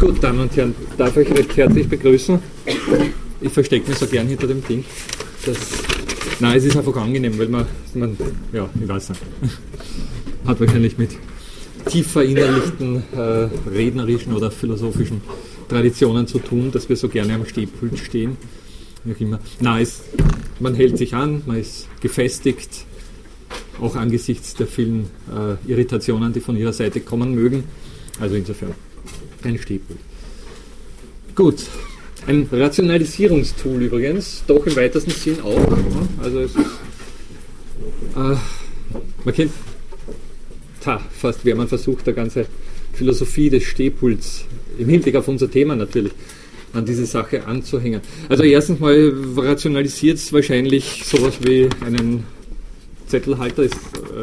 Gut, 0.00 0.24
Damen 0.24 0.40
und 0.40 0.56
Herren, 0.56 0.74
darf 0.96 1.14
ich 1.18 1.30
recht 1.30 1.54
herzlich 1.58 1.86
begrüßen. 1.86 2.38
Ich 3.42 3.52
verstecke 3.52 3.86
mich 3.86 3.98
so 3.98 4.06
gern 4.06 4.26
hinter 4.28 4.46
dem 4.46 4.66
Ding. 4.66 4.82
Das, 5.44 5.58
nein, 6.40 6.56
es 6.56 6.64
ist 6.64 6.74
einfach 6.74 6.96
angenehm, 6.96 7.38
weil 7.38 7.48
man, 7.48 7.66
man, 7.92 8.16
ja, 8.50 8.66
ich 8.82 8.88
weiß 8.88 9.10
nicht, 9.10 9.20
hat 10.46 10.58
wahrscheinlich 10.58 10.96
mit 10.96 11.10
tief 11.84 12.12
verinnerlichten 12.12 13.02
äh, 13.14 13.48
rednerischen 13.68 14.32
oder 14.32 14.50
philosophischen 14.50 15.20
Traditionen 15.68 16.26
zu 16.26 16.38
tun, 16.38 16.72
dass 16.72 16.88
wir 16.88 16.96
so 16.96 17.10
gerne 17.10 17.34
am 17.34 17.44
Stehpult 17.44 17.98
stehen. 17.98 18.38
Immer. 19.18 19.38
Nein, 19.60 19.86
man 20.60 20.74
hält 20.76 20.96
sich 20.96 21.12
an, 21.14 21.42
man 21.44 21.58
ist 21.58 21.88
gefestigt, 22.00 22.86
auch 23.78 23.96
angesichts 23.96 24.54
der 24.54 24.66
vielen 24.66 25.10
äh, 25.30 25.70
Irritationen, 25.70 26.32
die 26.32 26.40
von 26.40 26.56
ihrer 26.56 26.72
Seite 26.72 27.00
kommen 27.00 27.34
mögen. 27.34 27.64
Also 28.18 28.36
insofern 28.36 28.74
ein 29.44 29.58
Stehpult. 29.58 29.98
Gut, 31.34 31.64
ein 32.26 32.48
Rationalisierungstool 32.50 33.82
übrigens, 33.82 34.44
doch 34.46 34.66
im 34.66 34.76
weitesten 34.76 35.10
Sinn 35.10 35.40
auch. 35.40 35.66
Also 36.22 36.40
es 36.40 36.54
ist, 36.54 36.66
äh, 38.16 38.36
man 39.24 39.34
kennt, 39.34 39.52
ta, 40.80 41.00
fast 41.10 41.44
wäre 41.44 41.56
man 41.56 41.68
versucht, 41.68 42.06
der 42.06 42.14
ganze 42.14 42.46
Philosophie 42.92 43.50
des 43.50 43.64
Stehpults 43.64 44.44
im 44.78 44.88
Hinblick 44.88 45.16
auf 45.16 45.28
unser 45.28 45.50
Thema 45.50 45.76
natürlich 45.76 46.12
an 46.72 46.84
diese 46.84 47.06
Sache 47.06 47.46
anzuhängen. 47.46 48.00
Also 48.28 48.42
erstens 48.42 48.80
mal 48.80 49.12
rationalisiert 49.36 50.18
es 50.18 50.32
wahrscheinlich 50.32 51.02
sowas 51.04 51.38
wie 51.42 51.68
einen 51.84 52.24
Zettelhalter, 53.06 53.64
es 53.64 53.72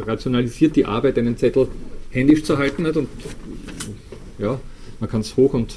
rationalisiert 0.06 0.76
die 0.76 0.86
Arbeit, 0.86 1.18
einen 1.18 1.36
Zettel 1.36 1.68
händisch 2.10 2.42
zu 2.44 2.56
halten 2.56 2.84
nicht? 2.84 2.96
und 2.96 3.08
ja, 4.38 4.58
man 5.00 5.10
kann 5.10 5.20
es 5.20 5.36
hoch 5.36 5.54
und 5.54 5.76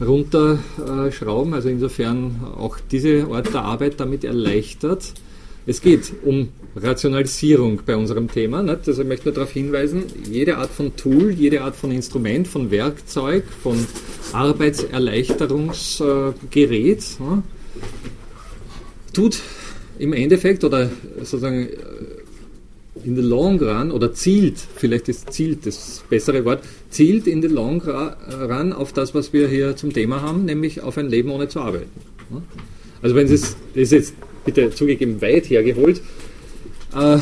runter 0.00 0.58
äh, 0.78 1.12
schrauben, 1.12 1.54
also 1.54 1.68
insofern 1.68 2.40
auch 2.56 2.78
diese 2.90 3.26
Art 3.30 3.52
der 3.52 3.62
Arbeit 3.62 3.98
damit 3.98 4.24
erleichtert. 4.24 5.14
Es 5.66 5.80
geht 5.80 6.12
um 6.24 6.48
Rationalisierung 6.76 7.80
bei 7.84 7.96
unserem 7.96 8.30
Thema. 8.30 8.62
Nicht? 8.62 8.86
Also 8.86 9.02
ich 9.02 9.08
möchte 9.08 9.26
nur 9.26 9.34
darauf 9.34 9.50
hinweisen, 9.50 10.04
jede 10.30 10.58
Art 10.58 10.70
von 10.70 10.94
Tool, 10.96 11.30
jede 11.30 11.62
Art 11.62 11.74
von 11.74 11.90
Instrument, 11.90 12.46
von 12.46 12.70
Werkzeug, 12.70 13.42
von 13.62 13.84
Arbeitserleichterungsgerät 14.32 17.00
äh, 17.00 17.42
tut 19.12 19.40
im 19.98 20.12
Endeffekt 20.12 20.62
oder 20.62 20.88
sozusagen 21.18 21.68
in 23.06 23.14
the 23.14 23.22
long 23.22 23.60
run 23.62 23.92
oder 23.92 24.12
zielt, 24.12 24.58
vielleicht 24.58 25.08
ist 25.08 25.32
zielt 25.32 25.64
das 25.64 26.02
bessere 26.10 26.44
Wort, 26.44 26.62
zielt 26.90 27.26
in 27.28 27.40
the 27.40 27.48
long 27.48 27.80
run 27.80 28.72
auf 28.72 28.92
das, 28.92 29.14
was 29.14 29.32
wir 29.32 29.46
hier 29.48 29.76
zum 29.76 29.92
Thema 29.92 30.22
haben, 30.22 30.44
nämlich 30.44 30.80
auf 30.82 30.98
ein 30.98 31.08
Leben 31.08 31.30
ohne 31.30 31.48
zu 31.48 31.60
arbeiten. 31.60 31.88
Also 33.00 33.14
wenn 33.14 33.28
es, 33.28 33.56
ist 33.74 33.92
jetzt 33.92 34.14
bitte 34.44 34.70
zugegeben 34.70 35.22
weit 35.22 35.48
hergeholt, 35.48 36.00
äh, 36.94 37.18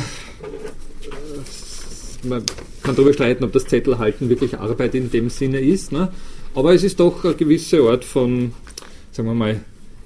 man 2.26 2.42
kann 2.82 2.96
darüber 2.96 3.12
streiten, 3.12 3.44
ob 3.44 3.52
das 3.52 3.66
Zettelhalten 3.66 4.30
wirklich 4.30 4.58
Arbeit 4.58 4.94
in 4.94 5.10
dem 5.10 5.28
Sinne 5.28 5.60
ist, 5.60 5.92
ne? 5.92 6.10
aber 6.54 6.72
es 6.72 6.82
ist 6.82 6.98
doch 6.98 7.22
eine 7.24 7.34
gewisse 7.34 7.82
Art 7.82 8.04
von, 8.04 8.52
sagen 9.12 9.28
wir 9.28 9.34
mal, 9.34 9.60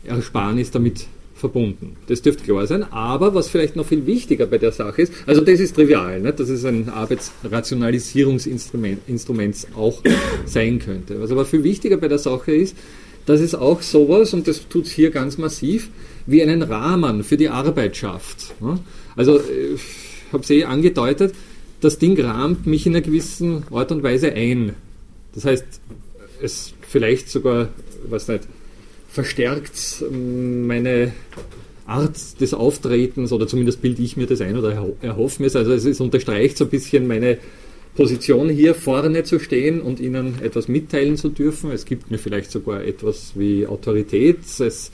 Ersparnis 0.04 0.72
damit 0.72 1.06
verbunden. 1.39 1.97
Das 2.06 2.22
dürfte 2.22 2.44
klar 2.44 2.67
sein. 2.67 2.83
Aber 2.92 3.34
was 3.34 3.48
vielleicht 3.48 3.77
noch 3.77 3.86
viel 3.86 4.06
wichtiger 4.06 4.47
bei 4.47 4.56
der 4.58 4.72
Sache 4.72 5.03
ist, 5.03 5.12
also 5.27 5.41
das 5.41 5.61
ist 5.61 5.77
trivial, 5.77 6.20
ne, 6.20 6.33
dass 6.33 6.48
es 6.48 6.64
ein 6.64 6.89
Arbeitsrationalisierungsinstrument 6.89 9.00
Instrument 9.06 9.69
auch 9.77 10.03
sein 10.47 10.81
könnte. 10.81 11.20
Was 11.20 11.31
aber 11.31 11.44
viel 11.44 11.62
wichtiger 11.64 11.97
bei 11.97 12.09
der 12.09 12.19
Sache 12.19 12.53
ist, 12.53 12.77
dass 13.27 13.41
es 13.41 13.55
auch 13.55 13.83
sowas, 13.83 14.34
und 14.34 14.48
das 14.48 14.69
tut 14.69 14.86
es 14.86 14.92
hier 14.92 15.11
ganz 15.11 15.39
massiv, 15.39 15.91
wie 16.27 16.42
einen 16.42 16.62
Rahmen 16.62 17.22
für 17.25 17.36
die 17.36 17.48
Arbeit 17.48 17.97
schafft. 17.97 18.61
Ne? 18.61 18.81
Also 19.16 19.41
ich 19.41 20.32
habe 20.32 20.43
es 20.43 20.50
eh 20.50 20.65
angedeutet, 20.65 21.34
das 21.81 21.98
Ding 21.98 22.21
rahmt 22.21 22.66
mich 22.66 22.87
in 22.87 22.94
einer 22.94 23.03
gewissen 23.03 23.65
Art 23.71 23.93
und 23.93 24.03
Weise 24.03 24.32
ein. 24.32 24.75
Das 25.34 25.44
heißt, 25.44 25.65
es 26.43 26.72
vielleicht 26.88 27.31
sogar, 27.31 27.69
was 28.09 28.28
nicht, 28.28 28.44
verstärkt 29.08 30.04
ähm, 30.10 30.66
meine 30.66 31.12
Art 31.86 32.41
des 32.41 32.52
Auftretens 32.52 33.32
oder 33.32 33.46
zumindest 33.46 33.80
bilde 33.80 34.02
ich 34.02 34.16
mir 34.16 34.26
das 34.26 34.41
ein 34.41 34.56
oder 34.56 34.92
erhoffe 35.00 35.42
mir 35.42 35.46
es. 35.46 35.56
Also 35.56 35.72
es 35.72 36.00
unterstreicht 36.00 36.58
so 36.58 36.64
ein 36.64 36.70
bisschen 36.70 37.06
meine 37.06 37.38
Position 37.97 38.48
hier 38.48 38.74
vorne 38.74 39.24
zu 39.24 39.41
stehen 39.41 39.80
und 39.80 39.98
Ihnen 39.98 40.41
etwas 40.42 40.68
mitteilen 40.68 41.16
zu 41.16 41.30
dürfen. 41.30 41.72
Es 41.72 41.84
gibt 41.84 42.10
mir 42.10 42.18
vielleicht 42.18 42.50
sogar 42.50 42.84
etwas 42.84 43.32
wie 43.34 43.66
Autorität. 43.66 44.38
Es 44.60 44.92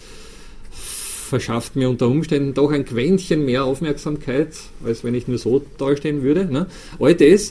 verschafft 0.70 1.74
mir 1.74 1.90
unter 1.90 2.08
Umständen 2.08 2.54
doch 2.54 2.70
ein 2.70 2.84
Quäntchen 2.84 3.44
mehr 3.44 3.64
Aufmerksamkeit, 3.64 4.54
als 4.84 5.02
wenn 5.02 5.14
ich 5.14 5.26
nur 5.26 5.38
so 5.38 5.62
dastehen 5.78 6.22
würde. 6.22 6.46
Ne? 6.46 6.66
All 7.00 7.14
das 7.14 7.50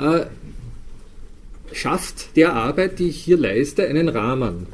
äh, 0.00 0.26
schafft 1.72 2.36
der 2.36 2.54
Arbeit, 2.54 2.98
die 2.98 3.10
ich 3.10 3.18
hier 3.18 3.36
leiste, 3.36 3.86
einen 3.86 4.08
Rahmen. 4.08 4.66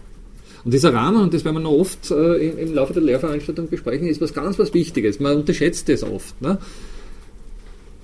Und 0.65 0.73
dieser 0.73 0.95
Rahmen, 0.95 1.23
und 1.23 1.35
das 1.35 1.45
werden 1.45 1.57
wir 1.57 1.61
noch 1.61 1.73
oft 1.73 2.11
äh, 2.11 2.37
im, 2.37 2.59
im, 2.59 2.75
Laufe 2.75 2.95
der 2.95 3.03
Lehrveranstaltung 3.03 3.69
besprechen, 3.69 4.09
ist 4.09 4.21
was 4.21 4.33
ganz 4.33 4.59
was 4.59 4.73
Wichtiges. 4.73 5.21
Man 5.21 5.37
unterschätzt 5.37 5.89
das 5.89 6.03
oft. 6.03 6.41
Ne? 6.41 6.59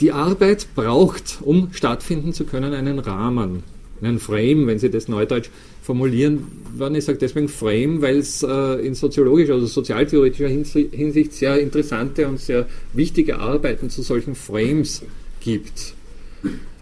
Die 0.01 0.13
Arbeit 0.13 0.67
braucht, 0.75 1.39
um 1.41 1.73
stattfinden 1.73 2.33
zu 2.33 2.45
können, 2.45 2.75
einen 2.75 2.99
Rahmen, 2.99 3.63
einen 4.03 4.19
Frame, 4.19 4.67
wenn 4.67 4.79
Sie 4.79 4.91
das 4.91 5.09
neudeutsch 5.09 5.51
formulieren. 5.83 6.47
Wenn 6.77 6.95
ich 6.95 7.05
sage 7.05 7.19
deswegen 7.19 7.49
Frame, 7.49 8.03
weil 8.03 8.19
es 8.19 8.43
äh, 8.43 8.87
in 8.87 8.95
soziologischer, 8.95 9.55
also 9.55 9.67
sozialtheoretischer 9.67 10.49
Hinsicht 10.49 11.33
sehr 11.33 11.59
interessante 11.61 12.29
und 12.29 12.41
sehr 12.41 12.67
wichtige 12.93 13.39
Arbeiten 13.39 13.89
zu 13.89 14.03
solchen 14.03 14.35
Frames 14.35 15.03
gibt. 15.41 15.95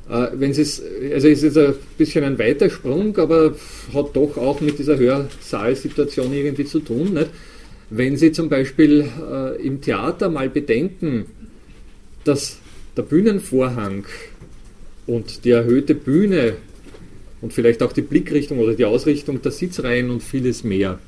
Äh, 0.09 0.29
wenn 0.35 0.51
es, 0.53 0.83
also 1.13 1.29
ist 1.29 1.43
jetzt 1.43 1.59
ein 1.59 1.75
bisschen 1.97 2.25
ein 2.25 2.39
weiter 2.39 2.71
Sprung, 2.71 3.17
aber 3.19 3.55
hat 3.95 4.17
doch 4.17 4.37
auch 4.37 4.61
mit 4.61 4.79
dieser 4.79 4.99
Hörsaalsituation 4.99 6.33
irgendwie 6.33 6.65
zu 6.65 6.81
tun. 6.81 7.15
Nicht? 7.15 7.31
Wenn 7.91 8.17
Sie 8.17 8.33
zum 8.33 8.49
Beispiel 8.49 9.09
äh, 9.31 9.67
im 9.67 9.81
Theater 9.81 10.29
mal 10.29 10.49
bedenken, 10.49 11.27
dass 12.25 12.59
der 12.97 13.03
Bühnenvorhang 13.03 14.05
und 15.07 15.45
die 15.45 15.51
erhöhte 15.51 15.95
Bühne 15.95 16.57
und 17.41 17.53
vielleicht 17.53 17.83
auch 17.83 17.93
die 17.93 18.03
Blickrichtung 18.03 18.59
oder 18.59 18.75
die 18.75 18.85
Ausrichtung 18.85 19.41
der 19.43 19.53
Sitzreihen 19.53 20.11
und 20.11 20.23
vieles 20.23 20.65
mehr 20.65 20.99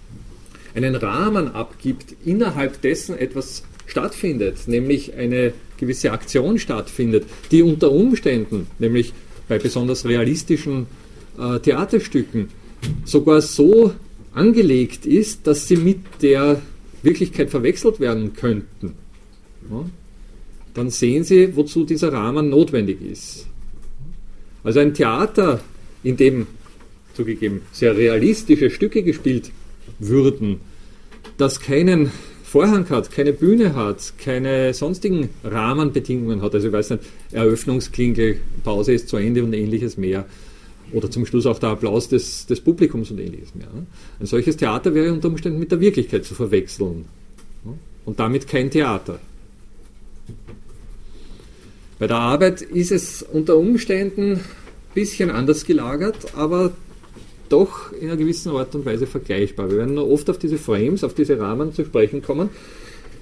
einen 0.74 0.94
Rahmen 0.94 1.48
abgibt, 1.48 2.14
innerhalb 2.24 2.80
dessen 2.80 3.18
etwas 3.18 3.64
stattfindet, 3.86 4.68
nämlich 4.68 5.14
eine 5.14 5.52
gewisse 5.80 6.12
Aktion 6.12 6.58
stattfindet, 6.58 7.24
die 7.50 7.62
unter 7.62 7.90
Umständen, 7.90 8.68
nämlich 8.78 9.12
bei 9.48 9.58
besonders 9.58 10.04
realistischen 10.04 10.86
äh, 11.38 11.58
Theaterstücken, 11.58 12.50
sogar 13.04 13.40
so 13.40 13.92
angelegt 14.32 15.06
ist, 15.06 15.46
dass 15.46 15.66
sie 15.66 15.76
mit 15.76 15.98
der 16.22 16.62
Wirklichkeit 17.02 17.50
verwechselt 17.50 17.98
werden 17.98 18.34
könnten. 18.34 18.94
Ja? 19.70 19.84
Dann 20.74 20.90
sehen 20.90 21.24
Sie, 21.24 21.56
wozu 21.56 21.84
dieser 21.84 22.12
Rahmen 22.12 22.48
notwendig 22.48 23.02
ist. 23.02 23.46
Also 24.62 24.78
ein 24.78 24.94
Theater, 24.94 25.60
in 26.04 26.16
dem 26.16 26.46
zugegeben 27.14 27.62
sehr 27.72 27.96
realistische 27.96 28.70
Stücke 28.70 29.02
gespielt 29.02 29.50
würden, 29.98 30.60
das 31.38 31.60
keinen 31.60 32.12
Vorhang 32.50 32.88
hat, 32.90 33.12
keine 33.12 33.32
Bühne 33.32 33.76
hat, 33.76 34.14
keine 34.18 34.74
sonstigen 34.74 35.28
Rahmenbedingungen 35.44 36.42
hat, 36.42 36.52
also 36.52 36.66
ich 36.66 36.72
weiß 36.72 36.90
nicht, 36.90 37.04
Eröffnungsklingel, 37.30 38.40
Pause 38.64 38.92
ist 38.92 39.08
zu 39.08 39.18
Ende 39.18 39.44
und 39.44 39.52
ähnliches 39.52 39.96
mehr. 39.96 40.26
Oder 40.92 41.08
zum 41.08 41.26
Schluss 41.26 41.46
auch 41.46 41.60
der 41.60 41.68
Applaus 41.68 42.08
des, 42.08 42.46
des 42.46 42.60
Publikums 42.60 43.12
und 43.12 43.20
ähnliches 43.20 43.54
mehr. 43.54 43.68
Ein 44.18 44.26
solches 44.26 44.56
Theater 44.56 44.92
wäre 44.96 45.12
unter 45.12 45.28
Umständen 45.28 45.60
mit 45.60 45.70
der 45.70 45.78
Wirklichkeit 45.78 46.24
zu 46.24 46.34
verwechseln. 46.34 47.04
Und 48.04 48.18
damit 48.18 48.48
kein 48.48 48.68
Theater. 48.68 49.20
Bei 52.00 52.08
der 52.08 52.16
Arbeit 52.16 52.62
ist 52.62 52.90
es 52.90 53.22
unter 53.22 53.56
Umständen 53.58 54.32
ein 54.32 54.40
bisschen 54.92 55.30
anders 55.30 55.64
gelagert, 55.66 56.34
aber 56.34 56.72
doch 57.50 57.92
in 57.92 58.08
einer 58.08 58.16
gewissen 58.16 58.52
Art 58.52 58.74
und 58.74 58.86
Weise 58.86 59.06
vergleichbar. 59.06 59.70
Wir 59.70 59.78
werden 59.78 59.94
noch 59.94 60.06
oft 60.06 60.30
auf 60.30 60.38
diese 60.38 60.56
Frames, 60.56 61.04
auf 61.04 61.14
diese 61.14 61.38
Rahmen 61.38 61.74
zu 61.74 61.84
sprechen 61.84 62.22
kommen. 62.22 62.48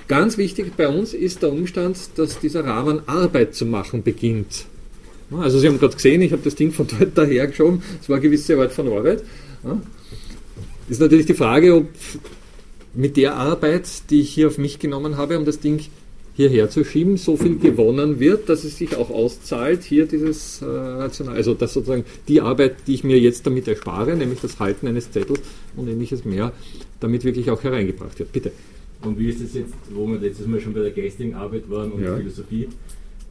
Ganz 0.07 0.39
wichtig 0.39 0.73
bei 0.77 0.89
uns 0.89 1.13
ist 1.13 1.43
der 1.43 1.53
Umstand, 1.53 1.99
dass 2.17 2.39
dieser 2.39 2.65
Rahmen 2.65 3.03
Arbeit 3.07 3.55
zu 3.55 3.67
machen 3.67 4.03
beginnt. 4.03 4.67
Also 5.31 5.59
Sie 5.59 5.69
haben 5.69 5.79
gerade 5.79 5.95
gesehen, 5.95 6.23
ich 6.23 6.33
habe 6.33 6.43
das 6.43 6.55
Ding 6.55 6.73
von 6.73 6.87
dort 6.99 7.17
daher 7.17 7.47
geschoben, 7.47 7.83
es 8.01 8.09
war 8.09 8.17
eine 8.17 8.23
gewisse 8.23 8.59
Art 8.59 8.73
von 8.73 8.91
Arbeit. 8.91 9.23
Ist 10.89 11.01
natürlich 11.01 11.27
die 11.27 11.35
Frage, 11.35 11.75
ob 11.75 11.89
mit 12.95 13.17
der 13.17 13.35
Arbeit, 13.35 13.87
die 14.11 14.23
ich 14.23 14.31
hier 14.31 14.47
auf 14.49 14.57
mich 14.57 14.79
genommen 14.79 15.17
habe, 15.17 15.39
um 15.39 15.45
das 15.45 15.61
Ding 15.61 15.81
hierher 16.39 16.71
zu 16.71 16.85
schieben, 16.85 17.17
so 17.17 17.37
viel 17.37 17.59
gewonnen 17.59 18.21
wird, 18.21 18.49
dass 18.49 18.63
es 18.63 18.79
sich 18.79 18.95
auch 18.97 19.11
auszahlt, 19.11 19.83
hier 19.83 20.07
dieses 20.07 20.63
äh, 20.63 20.67
Rational, 20.67 21.35
also 21.35 21.53
dass 21.53 21.73
sozusagen 21.73 22.05
die 22.29 22.41
Arbeit, 22.41 22.77
die 22.87 22.95
ich 22.95 23.03
mir 23.03 23.19
jetzt 23.19 23.45
damit 23.45 23.67
erspare, 23.67 24.15
nämlich 24.15 24.41
das 24.41 24.61
Halten 24.61 24.87
eines 24.87 25.11
Zettels 25.11 25.41
und 25.75 25.89
ähnliches 25.89 26.25
mehr, 26.25 26.53
damit 27.01 27.25
wirklich 27.25 27.51
auch 27.51 27.65
hereingebracht 27.65 28.21
wird. 28.21 28.31
Bitte. 28.31 28.53
Und 29.03 29.19
wie 29.19 29.31
ist 29.31 29.41
es 29.41 29.55
jetzt, 29.55 29.75
wo 29.91 30.07
wir 30.07 30.21
letztes 30.21 30.47
Mal 30.47 30.61
schon 30.61 30.75
bei 30.75 30.83
der 30.83 30.93
geistigen 30.93 31.35
Arbeit 31.35 31.69
waren 31.69 31.91
und 31.91 32.05
ja. 32.05 32.17
Philosophie, 32.17 32.69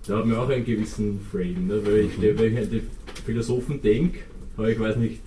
da 0.06 0.18
haben 0.18 0.30
wir 0.30 0.42
auch 0.42 0.50
einen 0.50 0.65
gewissen 0.65 1.21
Frame, 1.31 1.65
ne? 1.65 1.81
weil 1.86 2.00
ich, 2.00 2.21
wenn 2.21 2.57
ich 2.57 2.60
an 2.60 2.69
die 2.69 2.81
Philosophen 3.25 3.81
denke, 3.81 4.19
aber 4.57 4.69
ich 4.69 4.80
weiß 4.81 4.98
nicht, 4.98 5.21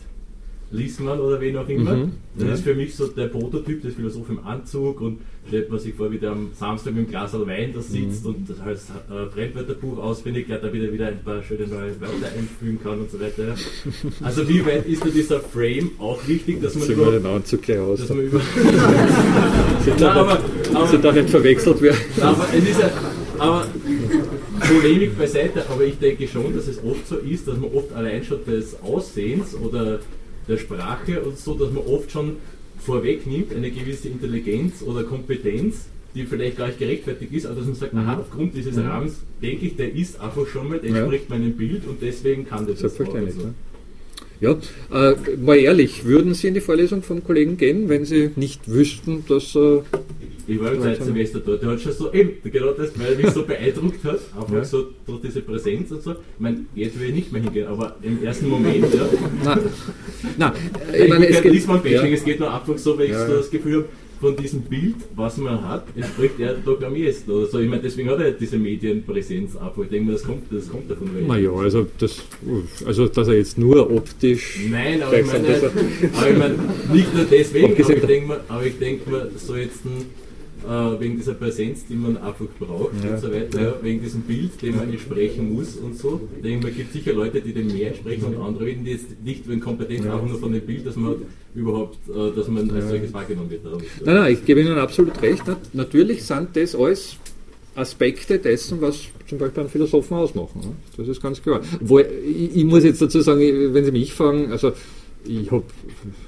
Liesmann 0.73 1.19
oder 1.19 1.41
wen 1.41 1.57
auch 1.57 1.69
immer. 1.69 1.97
Mhm. 1.97 2.13
Das 2.37 2.47
ja. 2.47 2.55
ist 2.55 2.63
für 2.63 2.75
mich 2.75 2.95
so 2.95 3.09
der 3.09 3.27
Prototyp 3.27 3.83
des 3.83 3.95
Philosophen 3.95 4.39
im 4.39 4.47
Anzug 4.47 5.01
und 5.01 5.21
stellt 5.49 5.69
man 5.69 5.81
sich 5.81 5.95
vor, 5.95 6.13
wie 6.13 6.19
der 6.19 6.31
am 6.31 6.51
Samstag 6.55 6.95
mit 6.95 7.07
dem 7.07 7.11
Glas 7.11 7.33
Wein 7.35 7.73
da 7.75 7.81
sitzt 7.81 8.25
mhm. 8.25 8.31
und 8.31 8.51
das 8.51 8.61
als 8.61 8.89
äh, 8.91 9.27
Fremdwörterbuch 9.35 9.99
auswendig 9.99 10.47
lernt, 10.47 10.63
da 10.63 10.73
wieder, 10.73 10.93
wieder 10.93 11.09
ein 11.09 11.23
paar 11.25 11.43
schöne 11.43 11.67
neue 11.67 12.01
Wörter 12.01 12.29
einfügen 12.39 12.79
kann 12.83 13.01
und 13.01 13.11
so 13.11 13.21
weiter. 13.21 13.55
Also 14.23 14.49
wie 14.49 14.65
weit 14.65 14.87
ist 14.87 15.05
da 15.05 15.09
dieser 15.09 15.41
Frame 15.41 15.91
auch 15.99 16.21
wichtig, 16.29 16.63
dass 16.63 16.75
man 16.77 16.85
Sehen 16.85 17.01
über... 17.01 17.11
den 17.11 17.27
Anzug 17.27 17.63
gleich 17.63 17.79
aus. 17.79 18.01
Dass 18.01 18.09
man 18.11 18.21
über... 18.21 18.41
Nein, 19.87 20.03
aber, 20.03 20.41
aber, 20.73 20.99
da 20.99 21.13
nicht 21.13 21.31
verwechselt 21.31 21.83
werden. 21.83 21.99
Aber 22.21 22.47
es 22.57 22.69
ist 22.69 22.81
ja, 22.81 22.91
aber 23.39 23.67
Polemik 24.61 25.19
beiseite, 25.19 25.65
aber 25.69 25.85
ich 25.85 25.99
denke 25.99 26.29
schon, 26.29 26.55
dass 26.55 26.69
es 26.69 26.79
oft 26.85 27.09
so 27.09 27.17
ist, 27.17 27.49
dass 27.49 27.59
man 27.59 27.73
oft 27.73 27.93
allein 27.93 28.23
schon 28.23 28.45
des 28.45 28.81
Aussehens 28.83 29.55
oder 29.55 30.01
der 30.49 30.59
Sprache 30.59 31.23
und 31.23 31.39
so, 31.39 31.55
dass 31.55 31.73
man 31.73 31.85
oft 31.85 32.11
schon 32.11 32.37
vorwegnimmt, 32.79 33.53
eine 33.55 33.71
gewisse 33.71 34.09
Intelligenz 34.09 34.83
oder 34.83 35.05
Kompetenz, 35.05 35.87
die 36.15 36.25
vielleicht 36.25 36.57
gar 36.57 36.67
nicht 36.67 36.79
gerechtfertigt 36.79 37.33
ist, 37.33 37.47
aber 37.47 37.57
dass 37.57 37.67
man 37.67 37.75
sagt, 37.75 37.95
aha, 37.95 38.19
aufgrund 38.19 38.55
dieses 38.55 38.77
mhm. 38.77 38.87
Rahmens 38.87 39.21
denke 39.41 39.67
ich, 39.67 39.77
der 39.77 39.95
ist 39.95 40.21
einfach 40.21 40.47
schon 40.47 40.69
mal, 40.69 40.79
der 40.79 40.91
entspricht 40.91 41.31
ja. 41.31 41.37
meinem 41.37 41.53
Bild 41.53 41.87
und 41.87 42.03
deswegen 42.03 42.47
kann 42.47 42.67
der 42.67 42.75
das 42.75 42.81
Selbstverständlich, 42.81 43.37
auch. 43.37 43.70
Ja, 44.41 44.57
äh, 44.93 45.15
mal 45.37 45.59
ehrlich, 45.59 46.05
würden 46.07 46.33
Sie 46.33 46.49
in 46.49 46.55
die 46.55 46.61
Vorlesung 46.61 47.03
vom 47.03 47.23
Kollegen 47.23 47.59
gehen, 47.59 47.91
wenn 47.91 48.07
Sie 48.07 48.31
nicht 48.37 48.71
wüssten, 48.71 49.25
dass. 49.29 49.55
Äh, 49.55 49.81
ich 50.47 50.59
war 50.59 50.73
im 50.73 50.81
Zeitsemester 50.81 51.41
dort, 51.41 51.63
der 51.63 51.71
hat 51.71 51.81
schon 51.81 51.93
so, 51.93 52.13
eben, 52.13 52.31
genau 52.43 52.73
das, 52.73 52.99
weil 52.99 53.13
er 53.13 53.19
mich 53.19 53.31
so 53.31 53.45
beeindruckt 53.45 54.03
hat, 54.03 54.19
einfach 54.37 54.53
ja. 54.53 54.65
so 54.65 54.89
durch 55.07 55.21
diese 55.21 55.43
Präsenz 55.43 55.93
und 55.93 56.03
so. 56.03 56.13
Ich 56.13 56.41
meine, 56.41 56.65
jetzt 56.75 56.99
will 56.99 57.11
ich 57.11 57.15
nicht 57.15 57.33
mehr 57.33 57.43
hingehen, 57.43 57.69
aber 57.69 57.97
im 58.03 58.25
ersten 58.25 58.49
Moment, 58.49 58.87
ja. 58.93 59.09
Nein, 59.45 59.61
Nein 60.39 60.53
ich, 60.93 61.01
ich 61.03 61.09
meine, 61.09 61.27
es 61.29 61.43
geht, 61.43 61.93
ja. 61.93 62.05
es 62.05 62.25
geht 62.25 62.41
nur 62.41 62.53
einfach 62.53 62.79
so, 62.79 62.99
weil 62.99 63.11
ich 63.11 63.17
so 63.17 63.37
das 63.37 63.51
Gefühl 63.51 63.77
habe, 63.77 63.89
von 64.21 64.37
diesem 64.37 64.61
Bild, 64.63 64.97
was 65.17 65.39
man 65.39 65.67
hat, 65.67 65.85
entspricht 65.97 66.39
er 66.39 66.55
doch 66.55 66.81
am 66.83 66.95
ehesten 66.95 67.31
oder 67.31 67.47
so. 67.47 67.59
Ich 67.59 67.69
meine, 67.69 67.81
deswegen 67.81 68.11
hat 68.11 68.21
er 68.21 68.33
diese 68.33 68.59
Medienpräsenz 68.59 69.57
einfach. 69.57 69.83
Ich 69.83 69.89
denke 69.89 70.07
mir, 70.07 70.13
das 70.13 70.25
kommt, 70.25 70.43
das 70.51 70.69
kommt 70.69 70.91
davon 70.91 71.15
weg. 71.15 71.27
Naja, 71.27 71.51
also, 71.53 71.87
das, 71.99 72.23
also 72.85 73.09
dass 73.09 73.29
er 73.29 73.35
jetzt 73.35 73.57
nur 73.57 73.91
optisch. 73.91 74.61
Nein, 74.71 75.03
aber 75.03 75.19
ich 75.19 75.27
meine, 75.27 75.49
aber 75.49 76.31
ich 76.31 76.39
meine 76.39 76.55
nicht 76.93 77.15
nur 77.15 77.25
deswegen, 77.25 77.73
aber 77.73 77.97
ich 77.97 78.07
denke 78.07 78.29
mir, 78.29 78.41
aber 78.47 78.67
ich 78.67 78.79
denke 78.79 79.11
mir, 79.11 79.31
so 79.37 79.57
jetzt 79.57 79.85
ein 79.87 80.07
äh, 80.69 81.01
wegen 81.01 81.17
dieser 81.17 81.35
Präsenz, 81.35 81.87
die 81.87 81.95
man 81.95 82.17
einfach 82.17 82.47
braucht 82.59 82.93
ja. 83.05 83.11
und 83.11 83.21
so 83.21 83.33
weiter, 83.33 83.61
ja. 83.61 83.75
wegen 83.83 84.03
diesem 84.03 84.23
Bild, 84.23 84.61
dem 84.63 84.77
man 84.77 84.91
entsprechen 84.91 85.55
muss 85.55 85.77
und 85.77 85.97
so. 85.97 86.21
Ich 86.37 86.43
denke, 86.43 86.67
man 86.67 86.77
gibt 86.77 86.93
sicher 86.93 87.13
Leute, 87.13 87.41
die 87.41 87.53
dem 87.53 87.69
mehr 87.69 87.89
entsprechen 87.89 88.25
und 88.25 88.41
andere, 88.41 88.73
die 88.73 88.91
jetzt 88.91 89.07
nicht 89.23 89.49
wegen 89.49 89.61
Kompetenz, 89.61 90.05
ja. 90.05 90.15
einfach 90.15 90.27
nur 90.27 90.39
von 90.39 90.53
dem 90.53 90.63
Bild, 90.63 90.87
dass 90.87 90.97
man 90.97 91.17
überhaupt, 91.55 91.99
äh, 92.09 92.35
dass 92.35 92.49
man 92.49 92.71
als 92.71 92.89
solches 92.89 93.13
wahrgenommen 93.13 93.51
wird. 93.51 93.65
Nein, 93.65 94.15
nein, 94.15 94.33
ich 94.33 94.45
gebe 94.45 94.61
Ihnen 94.61 94.79
absolut 94.79 95.21
recht. 95.23 95.43
Natürlich 95.73 96.25
sind 96.25 96.49
das 96.55 96.75
alles 96.75 97.17
Aspekte 97.75 98.39
dessen, 98.39 98.81
was 98.81 99.01
zum 99.29 99.39
Beispiel 99.39 99.61
einen 99.61 99.71
Philosophen 99.71 100.15
ausmachen. 100.15 100.77
Das 100.97 101.09
ist 101.09 101.23
ganz 101.23 101.43
klar. 101.43 101.61
Wo, 101.81 102.01
ich, 102.01 102.57
ich 102.57 102.65
muss 102.65 102.85
jetzt 102.85 103.01
dazu 103.01 103.21
sagen, 103.21 103.41
wenn 103.73 103.85
Sie 103.85 103.93
mich 103.93 104.13
fragen, 104.13 104.51
also 104.51 104.73
ich 105.25 105.51
habe, 105.51 105.65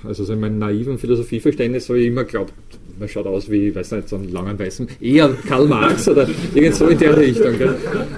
also 0.05 0.25
so 0.25 0.33
in 0.33 0.41
meinem 0.41 0.59
naiven 0.59 0.99
Philosophieverständnis 0.99 1.89
habe 1.89 2.01
ich 2.01 2.09
immer 2.09 2.25
geglaubt, 2.25 2.53
man 2.99 3.09
schaut 3.09 3.27
aus 3.27 3.51
wie, 3.51 3.75
weiß 3.75 3.93
nicht, 3.93 4.09
so 4.09 4.17
einen 4.17 4.31
langen 4.33 4.59
weißen, 4.59 4.87
eher 5.01 5.31
Karl 5.49 5.67
Marx 5.67 6.09
oder 6.09 6.29
irgend 6.55 6.75
so 6.75 6.87
in 6.87 6.99
der 6.99 7.17
Richtung. 7.17 7.55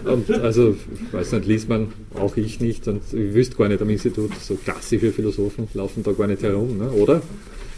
Und 0.05 0.31
also, 0.31 0.77
weiß 1.13 1.33
nicht, 1.33 1.47
liest 1.47 1.69
man 1.69 1.89
auch 2.15 2.37
ich 2.37 2.61
nicht 2.61 2.87
und 2.89 3.03
ich 3.13 3.35
wüsste 3.35 3.57
gar 3.57 3.69
nicht 3.69 3.81
am 3.81 3.91
Institut, 3.91 4.35
so 4.41 4.57
klassische 4.57 5.13
Philosophen 5.13 5.69
laufen 5.75 6.03
da 6.03 6.13
gar 6.13 6.27
nicht 6.27 6.43
herum, 6.43 6.79
ne? 6.79 6.91
oder? 6.91 7.23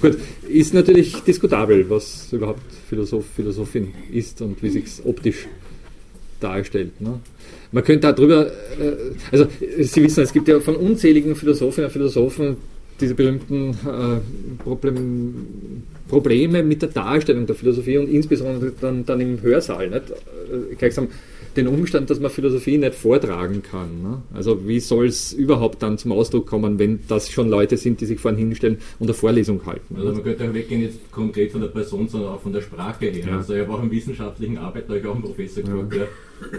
Gut, 0.00 0.19
ist 0.49 0.75
natürlich 0.75 1.14
diskutabel, 1.22 1.88
was 1.88 2.32
überhaupt 2.32 2.60
Philosoph, 2.88 3.25
Philosophin 3.34 3.94
ist 4.12 4.42
und 4.42 4.62
wie 4.62 4.69
sich 4.69 4.84
optisch 5.04 5.46
darstellt. 6.40 7.00
Ne? 7.00 7.20
Man 7.72 7.82
könnte 7.82 8.12
darüber, 8.12 8.46
äh, 8.46 8.52
also 9.32 9.46
Sie 9.60 10.02
wissen, 10.02 10.22
es 10.22 10.32
gibt 10.32 10.49
ja 10.49 10.60
von 10.60 10.76
unzähligen 10.76 11.34
Philosophinnen 11.34 11.87
und 11.87 11.92
Philosophen 11.92 12.56
diese 13.00 13.14
berühmten 13.14 13.70
äh, 13.70 14.62
Problem, 14.62 15.82
Probleme 16.08 16.62
mit 16.62 16.82
der 16.82 16.90
Darstellung 16.90 17.46
der 17.46 17.54
Philosophie 17.54 17.98
und 17.98 18.08
insbesondere 18.08 18.72
dann, 18.81 19.04
dann 19.04 19.20
im 19.20 19.43
Hörsaal. 19.43 19.90
Nicht? 19.90 20.10
Äh, 20.10 20.75
gleichsam 20.76 21.08
den 21.56 21.69
Umstand, 21.69 22.10
dass 22.10 22.20
man 22.20 22.31
Philosophie 22.31 22.78
nicht 22.78 22.94
vortragen 22.94 23.62
kann. 23.62 24.02
Ne? 24.02 24.22
Also 24.34 24.66
wie 24.69 24.81
soll 24.81 25.06
es 25.06 25.32
überhaupt 25.32 25.82
dann 25.82 25.98
zum 25.98 26.12
Ausdruck 26.12 26.46
kommen, 26.46 26.78
wenn 26.78 27.00
das 27.08 27.31
schon 27.31 27.48
Leute 27.48 27.76
sind, 27.76 28.00
die 28.00 28.06
sich 28.06 28.20
vorhin 28.20 28.38
hinstellen 28.38 28.78
und 28.99 29.06
eine 29.06 29.14
Vorlesung 29.14 29.64
halten? 29.64 29.96
Also 29.96 30.12
man 30.12 30.22
könnte 30.22 30.49
auch 30.49 30.54
weggehen 30.54 30.82
jetzt 30.82 31.10
konkret 31.10 31.52
von 31.52 31.62
der 31.62 31.69
Person, 31.69 32.08
sondern 32.08 32.34
auch 32.34 32.40
von 32.40 32.52
der 32.52 32.60
Sprache 32.60 33.06
her. 33.06 33.26
Ja. 33.26 33.37
Also 33.38 33.54
ich 33.54 33.60
habe 33.60 33.72
auch 33.72 33.82
in 33.82 33.90
wissenschaftlichen 33.90 34.58
Arbeit, 34.58 34.84
da 34.84 34.90
habe 34.90 35.00
ich 35.00 35.06
auch 35.06 35.14
einen 35.14 35.25
Professor 35.25 35.62
gefragt, 35.62 35.94
ja. 35.94 36.06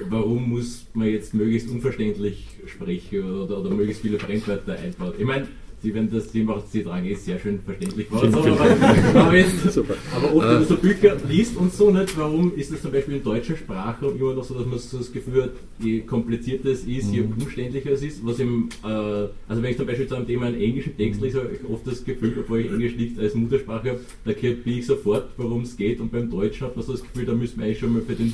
warum 0.09 0.49
muss 0.49 0.85
man 0.93 1.07
jetzt 1.07 1.33
möglichst 1.33 1.69
unverständlich 1.69 2.47
sprechen 2.65 3.23
oder, 3.23 3.43
oder, 3.43 3.61
oder 3.61 3.69
möglichst 3.69 4.01
viele 4.01 4.19
Fremdwörter 4.19 4.73
einbauen. 4.73 5.13
Ich 5.17 5.25
meine, 5.25 5.47
Sie 5.87 5.93
werden 5.93 6.09
das 6.11 6.29
Thema 6.29 6.57
auch 6.57 6.63
Sie 6.69 6.83
tragen, 6.83 7.07
ist 7.07 7.23
sehr 7.23 7.39
schön 7.39 7.61
verständlich 7.61 8.09
geworden. 8.09 8.29
So, 8.33 8.39
aber, 8.39 9.19
aber, 9.21 9.37
jetzt, 9.37 9.77
aber 9.77 10.35
oft, 10.35 10.45
wenn 10.45 10.53
man 10.55 10.65
so 10.65 10.75
Bücher 10.75 11.15
liest 11.29 11.55
und 11.55 11.73
so 11.73 11.89
nicht, 11.91 12.17
warum 12.17 12.53
ist 12.57 12.73
das 12.73 12.81
zum 12.81 12.91
Beispiel 12.91 13.15
in 13.15 13.23
deutscher 13.23 13.55
Sprache 13.55 14.05
immer 14.07 14.33
noch 14.33 14.43
so, 14.43 14.55
dass 14.55 14.65
man 14.65 14.77
so 14.79 14.97
das 14.97 15.13
Gefühl 15.13 15.43
hat, 15.43 15.51
je 15.79 16.01
komplizierter 16.01 16.71
es 16.71 16.83
ist, 16.83 17.09
je 17.09 17.21
mhm. 17.21 17.35
umständlicher 17.39 17.91
es 17.91 18.03
ist. 18.03 18.25
Was 18.25 18.37
im, 18.39 18.67
äh, 18.83 18.87
also 18.87 19.31
wenn 19.47 19.71
ich 19.71 19.77
zum 19.77 19.85
Beispiel 19.87 20.07
zu 20.07 20.15
einem 20.15 20.27
Thema 20.27 20.47
einen 20.47 20.59
englischen 20.59 20.97
Text 20.97 21.21
lese, 21.21 21.39
habe 21.39 21.51
ich 21.53 21.69
oft 21.69 21.87
das 21.87 22.03
Gefühl, 22.03 22.33
obwohl 22.37 22.59
ich 22.59 22.69
Englisch 22.69 22.97
nicht 22.97 23.17
als 23.17 23.33
Muttersprache 23.33 23.91
habe, 23.91 23.99
da 24.25 24.33
kapiere 24.33 24.79
ich 24.79 24.85
sofort, 24.85 25.29
worum 25.37 25.61
es 25.61 25.77
geht. 25.77 26.01
Und 26.01 26.11
beim 26.11 26.29
Deutschen 26.29 26.67
hat 26.67 26.75
man 26.75 26.83
so 26.83 26.91
das 26.91 27.01
Gefühl, 27.01 27.25
da 27.25 27.33
müssen 27.33 27.59
wir 27.59 27.65
eigentlich 27.65 27.79
schon 27.79 27.93
mal 27.93 28.01
für 28.01 28.15
den 28.15 28.33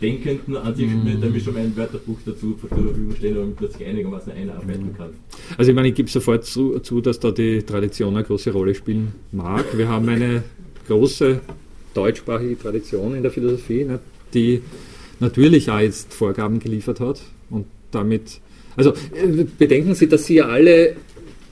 Denkenden 0.00 0.56
an 0.56 0.74
sich, 0.74 0.86
mm. 0.86 1.20
da 1.20 1.40
schon 1.40 1.56
ein 1.56 1.74
Wörterbuch 1.76 2.18
dazu 2.26 2.54
zur 2.54 2.68
Verfügung 2.68 3.14
stehen, 3.16 3.34
damit 3.34 3.48
man 3.48 3.56
plötzlich 3.56 3.88
einigermaßen 3.88 4.32
einarbeiten 4.32 4.94
kann. 4.96 5.10
Also 5.56 5.70
ich 5.70 5.74
meine, 5.74 5.88
ich 5.88 5.94
gebe 5.94 6.10
sofort 6.10 6.44
zu, 6.44 6.78
zu, 6.80 7.00
dass 7.00 7.18
da 7.18 7.30
die 7.30 7.62
Tradition 7.62 8.14
eine 8.14 8.24
große 8.24 8.50
Rolle 8.52 8.74
spielen 8.74 9.12
mag. 9.32 9.64
Wir 9.76 9.88
haben 9.88 10.08
eine 10.08 10.42
große 10.86 11.40
deutschsprachige 11.94 12.58
Tradition 12.58 13.14
in 13.14 13.22
der 13.22 13.32
Philosophie, 13.32 13.84
ne, 13.84 14.00
die 14.34 14.60
natürlich 15.18 15.70
auch 15.70 15.80
jetzt 15.80 16.12
Vorgaben 16.12 16.58
geliefert 16.58 17.00
hat 17.00 17.22
und 17.48 17.64
damit, 17.90 18.40
also 18.76 18.90
äh, 18.90 19.44
bedenken 19.58 19.94
Sie, 19.94 20.08
dass 20.08 20.26
Sie 20.26 20.34
ja 20.34 20.46
alle 20.46 20.96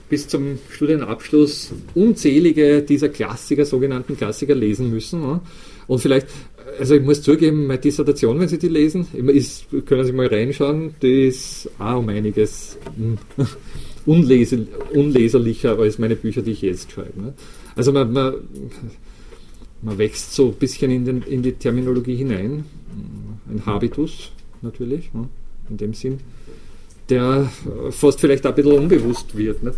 bis 0.07 0.27
zum 0.27 0.59
Studienabschluss 0.69 1.71
unzählige 1.95 2.83
dieser 2.83 3.09
Klassiker, 3.09 3.65
sogenannten 3.65 4.15
Klassiker 4.15 4.53
lesen 4.53 4.91
müssen. 4.91 5.21
Ne? 5.21 5.41
Und 5.87 5.99
vielleicht 5.99 6.27
also 6.79 6.95
ich 6.95 7.03
muss 7.03 7.21
zugeben, 7.21 7.67
meine 7.67 7.79
Dissertation, 7.79 8.39
wenn 8.39 8.47
Sie 8.47 8.57
die 8.57 8.67
lesen, 8.67 9.07
ist, 9.27 9.67
können 9.85 10.05
Sie 10.05 10.11
mal 10.11 10.27
reinschauen, 10.27 10.95
die 11.01 11.27
ist 11.27 11.69
auch 11.79 11.99
um 11.99 12.09
einiges 12.09 12.77
hm, 12.95 13.17
unlese, 14.05 14.67
unleserlicher 14.93 15.77
als 15.77 15.99
meine 15.99 16.15
Bücher, 16.15 16.41
die 16.41 16.51
ich 16.51 16.61
jetzt 16.61 16.91
schreibe. 16.91 17.21
Ne? 17.21 17.33
Also 17.75 17.91
man, 17.91 18.11
man, 18.11 18.35
man, 19.81 19.97
wächst 19.97 20.33
so 20.33 20.47
ein 20.47 20.53
bisschen 20.53 20.91
in, 20.91 21.05
den, 21.05 21.21
in 21.23 21.43
die 21.43 21.53
Terminologie 21.53 22.15
hinein, 22.15 22.65
ein 23.49 23.65
Habitus 23.65 24.31
natürlich, 24.61 25.13
ne? 25.13 25.27
in 25.69 25.77
dem 25.77 25.93
Sinn, 25.93 26.19
der 27.09 27.49
fast 27.91 28.19
vielleicht 28.19 28.45
auch 28.45 28.51
ein 28.51 28.55
bisschen 28.55 28.71
unbewusst 28.71 29.37
wird. 29.37 29.63
Nicht? 29.63 29.75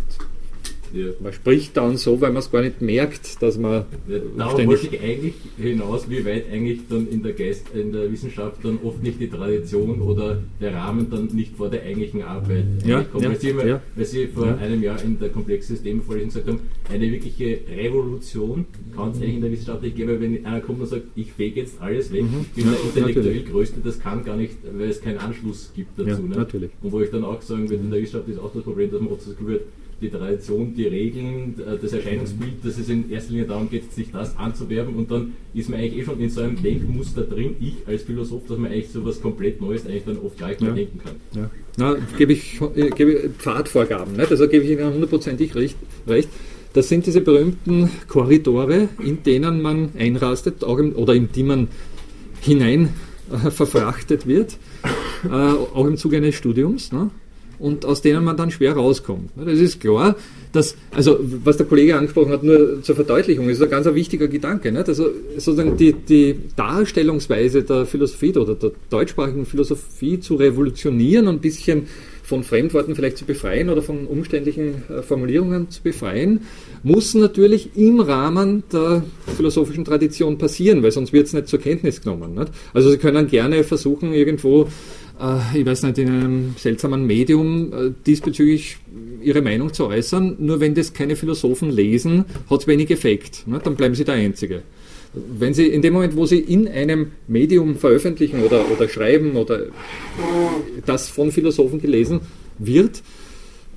Ja. 0.92 1.06
Man 1.20 1.32
spricht 1.32 1.76
dann 1.76 1.96
so, 1.96 2.20
weil 2.20 2.30
man 2.30 2.38
es 2.38 2.50
gar 2.50 2.62
nicht 2.62 2.80
merkt, 2.80 3.42
dass 3.42 3.58
man. 3.58 3.84
Ja, 4.08 4.18
darauf 4.36 4.66
wollte 4.66 4.88
ich 4.94 5.00
eigentlich 5.00 5.34
hinaus, 5.56 6.08
wie 6.08 6.24
weit 6.24 6.50
eigentlich 6.52 6.80
dann 6.88 7.08
in 7.08 7.22
der, 7.22 7.32
Geist, 7.32 7.66
in 7.74 7.92
der 7.92 8.10
Wissenschaft 8.10 8.64
dann 8.64 8.78
oft 8.82 9.02
nicht 9.02 9.20
die 9.20 9.28
Tradition 9.28 10.00
oder 10.00 10.42
der 10.60 10.74
Rahmen 10.74 11.10
dann 11.10 11.26
nicht 11.26 11.56
vor 11.56 11.68
der 11.68 11.82
eigentlichen 11.82 12.22
Arbeit 12.22 12.64
ja, 12.84 13.02
kommt. 13.02 13.24
Ja, 13.24 13.30
weil, 13.30 13.40
Sie, 13.40 13.50
immer, 13.50 13.80
weil 13.94 14.04
Sie 14.04 14.26
vor 14.26 14.58
einem 14.58 14.82
Jahr 14.82 15.02
in 15.02 15.18
der 15.18 15.28
Komplexsystemvorlesung 15.28 16.28
gesagt 16.28 16.48
haben, 16.48 16.60
eine 16.90 17.10
wirkliche 17.10 17.60
Revolution 17.76 18.66
kann 18.94 19.10
es 19.10 19.18
eigentlich 19.18 19.34
in 19.34 19.40
der 19.42 19.52
Wissenschaft 19.52 19.82
nicht 19.82 19.96
geben, 19.96 20.10
weil 20.10 20.20
wenn 20.20 20.46
einer 20.46 20.60
kommt 20.60 20.80
und 20.80 20.86
sagt, 20.86 21.04
ich 21.14 21.32
fege 21.32 21.60
jetzt 21.60 21.80
alles 21.80 22.12
weg, 22.12 22.22
mhm. 22.22 22.46
ich 22.54 22.64
bin 22.64 22.72
der 22.72 22.80
intellektuell 22.80 23.24
natürlich. 23.26 23.50
Größte, 23.50 23.80
das 23.82 24.00
kann 24.00 24.24
gar 24.24 24.36
nicht, 24.36 24.56
weil 24.72 24.88
es 24.88 25.00
keinen 25.00 25.18
Anschluss 25.18 25.72
gibt 25.74 25.98
dazu. 25.98 26.22
Ne? 26.22 26.46
Und 26.82 26.92
wo 26.92 27.00
ich 27.00 27.10
dann 27.10 27.24
auch 27.24 27.40
sagen 27.42 27.68
würde, 27.68 27.82
in 27.82 27.90
der 27.90 28.00
Wissenschaft 28.00 28.28
ist 28.28 28.38
auch 28.38 28.52
das 28.52 28.62
Problem, 28.62 28.90
dass 28.90 29.00
man 29.00 29.12
oft 29.12 29.26
das 29.26 29.36
Gefühl 29.36 29.54
hat, 29.54 29.62
die 30.00 30.10
Tradition, 30.10 30.74
die 30.74 30.86
Regeln, 30.86 31.54
äh, 31.58 31.76
das 31.80 31.92
Erscheinungsbild, 31.92 32.64
dass 32.64 32.78
es 32.78 32.88
in 32.88 33.10
erster 33.10 33.32
Linie 33.32 33.46
darum 33.46 33.68
geht, 33.68 33.92
sich 33.92 34.10
das 34.12 34.36
anzuwerben 34.36 34.94
und 34.94 35.10
dann 35.10 35.32
ist 35.54 35.68
man 35.68 35.80
eigentlich 35.80 36.02
eh 36.02 36.04
schon 36.04 36.20
in 36.20 36.30
so 36.30 36.40
einem 36.40 36.60
Denkmuster 36.62 37.22
drin, 37.22 37.56
ich 37.60 37.74
als 37.86 38.02
Philosoph, 38.02 38.42
dass 38.46 38.58
man 38.58 38.70
eigentlich 38.70 38.90
so 38.90 39.04
was 39.04 39.20
komplett 39.20 39.60
Neues 39.60 39.86
eigentlich 39.86 40.04
dann 40.04 40.18
oft 40.18 40.38
gar 40.38 40.48
nicht 40.48 40.60
mehr 40.60 40.70
ja. 40.70 40.76
denken 40.76 41.00
kann. 41.04 41.16
Ja. 41.34 41.50
Na, 41.76 41.96
gebe 42.16 42.32
ich, 42.32 42.60
äh, 42.76 42.90
gebe 42.90 43.30
Pfadvorgaben, 43.38 44.16
nicht? 44.16 44.30
also 44.30 44.48
gebe 44.48 44.64
ich 44.64 44.70
Ihnen 44.70 44.92
hundertprozentig 44.92 45.54
recht, 45.54 45.76
recht. 46.06 46.28
Das 46.74 46.88
sind 46.88 47.06
diese 47.06 47.20
berühmten 47.20 47.90
Korridore, 48.08 48.88
in 49.02 49.22
denen 49.22 49.62
man 49.62 49.90
einrastet 49.98 50.62
auch 50.62 50.78
im, 50.78 50.94
oder 50.94 51.14
in 51.14 51.32
die 51.32 51.42
man 51.42 51.68
hinein 52.40 52.90
äh, 53.32 53.50
verfrachtet 53.50 54.26
wird, 54.26 54.58
äh, 55.24 55.28
auch 55.28 55.86
im 55.86 55.96
Zuge 55.96 56.18
eines 56.18 56.34
Studiums. 56.34 56.92
Ne? 56.92 57.10
Und 57.58 57.84
aus 57.84 58.02
denen 58.02 58.24
man 58.24 58.36
dann 58.36 58.50
schwer 58.50 58.74
rauskommt. 58.74 59.30
Das 59.36 59.58
ist 59.58 59.80
klar, 59.80 60.16
dass, 60.52 60.76
also 60.94 61.18
was 61.44 61.56
der 61.56 61.66
Kollege 61.66 61.96
angesprochen 61.96 62.32
hat, 62.32 62.42
nur 62.42 62.82
zur 62.82 62.94
Verdeutlichung, 62.94 63.48
ist 63.48 63.62
ein 63.62 63.70
ganz 63.70 63.86
wichtiger 63.86 64.28
Gedanke. 64.28 64.72
Nicht? 64.72 64.88
Also 64.88 65.08
sozusagen 65.36 65.76
die, 65.76 65.92
die 65.92 66.38
Darstellungsweise 66.56 67.62
der 67.62 67.86
Philosophie 67.86 68.36
oder 68.36 68.54
der 68.54 68.72
deutschsprachigen 68.90 69.46
Philosophie 69.46 70.20
zu 70.20 70.36
revolutionieren 70.36 71.28
und 71.28 71.36
ein 71.36 71.40
bisschen 71.40 71.86
von 72.28 72.44
Fremdworten 72.44 72.94
vielleicht 72.94 73.16
zu 73.16 73.24
befreien 73.24 73.70
oder 73.70 73.80
von 73.80 74.06
umständlichen 74.06 74.82
äh, 74.90 75.00
Formulierungen 75.00 75.70
zu 75.70 75.82
befreien, 75.82 76.42
muss 76.82 77.14
natürlich 77.14 77.70
im 77.74 78.00
Rahmen 78.00 78.64
der 78.70 79.02
philosophischen 79.34 79.86
Tradition 79.86 80.36
passieren, 80.36 80.82
weil 80.82 80.92
sonst 80.92 81.14
wird 81.14 81.26
es 81.26 81.32
nicht 81.32 81.48
zur 81.48 81.58
Kenntnis 81.58 82.02
genommen. 82.02 82.34
Nicht? 82.34 82.52
Also 82.74 82.90
Sie 82.90 82.98
können 82.98 83.28
gerne 83.28 83.64
versuchen, 83.64 84.12
irgendwo 84.12 84.68
ich 85.54 85.66
weiß 85.66 85.82
nicht, 85.82 85.98
in 85.98 86.08
einem 86.08 86.54
seltsamen 86.56 87.04
Medium 87.04 87.72
äh, 87.72 87.90
diesbezüglich 88.06 88.76
ihre 89.20 89.42
Meinung 89.42 89.72
zu 89.72 89.86
äußern. 89.86 90.36
Nur 90.38 90.60
wenn 90.60 90.74
das 90.74 90.92
keine 90.92 91.16
Philosophen 91.16 91.70
lesen, 91.70 92.24
hat 92.48 92.60
es 92.60 92.66
wenig 92.66 92.90
Effekt. 92.90 93.46
Ne? 93.46 93.60
Dann 93.62 93.74
bleiben 93.74 93.96
sie 93.96 94.04
der 94.04 94.14
Einzige. 94.14 94.62
Wenn 95.14 95.54
Sie 95.54 95.66
in 95.66 95.80
dem 95.80 95.94
Moment, 95.94 96.16
wo 96.16 96.26
Sie 96.26 96.38
in 96.38 96.68
einem 96.68 97.12
Medium 97.26 97.76
veröffentlichen 97.76 98.42
oder, 98.42 98.70
oder 98.70 98.88
schreiben 98.88 99.36
oder 99.36 99.62
das 100.84 101.08
von 101.08 101.32
Philosophen 101.32 101.80
gelesen 101.80 102.20
wird, 102.58 103.02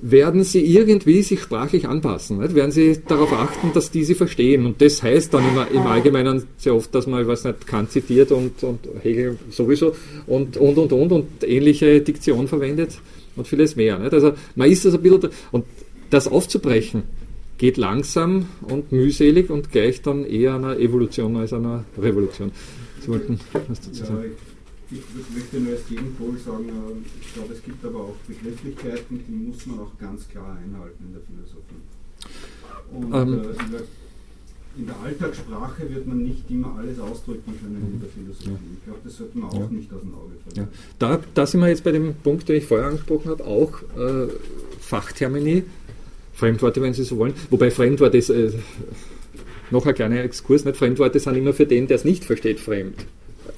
werden 0.02 0.42
sie 0.42 0.64
irgendwie 0.64 1.22
sich 1.22 1.40
sprachlich 1.40 1.88
anpassen. 1.88 2.38
Nicht? 2.38 2.54
Werden 2.54 2.72
sie 2.72 3.00
darauf 3.06 3.32
achten, 3.32 3.70
dass 3.72 3.92
die 3.92 4.02
sie 4.04 4.16
verstehen. 4.16 4.66
Und 4.66 4.82
das 4.82 5.02
heißt 5.02 5.32
dann 5.32 5.48
immer 5.48 5.70
im 5.70 5.86
Allgemeinen 5.86 6.42
sehr 6.58 6.74
oft, 6.74 6.92
dass 6.94 7.06
man, 7.06 7.22
ich 7.22 7.28
weiß 7.28 7.44
nicht, 7.44 7.66
Kant 7.68 7.92
zitiert 7.92 8.32
und, 8.32 8.62
und 8.64 8.80
Hegel 9.02 9.38
sowieso 9.50 9.94
und, 10.26 10.56
und, 10.56 10.76
und, 10.76 10.92
und, 10.92 11.12
und 11.12 11.44
ähnliche 11.44 12.00
Diktion 12.00 12.48
verwendet 12.48 12.98
und 13.36 13.46
vieles 13.46 13.76
mehr. 13.76 13.98
Nicht? 13.98 14.12
Also 14.12 14.32
man 14.56 14.68
ist 14.68 14.84
das 14.84 14.94
ein 14.94 15.02
bisschen, 15.02 15.30
und 15.52 15.64
das 16.10 16.26
aufzubrechen, 16.26 17.04
geht 17.58 17.76
langsam 17.76 18.46
und 18.62 18.90
mühselig 18.90 19.50
und 19.50 19.70
gleicht 19.70 20.08
dann 20.08 20.24
eher 20.26 20.56
einer 20.56 20.78
Evolution 20.78 21.36
als 21.36 21.52
einer 21.52 21.84
Revolution. 21.96 22.50
Sie 23.00 23.08
wollten 23.08 23.38
was 23.68 23.80
dazu 23.80 24.04
sagen? 24.04 24.32
Ich 24.92 25.34
möchte 25.34 25.58
nur 25.58 25.72
als 25.72 25.86
Gegenpol 25.88 26.36
sagen, 26.38 26.68
äh, 26.68 27.20
ich 27.20 27.34
glaube, 27.34 27.54
es 27.54 27.62
gibt 27.62 27.84
aber 27.84 28.00
auch 28.00 28.16
Begrifflichkeiten, 28.26 29.24
die 29.26 29.32
muss 29.32 29.66
man 29.66 29.80
auch 29.80 29.98
ganz 29.98 30.28
klar 30.28 30.56
einhalten 30.56 31.04
in 31.04 31.12
der 31.12 31.22
Philosophie. 31.22 31.82
Und 32.92 33.14
ähm, 33.14 33.40
äh, 33.40 33.64
in, 33.64 33.70
der, 33.72 33.80
in, 34.76 34.86
der, 34.86 35.00
Alltagssprache 35.02 35.88
wird 35.88 36.06
man 36.06 36.22
nicht 36.22 36.50
immer 36.50 36.76
alles 36.78 36.98
ausdrücken 36.98 37.54
können 37.60 37.92
in 37.94 38.00
der 38.00 38.08
Philosophie. 38.10 38.76
Ich 38.76 38.84
glaube, 38.84 39.00
das 39.04 39.16
sollte 39.16 39.38
man 39.38 39.50
auch 39.50 39.60
ja. 39.60 39.68
nicht 39.68 39.92
aus 39.92 40.00
dem 40.00 40.14
Auge 40.14 40.32
verlieren. 40.44 40.68
Ja. 40.72 40.78
Da, 40.98 41.20
da 41.34 41.46
sind 41.46 41.60
wir 41.60 41.68
jetzt 41.68 41.84
bei 41.84 41.92
dem 41.92 42.14
Punkt, 42.14 42.48
den 42.48 42.56
ich 42.56 42.66
vorher 42.66 42.88
angesprochen 42.88 43.30
habe, 43.30 43.44
auch 43.44 43.82
äh, 43.96 44.28
Fachtermini, 44.80 45.64
Fremdworte, 46.34 46.82
wenn 46.82 46.92
Sie 46.92 47.04
so 47.04 47.16
wollen. 47.18 47.34
Wobei 47.50 47.70
Fremdworte 47.70 48.18
ist 48.18 48.30
äh, 48.30 48.52
noch 49.70 49.86
ein 49.86 49.94
kleiner 49.94 50.22
Exkurs, 50.22 50.64
nicht? 50.64 50.76
Fremdworte 50.76 51.18
sind 51.18 51.36
immer 51.36 51.54
für 51.54 51.66
den, 51.66 51.86
der 51.86 51.96
es 51.96 52.04
nicht 52.04 52.24
versteht, 52.24 52.60
fremd. 52.60 53.06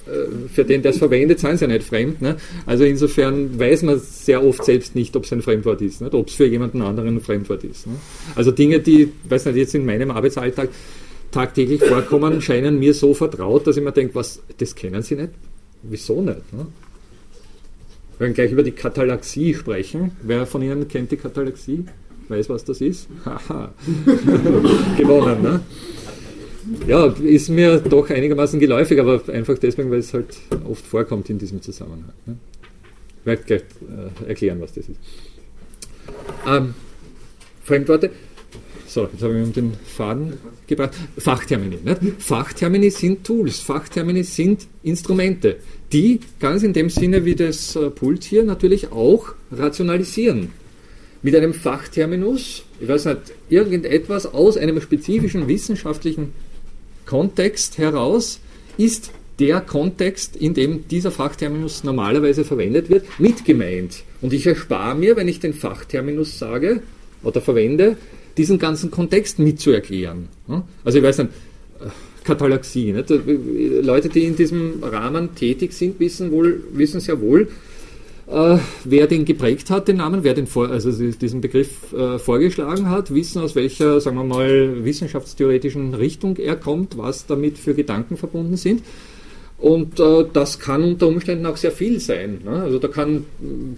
Äh, 0.07 0.47
für 0.49 0.63
den, 0.63 0.83
es 0.83 0.97
verwendet, 0.97 1.39
sind 1.39 1.57
sie 1.57 1.65
ja 1.65 1.71
nicht 1.71 1.83
fremd. 1.83 2.21
Ne? 2.21 2.37
Also 2.65 2.83
insofern 2.83 3.57
weiß 3.59 3.83
man 3.83 3.99
sehr 3.99 4.43
oft 4.43 4.63
selbst 4.63 4.95
nicht, 4.95 5.15
ob 5.15 5.23
es 5.23 5.33
ein 5.33 5.41
Fremdwort 5.41 5.81
ist, 5.81 6.01
ob 6.01 6.27
es 6.27 6.35
für 6.35 6.45
jemanden 6.45 6.81
anderen 6.81 7.15
ein 7.15 7.21
Fremdwort 7.21 7.63
ist. 7.63 7.87
Ne? 7.87 7.93
Also 8.35 8.51
Dinge, 8.51 8.79
die, 8.79 9.11
weiß 9.27 9.45
nicht, 9.45 9.57
jetzt 9.57 9.75
in 9.75 9.85
meinem 9.85 10.11
Arbeitsalltag 10.11 10.69
tagtäglich 11.31 11.83
vorkommen, 11.83 12.41
scheinen 12.41 12.79
mir 12.79 12.93
so 12.93 13.13
vertraut, 13.13 13.65
dass 13.67 13.77
ich 13.77 13.83
mir 13.83 13.91
denke, 13.91 14.15
was, 14.15 14.41
das 14.57 14.75
kennen 14.75 15.01
Sie 15.01 15.15
nicht? 15.15 15.31
Wieso 15.83 16.21
nicht? 16.21 16.53
Ne? 16.53 16.67
Wir 18.17 18.27
werden 18.27 18.33
gleich 18.33 18.51
über 18.51 18.63
die 18.63 18.71
Katalaxie 18.71 19.53
sprechen. 19.53 20.11
Wer 20.21 20.45
von 20.45 20.61
Ihnen 20.61 20.87
kennt 20.87 21.11
die 21.11 21.17
Katalaxie? 21.17 21.83
Weiß, 22.27 22.49
was 22.49 22.63
das 22.63 22.81
ist? 22.81 23.07
Haha. 23.25 23.73
Gewonnen, 24.97 25.41
ne? 25.41 25.59
Ja, 26.87 27.07
ist 27.07 27.49
mir 27.49 27.79
doch 27.79 28.09
einigermaßen 28.09 28.59
geläufig, 28.59 28.99
aber 28.99 29.21
einfach 29.29 29.57
deswegen, 29.57 29.91
weil 29.91 29.99
es 29.99 30.13
halt 30.13 30.37
oft 30.69 30.85
vorkommt 30.85 31.29
in 31.29 31.37
diesem 31.37 31.61
Zusammenhang. 31.61 32.13
Ne? 32.25 32.37
Ich 33.19 33.25
werde 33.25 33.43
gleich 33.43 33.61
äh, 33.61 34.29
erklären, 34.29 34.61
was 34.61 34.73
das 34.73 34.89
ist. 34.89 34.99
Ähm, 36.47 36.73
Fremdworte. 37.63 38.11
So, 38.87 39.09
jetzt 39.11 39.21
habe 39.23 39.33
ich 39.33 39.39
mir 39.39 39.45
um 39.45 39.53
den 39.53 39.73
Faden 39.85 40.33
gebracht. 40.67 40.93
Fachtermini. 41.17 41.77
Nicht? 41.83 41.99
Fachtermini 42.19 42.89
sind 42.89 43.23
Tools, 43.23 43.59
Fachtermini 43.59 44.23
sind 44.23 44.67
Instrumente, 44.83 45.57
die 45.91 46.19
ganz 46.39 46.63
in 46.63 46.73
dem 46.73 46.89
Sinne 46.89 47.25
wie 47.25 47.35
das 47.35 47.75
äh, 47.75 47.89
Pult 47.89 48.23
hier 48.23 48.43
natürlich 48.43 48.91
auch 48.91 49.33
rationalisieren. 49.51 50.51
Mit 51.21 51.35
einem 51.35 51.53
Fachterminus, 51.53 52.63
ich 52.79 52.87
weiß 52.87 53.05
nicht, 53.05 53.19
irgendetwas 53.49 54.27
aus 54.27 54.57
einem 54.57 54.79
spezifischen 54.79 55.47
wissenschaftlichen 55.47 56.33
Kontext 57.05 57.77
heraus 57.77 58.39
ist 58.77 59.11
der 59.39 59.61
Kontext, 59.61 60.35
in 60.35 60.53
dem 60.53 60.87
dieser 60.87 61.11
Fachterminus 61.11 61.83
normalerweise 61.83 62.45
verwendet 62.45 62.89
wird, 62.89 63.05
mit 63.19 63.43
gemeint. 63.45 64.03
Und 64.21 64.33
ich 64.33 64.47
erspare 64.47 64.95
mir, 64.95 65.15
wenn 65.15 65.27
ich 65.27 65.39
den 65.39 65.53
Fachterminus 65.53 66.39
sage 66.39 66.81
oder 67.23 67.41
verwende, 67.41 67.97
diesen 68.37 68.59
ganzen 68.59 68.91
Kontext 68.91 69.39
mitzuerklären. 69.39 70.29
Also 70.83 70.97
ich 70.97 71.03
weiß 71.03 71.19
nicht, 71.19 71.29
äh, 71.81 71.89
Katalaxie. 72.23 72.91
Nicht? 72.91 73.09
Leute, 73.09 74.09
die 74.09 74.25
in 74.25 74.35
diesem 74.35 74.83
Rahmen 74.83 75.35
tätig 75.35 75.73
sind, 75.73 75.99
wissen, 75.99 76.31
wohl, 76.31 76.63
wissen 76.73 76.99
sehr 76.99 77.21
wohl, 77.21 77.49
äh, 78.27 78.57
wer 78.83 79.07
den 79.07 79.25
geprägt 79.25 79.69
hat, 79.69 79.87
den 79.87 79.97
Namen, 79.97 80.23
wer 80.23 80.33
den 80.33 80.47
vor, 80.47 80.69
also 80.69 80.91
diesen 80.91 81.41
Begriff 81.41 81.93
äh, 81.93 82.17
vorgeschlagen 82.17 82.89
hat, 82.89 83.13
wissen 83.13 83.41
aus 83.41 83.55
welcher, 83.55 84.01
sagen 84.01 84.17
wir 84.17 84.23
mal, 84.23 84.83
wissenschaftstheoretischen 84.83 85.93
Richtung 85.93 86.37
er 86.37 86.55
kommt, 86.55 86.97
was 86.97 87.27
damit 87.27 87.57
für 87.57 87.75
Gedanken 87.75 88.17
verbunden 88.17 88.57
sind. 88.57 88.81
Und 89.57 89.99
äh, 89.99 90.25
das 90.33 90.59
kann 90.59 90.83
unter 90.83 91.07
Umständen 91.07 91.45
auch 91.45 91.57
sehr 91.57 91.71
viel 91.71 91.99
sein. 91.99 92.39
Ne? 92.43 92.51
Also 92.51 92.79
da 92.79 92.87
kann, 92.87 93.25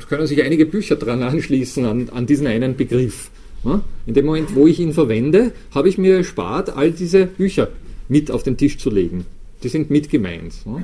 können 0.10 0.28
sich 0.28 0.42
einige 0.44 0.66
Bücher 0.66 0.96
dran 0.96 1.22
anschließen 1.22 1.86
an, 1.86 2.10
an 2.10 2.26
diesen 2.26 2.48
einen 2.48 2.76
Begriff. 2.76 3.30
Ne? 3.64 3.82
In 4.06 4.14
dem 4.14 4.26
Moment, 4.26 4.56
wo 4.56 4.66
ich 4.66 4.80
ihn 4.80 4.94
verwende, 4.94 5.52
habe 5.72 5.90
ich 5.90 5.98
mir 5.98 6.18
erspart, 6.18 6.76
all 6.76 6.92
diese 6.92 7.26
Bücher 7.26 7.70
mit 8.08 8.32
auf 8.32 8.44
den 8.44 8.58
Tisch 8.58 8.78
zu 8.78 8.90
legen. 8.90 9.26
Die 9.64 9.70
sind 9.70 9.90
mit 9.90 10.10
gemeint. 10.10 10.66
Ne? 10.66 10.84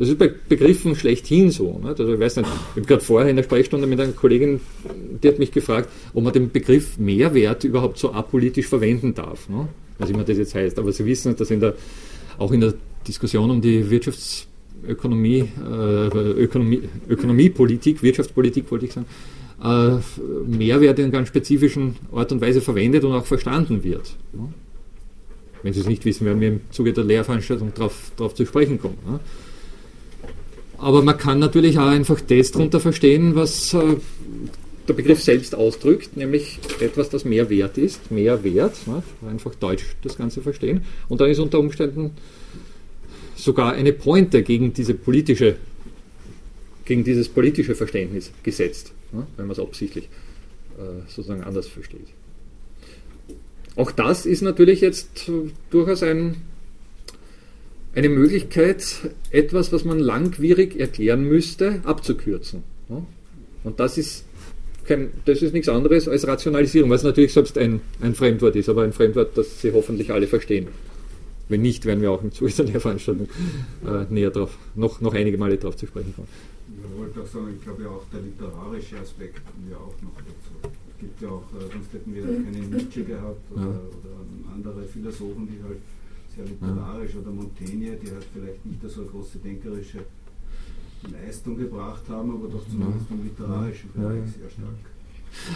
Das 0.00 0.08
ist 0.08 0.18
bei 0.18 0.28
Begriffen 0.48 0.96
schlechthin 0.96 1.50
so. 1.50 1.78
Ne? 1.78 1.88
Also 1.90 2.14
ich 2.14 2.18
weiß 2.18 2.36
nicht, 2.36 2.48
ich 2.48 2.76
habe 2.76 2.86
gerade 2.86 3.02
vorher 3.02 3.28
in 3.28 3.36
der 3.36 3.42
Sprechstunde 3.42 3.86
mit 3.86 4.00
einer 4.00 4.12
Kollegin, 4.12 4.58
die 5.22 5.28
hat 5.28 5.38
mich 5.38 5.52
gefragt, 5.52 5.90
ob 6.14 6.24
man 6.24 6.32
den 6.32 6.50
Begriff 6.50 6.96
Mehrwert 6.96 7.64
überhaupt 7.64 7.98
so 7.98 8.10
apolitisch 8.10 8.66
verwenden 8.66 9.12
darf. 9.12 9.46
Ne? 9.50 9.68
Was 9.98 10.08
immer 10.08 10.24
das 10.24 10.38
jetzt 10.38 10.54
heißt. 10.54 10.78
Aber 10.78 10.90
Sie 10.90 11.04
wissen, 11.04 11.36
dass 11.36 11.50
in 11.50 11.60
der, 11.60 11.74
auch 12.38 12.50
in 12.50 12.62
der 12.62 12.72
Diskussion 13.06 13.50
um 13.50 13.60
die 13.60 13.90
Wirtschaftsökonomie, 13.90 15.50
äh, 15.62 16.06
Ökonomie, 16.16 16.80
Ökonomiepolitik, 17.06 18.02
Wirtschaftspolitik 18.02 18.70
wollte 18.70 18.86
ich 18.86 18.94
sagen, 18.94 19.06
äh, 19.62 19.98
Mehrwert 20.46 20.98
in 20.98 21.10
ganz 21.10 21.28
spezifischen 21.28 21.96
Art 22.10 22.32
und 22.32 22.40
Weise 22.40 22.62
verwendet 22.62 23.04
und 23.04 23.12
auch 23.12 23.26
verstanden 23.26 23.84
wird. 23.84 24.16
Ne? 24.32 24.48
Wenn 25.62 25.74
Sie 25.74 25.80
es 25.80 25.86
nicht 25.86 26.06
wissen, 26.06 26.24
werden 26.24 26.40
wir 26.40 26.48
im 26.48 26.60
Zuge 26.70 26.94
der 26.94 27.04
Lehrveranstaltung 27.04 27.74
darauf 27.74 28.34
zu 28.34 28.46
sprechen 28.46 28.80
kommen. 28.80 28.96
Ne? 29.06 29.20
Aber 30.80 31.02
man 31.02 31.18
kann 31.18 31.38
natürlich 31.38 31.78
auch 31.78 31.88
einfach 31.88 32.20
das 32.22 32.52
darunter 32.52 32.80
verstehen, 32.80 33.34
was 33.34 33.74
äh, 33.74 33.96
der 34.88 34.94
Begriff 34.94 35.22
selbst 35.22 35.54
ausdrückt, 35.54 36.16
nämlich 36.16 36.58
etwas, 36.80 37.10
das 37.10 37.26
mehr 37.26 37.50
wert 37.50 37.76
ist, 37.76 38.10
mehr 38.10 38.42
wert, 38.42 38.86
ne? 38.86 39.02
einfach 39.28 39.54
Deutsch 39.54 39.84
das 40.02 40.16
Ganze 40.16 40.40
verstehen. 40.40 40.84
Und 41.08 41.20
dann 41.20 41.28
ist 41.28 41.38
unter 41.38 41.58
Umständen 41.58 42.12
sogar 43.36 43.74
eine 43.74 43.92
Pointe 43.92 44.42
gegen 44.42 44.72
diese 44.72 44.94
politische, 44.94 45.56
gegen 46.86 47.04
dieses 47.04 47.28
politische 47.28 47.74
Verständnis 47.74 48.32
gesetzt, 48.42 48.92
ne? 49.12 49.26
wenn 49.36 49.46
man 49.46 49.52
es 49.52 49.60
absichtlich 49.60 50.04
äh, 50.78 51.02
sozusagen 51.08 51.44
anders 51.44 51.68
versteht. 51.68 52.08
Auch 53.76 53.92
das 53.92 54.24
ist 54.24 54.40
natürlich 54.40 54.80
jetzt 54.80 55.30
durchaus 55.68 56.02
ein 56.02 56.36
eine 57.94 58.08
Möglichkeit, 58.08 59.10
etwas, 59.30 59.72
was 59.72 59.84
man 59.84 59.98
langwierig 59.98 60.78
erklären 60.78 61.24
müsste, 61.24 61.80
abzukürzen. 61.84 62.62
Und 63.62 63.80
das 63.80 63.98
ist 63.98 64.24
kein, 64.86 65.10
das 65.24 65.42
ist 65.42 65.52
nichts 65.52 65.68
anderes 65.68 66.08
als 66.08 66.26
Rationalisierung, 66.26 66.90
was 66.90 67.04
natürlich 67.04 67.32
selbst 67.32 67.56
ein, 67.58 67.80
ein 68.00 68.14
Fremdwort 68.14 68.56
ist, 68.56 68.68
aber 68.68 68.82
ein 68.82 68.92
Fremdwort, 68.92 69.36
das 69.36 69.60
Sie 69.60 69.72
hoffentlich 69.72 70.12
alle 70.12 70.26
verstehen. 70.26 70.68
Wenn 71.48 71.62
nicht, 71.62 71.84
werden 71.84 72.00
wir 72.00 72.10
auch 72.10 72.22
im 72.22 72.32
Zuge 72.32 72.50
der 72.64 72.80
Veranstaltung 72.80 73.28
äh, 73.86 74.12
näher 74.12 74.30
drauf, 74.30 74.56
noch, 74.74 75.00
noch 75.00 75.14
einige 75.14 75.38
Male 75.38 75.56
darauf 75.58 75.76
zu 75.76 75.86
sprechen 75.86 76.14
kommen. 76.14 76.28
Ich 76.68 76.98
wollte 76.98 77.20
auch 77.20 77.26
sagen, 77.26 77.54
ich 77.56 77.62
glaube 77.62 77.82
ja 77.82 77.88
auch 77.88 78.04
der 78.12 78.20
literarische 78.20 78.98
Aspekt 78.98 79.36
kommt 79.44 79.70
ja 79.70 79.76
auch 79.76 79.94
noch 80.02 80.16
dazu. 80.18 80.74
Es 80.90 80.98
gibt 80.98 81.22
ja 81.22 81.28
auch, 81.28 81.42
äh, 81.54 81.72
sonst 81.72 81.92
hätten 81.92 82.14
wir 82.14 82.22
keine 82.22 82.66
Nietzsche 82.66 83.04
gehabt 83.04 83.52
oder, 83.52 83.62
ja. 83.62 83.68
oder 83.68 84.54
andere 84.54 84.82
Philosophen, 84.84 85.48
die 85.48 85.62
halt 85.62 85.78
sehr 86.34 86.44
literarisch 86.44 87.16
oder 87.16 87.30
Montaigne, 87.30 87.96
die 87.96 88.10
halt 88.10 88.24
vielleicht 88.32 88.66
nicht 88.66 88.80
so 88.86 89.02
eine 89.02 89.10
große 89.10 89.38
denkerische 89.38 89.98
Leistung 91.10 91.56
gebracht 91.56 92.02
haben, 92.08 92.30
aber 92.30 92.48
doch 92.48 92.62
zumindest 92.68 93.06
im 93.10 93.24
literarischen 93.24 93.90
Bereich 93.94 94.22
sehr 94.38 94.50
stark. 94.50 94.90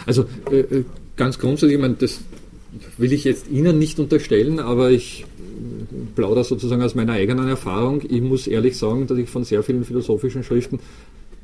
Also 0.05 0.25
äh, 0.51 0.59
äh, 0.59 0.85
ganz 1.15 1.37
grundsätzlich, 1.37 1.75
ich 1.75 1.81
meine, 1.81 1.95
das 1.95 2.21
will 2.97 3.13
ich 3.13 3.23
jetzt 3.23 3.49
Ihnen 3.49 3.77
nicht 3.77 3.99
unterstellen, 3.99 4.59
aber 4.59 4.91
ich 4.91 5.25
plaudere 6.15 6.43
sozusagen 6.43 6.81
aus 6.81 6.95
meiner 6.95 7.13
eigenen 7.13 7.47
Erfahrung. 7.47 8.01
Ich 8.07 8.21
muss 8.21 8.47
ehrlich 8.47 8.77
sagen, 8.77 9.07
dass 9.07 9.17
ich 9.17 9.29
von 9.29 9.43
sehr 9.43 9.63
vielen 9.63 9.83
philosophischen 9.83 10.43
Schriften 10.43 10.79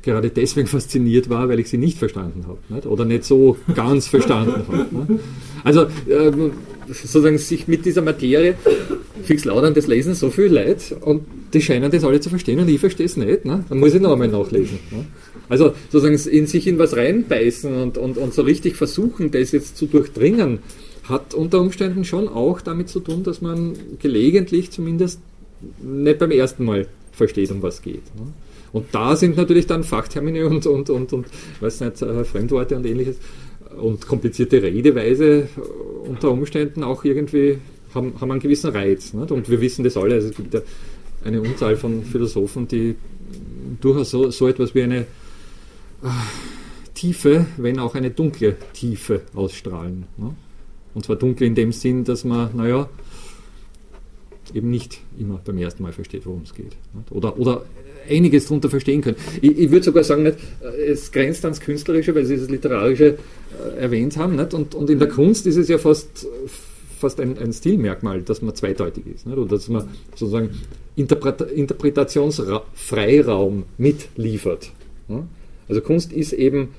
gerade 0.01 0.29
deswegen 0.29 0.67
fasziniert 0.67 1.29
war, 1.29 1.47
weil 1.47 1.59
ich 1.59 1.69
sie 1.69 1.77
nicht 1.77 1.97
verstanden 1.97 2.45
habe 2.47 2.59
nicht? 2.69 2.87
oder 2.87 3.05
nicht 3.05 3.23
so 3.23 3.57
ganz 3.75 4.07
verstanden 4.07 4.65
habe. 4.67 5.19
Also 5.63 5.85
ähm, 6.09 6.51
sozusagen 6.87 7.37
sich 7.37 7.67
mit 7.67 7.85
dieser 7.85 8.01
Materie 8.01 8.55
fix 9.25 9.45
laudern, 9.45 9.73
das 9.73 9.87
lesen 9.87 10.13
so 10.13 10.29
viel 10.29 10.53
Leute 10.53 10.95
und 10.95 11.23
die 11.53 11.61
scheinen 11.61 11.91
das 11.91 12.03
alle 12.03 12.19
zu 12.19 12.29
verstehen 12.29 12.59
und 12.59 12.69
ich 12.69 12.79
verstehe 12.79 13.05
es 13.05 13.17
nicht. 13.17 13.45
Ne? 13.45 13.65
Dann 13.67 13.79
muss 13.79 13.93
ich 13.93 14.01
noch 14.01 14.13
einmal 14.13 14.27
nachlesen. 14.27 14.79
Ne? 14.91 15.05
Also 15.49 15.73
sozusagen 15.89 16.17
in 16.35 16.47
sich 16.47 16.67
in 16.67 16.79
was 16.79 16.95
reinbeißen 16.95 17.73
und, 17.73 17.97
und, 17.97 18.17
und 18.17 18.33
so 18.33 18.41
richtig 18.43 18.75
versuchen, 18.75 19.31
das 19.31 19.51
jetzt 19.51 19.77
zu 19.77 19.85
durchdringen, 19.85 20.59
hat 21.03 21.33
unter 21.33 21.59
Umständen 21.59 22.05
schon 22.05 22.27
auch 22.27 22.61
damit 22.61 22.89
zu 22.89 22.99
tun, 22.99 23.23
dass 23.23 23.41
man 23.41 23.73
gelegentlich 23.99 24.71
zumindest 24.71 25.19
nicht 25.81 26.19
beim 26.19 26.31
ersten 26.31 26.63
Mal 26.63 26.87
versteht, 27.11 27.51
um 27.51 27.61
was 27.61 27.81
geht. 27.81 28.03
Ne? 28.15 28.33
Und 28.73 28.85
da 28.93 29.15
sind 29.15 29.35
natürlich 29.35 29.67
dann 29.67 29.83
Fachtermine 29.83 30.47
und, 30.47 30.65
und, 30.65 30.89
und, 30.89 31.11
und 31.11 31.25
weiß 31.59 31.81
nicht, 31.81 32.01
äh, 32.01 32.23
Fremdworte 32.23 32.77
und 32.77 32.85
ähnliches 32.85 33.17
und 33.77 34.07
komplizierte 34.07 34.61
Redeweise 34.61 35.47
unter 36.07 36.31
Umständen 36.31 36.83
auch 36.83 37.03
irgendwie 37.03 37.59
haben, 37.93 38.13
haben 38.19 38.31
einen 38.31 38.39
gewissen 38.39 38.71
Reiz. 38.71 39.13
Nicht? 39.13 39.31
Und 39.31 39.49
wir 39.49 39.61
wissen 39.61 39.83
das 39.83 39.97
alle. 39.97 40.15
Also 40.15 40.29
es 40.29 40.35
gibt 40.35 40.53
ja 40.53 40.61
eine 41.23 41.41
Unzahl 41.41 41.75
von 41.75 42.03
Philosophen, 42.03 42.67
die 42.67 42.95
durchaus 43.79 44.11
so, 44.11 44.31
so 44.31 44.47
etwas 44.47 44.73
wie 44.75 44.83
eine 44.83 44.99
äh, 44.99 45.05
Tiefe, 46.93 47.45
wenn 47.57 47.79
auch 47.79 47.95
eine 47.95 48.11
dunkle 48.11 48.55
Tiefe 48.73 49.21
ausstrahlen. 49.33 50.05
Ne? 50.17 50.35
Und 50.93 51.05
zwar 51.05 51.15
dunkel 51.15 51.47
in 51.47 51.55
dem 51.55 51.71
Sinn, 51.71 52.03
dass 52.03 52.23
man, 52.23 52.55
naja, 52.55 52.89
eben 54.53 54.69
nicht 54.69 54.99
immer 55.17 55.39
beim 55.43 55.57
ersten 55.57 55.83
Mal 55.83 55.93
versteht, 55.93 56.25
worum 56.25 56.41
es 56.43 56.53
geht. 56.53 56.75
Oder, 57.09 57.37
oder 57.39 57.63
einiges 58.09 58.45
darunter 58.45 58.69
verstehen 58.69 59.01
können. 59.01 59.17
Ich, 59.41 59.57
ich 59.57 59.71
würde 59.71 59.85
sogar 59.85 60.03
sagen, 60.03 60.23
nicht, 60.23 60.37
es 60.85 61.11
grenzt 61.11 61.45
ans 61.45 61.59
Künstlerische, 61.59 62.13
weil 62.15 62.25
Sie 62.25 62.37
das 62.37 62.49
Literarische 62.49 63.17
äh, 63.75 63.79
erwähnt 63.79 64.17
haben. 64.17 64.35
Nicht? 64.35 64.53
Und, 64.53 64.75
und 64.75 64.89
in 64.89 64.99
der 64.99 65.07
Kunst 65.07 65.45
ist 65.47 65.57
es 65.57 65.69
ja 65.69 65.77
fast, 65.77 66.27
fast 67.01 67.19
ein, 67.19 67.37
ein 67.37 67.53
Stilmerkmal, 67.53 68.21
dass 68.21 68.41
man 68.41 68.55
zweideutig 68.55 69.05
ist. 69.07 69.27
Nicht? 69.27 69.37
Oder 69.37 69.49
dass 69.49 69.67
man 69.67 69.89
sozusagen 70.15 70.51
Interpret 70.95 71.41
Interpretationsfreiraum 71.41 73.65
mitliefert. 73.77 74.71
Also 75.67 75.81
Kunst 75.81 76.13
ist 76.13 76.31
eben 76.33 76.69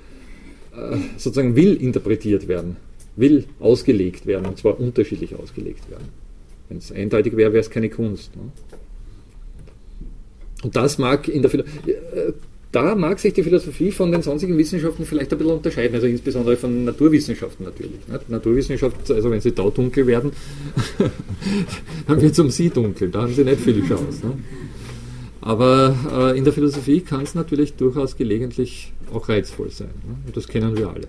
äh, 0.76 0.98
sozusagen 1.16 1.56
will 1.56 1.74
interpretiert 1.74 2.46
werden, 2.48 2.76
will 3.16 3.44
ausgelegt 3.60 4.26
werden, 4.26 4.46
und 4.46 4.58
zwar 4.58 4.80
unterschiedlich 4.80 5.34
ausgelegt 5.34 5.90
werden. 5.90 6.08
Wenn 6.68 6.78
es 6.78 6.92
eindeutig 6.92 7.36
wäre, 7.36 7.52
wäre 7.52 7.60
es 7.60 7.70
keine 7.70 7.90
Kunst. 7.90 8.34
Ne? 8.36 8.42
Und 10.62 10.76
das 10.76 10.98
mag 10.98 11.28
in 11.28 11.42
der 11.42 11.50
Philosophie, 11.50 11.90
äh, 11.90 12.32
da 12.72 12.94
mag 12.94 13.20
sich 13.20 13.34
die 13.34 13.42
Philosophie 13.42 13.92
von 13.92 14.10
den 14.10 14.22
sonstigen 14.22 14.56
Wissenschaften 14.56 15.04
vielleicht 15.04 15.30
ein 15.30 15.38
bisschen 15.38 15.52
unterscheiden, 15.52 15.94
also 15.94 16.06
insbesondere 16.06 16.56
von 16.56 16.86
Naturwissenschaften 16.86 17.66
natürlich. 17.66 18.00
Nicht? 18.08 18.30
Naturwissenschaft, 18.30 19.10
also 19.10 19.30
wenn 19.30 19.42
sie 19.42 19.52
da 19.52 19.68
dunkel 19.68 20.06
werden, 20.06 20.32
dann 22.06 22.20
wird 22.20 22.32
es 22.32 22.38
um 22.38 22.50
sie 22.50 22.70
dunkel, 22.70 23.10
da 23.10 23.22
haben 23.22 23.34
sie 23.34 23.44
nicht 23.44 23.60
viel 23.60 23.86
Chance. 23.86 24.26
Ne? 24.26 24.38
Aber 25.42 26.32
äh, 26.32 26.38
in 26.38 26.44
der 26.44 26.52
Philosophie 26.54 27.00
kann 27.00 27.22
es 27.22 27.34
natürlich 27.34 27.74
durchaus 27.74 28.16
gelegentlich 28.16 28.92
auch 29.12 29.28
reizvoll 29.28 29.70
sein. 29.70 29.90
Ne? 30.06 30.16
Und 30.26 30.36
das 30.36 30.48
kennen 30.48 30.76
wir 30.76 30.88
alle. 30.88 31.08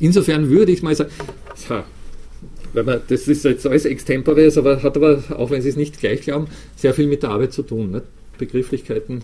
Insofern 0.00 0.48
würde 0.48 0.72
ich 0.72 0.82
mal 0.82 0.96
sagen, 0.96 1.10
weil 2.72 2.84
man, 2.84 3.00
das 3.08 3.28
ist 3.28 3.44
jetzt 3.44 3.66
alles 3.66 3.84
extemporäres, 3.84 4.58
aber 4.58 4.82
hat 4.82 4.96
aber, 4.96 5.22
auch 5.36 5.50
wenn 5.50 5.62
Sie 5.62 5.68
es 5.68 5.76
nicht 5.76 6.00
gleich 6.00 6.22
glauben, 6.22 6.48
sehr 6.76 6.94
viel 6.94 7.06
mit 7.06 7.22
der 7.22 7.30
Arbeit 7.30 7.52
zu 7.52 7.62
tun. 7.62 7.92
Nicht? 7.92 8.04
Begrifflichkeiten, 8.38 9.22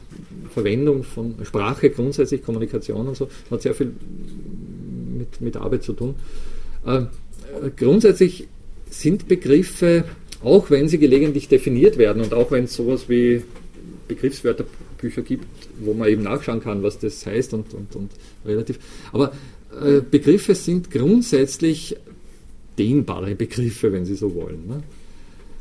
Verwendung 0.52 1.04
von 1.04 1.34
Sprache, 1.44 1.90
grundsätzlich 1.90 2.42
Kommunikation 2.42 3.08
und 3.08 3.16
so, 3.16 3.28
hat 3.50 3.62
sehr 3.62 3.74
viel 3.74 3.92
mit, 5.18 5.40
mit 5.40 5.56
Arbeit 5.56 5.82
zu 5.82 5.92
tun. 5.92 6.16
Äh, 6.86 7.02
grundsätzlich 7.76 8.48
sind 8.90 9.28
Begriffe, 9.28 10.04
auch 10.42 10.70
wenn 10.70 10.88
sie 10.88 10.98
gelegentlich 10.98 11.48
definiert 11.48 11.98
werden 11.98 12.22
und 12.22 12.34
auch 12.34 12.50
wenn 12.50 12.64
es 12.64 12.74
sowas 12.74 13.08
wie 13.08 13.42
Begriffswörterbücher 14.08 15.22
gibt, 15.22 15.46
wo 15.80 15.94
man 15.94 16.08
eben 16.08 16.22
nachschauen 16.22 16.60
kann, 16.60 16.82
was 16.82 16.98
das 16.98 17.24
heißt 17.24 17.54
und, 17.54 17.72
und, 17.74 17.96
und 17.96 18.10
relativ. 18.44 18.78
Aber 19.12 19.32
äh, 19.82 20.00
Begriffe 20.00 20.54
sind 20.54 20.90
grundsätzlich 20.90 21.96
dehnbare 22.78 23.34
Begriffe, 23.34 23.92
wenn 23.92 24.04
Sie 24.04 24.14
so 24.14 24.34
wollen. 24.34 24.66
Ne? 24.66 24.82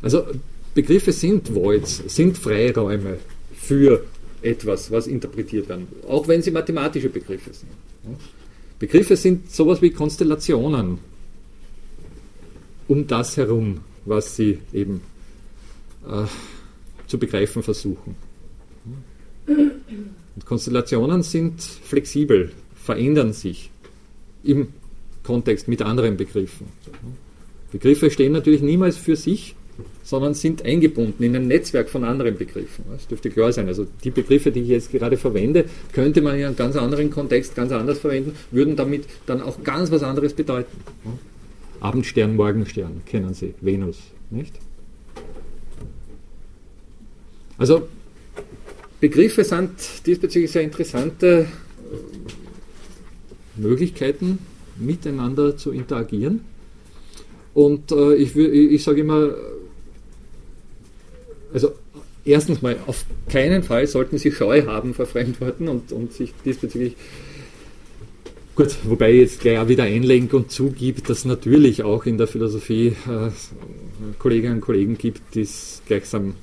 Also 0.02 0.24
Begriffe 0.74 1.12
sind 1.12 1.54
Voids, 1.54 2.04
sind 2.08 2.38
Freiräume 2.38 3.18
für 3.67 4.04
etwas, 4.41 4.91
was 4.91 5.08
interpretiert 5.08 5.69
werden, 5.69 5.88
auch 6.08 6.28
wenn 6.28 6.41
sie 6.41 6.52
mathematische 6.52 7.10
Begriffe 7.10 7.54
sind. 7.54 7.71
Begriffe 8.78 9.15
sind 9.15 9.49
sowas 9.49 9.82
wie 9.82 9.91
Konstellationen 9.91 10.99
um 12.88 13.08
das 13.08 13.38
herum, 13.38 13.80
was 14.06 14.36
sie 14.36 14.60
eben 14.73 15.02
äh, 16.06 16.26
zu 17.08 17.17
begreifen 17.17 17.63
versuchen. 17.63 18.15
Und 19.47 20.45
Konstellationen 20.45 21.23
sind 21.23 21.62
flexibel, 21.62 22.52
verändern 22.76 23.32
sich 23.34 23.71
im 24.43 24.67
Kontext 25.23 25.67
mit 25.69 25.82
anderen 25.82 26.17
Begriffen. 26.17 26.67
Begriffe 27.71 28.12
stehen 28.12 28.34
natürlich 28.34 28.62
niemals 28.62 28.97
für 28.97 29.15
sich, 29.15 29.56
sondern 30.04 30.34
sind 30.34 30.66
eingebunden 30.66 31.24
in 31.24 31.36
ein 31.36 31.48
Netzwerk 31.48 31.90
von 31.90 32.04
anderen 32.04 32.38
Begriffen. 32.38 32.86
Das 32.92 33.08
dürfte 33.08 33.30
klar 33.30 33.52
sein. 33.52 33.68
Also 33.68 33.88
die 34.04 34.12
Begriffe, 34.12 34.52
die 34.52 34.62
ich 34.62 34.70
jetzt 34.70 34.92
gerade 34.92 35.18
verwende, 35.18 35.66
könnte 35.92 36.22
man 36.22 36.38
in 36.38 36.46
einem 36.46 36.56
ganz 36.56 36.76
anderen 36.76 37.10
Kontext 37.10 37.56
ganz 37.56 37.72
anders 37.72 38.00
verwenden, 38.00 38.36
würden 38.52 38.76
damit 38.76 39.06
dann 39.26 39.42
auch 39.42 39.64
ganz 39.64 39.92
was 39.92 40.04
anderes 40.04 40.34
bedeuten. 40.34 40.78
Abendstern, 41.80 42.36
Morgenstern 42.36 43.02
kennen 43.06 43.34
Sie, 43.34 43.56
Venus, 43.62 43.98
nicht? 44.30 44.54
Also 47.58 47.88
Begriffe 49.00 49.44
sind 49.44 49.72
diesbezüglich 50.06 50.52
sehr 50.52 50.64
interessante 50.64 51.48
Möglichkeiten, 53.56 54.40
miteinander 54.78 55.58
zu 55.58 55.72
interagieren. 55.72 56.42
Und 57.54 57.92
äh, 57.92 58.16
ich, 58.16 58.36
ich 58.36 58.84
sage 58.84 59.02
immer, 59.02 59.36
also 61.54 61.74
erstens 62.26 62.62
mal, 62.62 62.78
auf 62.88 63.06
keinen 63.30 63.63
Fall 63.63 63.88
sollten 63.88 64.18
Sie 64.18 64.32
Scheu 64.32 64.66
haben 64.66 64.94
vor 64.94 65.06
Fremdworten 65.06 65.68
und, 65.68 65.92
und 65.92 66.13
sich 66.13 66.34
diesbezüglich 66.46 66.96
Gut, 68.56 68.76
wobei 68.84 69.12
ich 69.13 69.22
jetzt 69.22 69.42
gleich 69.42 69.58
auch 69.58 69.68
wieder 69.68 69.86
einlenke 69.86 70.38
und 70.38 70.52
zugibt, 70.52 71.10
dass 71.10 71.26
natürlich 71.26 71.82
auch 71.82 72.06
in 72.06 72.20
der 72.20 72.28
Philosophie 72.28 72.89
äh, 73.10 73.32
Kolleginnen 74.20 74.56
und 74.56 74.62
Kollegen 74.62 74.96
gibt, 74.96 75.34
die 75.34 75.42
es 75.42 75.82
gleichsam 75.88 76.28
ein 76.28 76.36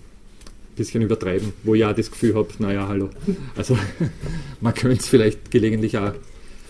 bisschen 0.75 1.03
übertreiben, 1.03 1.53
wo 1.63 1.77
ich 1.77 1.85
auch 1.85 1.95
das 1.95 2.11
Gefühl 2.11 2.35
habe, 2.35 2.49
naja, 2.59 2.89
hallo. 2.89 3.11
Also 3.55 3.79
man 4.61 4.75
könnte 4.75 4.99
es 4.99 5.07
vielleicht 5.07 5.53
gelegentlich 5.53 5.97
auch 5.99 6.13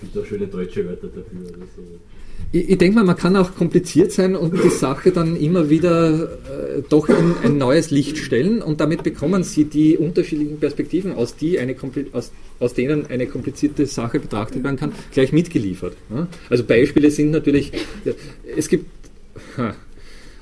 gibt 0.01 0.19
auch 0.19 0.27
schöne 0.27 0.47
deutsche 0.47 0.87
Wörter 0.87 1.09
dafür. 1.09 1.41
Oder 1.41 1.67
so. 1.77 1.83
Ich, 2.53 2.71
ich 2.71 2.79
denke 2.79 2.97
mal, 2.97 3.05
man 3.05 3.17
kann 3.17 3.37
auch 3.37 3.55
kompliziert 3.55 4.13
sein 4.13 4.35
und 4.35 4.55
die 4.65 4.71
Sache 4.71 5.13
dann 5.13 5.37
immer 5.37 5.71
wieder 5.71 6.25
äh, 6.25 6.83
doch 6.89 7.09
in 7.09 7.35
ein 7.45 7.59
neues 7.59 7.91
Licht 7.91 8.19
stellen 8.19 8.61
und 8.63 8.81
damit 8.81 9.03
bekommen 9.03 9.45
Sie 9.45 9.65
die 9.65 9.97
unterschiedlichen 9.97 10.59
Perspektiven, 10.59 11.13
aus, 11.13 11.37
die 11.37 11.59
eine, 11.59 11.77
aus, 12.13 12.33
aus 12.59 12.75
denen 12.75 13.07
eine 13.07 13.27
komplizierte 13.27 13.87
Sache 13.87 14.19
betrachtet 14.19 14.65
werden 14.65 14.77
kann, 14.77 14.93
gleich 15.13 15.33
mitgeliefert. 15.33 15.97
Ja? 16.15 16.27
Also 16.49 16.65
Beispiele 16.65 17.11
sind 17.11 17.31
natürlich, 17.31 17.73
es 18.57 18.69
gibt, 18.69 18.87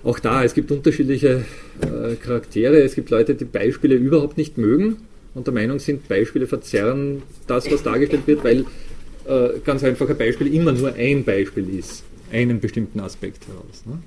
auch 0.02 0.18
da, 0.18 0.44
es 0.44 0.54
gibt 0.54 0.70
unterschiedliche 0.70 1.44
äh, 1.80 2.14
Charaktere, 2.14 2.82
es 2.82 2.94
gibt 2.94 3.10
Leute, 3.10 3.34
die 3.34 3.44
Beispiele 3.44 3.96
überhaupt 3.96 4.38
nicht 4.38 4.56
mögen 4.56 4.96
und 5.34 5.46
der 5.46 5.54
Meinung 5.54 5.78
sind, 5.78 6.08
Beispiele 6.08 6.46
verzerren 6.46 7.22
das, 7.46 7.70
was 7.70 7.82
dargestellt 7.82 8.26
wird, 8.26 8.44
weil 8.44 8.64
äh, 9.28 9.60
ganz 9.64 9.84
einfache 9.84 10.14
Beispiel 10.14 10.52
immer 10.54 10.72
nur 10.72 10.94
ein 10.94 11.24
Beispiel 11.24 11.68
ist, 11.78 12.04
einen 12.32 12.60
bestimmten 12.60 13.00
Aspekt 13.00 13.46
heraus. 13.46 13.84
Ne? 13.86 13.98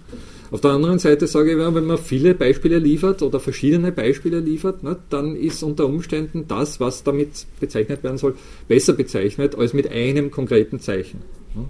Auf 0.51 0.62
der 0.62 0.71
anderen 0.71 0.99
Seite 0.99 1.27
sage 1.27 1.51
ich, 1.51 1.57
wenn 1.57 1.86
man 1.86 1.97
viele 1.97 2.34
Beispiele 2.34 2.77
liefert 2.77 3.21
oder 3.21 3.39
verschiedene 3.39 3.91
Beispiele 3.91 4.39
liefert, 4.39 4.84
ne, 4.84 4.97
dann 5.10 5.36
ist 5.36 5.63
unter 5.63 5.86
Umständen 5.86 6.45
das, 6.47 6.79
was 6.79 7.03
damit 7.03 7.45
bezeichnet 7.60 8.03
werden 8.03 8.17
soll, 8.17 8.36
besser 8.67 8.93
bezeichnet 8.93 9.55
als 9.55 9.73
mit 9.73 9.89
einem 9.89 10.29
konkreten 10.29 10.79
Zeichen. 10.81 11.21
Ne. 11.55 11.65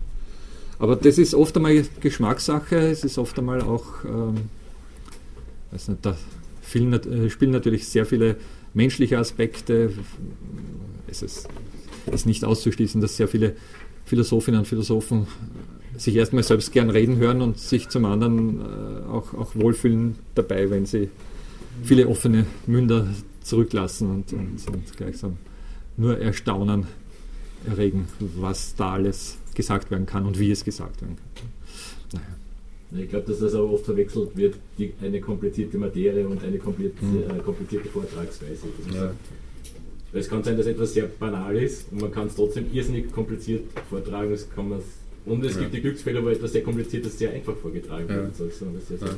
Aber 0.79 0.95
das 0.95 1.19
ist 1.19 1.35
oft 1.35 1.55
einmal 1.55 1.83
Geschmackssache, 1.99 2.75
es 2.75 3.03
ist 3.03 3.19
oft 3.19 3.37
einmal 3.37 3.61
auch, 3.61 4.03
ähm, 4.03 4.35
weiß 5.71 5.89
nicht, 5.89 6.03
da 6.03 6.11
äh, 6.11 7.29
spielen 7.29 7.51
natürlich 7.51 7.87
sehr 7.87 8.07
viele 8.07 8.37
menschliche 8.73 9.19
Aspekte. 9.19 9.91
Es 11.07 11.21
ist, 11.21 11.47
ist 12.11 12.25
nicht 12.25 12.43
auszuschließen, 12.43 13.01
dass 13.01 13.17
sehr 13.17 13.27
viele 13.27 13.55
Philosophinnen 14.05 14.59
und 14.59 14.65
Philosophen 14.65 15.27
sich 15.97 16.15
erstmal 16.15 16.43
selbst 16.43 16.71
gern 16.71 16.89
reden 16.89 17.17
hören 17.17 17.41
und 17.41 17.59
sich 17.59 17.89
zum 17.89 18.05
anderen 18.05 18.59
äh, 18.59 19.09
auch, 19.09 19.33
auch 19.33 19.55
wohlfühlen 19.55 20.15
dabei, 20.35 20.69
wenn 20.69 20.85
sie 20.85 21.09
viele 21.83 22.07
offene 22.07 22.45
Münder 22.67 23.07
zurücklassen 23.41 24.09
und, 24.09 24.33
und, 24.33 24.67
und 24.67 24.97
gleichsam 24.97 25.37
nur 25.97 26.17
Erstaunen 26.17 26.87
erregen, 27.67 28.07
was 28.19 28.75
da 28.75 28.93
alles 28.93 29.37
gesagt 29.53 29.91
werden 29.91 30.05
kann 30.05 30.25
und 30.25 30.39
wie 30.39 30.51
es 30.51 30.63
gesagt 30.63 31.01
werden 31.01 31.17
kann. 31.35 31.49
Naja. 32.13 33.03
Ich 33.03 33.09
glaube, 33.09 33.27
dass 33.27 33.39
das 33.39 33.55
auch 33.55 33.71
oft 33.71 33.85
verwechselt 33.85 34.35
wird, 34.35 34.55
die, 34.77 34.93
eine 35.01 35.21
komplizierte 35.21 35.77
Materie 35.77 36.27
und 36.27 36.43
eine 36.43 36.57
komplizierte, 36.57 37.05
mhm. 37.05 37.39
äh, 37.39 37.41
komplizierte 37.41 37.89
Vortragsweise. 37.89 38.67
Es 40.13 40.29
kann 40.29 40.43
sein, 40.43 40.57
dass 40.57 40.65
etwas 40.65 40.93
sehr 40.93 41.05
banal 41.05 41.55
ist 41.55 41.85
und 41.91 42.01
man 42.01 42.11
kann 42.11 42.27
es 42.27 42.35
trotzdem 42.35 42.65
irrsinnig 42.73 43.11
kompliziert 43.11 43.63
vortragen, 43.89 44.31
das 44.31 44.49
kann 44.53 44.71
und 45.25 45.45
es 45.45 45.55
ja. 45.55 45.61
gibt 45.61 45.73
die 45.75 45.81
Glücksfälle, 45.81 46.23
wo 46.23 46.29
etwas 46.29 46.51
sehr 46.51 46.63
Kompliziertes 46.63 47.17
sehr 47.17 47.31
einfach 47.31 47.55
vorgetragen 47.55 48.07
wird. 48.09 48.31
Ja. 48.39 49.07
Ja. 49.07 49.15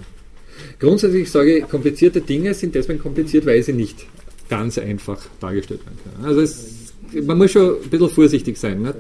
Grundsätzlich 0.80 1.32
sage 1.32 1.60
ich, 1.60 1.68
komplizierte 1.68 2.22
Dinge 2.22 2.54
sind 2.54 2.76
deswegen 2.76 3.00
kompliziert, 3.00 3.46
weil 3.46 3.64
sie 3.64 3.74
nicht 3.74 4.06
ganz 4.50 4.78
einfach 4.78 5.26
dargestellt 5.40 5.86
werden 5.86 5.98
können. 6.04 6.26
Also 6.26 6.42
es, 6.42 6.83
man 7.21 7.38
muss 7.38 7.52
schon 7.52 7.76
ein 7.84 7.89
bisschen 7.89 8.10
vorsichtig 8.10 8.58
sein. 8.58 8.82
Nicht? 8.82 8.95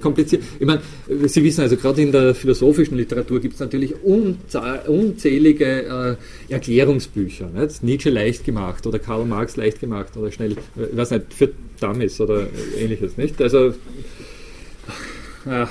Kompliziert. 0.00 0.42
Ich 0.58 0.66
meine, 0.66 0.80
Sie 1.26 1.42
wissen 1.42 1.62
also, 1.62 1.76
gerade 1.76 2.02
in 2.02 2.12
der 2.12 2.34
philosophischen 2.34 2.96
Literatur 2.96 3.40
gibt 3.40 3.54
es 3.54 3.60
natürlich 3.60 3.94
unzählige 4.02 6.18
äh, 6.48 6.52
Erklärungsbücher. 6.52 7.48
Nicht? 7.48 7.82
Nietzsche 7.82 8.10
leicht 8.10 8.44
gemacht 8.44 8.86
oder 8.86 8.98
Karl 8.98 9.24
Marx 9.24 9.56
leicht 9.56 9.80
gemacht 9.80 10.16
oder 10.16 10.30
schnell, 10.30 10.52
ich 10.52 10.96
weiß 10.96 11.12
nicht, 11.12 11.34
für 11.34 11.50
Dummies 11.80 12.20
oder 12.20 12.46
ähnliches. 12.78 13.16
Nicht? 13.16 13.40
Also, 13.40 13.74
äh, 15.46 15.66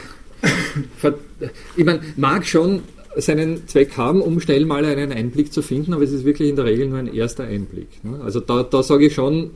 ich 1.75 1.85
meine, 1.85 2.01
mag 2.15 2.45
schon 2.45 2.81
seinen 3.17 3.67
Zweck 3.67 3.97
haben, 3.97 4.21
um 4.21 4.39
schnell 4.39 4.65
mal 4.65 4.85
einen 4.85 5.11
Einblick 5.11 5.53
zu 5.53 5.61
finden, 5.61 5.93
aber 5.93 6.03
es 6.03 6.11
ist 6.11 6.25
wirklich 6.25 6.49
in 6.49 6.55
der 6.55 6.65
Regel 6.65 6.87
nur 6.87 6.99
ein 6.99 7.13
erster 7.13 7.45
Einblick. 7.45 8.03
Ne? 8.03 8.19
Also 8.23 8.39
da, 8.39 8.63
da 8.63 8.83
sage 8.83 9.07
ich 9.07 9.13
schon, 9.13 9.51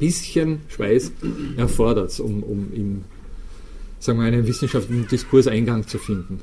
bisschen 0.00 0.62
Schweiß 0.68 1.12
erfordert 1.56 2.18
um, 2.18 2.42
um 2.42 2.72
in 2.74 3.04
sagen 4.00 4.18
wir, 4.18 4.26
einen 4.26 4.46
wissenschaftlichen 4.46 5.06
Diskurs 5.06 5.46
Eingang 5.46 5.86
zu 5.86 5.98
finden. 5.98 6.40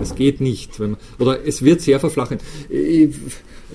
Es 0.00 0.14
geht 0.14 0.40
nicht. 0.40 0.78
Man, 0.80 0.96
oder 1.18 1.46
es 1.46 1.62
wird 1.62 1.82
sehr 1.82 2.00
verflachen. 2.00 2.38
Ich, 2.70 3.10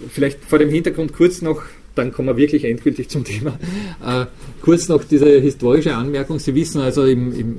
vielleicht 0.10 0.44
vor 0.44 0.58
dem 0.60 0.70
Hintergrund 0.70 1.14
kurz 1.14 1.42
noch, 1.42 1.62
dann 1.94 2.12
kommen 2.12 2.28
wir 2.30 2.38
wirklich 2.38 2.66
endgültig 2.66 3.10
zum 3.10 3.24
Thema. 3.24 3.60
Äh, 4.04 4.26
kurz 4.62 4.88
noch 4.88 5.04
diese 5.04 5.40
historische 5.40 5.96
Anmerkung. 5.96 6.40
Sie 6.40 6.56
wissen 6.56 6.82
also, 6.82 7.06
im, 7.06 7.38
im 7.40 7.58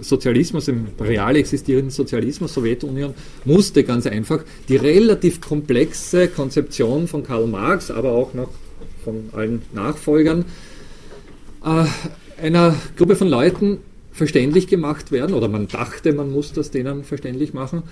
Sozialismus, 0.00 0.68
im 0.68 0.86
real 0.98 1.36
existierenden 1.36 1.90
Sozialismus, 1.90 2.54
Sowjetunion, 2.54 3.12
musste 3.44 3.84
ganz 3.84 4.06
einfach 4.06 4.42
die 4.68 4.76
relativ 4.76 5.42
komplexe 5.42 6.28
Konzeption 6.28 7.06
von 7.08 7.22
Karl 7.22 7.46
Marx, 7.46 7.90
aber 7.90 8.12
auch 8.12 8.32
noch 8.32 8.48
von 9.04 9.28
allen 9.32 9.62
Nachfolgern, 9.74 10.46
äh, 11.64 11.84
einer 12.42 12.74
Gruppe 12.96 13.16
von 13.16 13.28
Leuten 13.28 13.78
verständlich 14.12 14.66
gemacht 14.66 15.12
werden, 15.12 15.34
oder 15.34 15.48
man 15.48 15.68
dachte, 15.68 16.12
man 16.12 16.30
muss 16.30 16.52
das 16.52 16.70
denen 16.70 17.04
verständlich 17.04 17.54
machen, 17.54 17.82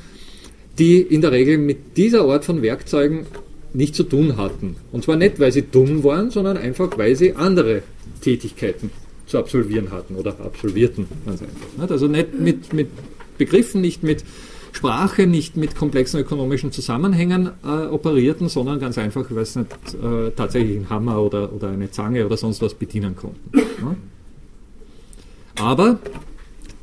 die 0.79 1.01
in 1.01 1.21
der 1.21 1.33
Regel 1.33 1.59
mit 1.59 1.97
dieser 1.97 2.25
Art 2.25 2.45
von 2.45 2.63
Werkzeugen 2.63 3.27
nichts 3.73 3.97
zu 3.97 4.05
tun 4.05 4.37
hatten. 4.37 4.77
Und 4.93 5.05
zwar 5.05 5.17
nicht, 5.17 5.41
weil 5.41 5.53
sie 5.53 5.63
dumm 5.63 6.05
waren, 6.05 6.31
sondern 6.31 6.57
einfach, 6.57 6.97
weil 6.97 7.17
sie 7.17 7.35
andere 7.35 7.83
Tätigkeiten 8.21 8.91
zu 9.27 9.39
absolvieren 9.39 9.91
hatten 9.91 10.17
oder 10.17 10.39
absolvierten, 10.41 11.07
ganz 11.27 11.43
einfach. 11.43 11.91
Also 11.91 12.09
nicht 12.09 12.39
mit, 12.39 12.73
mit 12.73 12.89
Begriffen, 13.37 13.81
nicht 13.81 14.03
mit 14.03 14.25
Sprache, 14.79 15.27
nicht 15.27 15.57
mit 15.57 15.75
komplexen 15.75 16.21
ökonomischen 16.21 16.71
Zusammenhängen 16.71 17.51
äh, 17.65 17.87
operierten, 17.87 18.49
sondern 18.49 18.79
ganz 18.79 18.97
einfach, 18.97 19.27
weil 19.29 19.45
sie 19.45 19.61
nicht 19.61 19.73
äh, 19.95 20.31
tatsächlich 20.37 20.77
einen 20.77 20.89
Hammer 20.89 21.21
oder, 21.21 21.53
oder 21.53 21.71
eine 21.71 21.91
Zange 21.91 22.25
oder 22.25 22.37
sonst 22.37 22.63
was 22.63 22.75
bedienen 22.75 23.17
konnten. 23.17 23.41
Ja? 23.55 23.97
Aber 25.57 25.99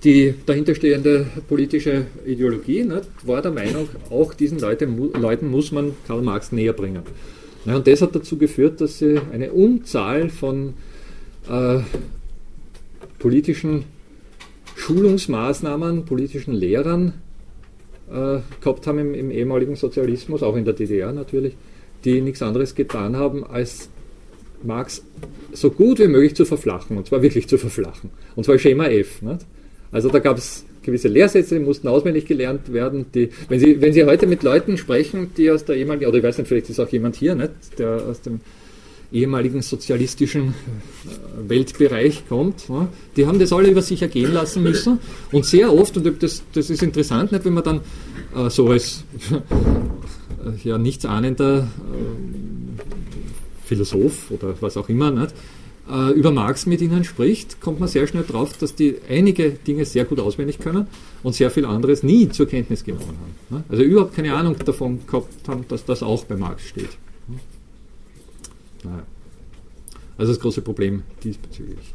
die 0.03 0.33
dahinterstehende 0.45 1.27
politische 1.47 2.07
Ideologie 2.25 2.83
ne, 2.83 3.01
war 3.23 3.41
der 3.41 3.51
Meinung, 3.51 3.87
auch 4.09 4.33
diesen 4.33 4.59
Leute, 4.59 4.85
Leuten 4.85 5.49
muss 5.49 5.71
man 5.71 5.93
Karl 6.05 6.21
Marx 6.21 6.51
näher 6.51 6.73
bringen. 6.73 7.03
Ja, 7.63 7.77
und 7.77 7.87
das 7.87 8.01
hat 8.01 8.13
dazu 8.13 8.37
geführt, 8.37 8.81
dass 8.81 8.99
sie 8.99 9.21
eine 9.31 9.53
Unzahl 9.53 10.29
von 10.29 10.73
äh, 11.49 11.79
politischen 13.19 13.85
Schulungsmaßnahmen, 14.75 16.03
politischen 16.03 16.53
Lehrern 16.53 17.13
äh, 18.09 18.39
gehabt 18.61 18.87
haben 18.87 18.99
im, 18.99 19.13
im, 19.13 19.31
ehemaligen 19.31 19.75
Sozialismus, 19.75 20.43
auch 20.43 20.55
in 20.55 20.65
der 20.65 20.73
DDR 20.73 21.11
natürlich, 21.11 21.55
die 22.03 22.21
nichts 22.21 22.41
anderes 22.41 22.75
getan 22.75 23.15
haben, 23.15 23.43
als 23.45 23.89
Marx 24.63 25.03
so 25.53 25.71
gut 25.71 25.99
wie 25.99 26.07
möglich 26.07 26.35
zu 26.35 26.45
verflachen, 26.45 26.97
und 26.97 27.07
zwar 27.07 27.21
wirklich 27.21 27.47
zu 27.47 27.57
verflachen. 27.57 28.09
Und 28.35 28.43
zwar 28.45 28.57
Schema 28.57 28.87
F. 28.87 29.21
Nicht? 29.21 29.45
Also 29.91 30.09
da 30.09 30.19
gab 30.19 30.37
es 30.37 30.65
gewisse 30.83 31.07
Lehrsätze, 31.07 31.57
die 31.57 31.63
mussten 31.63 31.87
auswendig 31.87 32.25
gelernt 32.25 32.71
werden. 32.71 33.05
Die, 33.13 33.29
wenn, 33.49 33.59
Sie, 33.59 33.81
wenn 33.81 33.93
Sie 33.93 34.05
heute 34.05 34.27
mit 34.27 34.43
Leuten 34.43 34.77
sprechen, 34.77 35.31
die 35.37 35.49
aus 35.49 35.65
der 35.65 35.75
ehemaligen, 35.75 36.07
oder 36.07 36.17
ich 36.17 36.23
weiß 36.23 36.37
nicht, 36.37 36.47
vielleicht 36.47 36.69
ist 36.69 36.79
auch 36.79 36.89
jemand 36.89 37.15
hier, 37.15 37.35
nicht, 37.35 37.51
der 37.79 38.03
aus 38.07 38.21
dem 38.21 38.41
ehemaligen 39.15 39.61
sozialistischen 39.61 40.49
äh, 40.49 41.49
Weltbereich 41.49 42.27
kommt, 42.27 42.65
die 43.15 43.25
haben 43.25 43.39
das 43.39 43.53
alle 43.53 43.69
über 43.69 43.81
sich 43.81 44.01
ergehen 44.01 44.33
lassen 44.33 44.63
müssen. 44.63 44.99
Und 45.31 45.45
sehr 45.45 45.73
oft, 45.73 45.95
und 45.97 46.21
das, 46.21 46.43
das 46.53 46.69
ist 46.69 46.83
interessant, 46.83 47.31
nicht, 47.31 47.45
wenn 47.45 47.53
man 47.53 47.63
dann 47.63 47.81
äh, 48.35 48.49
so 48.49 48.69
als 48.69 49.03
äh, 49.31 49.39
ja, 50.67 50.77
nichtsahnender 50.77 51.59
äh, 51.59 51.65
Philosoph 53.65 54.31
oder 54.31 54.55
was 54.59 54.77
auch 54.77 54.89
immer 54.89 55.11
nicht, 55.11 55.33
äh, 55.89 56.11
über 56.11 56.31
Marx 56.31 56.65
mit 56.65 56.81
ihnen 56.81 57.03
spricht, 57.03 57.61
kommt 57.61 57.79
man 57.79 57.87
sehr 57.87 58.07
schnell 58.07 58.23
drauf, 58.23 58.57
dass 58.57 58.75
die 58.75 58.97
einige 59.09 59.51
Dinge 59.51 59.85
sehr 59.85 60.05
gut 60.05 60.19
auswendig 60.19 60.59
können 60.59 60.87
und 61.23 61.33
sehr 61.33 61.51
viel 61.51 61.65
anderes 61.65 62.03
nie 62.03 62.29
zur 62.29 62.47
Kenntnis 62.47 62.83
genommen 62.83 63.17
haben. 63.49 63.63
Also 63.69 63.83
überhaupt 63.83 64.15
keine 64.15 64.33
Ahnung 64.33 64.55
davon 64.65 64.99
gehabt 65.07 65.47
haben, 65.47 65.65
dass 65.67 65.85
das 65.85 66.03
auch 66.03 66.25
bei 66.25 66.35
Marx 66.35 66.67
steht. 66.67 66.89
Naja. 68.85 69.03
Also 70.17 70.31
das 70.31 70.41
große 70.41 70.61
Problem 70.61 71.03
diesbezüglich. 71.23 71.93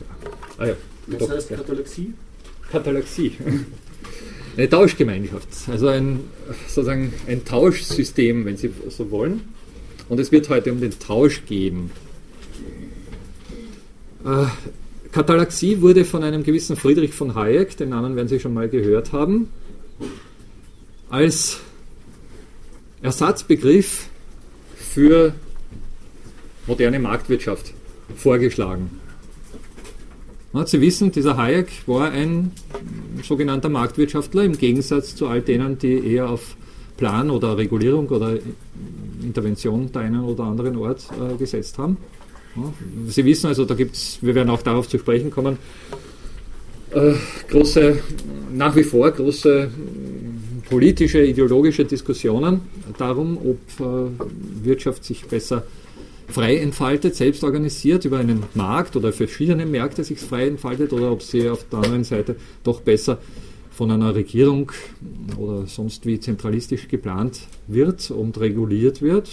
Ja. 0.00 0.30
Ah 0.58 0.66
ja. 0.66 0.76
Was 1.06 1.18
Doch, 1.18 1.30
heißt 1.30 1.48
Katalaxie? 1.50 2.12
Katalaxie. 2.70 3.32
Eine 4.56 4.68
Tauschgemeinschaft, 4.68 5.48
also 5.68 5.86
ein, 5.86 6.20
sozusagen 6.66 7.12
ein 7.28 7.44
Tauschsystem, 7.44 8.44
wenn 8.44 8.56
Sie 8.56 8.70
so 8.88 9.10
wollen. 9.10 9.42
Und 10.08 10.18
es 10.18 10.32
wird 10.32 10.48
heute 10.48 10.72
um 10.72 10.80
den 10.80 10.98
Tausch 10.98 11.44
gehen. 11.46 11.90
Äh, 14.24 14.46
Katalaxie 15.12 15.80
wurde 15.80 16.04
von 16.04 16.24
einem 16.24 16.42
gewissen 16.42 16.76
Friedrich 16.76 17.14
von 17.14 17.34
Hayek, 17.34 17.76
den 17.76 17.90
Namen 17.90 18.16
werden 18.16 18.28
Sie 18.28 18.40
schon 18.40 18.52
mal 18.52 18.68
gehört 18.68 19.12
haben, 19.12 19.48
als 21.08 21.60
Ersatzbegriff 23.00 24.08
für 24.98 25.32
moderne 26.66 26.98
Marktwirtschaft 26.98 27.72
vorgeschlagen. 28.16 28.90
Sie 30.64 30.80
wissen, 30.80 31.12
dieser 31.12 31.36
Hayek 31.36 31.68
war 31.86 32.10
ein 32.10 32.50
sogenannter 33.22 33.68
Marktwirtschaftler 33.68 34.42
im 34.42 34.58
Gegensatz 34.58 35.14
zu 35.14 35.28
all 35.28 35.40
denen, 35.40 35.78
die 35.78 36.04
eher 36.04 36.28
auf 36.28 36.56
Plan 36.96 37.30
oder 37.30 37.56
Regulierung 37.56 38.08
oder 38.08 38.38
Intervention 39.22 39.92
der 39.92 40.02
einen 40.02 40.24
oder 40.24 40.42
anderen 40.42 40.76
Ort 40.76 41.06
äh, 41.12 41.36
gesetzt 41.36 41.78
haben. 41.78 41.96
Sie 43.06 43.24
wissen 43.24 43.46
also, 43.46 43.64
da 43.64 43.74
gibt 43.74 43.94
es, 43.94 44.18
wir 44.20 44.34
werden 44.34 44.50
auch 44.50 44.62
darauf 44.62 44.88
zu 44.88 44.98
sprechen 44.98 45.30
kommen, 45.30 45.58
äh, 46.90 47.12
große, 47.48 48.00
nach 48.52 48.74
wie 48.74 48.82
vor 48.82 49.08
große 49.12 49.70
politische, 50.68 51.24
ideologische 51.24 51.84
Diskussionen 51.84 52.60
darum, 52.98 53.38
ob 53.38 53.58
äh, 53.80 54.64
Wirtschaft 54.64 55.04
sich 55.04 55.24
besser 55.24 55.64
frei 56.28 56.58
entfaltet, 56.58 57.16
selbst 57.16 57.42
organisiert 57.42 58.04
über 58.04 58.18
einen 58.18 58.42
Markt 58.54 58.96
oder 58.96 59.12
verschiedene 59.12 59.64
Märkte 59.64 60.04
sich 60.04 60.18
frei 60.18 60.46
entfaltet 60.46 60.92
oder 60.92 61.10
ob 61.10 61.22
sie 61.22 61.48
auf 61.48 61.64
der 61.70 61.78
anderen 61.78 62.04
Seite 62.04 62.36
doch 62.64 62.80
besser 62.80 63.18
von 63.78 63.92
einer 63.92 64.12
Regierung 64.12 64.72
oder 65.36 65.68
sonst 65.68 66.04
wie 66.04 66.18
zentralistisch 66.18 66.88
geplant 66.88 67.42
wird 67.68 68.10
und 68.10 68.40
reguliert 68.40 69.02
wird. 69.02 69.30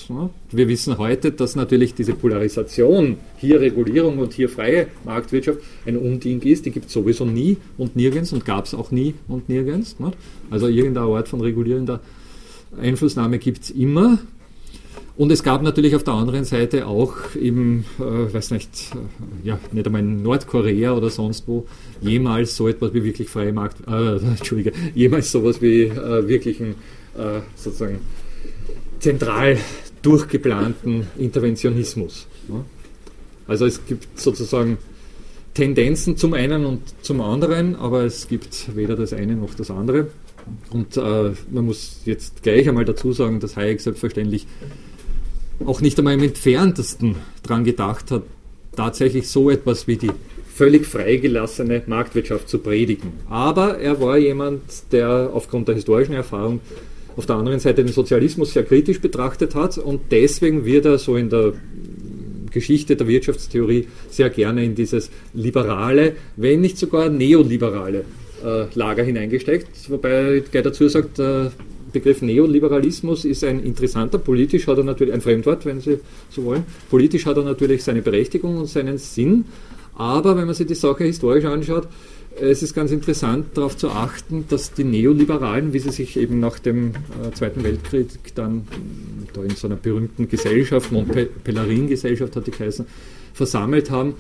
Wir 0.52 0.68
wissen 0.68 1.00
heute, 1.00 1.32
dass 1.32 1.56
natürlich 1.56 1.96
diese 1.96 2.14
Polarisation, 2.14 3.18
hier 3.38 3.60
Regulierung 3.60 4.20
und 4.20 4.34
hier 4.34 4.48
freie 4.48 4.86
Marktwirtschaft, 5.04 5.62
ein 5.88 5.98
Unding 5.98 6.44
ist. 6.44 6.68
Die 6.68 6.70
gibt 6.70 6.86
es 6.86 6.94
sowieso 6.94 7.26
nie 7.26 7.58
und 7.80 7.96
nirgends 7.96 8.34
und 8.34 8.46
gab 8.46 8.66
es 8.66 8.76
auch 8.76 8.92
nie 8.92 9.16
und 9.28 9.50
nirgends. 9.50 9.96
Also 10.52 10.68
irgendeine 10.68 11.08
Art 11.08 11.28
von 11.28 11.42
regulierender 11.42 12.00
Einflussnahme 12.80 13.40
gibt 13.40 13.64
es 13.64 13.72
immer. 13.72 14.20
Und 15.18 15.32
es 15.32 15.44
gab 15.44 15.62
natürlich 15.62 15.96
auf 15.96 16.04
der 16.04 16.14
anderen 16.14 16.44
Seite 16.44 16.88
auch 16.88 17.36
im, 17.36 17.86
äh, 18.00 18.34
weiß 18.34 18.52
nicht, 18.52 18.70
äh, 18.94 19.48
ja, 19.48 19.60
nicht 19.72 19.86
einmal 19.86 20.02
in 20.02 20.22
Nordkorea 20.24 20.94
oder 20.94 21.10
sonst 21.10 21.48
wo, 21.48 21.66
jemals 22.02 22.58
so 22.58 22.68
etwas 22.68 22.94
wie 22.94 23.04
wirklich 23.04 23.30
freie 23.30 23.54
Markt, 23.54 23.78
äh, 23.88 24.16
Entschuldige, 24.38 24.74
jemals 24.94 25.32
sowas 25.32 25.62
wie 25.62 25.84
äh, 25.84 26.28
wirklichen, 26.28 26.76
äh, 27.18 27.40
sozusagen, 27.56 28.00
zentral 29.00 29.58
durchgeplanten 30.02 31.08
Interventionismus. 31.18 32.28
Ja? 32.50 32.66
Also 33.48 33.66
es 33.66 33.86
gibt 33.86 34.20
sozusagen 34.20 34.78
Tendenzen 35.54 36.18
zum 36.18 36.34
einen 36.34 36.66
und 36.66 36.82
zum 37.02 37.22
anderen, 37.22 37.76
aber 37.76 38.04
es 38.04 38.28
gibt 38.28 38.76
weder 38.76 38.96
das 38.96 39.14
eine 39.14 39.36
noch 39.36 39.54
das 39.54 39.72
andere. 39.72 40.08
Und 40.72 40.98
äh, 40.98 41.32
man 41.50 41.66
muss 41.66 42.02
jetzt 42.06 42.44
gleich 42.44 42.68
einmal 42.68 42.86
dazu 42.86 43.14
sagen, 43.14 43.40
dass 43.40 43.56
Hayek 43.56 43.80
selbstverständlich 43.82 44.46
auch 45.66 45.82
nicht 45.82 45.98
einmal 45.98 46.16
im 46.16 46.24
entferntesten 46.24 47.16
daran 47.44 47.64
gedacht 47.64 48.12
hat, 48.12 48.24
tatsächlich 48.76 49.30
so 49.30 49.50
etwas 49.50 49.88
wie 49.88 49.98
die 49.98 50.12
völlig 50.54 50.86
freigelassene 50.86 51.84
Marktwirtschaft 51.86 52.48
zu 52.48 52.60
predigen. 52.60 53.12
Aber 53.30 53.78
er 53.78 54.00
war 54.00 54.18
jemand, 54.18 54.62
der 54.92 55.30
aufgrund 55.34 55.68
der 55.68 55.76
historischen 55.76 56.14
Erfahrung 56.14 56.62
auf 57.18 57.26
der 57.26 57.36
anderen 57.36 57.60
Seite 57.60 57.84
den 57.84 57.94
Sozialismus 57.94 58.54
sehr 58.54 58.64
kritisch 58.64 59.00
betrachtet 59.00 59.56
hat 59.56 59.78
und 59.78 60.02
deswegen 60.12 60.66
wird 60.66 60.86
er 60.86 60.98
so 60.98 61.16
in 61.16 61.30
der 61.30 61.54
Geschichte 62.52 62.96
der 62.96 63.08
Wirtschaftstheorie 63.08 63.88
sehr 64.10 64.30
gerne 64.30 64.64
in 64.64 64.76
dieses 64.76 65.12
liberale, 65.34 66.16
wenn 66.38 66.62
nicht 66.62 66.78
sogar 66.78 67.10
neoliberale 67.10 68.06
äh, 68.44 68.66
Lager 68.76 69.04
hineingesteckt. 69.04 69.90
Wobei 69.90 70.36
ich 70.36 70.62
dazu 70.62 70.88
sagt, 70.88 71.18
der 71.18 71.52
Begriff 72.00 72.22
Neoliberalismus 72.22 73.24
ist 73.24 73.46
ein 73.46 73.64
interessanter. 73.64 74.18
Politisch 74.18 74.68
hat 74.68 74.78
er 74.78 74.84
natürlich 74.84 75.14
ein 75.14 75.22
Fremdwort, 75.22 75.66
wenn 75.66 75.80
Sie 75.80 76.00
so 76.30 76.44
wollen. 76.44 76.64
Politisch 76.90 77.26
hat 77.26 77.38
er 77.38 77.44
natürlich 77.44 77.86
seine 77.86 78.02
Berechtigung 78.02 78.58
und 78.58 78.68
seinen 78.68 78.98
Sinn. 78.98 79.46
Aber 79.96 80.36
wenn 80.36 80.46
man 80.46 80.54
sich 80.54 80.68
die 80.68 80.76
Sache 80.76 81.06
historisch 81.06 81.46
anschaut, 81.46 81.88
es 82.38 82.62
ist 82.62 82.74
ganz 82.74 82.92
interessant 82.92 83.46
darauf 83.54 83.78
zu 83.78 83.88
achten, 83.88 84.44
dass 84.50 84.74
die 84.74 84.84
Neoliberalen, 84.84 85.72
wie 85.72 85.80
sie 85.80 85.92
sich 85.92 86.18
eben 86.18 86.42
nach 86.42 86.60
dem 86.60 86.90
äh, 86.90 87.32
Zweiten 87.34 87.64
Weltkrieg 87.64 88.08
dann 88.36 88.68
da 89.32 89.42
in 89.42 89.52
so 89.52 89.68
einer 89.68 89.78
berühmten 89.78 90.28
Gesellschaft, 90.28 90.92
Montpellerin-Gesellschaft 90.92 92.36
hat 92.36 92.46
die 92.46 92.52
geheißen, 92.52 92.88
versammelt 93.34 93.90
haben, 93.90 94.16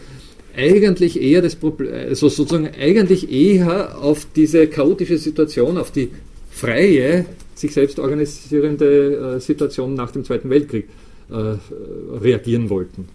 eigentlich 0.55 1.21
eher 1.21 1.41
das 1.41 1.57
Problem, 1.57 1.91
also 1.93 2.29
sozusagen 2.29 2.69
eigentlich 2.79 3.29
eher 3.29 3.97
auf 3.97 4.25
diese 4.33 4.67
chaotische 4.67 5.17
Situation, 5.17 5.77
auf 5.77 5.91
die 5.91 6.11
freie, 6.55 7.25
sich 7.53 7.73
selbst 7.73 7.99
organisierende 7.99 9.35
äh, 9.35 9.39
Situation 9.39 9.93
nach 9.93 10.11
dem 10.11 10.23
Zweiten 10.23 10.49
Weltkrieg 10.49 10.87
äh, 11.29 11.57
reagieren 12.17 12.69
wollten. 12.69 13.07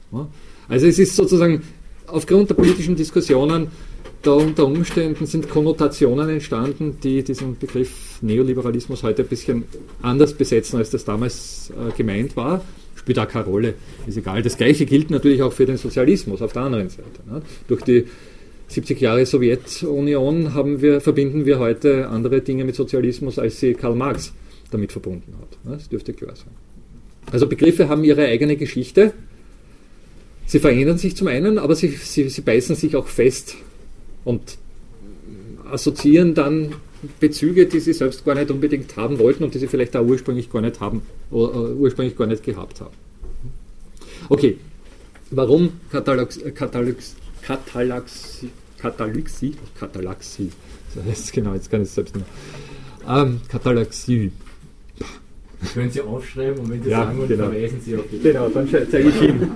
Also 0.68 0.86
es 0.86 0.98
ist 0.98 1.16
sozusagen 1.16 1.62
aufgrund 2.06 2.50
der 2.50 2.54
politischen 2.54 2.96
Diskussionen 2.96 3.68
da 4.22 4.32
unter 4.32 4.66
Umständen 4.66 5.24
sind 5.24 5.48
Konnotationen 5.48 6.28
entstanden, 6.28 6.98
die 7.02 7.22
diesen 7.22 7.58
Begriff 7.58 8.18
Neoliberalismus 8.20 9.02
heute 9.02 9.22
ein 9.22 9.28
bisschen 9.28 9.64
anders 10.02 10.34
besetzen, 10.34 10.76
als 10.76 10.90
das 10.90 11.06
damals 11.06 11.70
äh, 11.70 11.96
gemeint 11.96 12.36
war 12.36 12.62
spielt 13.00 13.18
auch 13.18 13.28
keine 13.28 13.46
Rolle, 13.46 13.74
ist 14.06 14.18
egal. 14.18 14.42
Das 14.42 14.56
Gleiche 14.56 14.84
gilt 14.84 15.10
natürlich 15.10 15.42
auch 15.42 15.52
für 15.52 15.64
den 15.64 15.78
Sozialismus 15.78 16.42
auf 16.42 16.52
der 16.52 16.62
anderen 16.62 16.90
Seite. 16.90 17.20
Ne? 17.26 17.40
Durch 17.66 17.82
die 17.82 18.06
70 18.70 19.00
Jahre 19.00 19.26
Sowjetunion 19.26 20.54
haben 20.54 20.80
wir, 20.80 21.00
verbinden 21.00 21.44
wir 21.44 21.58
heute 21.58 22.08
andere 22.08 22.40
Dinge 22.40 22.64
mit 22.64 22.76
Sozialismus, 22.76 23.38
als 23.38 23.58
sie 23.58 23.74
Karl 23.74 23.96
Marx 23.96 24.32
damit 24.70 24.92
verbunden 24.92 25.34
hat. 25.40 25.58
Das 25.64 25.88
dürfte 25.88 26.12
klar 26.12 26.36
sein. 26.36 26.52
Also 27.32 27.48
Begriffe 27.48 27.88
haben 27.88 28.04
ihre 28.04 28.26
eigene 28.26 28.56
Geschichte. 28.56 29.12
Sie 30.46 30.60
verändern 30.60 30.98
sich 30.98 31.16
zum 31.16 31.26
einen, 31.26 31.58
aber 31.58 31.74
sie, 31.74 31.88
sie, 31.88 32.28
sie 32.28 32.40
beißen 32.42 32.76
sich 32.76 32.94
auch 32.94 33.08
fest 33.08 33.56
und 34.24 34.58
assoziieren 35.68 36.34
dann 36.34 36.74
Bezüge, 37.18 37.66
die 37.66 37.80
sie 37.80 37.92
selbst 37.92 38.24
gar 38.24 38.36
nicht 38.36 38.50
unbedingt 38.52 38.96
haben 38.96 39.18
wollten 39.18 39.42
und 39.42 39.54
die 39.54 39.58
sie 39.58 39.66
vielleicht 39.68 39.96
auch 39.96 40.06
ursprünglich 40.06 40.50
gar 40.50 40.60
nicht 40.60 40.80
haben 40.80 41.02
oder 41.30 41.54
uh, 41.54 41.74
ursprünglich 41.74 42.16
gar 42.16 42.26
nicht 42.26 42.44
gehabt 42.44 42.80
haben. 42.80 42.94
Okay, 44.28 44.58
warum 45.30 45.72
Katalaxie? 45.90 46.50
Katalaxie? 47.42 48.50
Katalaxie? 48.80 49.54
Katalaxie. 49.78 50.50
Das 50.94 51.04
heißt 51.04 51.32
genau, 51.32 51.54
jetzt 51.54 51.70
kann 51.70 51.82
ich 51.82 51.88
es 51.88 51.94
selbst 51.94 52.16
nicht. 52.16 52.26
Ähm, 53.08 53.40
Katalaxie. 53.48 54.32
Können 55.74 55.90
Sie 55.90 56.00
aufschreiben 56.00 56.58
und 56.58 56.70
wenn 56.70 56.82
Sie 56.82 56.90
ja, 56.90 57.04
sagen 57.04 57.20
und 57.20 57.28
genau. 57.28 57.44
verweisen 57.44 57.80
Sie 57.84 57.96
auf 57.96 58.04
die. 58.10 58.18
Genau, 58.18 58.48
dann 58.48 58.68
zeige 58.68 59.08
ich 59.08 59.22
Ihnen. 59.22 59.52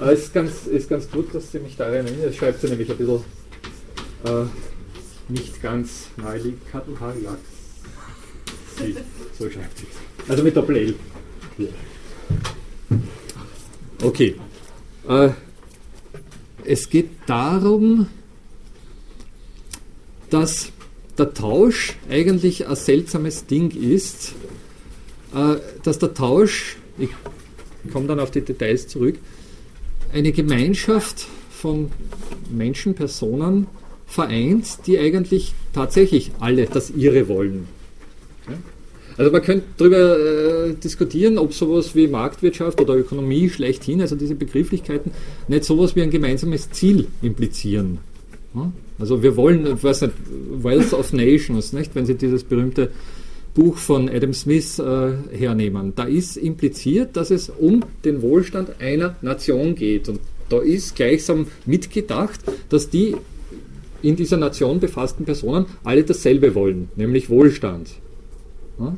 Es 0.00 0.20
ist 0.20 0.34
ganz, 0.34 0.66
ist 0.66 0.88
ganz 0.88 1.10
gut, 1.10 1.32
dass 1.34 1.52
Sie 1.52 1.60
mich 1.60 1.76
da 1.76 1.86
erinnern. 1.86 2.14
Das 2.24 2.36
schreibt 2.36 2.60
sie 2.60 2.68
nämlich 2.68 2.90
ein 2.90 2.96
bisschen. 2.96 3.20
Äh, 4.24 4.44
nicht 5.28 5.62
ganz 5.62 6.08
naheliegend. 6.16 6.60
Katalax. 6.70 7.38
So 9.38 9.50
schreibt 9.50 9.78
sich 9.78 9.88
Also 10.28 10.42
mit 10.42 10.56
Doppel-L. 10.56 10.94
Okay. 14.02 14.36
Äh, 15.08 15.30
es 16.64 16.88
geht 16.88 17.10
darum, 17.26 18.08
dass 20.30 20.72
der 21.16 21.34
Tausch 21.34 21.96
eigentlich 22.08 22.66
ein 22.66 22.76
seltsames 22.76 23.46
Ding 23.46 23.70
ist, 23.70 24.34
äh, 25.34 25.56
dass 25.82 25.98
der 25.98 26.14
Tausch, 26.14 26.76
ich 26.98 27.10
komme 27.92 28.06
dann 28.06 28.20
auf 28.20 28.30
die 28.30 28.40
Details 28.40 28.88
zurück, 28.88 29.16
eine 30.12 30.32
Gemeinschaft 30.32 31.26
von 31.50 31.90
Menschen, 32.50 32.94
Personen 32.94 33.66
vereint, 34.06 34.86
die 34.86 34.98
eigentlich 34.98 35.54
tatsächlich 35.72 36.30
alle 36.40 36.66
das 36.66 36.90
ihre 36.90 37.28
wollen. 37.28 37.68
Also 39.18 39.32
man 39.32 39.42
könnte 39.42 39.66
darüber 39.76 40.18
äh, 40.18 40.74
diskutieren, 40.74 41.38
ob 41.38 41.52
sowas 41.52 41.96
wie 41.96 42.06
Marktwirtschaft 42.06 42.80
oder 42.80 42.96
Ökonomie 42.96 43.50
schlechthin, 43.50 44.00
also 44.00 44.14
diese 44.14 44.36
Begrifflichkeiten, 44.36 45.10
nicht 45.48 45.64
sowas 45.64 45.96
wie 45.96 46.02
ein 46.02 46.10
gemeinsames 46.10 46.70
Ziel 46.70 47.08
implizieren. 47.20 47.98
Ja? 48.54 48.72
Also 48.98 49.22
wir 49.22 49.36
wollen, 49.36 49.82
weiß 49.82 50.02
nicht, 50.02 50.14
Wealth 50.62 50.92
of 50.92 51.12
Nations, 51.12 51.72
nicht? 51.72 51.94
wenn 51.94 52.06
Sie 52.06 52.14
dieses 52.14 52.44
berühmte 52.44 52.90
Buch 53.54 53.76
von 53.76 54.08
Adam 54.08 54.32
Smith 54.32 54.78
äh, 54.78 55.12
hernehmen, 55.32 55.92
da 55.96 56.04
ist 56.04 56.36
impliziert, 56.36 57.16
dass 57.16 57.30
es 57.30 57.50
um 57.50 57.84
den 58.04 58.22
Wohlstand 58.22 58.80
einer 58.80 59.16
Nation 59.22 59.74
geht. 59.74 60.08
Und 60.08 60.20
da 60.48 60.60
ist 60.60 60.96
gleichsam 60.96 61.46
mitgedacht, 61.66 62.40
dass 62.68 62.88
die 62.90 63.16
in 64.02 64.16
dieser 64.16 64.36
Nation 64.36 64.80
befassten 64.80 65.24
Personen 65.24 65.66
alle 65.84 66.04
dasselbe 66.04 66.54
wollen, 66.54 66.88
nämlich 66.96 67.30
Wohlstand. 67.30 67.90
Ja? 68.78 68.96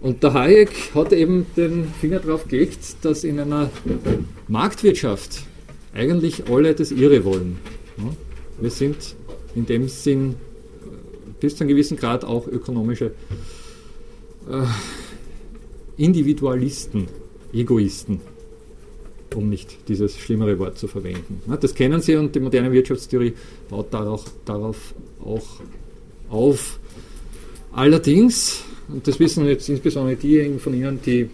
Und 0.00 0.22
der 0.22 0.32
Hayek 0.34 0.70
hat 0.94 1.12
eben 1.12 1.46
den 1.56 1.88
Finger 2.00 2.20
darauf 2.20 2.46
gelegt, 2.46 2.78
dass 3.02 3.24
in 3.24 3.40
einer 3.40 3.70
Marktwirtschaft 4.46 5.42
eigentlich 5.92 6.48
alle 6.48 6.74
das 6.74 6.92
ihre 6.92 7.24
wollen. 7.24 7.58
Ja? 7.96 8.04
Wir 8.60 8.70
sind 8.70 9.14
in 9.54 9.66
dem 9.66 9.88
Sinn 9.88 10.34
bis 11.40 11.56
zu 11.56 11.64
einem 11.64 11.68
gewissen 11.68 11.96
Grad 11.96 12.24
auch 12.24 12.46
ökonomische 12.46 13.12
äh, 14.50 14.64
Individualisten, 15.96 17.06
Egoisten 17.52 18.20
um 19.34 19.48
nicht 19.48 19.88
dieses 19.88 20.18
schlimmere 20.18 20.58
Wort 20.58 20.78
zu 20.78 20.88
verwenden. 20.88 21.42
Das 21.60 21.74
kennen 21.74 22.00
Sie 22.00 22.16
und 22.16 22.34
die 22.34 22.40
moderne 22.40 22.72
Wirtschaftstheorie 22.72 23.34
baut 23.68 23.92
darauf, 23.92 24.24
darauf 24.44 24.94
auch 25.24 25.46
auf. 26.28 26.78
Allerdings, 27.72 28.62
und 28.88 29.06
das 29.06 29.20
wissen 29.20 29.46
jetzt 29.46 29.68
insbesondere 29.68 30.16
diejenigen 30.16 30.58
von 30.58 30.74
Ihnen, 30.74 31.00
die 31.04 31.30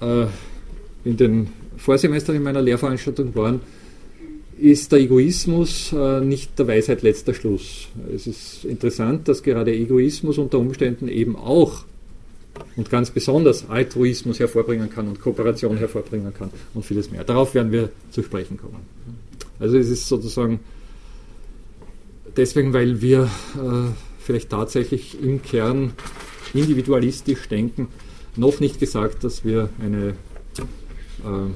äh, 0.00 0.26
in 1.04 1.16
den 1.16 1.48
Vorsemestern 1.76 2.36
in 2.36 2.42
meiner 2.42 2.62
Lehrveranstaltung 2.62 3.34
waren, 3.34 3.60
ist 4.58 4.92
der 4.92 5.00
Egoismus 5.00 5.92
äh, 5.92 6.20
nicht 6.20 6.58
der 6.58 6.68
Weisheit 6.68 7.02
letzter 7.02 7.34
Schluss. 7.34 7.88
Es 8.14 8.26
ist 8.26 8.64
interessant, 8.64 9.28
dass 9.28 9.42
gerade 9.42 9.72
Egoismus 9.72 10.38
unter 10.38 10.58
Umständen 10.58 11.08
eben 11.08 11.36
auch 11.36 11.84
und 12.76 12.90
ganz 12.90 13.10
besonders 13.10 13.68
Altruismus 13.68 14.38
hervorbringen 14.38 14.90
kann 14.90 15.08
und 15.08 15.20
Kooperation 15.20 15.78
hervorbringen 15.78 16.34
kann 16.34 16.50
und 16.74 16.84
vieles 16.84 17.10
mehr. 17.10 17.24
Darauf 17.24 17.54
werden 17.54 17.72
wir 17.72 17.90
zu 18.10 18.22
sprechen 18.22 18.58
kommen. 18.58 18.86
Also 19.58 19.78
es 19.78 19.88
ist 19.88 20.08
sozusagen 20.08 20.60
deswegen, 22.36 22.72
weil 22.72 23.00
wir 23.00 23.24
äh, 23.56 23.90
vielleicht 24.18 24.50
tatsächlich 24.50 25.22
im 25.22 25.42
Kern 25.42 25.92
individualistisch 26.54 27.48
denken, 27.48 27.88
noch 28.36 28.60
nicht 28.60 28.80
gesagt, 28.80 29.24
dass 29.24 29.44
wir 29.44 29.68
eine 29.80 30.14
äh, 31.24 31.50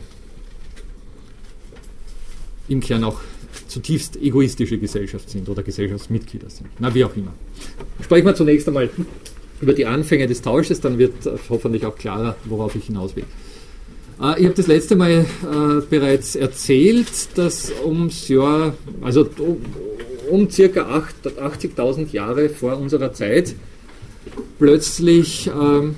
im 2.68 2.80
Kern 2.80 3.04
auch 3.04 3.20
zutiefst 3.68 4.16
egoistische 4.16 4.78
Gesellschaft 4.78 5.30
sind 5.30 5.48
oder 5.48 5.62
Gesellschaftsmitglieder 5.62 6.50
sind. 6.50 6.68
Na, 6.78 6.94
wie 6.94 7.04
auch 7.04 7.16
immer. 7.16 7.32
Sprechen 8.02 8.26
wir 8.26 8.34
zunächst 8.34 8.68
einmal 8.68 8.90
über 9.60 9.72
die 9.72 9.86
Anfänge 9.86 10.26
des 10.26 10.42
Tausches, 10.42 10.80
dann 10.80 10.98
wird 10.98 11.14
hoffentlich 11.48 11.86
auch 11.86 11.96
klarer, 11.96 12.36
worauf 12.44 12.74
ich 12.74 12.86
hinaus 12.86 13.16
will. 13.16 13.24
Äh, 14.20 14.40
ich 14.40 14.44
habe 14.46 14.54
das 14.54 14.66
letzte 14.66 14.96
Mal 14.96 15.24
äh, 15.42 15.80
bereits 15.88 16.36
erzählt, 16.36 17.06
dass 17.34 17.72
ums 17.84 18.28
Jahr, 18.28 18.74
also 19.00 19.28
um, 19.38 19.58
um 20.30 20.50
circa 20.50 21.02
80.000 21.24 22.12
Jahre 22.12 22.48
vor 22.48 22.76
unserer 22.76 23.12
Zeit, 23.12 23.54
plötzlich 24.58 25.48
ähm, 25.48 25.94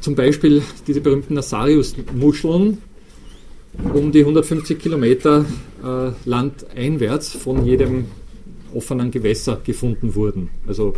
zum 0.00 0.14
Beispiel 0.14 0.62
diese 0.86 1.00
berühmten 1.00 1.34
Nasarius-Muscheln 1.34 2.78
um 3.94 4.12
die 4.12 4.20
150 4.20 4.78
Kilometer 4.78 5.44
äh, 5.82 6.10
landeinwärts 6.24 7.32
von 7.32 7.64
jedem 7.64 8.06
offenen 8.74 9.10
Gewässer 9.10 9.60
gefunden 9.64 10.14
wurden, 10.14 10.50
also 10.66 10.94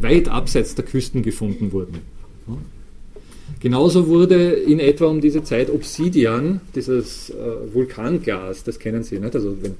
weit 0.00 0.28
abseits 0.28 0.74
der 0.74 0.84
Küsten 0.84 1.22
gefunden 1.22 1.72
wurden. 1.72 1.98
Ja. 2.48 2.56
Genauso 3.60 4.08
wurde 4.08 4.52
in 4.52 4.80
etwa 4.80 5.06
um 5.06 5.20
diese 5.20 5.42
Zeit 5.44 5.70
Obsidian, 5.70 6.60
dieses 6.74 7.30
äh, 7.30 7.34
Vulkanglas, 7.74 8.64
das 8.64 8.78
kennen 8.78 9.02
Sie, 9.02 9.18
nicht? 9.18 9.34
also 9.34 9.56
wenn 9.60 9.74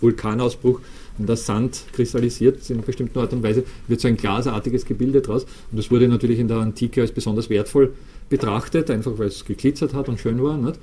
Vulkanausbruch 0.00 0.80
und 1.18 1.28
der 1.28 1.36
Sand 1.36 1.84
kristallisiert 1.92 2.68
in 2.68 2.76
einer 2.76 2.86
bestimmten 2.86 3.18
Art 3.18 3.32
und 3.32 3.42
Weise, 3.42 3.64
wird 3.88 4.00
so 4.00 4.08
ein 4.08 4.16
glasartiges 4.16 4.84
Gebilde 4.84 5.20
draus. 5.22 5.44
Und 5.70 5.78
das 5.78 5.90
wurde 5.90 6.08
natürlich 6.08 6.38
in 6.38 6.48
der 6.48 6.58
Antike 6.58 7.00
als 7.00 7.12
besonders 7.12 7.48
wertvoll 7.50 7.94
betrachtet, 8.28 8.90
einfach 8.90 9.18
weil 9.18 9.28
es 9.28 9.44
geglitzert 9.44 9.94
hat 9.94 10.08
und 10.08 10.20
schön 10.20 10.42
war. 10.42 10.56
Nicht? 10.56 10.78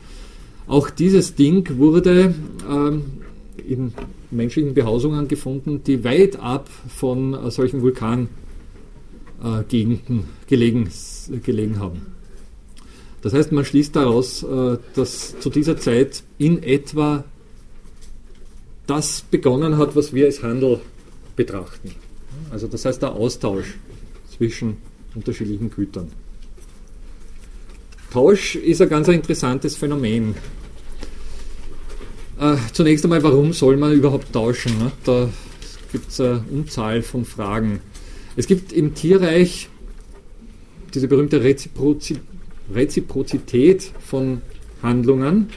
Auch 0.67 0.89
dieses 0.89 1.35
Ding 1.35 1.77
wurde 1.77 2.33
ähm, 2.69 3.03
in 3.67 3.93
menschlichen 4.31 4.73
Behausungen 4.73 5.27
gefunden, 5.27 5.83
die 5.83 6.03
weit 6.03 6.39
ab 6.39 6.69
von 6.87 7.33
äh, 7.33 7.51
solchen 7.51 7.81
Vulkangegenden 7.81 10.19
äh, 10.19 10.47
gelegen, 10.47 10.89
gelegen 11.43 11.79
haben. 11.79 12.13
Das 13.21 13.33
heißt, 13.33 13.51
man 13.51 13.65
schließt 13.65 13.95
daraus, 13.95 14.43
äh, 14.43 14.77
dass 14.95 15.39
zu 15.39 15.49
dieser 15.49 15.77
Zeit 15.77 16.23
in 16.37 16.63
etwa 16.63 17.25
das 18.87 19.23
begonnen 19.29 19.77
hat, 19.77 19.95
was 19.95 20.13
wir 20.13 20.25
als 20.25 20.43
Handel 20.43 20.79
betrachten. 21.35 21.91
Also 22.49 22.67
das 22.67 22.85
heißt 22.85 23.01
der 23.01 23.13
Austausch 23.13 23.75
zwischen 24.35 24.77
unterschiedlichen 25.15 25.69
Gütern. 25.69 26.09
Tausch 28.13 28.55
ist 28.55 28.79
ein 28.79 28.89
ganz 28.89 29.07
interessantes 29.07 29.75
Phänomen. 29.75 30.35
Äh, 32.39 32.57
zunächst 32.71 33.03
einmal, 33.05 33.23
warum 33.23 33.53
soll 33.53 33.75
man 33.75 33.91
überhaupt 33.91 34.31
tauschen? 34.31 34.77
Ne? 34.77 34.91
Da 35.03 35.29
gibt 35.91 36.11
es 36.11 36.21
eine 36.21 36.45
Unzahl 36.51 37.01
von 37.01 37.25
Fragen. 37.25 37.79
Es 38.35 38.45
gibt 38.45 38.71
im 38.71 38.93
Tierreich 38.93 39.67
diese 40.93 41.07
berühmte 41.07 41.43
Reziprozi 41.43 42.19
Reziprozität 42.73 43.91
von 43.99 44.41
Handlungen, 44.83 45.49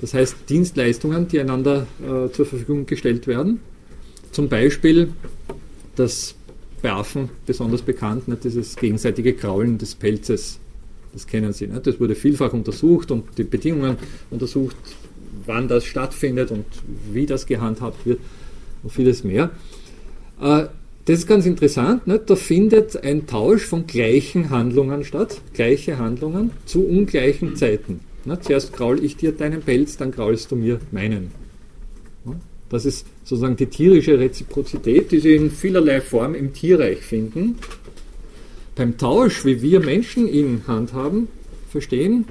das 0.00 0.12
heißt 0.12 0.36
Dienstleistungen, 0.48 1.28
die 1.28 1.38
einander 1.38 1.86
äh, 2.00 2.30
zur 2.32 2.46
Verfügung 2.46 2.84
gestellt 2.84 3.28
werden. 3.28 3.60
Zum 4.32 4.48
Beispiel 4.48 5.12
das 5.94 6.34
bei 6.82 6.90
Affen 6.90 7.30
besonders 7.46 7.82
bekannt, 7.82 8.26
nicht, 8.26 8.42
dieses 8.42 8.74
gegenseitige 8.74 9.34
Kraulen 9.34 9.78
des 9.78 9.94
Pelzes. 9.94 10.58
Das 11.12 11.26
kennen 11.26 11.52
Sie. 11.52 11.66
Nicht? 11.66 11.86
Das 11.86 12.00
wurde 12.00 12.14
vielfach 12.14 12.52
untersucht 12.52 13.10
und 13.10 13.24
die 13.36 13.44
Bedingungen 13.44 13.96
untersucht, 14.30 14.76
wann 15.46 15.68
das 15.68 15.84
stattfindet 15.84 16.50
und 16.50 16.64
wie 17.12 17.26
das 17.26 17.46
gehandhabt 17.46 18.06
wird 18.06 18.20
und 18.82 18.90
vieles 18.90 19.24
mehr. 19.24 19.50
Äh, 20.40 20.66
das 21.04 21.18
ist 21.18 21.26
ganz 21.26 21.46
interessant. 21.46 22.06
Ne? 22.06 22.20
Da 22.24 22.36
findet 22.36 23.02
ein 23.02 23.26
Tausch 23.26 23.66
von 23.66 23.86
gleichen 23.86 24.50
Handlungen 24.50 25.04
statt, 25.04 25.40
gleiche 25.52 25.98
Handlungen 25.98 26.52
zu 26.64 26.86
ungleichen 26.86 27.56
Zeiten. 27.56 28.00
Ne? 28.24 28.38
Zuerst 28.40 28.72
kraul 28.72 29.04
ich 29.04 29.16
dir 29.16 29.32
deinen 29.32 29.62
Pelz, 29.62 29.96
dann 29.96 30.12
kraulst 30.12 30.50
du 30.52 30.56
mir 30.56 30.78
meinen. 30.92 31.32
Ne? 32.24 32.36
Das 32.68 32.84
ist 32.86 33.04
sozusagen 33.24 33.56
die 33.56 33.66
tierische 33.66 34.18
Reziprozität, 34.18 35.10
die 35.10 35.18
Sie 35.18 35.34
in 35.34 35.50
vielerlei 35.50 36.00
Form 36.00 36.36
im 36.36 36.52
Tierreich 36.52 36.98
finden. 36.98 37.56
Beim 38.74 38.96
Tausch, 38.96 39.44
wie 39.44 39.60
wir 39.60 39.80
Menschen 39.80 40.26
ihn 40.26 40.62
handhaben, 40.66 41.28
verstehen, 41.70 42.24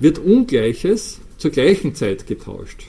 wird 0.00 0.18
Ungleiches 0.18 1.20
zur 1.38 1.52
gleichen 1.52 1.94
Zeit 1.94 2.26
getauscht. 2.26 2.86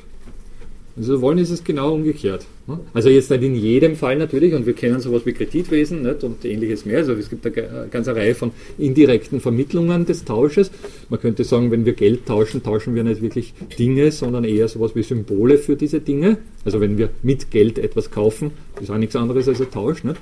Also 0.97 1.21
wollen 1.21 1.37
ist 1.37 1.51
es 1.51 1.63
genau 1.63 1.93
umgekehrt. 1.93 2.45
Ne? 2.67 2.79
Also 2.93 3.07
jetzt 3.07 3.29
nicht 3.29 3.43
in 3.43 3.55
jedem 3.55 3.95
Fall 3.95 4.17
natürlich, 4.17 4.53
und 4.53 4.65
wir 4.65 4.73
kennen 4.73 4.99
sowas 4.99 5.25
wie 5.25 5.31
Kreditwesen 5.31 6.01
nicht, 6.01 6.23
und 6.23 6.43
ähnliches 6.43 6.85
mehr. 6.85 6.97
Also 6.97 7.13
es 7.13 7.29
gibt 7.29 7.45
eine 7.45 7.87
ganze 7.89 8.15
Reihe 8.15 8.35
von 8.35 8.51
indirekten 8.77 9.39
Vermittlungen 9.39 10.05
des 10.05 10.25
Tausches. 10.25 10.71
Man 11.07 11.21
könnte 11.21 11.45
sagen, 11.45 11.71
wenn 11.71 11.85
wir 11.85 11.93
Geld 11.93 12.25
tauschen, 12.25 12.63
tauschen 12.63 12.95
wir 12.95 13.03
nicht 13.05 13.21
wirklich 13.21 13.53
Dinge, 13.77 14.11
sondern 14.11 14.43
eher 14.43 14.67
sowas 14.67 14.93
wie 14.93 15.03
Symbole 15.03 15.57
für 15.57 15.77
diese 15.77 16.01
Dinge. 16.01 16.37
Also 16.65 16.81
wenn 16.81 16.97
wir 16.97 17.11
mit 17.23 17.49
Geld 17.49 17.79
etwas 17.79 18.11
kaufen, 18.11 18.51
ist 18.81 18.91
auch 18.91 18.97
nichts 18.97 19.15
anderes 19.15 19.47
als 19.47 19.61
ein 19.61 19.71
Tausch. 19.71 20.03
Nicht? 20.03 20.19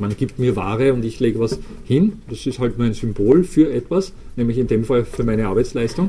Man 0.00 0.16
gibt 0.16 0.38
mir 0.38 0.56
Ware 0.56 0.94
und 0.94 1.04
ich 1.04 1.20
lege 1.20 1.38
was 1.38 1.58
hin. 1.84 2.14
Das 2.28 2.46
ist 2.46 2.58
halt 2.58 2.78
nur 2.78 2.86
ein 2.86 2.94
Symbol 2.94 3.44
für 3.44 3.70
etwas, 3.70 4.12
nämlich 4.34 4.56
in 4.56 4.66
dem 4.66 4.84
Fall 4.84 5.04
für 5.04 5.24
meine 5.24 5.46
Arbeitsleistung. 5.46 6.08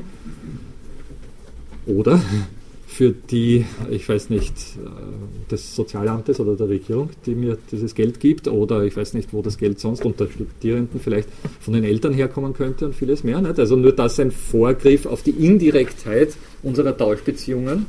Oder 1.85 2.21
für 2.87 3.11
die, 3.11 3.65
ich 3.89 4.07
weiß 4.07 4.29
nicht, 4.29 4.53
äh, 4.53 5.51
des 5.51 5.75
Sozialamtes 5.75 6.39
oder 6.39 6.55
der 6.55 6.69
Regierung, 6.69 7.09
die 7.25 7.35
mir 7.35 7.57
dieses 7.71 7.93
Geld 7.93 8.19
gibt, 8.19 8.47
oder 8.47 8.83
ich 8.83 8.95
weiß 8.95 9.13
nicht, 9.13 9.33
wo 9.33 9.41
das 9.41 9.57
Geld 9.57 9.79
sonst 9.79 10.05
unter 10.05 10.29
Studierenden 10.29 10.99
vielleicht 11.01 11.27
von 11.59 11.73
den 11.73 11.83
Eltern 11.83 12.13
herkommen 12.13 12.53
könnte 12.53 12.85
und 12.85 12.95
vieles 12.95 13.23
mehr. 13.23 13.41
Nicht? 13.41 13.59
Also 13.59 13.75
nur 13.75 13.91
das 13.91 14.19
ein 14.19 14.31
Vorgriff 14.31 15.05
auf 15.05 15.21
die 15.21 15.31
Indirektheit 15.31 16.35
unserer 16.63 16.95
Tauschbeziehungen, 16.95 17.87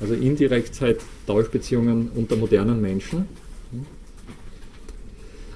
also 0.00 0.14
Indirektheit, 0.14 0.98
Tauschbeziehungen 1.26 2.10
unter 2.14 2.36
modernen 2.36 2.80
Menschen. 2.80 3.26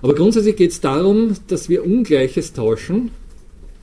Aber 0.03 0.15
grundsätzlich 0.15 0.57
geht 0.57 0.71
es 0.71 0.81
darum, 0.81 1.35
dass 1.49 1.69
wir 1.69 1.85
Ungleiches 1.85 2.53
tauschen, 2.53 3.11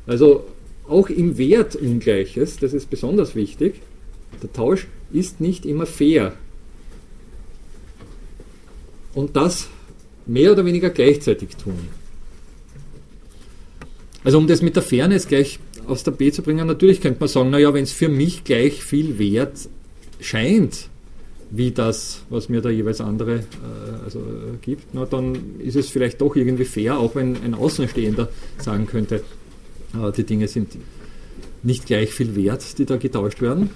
also 0.08 0.46
auch 0.88 1.10
im 1.10 1.38
Wert 1.38 1.76
Ungleiches, 1.76 2.58
das 2.58 2.74
ist 2.74 2.90
besonders 2.90 3.36
wichtig. 3.36 3.82
Der 4.42 4.52
Tausch 4.54 4.88
ist 5.12 5.42
nicht 5.42 5.66
immer 5.66 5.86
fair. 5.86 6.34
Und 9.14 9.36
das 9.36 9.70
mehr 10.26 10.52
oder 10.52 10.66
weniger 10.66 10.90
gleichzeitig 10.90 11.56
tun. 11.56 11.88
Also 14.24 14.38
um 14.38 14.48
das 14.48 14.62
mit 14.62 14.76
der 14.76 14.84
Fairness 14.84 15.28
gleich 15.28 15.60
aus 15.88 16.04
der 16.04 16.12
B 16.12 16.32
zu 16.32 16.42
bringen, 16.42 16.68
natürlich 16.68 17.00
könnte 17.02 17.20
man 17.20 17.30
sagen, 17.30 17.52
naja, 17.52 17.74
wenn 17.74 17.84
es 17.84 17.92
für 17.92 18.10
mich 18.10 18.44
gleich 18.44 18.84
viel 18.84 19.20
wert 19.20 19.70
scheint, 20.20 20.90
wie 21.56 21.72
das, 21.72 22.24
was 22.30 22.50
mir 22.50 22.62
der 22.62 22.72
jeweils 22.72 23.02
andere 23.02 23.36
äh, 23.36 24.04
also, 24.04 24.20
äh, 24.20 24.58
gibt, 24.62 24.94
na, 24.94 25.06
dann 25.06 25.60
ist 25.60 25.76
es 25.76 25.90
vielleicht 25.90 26.22
doch 26.22 26.36
irgendwie 26.36 26.66
fair, 26.66 26.98
auch 26.98 27.16
wenn 27.16 27.42
ein 27.44 27.54
Außenstehender 27.54 28.30
sagen 28.58 28.88
könnte, 28.88 29.24
äh, 29.94 30.12
die 30.12 30.24
Dinge 30.24 30.48
sind 30.48 30.78
nicht 31.64 31.86
gleich 31.86 32.12
viel 32.12 32.36
wert, 32.36 32.78
die 32.78 32.86
da 32.86 32.98
getauscht 32.98 33.42
werden. 33.42 33.70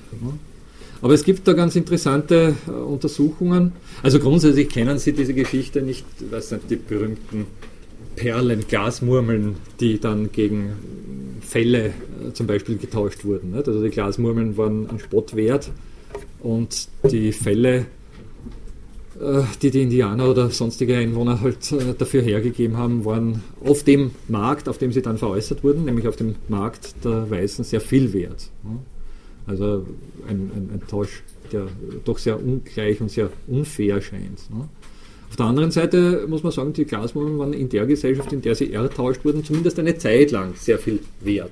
Aber 1.01 1.13
es 1.13 1.23
gibt 1.23 1.47
da 1.47 1.53
ganz 1.53 1.75
interessante 1.75 2.55
äh, 2.67 2.71
Untersuchungen. 2.71 3.71
Also 4.03 4.19
grundsätzlich 4.19 4.69
kennen 4.69 4.99
Sie 4.99 5.13
diese 5.13 5.33
Geschichte 5.33 5.81
nicht, 5.81 6.05
was 6.29 6.49
sind 6.49 6.63
die 6.69 6.75
berühmten 6.75 7.47
Perlen, 8.15 8.65
Glasmurmeln, 8.67 9.55
die 9.79 9.99
dann 9.99 10.31
gegen 10.31 10.73
Felle 11.41 11.85
äh, 11.87 12.33
zum 12.33 12.47
Beispiel 12.47 12.77
getauscht 12.77 13.23
wurden. 13.23 13.55
Also 13.55 13.81
die 13.81 13.89
Glasmurmeln 13.89 14.57
waren 14.57 14.89
ein 14.89 14.99
Spott 14.99 15.35
wert 15.35 15.71
und 16.41 16.87
die 17.09 17.31
Felle 17.31 17.85
äh, 19.19 19.43
die 19.61 19.69
die 19.69 19.81
Indianer 19.81 20.29
oder 20.29 20.49
sonstige 20.49 20.95
Einwohner 20.95 21.41
halt 21.41 21.71
äh, 21.73 21.93
dafür 21.97 22.21
hergegeben 22.21 22.77
haben, 22.77 23.03
waren 23.03 23.43
auf 23.65 23.83
dem 23.83 24.11
Markt, 24.29 24.69
auf 24.69 24.77
dem 24.77 24.93
sie 24.93 25.01
dann 25.01 25.17
veräußert 25.17 25.61
wurden, 25.63 25.83
nämlich 25.83 26.07
auf 26.07 26.15
dem 26.15 26.35
Markt 26.47 27.03
der 27.03 27.29
Weißen, 27.29 27.65
sehr 27.65 27.81
viel 27.81 28.13
wert. 28.13 28.49
Also 29.45 29.85
ein, 30.27 30.51
ein, 30.55 30.69
ein 30.73 30.81
Tausch, 30.87 31.23
der 31.51 31.67
doch 32.05 32.17
sehr 32.17 32.41
ungleich 32.41 33.01
und 33.01 33.11
sehr 33.11 33.29
unfair 33.47 34.01
scheint. 34.01 34.39
Auf 35.29 35.35
der 35.35 35.47
anderen 35.47 35.71
Seite 35.71 36.25
muss 36.27 36.43
man 36.43 36.53
sagen, 36.53 36.71
die 36.71 36.85
Glasmummeln 36.85 37.37
waren 37.39 37.53
in 37.53 37.67
der 37.67 37.85
Gesellschaft, 37.85 38.31
in 38.31 38.41
der 38.41 38.55
sie 38.55 38.71
ertauscht 38.71 39.25
wurden, 39.25 39.43
zumindest 39.43 39.79
eine 39.79 39.97
Zeit 39.97 40.31
lang 40.31 40.53
sehr 40.55 40.79
viel 40.79 40.99
wert. 41.19 41.51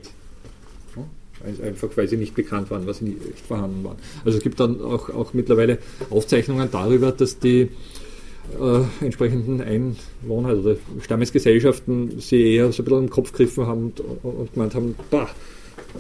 Einfach 1.64 1.90
weil 1.96 2.08
sie 2.08 2.18
nicht 2.18 2.36
bekannt 2.36 2.72
waren, 2.72 2.88
was 2.88 3.02
nicht 3.02 3.18
vorhanden 3.48 3.84
war. 3.84 3.96
Also 4.26 4.38
es 4.38 4.44
gibt 4.44 4.60
dann 4.60 4.82
auch, 4.82 5.10
auch 5.10 5.34
mittlerweile 5.34 5.78
Aufzeichnungen 6.10 6.70
darüber, 6.72 7.12
dass 7.12 7.40
die 7.40 7.70
äh, 8.60 9.06
entsprechenden 9.06 9.62
Einwohner, 9.62 10.50
also 10.50 10.78
Stammesgesellschaften, 11.02 12.20
sie 12.20 12.56
eher 12.56 12.72
so 12.72 12.82
ein 12.82 12.86
bisschen 12.86 13.04
im 13.04 13.10
Kopf 13.10 13.32
gegriffen 13.32 13.68
haben 13.68 13.94
und, 13.98 14.00
und 14.24 14.54
gemeint 14.54 14.74
haben, 14.74 14.96
bah, 15.12 15.30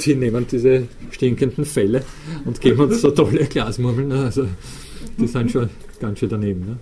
die 0.03 0.15
nehmen 0.15 0.45
diese 0.49 0.87
stinkenden 1.11 1.65
Fälle 1.65 2.03
und 2.45 2.59
geben 2.61 2.79
uns 2.81 3.01
so 3.01 3.11
tolle 3.11 3.45
Glasmurmeln. 3.45 4.11
Also 4.11 4.47
die 5.17 5.27
sind 5.27 5.51
schon 5.51 5.69
ganz 5.99 6.19
schön 6.19 6.29
daneben. 6.29 6.61
Ne? 6.61 6.77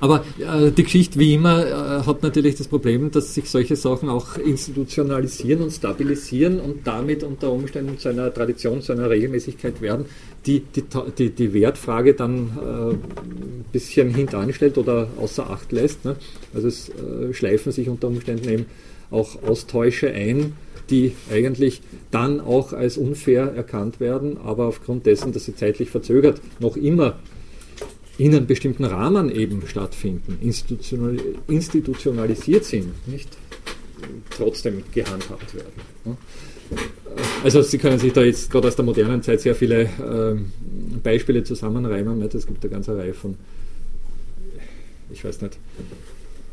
Aber 0.00 0.24
äh, 0.38 0.70
die 0.70 0.84
Geschichte, 0.84 1.18
wie 1.18 1.34
immer, 1.34 1.66
äh, 1.66 2.06
hat 2.06 2.22
natürlich 2.22 2.56
das 2.56 2.68
Problem, 2.68 3.10
dass 3.10 3.34
sich 3.34 3.50
solche 3.50 3.76
Sachen 3.76 4.08
auch 4.08 4.36
institutionalisieren 4.36 5.62
und 5.62 5.70
stabilisieren 5.72 6.60
und 6.60 6.86
damit 6.86 7.22
unter 7.22 7.50
Umständen 7.50 7.98
zu 7.98 8.08
einer 8.08 8.32
Tradition, 8.32 8.80
zu 8.82 8.92
einer 8.92 9.10
Regelmäßigkeit 9.10 9.80
werden, 9.80 10.06
die 10.46 10.60
die, 10.60 10.84
die, 11.18 11.30
die 11.30 11.52
Wertfrage 11.52 12.14
dann 12.14 12.50
äh, 12.56 12.90
ein 12.92 13.64
bisschen 13.72 14.14
hintanstellt 14.14 14.78
oder 14.78 15.08
außer 15.20 15.50
Acht 15.50 15.72
lässt. 15.72 16.04
Ne? 16.04 16.16
Also 16.54 16.68
es 16.68 16.88
äh, 16.88 17.32
schleifen 17.32 17.72
sich 17.72 17.88
unter 17.88 18.08
Umständen 18.08 18.48
eben 18.48 18.66
auch 19.10 19.42
Austäusche 19.42 20.10
ein, 20.10 20.52
die 20.90 21.12
eigentlich 21.30 21.82
dann 22.10 22.40
auch 22.40 22.72
als 22.72 22.96
unfair 22.96 23.52
erkannt 23.54 24.00
werden, 24.00 24.38
aber 24.38 24.66
aufgrund 24.66 25.06
dessen, 25.06 25.32
dass 25.32 25.44
sie 25.44 25.54
zeitlich 25.54 25.90
verzögert 25.90 26.40
noch 26.60 26.76
immer 26.76 27.18
in 28.18 28.34
einem 28.34 28.46
bestimmten 28.46 28.84
Rahmen 28.84 29.30
eben 29.30 29.62
stattfinden, 29.66 30.38
institutionalisiert 31.46 32.64
sind, 32.64 33.08
nicht 33.08 33.28
trotzdem 34.30 34.82
gehandhabt 34.92 35.54
werden. 35.54 36.18
Also 37.42 37.62
Sie 37.62 37.78
können 37.78 37.98
sich 37.98 38.12
da 38.12 38.22
jetzt 38.22 38.50
gerade 38.50 38.68
aus 38.68 38.76
der 38.76 38.84
modernen 38.84 39.22
Zeit 39.22 39.40
sehr 39.40 39.54
viele 39.54 39.82
äh, 39.82 40.36
Beispiele 41.02 41.44
zusammenreimen. 41.44 42.20
Es 42.20 42.46
gibt 42.46 42.62
eine 42.62 42.70
ganze 42.70 42.96
Reihe 42.96 43.14
von, 43.14 43.36
ich 45.10 45.24
weiß 45.24 45.40
nicht, 45.40 45.56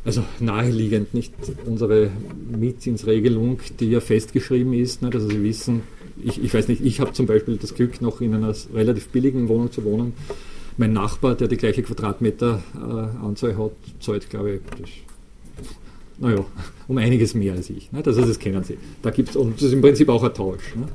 also 0.05 0.24
naheliegend 0.39 1.16
nicht 1.16 1.34
unsere 1.66 2.11
Mietzinsregelung, 2.55 3.59
die 3.80 3.89
ja 3.89 3.99
festgeschrieben 3.99 4.74
ist. 4.74 5.01
Nicht? 5.01 5.16
Also 5.16 5.28
Sie 5.30 5.43
wissen, 5.43 5.82
ich, 6.24 6.41
ich 6.41 6.53
weiß 6.53 6.68
nicht, 6.68 6.86
ich 6.86 6.99
habe 6.99 7.11
zum 7.13 7.26
Beispiel 7.26 7.57
das 7.57 7.74
Glück, 7.74 8.01
noch 8.01 8.22
in 8.22 8.36
einer 8.36 8.55
relativ 8.74 9.07
billigen 9.07 9.49
Wohnung 9.49 9.72
zu 9.72 9.84
wohnen 9.84 10.13
mein 10.78 10.94
Nachbar, 10.94 11.36
der 11.36 11.48
die 11.48 11.58
gleiche 11.58 11.84
Quadratmeteranzahl 11.84 13.52
äh, 13.52 13.56
hat, 13.56 13.72
zahlt, 14.00 14.30
glaube 14.30 14.56
ich, 14.56 14.62
das, 14.80 14.90
naja, 16.18 16.46
um 16.88 16.98
einiges 16.98 17.34
mehr 17.34 17.54
als 17.54 17.70
ich. 17.70 17.92
Ne? 17.92 18.04
Also 18.06 18.22
das 18.22 18.40
kennen 18.40 18.64
Sie. 18.64 18.78
Da 19.02 19.10
gibt's, 19.12 19.36
und 19.36 19.56
das 19.56 19.64
ist 19.64 19.74
im 19.74 19.82
Prinzip 19.82 20.10
auch 20.10 20.24
ein 20.24 20.34
Tausch. 20.34 20.76
Ne? 20.76 20.88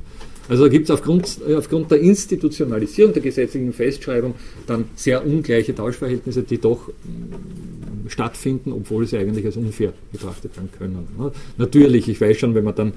Also 0.49 0.63
da 0.63 0.69
gibt 0.69 0.85
es 0.85 0.91
aufgrund, 0.91 1.39
äh, 1.47 1.55
aufgrund 1.55 1.91
der 1.91 1.99
Institutionalisierung 1.99 3.13
der 3.13 3.21
gesetzlichen 3.21 3.73
Festschreibung 3.73 4.35
dann 4.67 4.85
sehr 4.95 5.25
ungleiche 5.25 5.73
Tauschverhältnisse, 5.73 6.43
die 6.43 6.57
doch 6.57 6.87
mm, 6.87 8.07
stattfinden, 8.07 8.73
obwohl 8.73 9.07
sie 9.07 9.17
eigentlich 9.17 9.45
als 9.45 9.57
unfair 9.57 9.93
betrachtet 10.11 10.55
werden 10.57 10.69
können. 10.77 11.07
Ne? 11.17 11.31
Natürlich, 11.57 12.09
ich 12.09 12.19
weiß 12.19 12.37
schon, 12.37 12.55
wenn 12.55 12.63
man 12.63 12.75
dann 12.75 12.93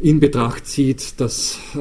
in 0.00 0.20
Betracht 0.20 0.66
zieht, 0.66 1.20
dass 1.20 1.58
äh, 1.74 1.78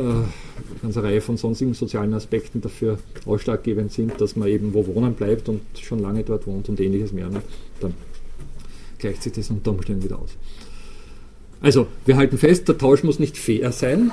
ganze 0.81 1.03
Reihe 1.03 1.21
von 1.21 1.37
sonstigen 1.37 1.73
sozialen 1.73 2.13
Aspekten 2.13 2.61
dafür 2.61 2.99
ausschlaggebend 3.25 3.91
sind, 3.91 4.19
dass 4.19 4.35
man 4.35 4.47
eben 4.47 4.73
wo 4.73 4.85
wohnen 4.87 5.13
bleibt 5.13 5.49
und 5.49 5.61
schon 5.81 5.99
lange 5.99 6.23
dort 6.23 6.47
wohnt 6.47 6.69
und 6.69 6.79
ähnliches 6.79 7.11
mehr, 7.11 7.29
ne? 7.29 7.41
dann 7.79 7.93
gleicht 8.97 9.23
sich 9.23 9.33
das 9.33 9.49
unter 9.49 9.71
Umständen 9.71 10.03
wieder 10.03 10.19
aus. 10.19 10.31
Also, 11.61 11.87
wir 12.05 12.17
halten 12.17 12.37
fest, 12.37 12.67
der 12.67 12.77
Tausch 12.77 13.03
muss 13.03 13.19
nicht 13.19 13.37
fair 13.37 13.71
sein, 13.71 14.11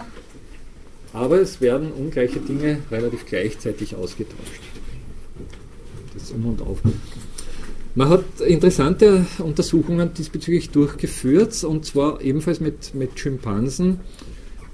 aber 1.13 1.41
es 1.41 1.61
werden 1.61 1.93
ungleiche 1.93 2.41
Dinge 2.41 2.79
relativ 2.91 3.27
gleichzeitig 3.27 3.95
ausgetauscht. 3.95 4.63
Das 6.15 6.31
um 6.31 6.47
und 6.47 6.63
auf. 6.63 6.79
Man 7.95 8.09
hat 8.09 8.41
interessante 8.41 9.27
Untersuchungen 9.39 10.15
diesbezüglich 10.15 10.71
durchgeführt, 10.71 11.63
und 11.65 11.85
zwar 11.85 12.23
ebenfalls 12.23 12.61
mit, 12.61 12.95
mit 12.95 13.19
Schimpansen, 13.19 14.01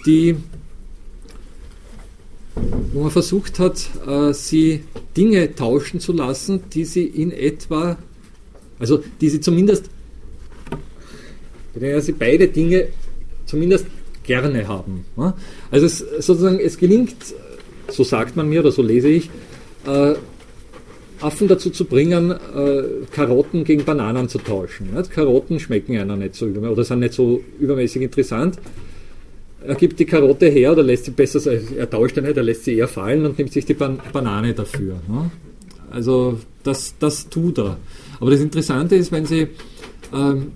die, 0.07 0.37
wo 2.93 3.03
man 3.03 3.11
versucht 3.11 3.59
hat, 3.59 3.89
äh, 4.07 4.33
sie 4.33 4.85
Dinge 5.17 5.55
tauschen 5.55 6.01
zu 6.01 6.13
lassen, 6.13 6.63
die 6.73 6.85
sie 6.85 7.05
in 7.05 7.31
etwa, 7.31 7.97
also 8.79 9.03
die 9.21 9.29
sie 9.29 9.41
zumindest, 9.41 9.91
bei 11.75 11.81
denen 11.81 12.01
sie 12.01 12.13
beide 12.13 12.49
Dinge 12.49 12.89
zumindest 13.47 13.87
gerne 14.25 14.69
haben. 14.69 15.05
Also 15.71 15.87
es, 15.87 15.99
sozusagen, 15.99 16.61
es 16.61 16.79
gelingt, 16.79 17.17
so 17.89 18.05
sagt 18.05 18.37
man 18.37 18.49
mir 18.49 18.61
oder 18.61 18.73
so 18.73 18.83
lese 18.83 19.09
ich, 19.09 19.31
äh, 19.87 20.15
Affen 21.21 21.49
dazu 21.49 21.71
zu 21.71 21.85
bringen, 21.85 22.31
äh, 22.31 22.83
Karotten 23.11 23.65
gegen 23.65 23.85
Bananen 23.85 24.29
zu 24.29 24.39
tauschen. 24.39 24.91
Karotten 25.13 25.59
schmecken 25.59 25.97
einer 25.97 26.17
nicht 26.17 26.37
so 26.37 26.47
oder 26.47 26.85
sind 26.85 27.01
nicht 27.01 27.15
so 27.15 27.43
übermäßig 27.59 28.03
interessant. 28.03 28.59
Er 29.67 29.75
gibt 29.75 29.99
die 29.99 30.05
Karotte 30.05 30.47
her 30.47 30.73
oder 30.73 30.83
lässt 30.83 31.07
sie 31.07 31.11
besser, 31.11 31.41
er 31.77 31.91
tauscht 31.91 32.17
nicht, 32.17 32.37
er 32.37 32.43
lässt 32.43 32.65
sie 32.65 32.77
eher 32.77 32.89
fallen 32.89 33.27
und 33.27 33.39
nimmt 33.39 33.53
sich 33.53 33.65
die 33.65 33.75
Ban 33.75 33.99
Banane 34.13 34.55
dafür. 34.55 35.01
Ne? 35.09 35.31
Also 35.91 36.39
das, 36.63 36.95
das 36.99 37.29
tut 37.29 37.59
er. 37.59 37.77
Aber 38.21 38.31
das 38.31 38.41
Interessante 38.41 38.97
ist, 38.97 39.11
wenn 39.13 39.27
Sie 39.27 39.49
ähm, 40.13 40.53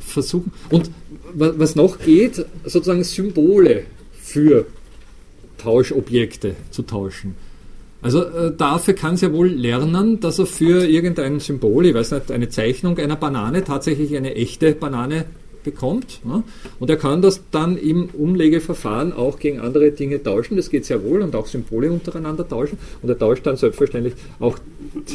versuchen, 0.00 0.52
und 0.70 0.90
was 1.34 1.76
noch 1.76 1.98
geht, 1.98 2.44
sozusagen 2.64 3.04
Symbole 3.04 3.84
für 4.20 4.66
Tauschobjekte 5.58 6.56
zu 6.70 6.82
tauschen. 6.82 7.34
Also 8.02 8.24
äh, 8.24 8.52
dafür 8.54 8.94
kann 8.94 9.14
es 9.14 9.20
ja 9.20 9.32
wohl 9.32 9.48
lernen, 9.48 10.20
dass 10.20 10.38
er 10.38 10.46
für 10.46 10.84
irgendein 10.84 11.38
Symbol, 11.38 11.86
ich 11.86 11.94
weiß 11.94 12.10
nicht, 12.10 12.30
eine 12.32 12.48
Zeichnung 12.48 12.98
einer 12.98 13.16
Banane 13.16 13.62
tatsächlich 13.62 14.16
eine 14.16 14.34
echte 14.34 14.74
Banane 14.74 15.24
bekommt. 15.62 16.20
Ne? 16.24 16.42
Und 16.78 16.90
er 16.90 16.96
kann 16.96 17.22
das 17.22 17.42
dann 17.50 17.76
im 17.76 18.06
Umlegeverfahren 18.06 19.12
auch 19.12 19.38
gegen 19.38 19.60
andere 19.60 19.90
Dinge 19.92 20.22
tauschen. 20.22 20.56
Das 20.56 20.70
geht 20.70 20.84
sehr 20.84 21.02
wohl 21.02 21.22
und 21.22 21.34
auch 21.34 21.46
Symbole 21.46 21.90
untereinander 21.90 22.48
tauschen. 22.48 22.78
Und 23.02 23.08
er 23.08 23.18
tauscht 23.18 23.46
dann 23.46 23.56
selbstverständlich 23.56 24.14
auch 24.40 24.58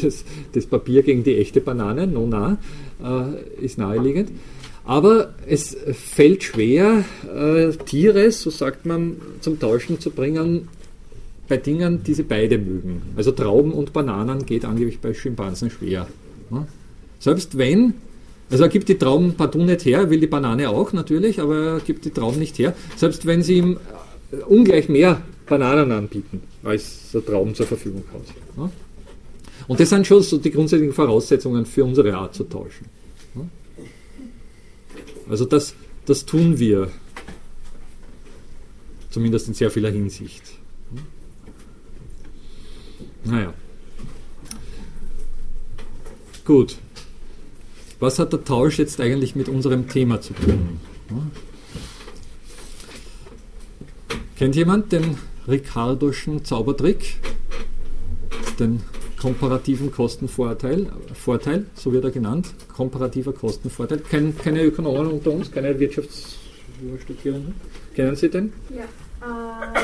das, 0.02 0.24
das 0.52 0.66
Papier 0.66 1.02
gegen 1.02 1.24
die 1.24 1.36
echte 1.36 1.60
Banane. 1.60 2.06
No, 2.06 2.26
na, 2.26 2.58
äh, 3.02 3.64
ist 3.64 3.78
naheliegend. 3.78 4.30
Aber 4.84 5.34
es 5.46 5.76
fällt 5.92 6.42
schwer, 6.44 7.04
äh, 7.34 7.72
Tiere, 7.84 8.30
so 8.30 8.48
sagt 8.48 8.86
man, 8.86 9.16
zum 9.40 9.60
Tauschen 9.60 10.00
zu 10.00 10.10
bringen, 10.10 10.68
bei 11.46 11.56
Dingen, 11.58 12.02
die 12.04 12.14
sie 12.14 12.22
beide 12.22 12.58
mögen. 12.58 13.02
Also 13.16 13.32
Trauben 13.32 13.72
und 13.72 13.92
Bananen 13.92 14.46
geht 14.46 14.64
angeblich 14.64 15.00
bei 15.00 15.14
Schimpansen 15.14 15.70
schwer. 15.70 16.06
Ne? 16.50 16.66
Selbst 17.18 17.58
wenn, 17.58 17.94
also 18.50 18.64
er 18.64 18.68
gibt 18.70 18.88
die 18.88 18.96
Trauben 18.96 19.34
partout 19.34 19.64
nicht 19.64 19.84
her, 19.84 20.00
er 20.00 20.10
will 20.10 20.20
die 20.20 20.26
Banane 20.26 20.68
auch 20.70 20.92
natürlich, 20.92 21.40
aber 21.40 21.56
er 21.56 21.80
gibt 21.80 22.04
die 22.04 22.10
Trauben 22.10 22.38
nicht 22.38 22.58
her. 22.58 22.74
Selbst 22.96 23.26
wenn 23.26 23.42
sie 23.42 23.58
ihm 23.58 23.78
äh, 24.32 24.36
ungleich 24.36 24.88
mehr 24.88 25.22
Bananen 25.46 25.92
anbieten, 25.92 26.42
als 26.62 27.14
er 27.14 27.24
Trauben 27.24 27.54
zur 27.54 27.66
Verfügung 27.66 28.04
hat. 28.12 28.70
Und 29.66 29.80
das 29.80 29.90
sind 29.90 30.06
schon 30.06 30.22
so 30.22 30.38
die 30.38 30.50
grundsätzlichen 30.50 30.94
Voraussetzungen 30.94 31.66
für 31.66 31.84
unsere 31.84 32.14
Art 32.14 32.34
zu 32.34 32.44
tauschen. 32.44 32.86
Also 35.28 35.44
das, 35.44 35.74
das 36.06 36.24
tun 36.24 36.58
wir, 36.58 36.90
zumindest 39.10 39.48
in 39.48 39.54
sehr 39.54 39.70
vieler 39.70 39.90
Hinsicht. 39.90 40.42
Naja. 43.24 43.52
Gut. 46.44 46.78
Was 48.00 48.18
hat 48.18 48.32
der 48.32 48.44
Tausch 48.44 48.78
jetzt 48.78 49.00
eigentlich 49.00 49.34
mit 49.34 49.48
unserem 49.48 49.88
Thema 49.88 50.20
zu 50.20 50.32
tun? 50.34 50.80
Kennt 54.36 54.54
jemand 54.54 54.92
den 54.92 55.18
Ricardoschen 55.48 56.44
Zaubertrick? 56.44 57.16
Den 58.58 58.82
komparativen 59.20 59.90
Kostenvorteil, 59.90 60.86
Vorteil, 61.12 61.66
so 61.74 61.92
wird 61.92 62.04
er 62.04 62.12
genannt, 62.12 62.54
komparativer 62.72 63.32
Kostenvorteil. 63.32 63.98
Kein, 63.98 64.36
keine 64.38 64.62
Ökonomen 64.62 65.08
unter 65.08 65.32
uns, 65.32 65.50
keine 65.50 65.78
Wirtschaftsstudierenden? 65.78 67.54
Kennen 67.94 68.14
Sie 68.14 68.28
den? 68.28 68.52
Ja. 68.70 68.84
Äh 68.84 69.78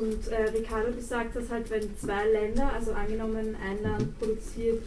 und 0.00 0.28
äh, 0.28 0.50
Ricardo 0.56 0.92
gesagt, 0.92 1.34
dass 1.34 1.50
halt 1.50 1.70
wenn 1.70 1.96
zwei 1.98 2.26
Länder, 2.30 2.72
also 2.72 2.92
angenommen 2.92 3.56
ein 3.64 3.82
Land 3.82 4.18
produziert, 4.18 4.82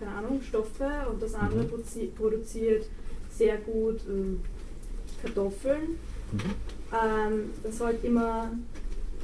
keine 0.00 0.12
Ahnung, 0.12 0.40
Stoffe 0.42 0.88
und 1.10 1.22
das 1.22 1.34
andere 1.34 1.64
mhm. 1.64 2.14
produziert 2.16 2.86
sehr 3.36 3.58
gut 3.58 4.00
äh, 4.00 5.22
Kartoffeln, 5.22 5.98
mhm. 6.32 6.38
ähm, 6.92 7.50
dann 7.62 7.72
sollte 7.72 8.06
immer 8.06 8.50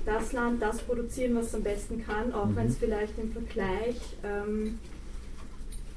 das 0.05 0.33
Land 0.33 0.63
das 0.63 0.79
produzieren, 0.83 1.35
was 1.35 1.47
es 1.47 1.55
am 1.55 1.63
besten 1.63 2.05
kann, 2.05 2.33
auch 2.33 2.47
mhm. 2.47 2.57
wenn 2.57 2.67
es 2.69 2.77
vielleicht 2.77 3.19
im 3.19 3.33
Vergleich 3.33 3.97
ähm, 4.23 4.79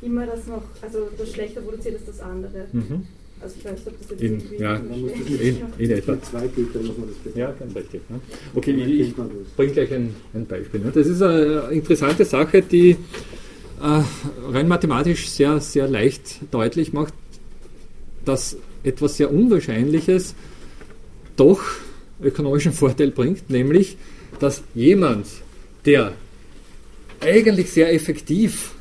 immer 0.02 0.26
das 0.26 0.48
noch, 0.48 0.64
also 0.82 1.10
das 1.18 1.32
schlechter 1.34 1.62
produziert 1.62 1.96
als 1.96 2.06
das 2.06 2.20
andere. 2.22 2.68
Mhm. 2.72 3.06
Also 3.42 3.56
ich 3.58 3.66
weiß 3.66 3.72
nicht, 3.72 3.88
ob 3.88 4.00
das 4.00 4.10
jetzt 4.10 4.22
In, 4.22 4.34
irgendwie 4.34 4.56
ja, 4.62 4.76
in, 4.76 5.62
in 5.78 5.92
etwa. 5.92 6.22
Zwei 6.22 6.48
Güter 6.48 6.80
muss 6.80 6.98
man 6.98 7.08
das 7.08 7.18
betrachten. 7.18 7.40
Ja, 7.40 7.52
ganz 7.58 7.76
richtig. 7.76 8.02
Ne? 8.10 8.20
Okay, 8.54 8.72
ich, 8.72 9.16
das. 9.16 9.28
bringe 9.56 9.72
gleich 9.72 9.94
ein, 9.94 10.16
ein 10.34 10.46
Beispiel. 10.46 10.82
Ne? 10.82 10.92
Das 10.94 11.08
ist 11.08 11.22
eine 11.22 11.70
interessante 11.72 12.26
Sache, 12.26 12.62
die 12.62 12.98
äh, 13.82 14.04
rein 14.52 14.68
mathematisch 14.68 15.30
sehr, 15.30 15.60
sehr 15.62 15.88
leicht 15.88 16.40
deutlich 16.52 16.94
macht, 16.94 17.14
dass 18.26 18.58
etwas 18.84 19.18
sehr 19.18 19.32
Unwahrscheinliches 19.32 20.36
doch 21.36 21.62
ökonomischen 22.22 22.74
Vorteil 22.74 23.12
bringt, 23.12 23.50
nämlich, 23.50 23.98
dass 24.40 24.64
jemand, 24.76 25.28
der 25.86 26.14
eigentlich 27.22 27.72
sehr 27.72 27.94
effektiv 27.94 28.72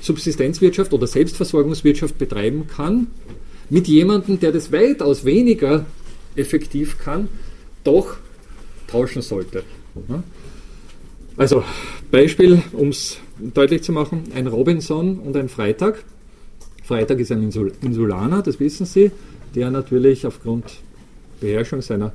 Subsistenzwirtschaft 0.00 0.92
oder 0.92 1.06
Selbstversorgungswirtschaft 1.06 2.18
betreiben 2.18 2.66
kann, 2.66 3.06
mit 3.70 3.88
jemandem, 3.88 4.38
der 4.38 4.52
das 4.52 4.70
weitaus 4.70 5.24
weniger 5.24 5.86
effektiv 6.36 6.98
kann, 6.98 7.28
doch 7.82 8.16
tauschen 8.86 9.22
sollte. 9.22 9.62
Also 11.36 11.64
Beispiel, 12.10 12.62
um 12.72 12.90
es 12.90 13.18
deutlich 13.38 13.82
zu 13.82 13.92
machen, 13.92 14.24
ein 14.34 14.46
Robinson 14.46 15.18
und 15.18 15.36
ein 15.36 15.48
Freitag. 15.48 16.04
Freitag 16.82 17.18
ist 17.18 17.32
ein 17.32 17.42
Insul 17.42 17.72
Insulaner, 17.82 18.42
das 18.42 18.60
wissen 18.60 18.86
Sie, 18.86 19.10
der 19.54 19.70
natürlich 19.70 20.26
aufgrund 20.26 20.64
Beherrschung 21.40 21.82
seiner 21.82 22.12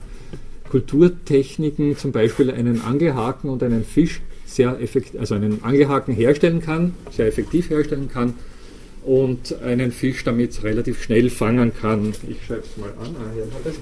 Kulturtechniken 0.70 1.98
zum 1.98 2.12
Beispiel 2.12 2.52
einen 2.52 2.82
Angelhaken 2.82 3.50
und 3.50 3.64
einen 3.64 3.84
Fisch 3.84 4.22
sehr 4.46 4.80
effektiv, 4.80 5.20
also 5.20 5.36
einen 5.36 5.64
Angelhaken 5.64 6.14
herstellen 6.14 6.62
kann, 6.62 6.94
sehr 7.12 7.28
effektiv 7.28 7.70
herstellen 7.70 8.10
kann 8.12 8.36
und 9.04 9.60
einen 9.62 9.92
Fisch 9.92 10.24
damit 10.24 10.64
relativ 10.64 11.02
schnell 11.02 11.30
fangen 11.30 11.74
kann. 11.74 12.14
Ich 12.28 12.46
schreibe 12.46 12.64
es 12.64 12.78
mal 12.78 12.90
an. 12.90 13.16
Ah, 13.16 13.32
hier 13.34 13.44
hat 13.44 13.66
es. 13.66 13.76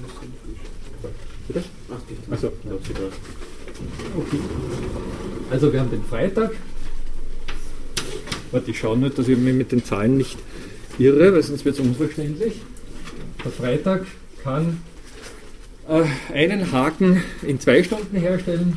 Bitte? 1.46 1.64
Also, 2.30 2.48
okay. 2.48 4.38
also 5.50 5.72
wir 5.72 5.80
haben 5.80 5.90
den 5.90 6.04
Freitag. 6.04 6.52
Warte, 8.50 8.70
ich 8.70 8.78
schaue 8.78 8.96
nur, 8.96 9.10
dass 9.10 9.28
ich 9.28 9.36
mich 9.36 9.54
mit 9.54 9.72
den 9.72 9.84
Zahlen 9.84 10.16
nicht 10.16 10.38
irre, 10.98 11.32
weil 11.32 11.42
sonst 11.42 11.64
wird 11.64 11.74
es 11.74 11.80
unverständlich. 11.80 12.54
Der 13.44 13.52
Freitag 13.52 14.06
kann 14.42 14.78
äh, 15.88 16.04
einen 16.32 16.72
Haken 16.72 17.22
in 17.42 17.60
zwei 17.60 17.82
Stunden 17.82 18.16
herstellen 18.16 18.76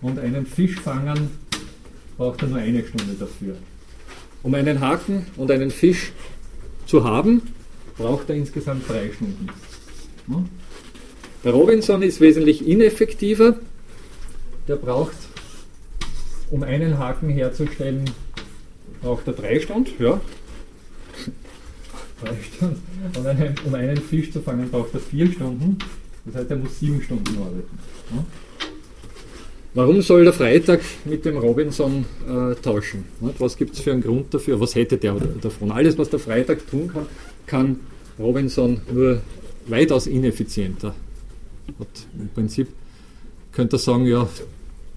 und 0.00 0.18
einen 0.18 0.46
Fisch 0.46 0.76
fangen 0.76 1.30
braucht 2.16 2.42
er 2.42 2.48
nur 2.48 2.58
eine 2.58 2.84
Stunde 2.84 3.14
dafür. 3.18 3.56
Um 4.42 4.54
einen 4.54 4.80
Haken 4.80 5.26
und 5.36 5.50
einen 5.50 5.70
Fisch 5.70 6.12
zu 6.86 7.04
haben, 7.04 7.42
braucht 7.96 8.30
er 8.30 8.36
insgesamt 8.36 8.88
drei 8.88 9.10
Stunden. 9.12 9.48
Hm? 10.28 10.48
Der 11.44 11.52
Robinson 11.52 12.02
ist 12.02 12.20
wesentlich 12.20 12.66
ineffektiver. 12.66 13.58
Der 14.68 14.76
braucht, 14.76 15.16
um 16.50 16.62
einen 16.62 16.98
Haken 16.98 17.28
herzustellen, 17.28 18.04
braucht 19.02 19.26
er 19.26 19.32
drei 19.32 19.60
Stunden. 19.60 19.90
Ja. 20.02 20.20
drei 22.24 22.36
Stunden. 22.42 22.82
Und 23.16 23.26
einen, 23.26 23.54
um 23.64 23.74
einen 23.74 23.96
Fisch 23.96 24.32
zu 24.32 24.40
fangen, 24.40 24.70
braucht 24.70 24.94
er 24.94 25.00
vier 25.00 25.30
Stunden. 25.30 25.78
Das 26.24 26.36
heißt, 26.36 26.50
er 26.50 26.56
muss 26.56 26.78
sieben 26.78 27.02
Stunden 27.02 27.36
arbeiten. 27.38 27.78
Hm? 28.10 28.24
Warum 29.74 30.00
soll 30.00 30.24
der 30.24 30.32
Freitag 30.32 30.80
mit 31.04 31.26
dem 31.26 31.36
Robinson 31.36 32.06
äh, 32.26 32.54
tauschen? 32.54 33.04
Was 33.38 33.58
gibt 33.58 33.74
es 33.74 33.80
für 33.80 33.92
einen 33.92 34.00
Grund 34.00 34.32
dafür? 34.32 34.58
Was 34.58 34.74
hätte 34.74 34.96
der 34.96 35.14
davon? 35.14 35.70
Alles, 35.70 35.98
was 35.98 36.08
der 36.08 36.18
Freitag 36.18 36.66
tun 36.70 36.90
kann, 36.90 37.06
kann 37.44 37.80
Robinson 38.18 38.80
nur 38.90 39.20
weitaus 39.66 40.06
ineffizienter. 40.06 40.94
Hat 41.78 41.88
Im 42.18 42.28
Prinzip 42.28 42.68
könnte 43.52 43.76
er 43.76 43.80
sagen, 43.80 44.06
ja, 44.06 44.26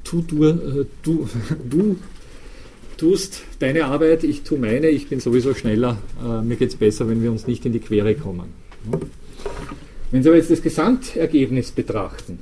tu, 0.04 0.22
du, 0.22 0.46
äh, 0.46 0.86
du, 1.04 1.28
du 1.70 1.98
tust 2.98 3.44
deine 3.60 3.86
Arbeit, 3.86 4.24
ich 4.24 4.44
tue 4.44 4.60
meine, 4.60 4.90
ich 4.90 5.08
bin 5.08 5.20
sowieso 5.20 5.54
schneller, 5.54 5.98
äh, 6.24 6.42
mir 6.42 6.56
geht 6.56 6.70
es 6.70 6.76
besser, 6.76 7.08
wenn 7.08 7.24
wir 7.24 7.32
uns 7.32 7.48
nicht 7.48 7.66
in 7.66 7.74
die 7.74 7.80
Quere 7.80 8.16
kommen. 8.16 8.54
Wenn 10.12 10.24
Sie 10.24 10.30
aber 10.30 10.38
jetzt 10.38 10.52
das 10.52 10.62
Gesamtergebnis 10.62 11.72
betrachten, 11.72 12.40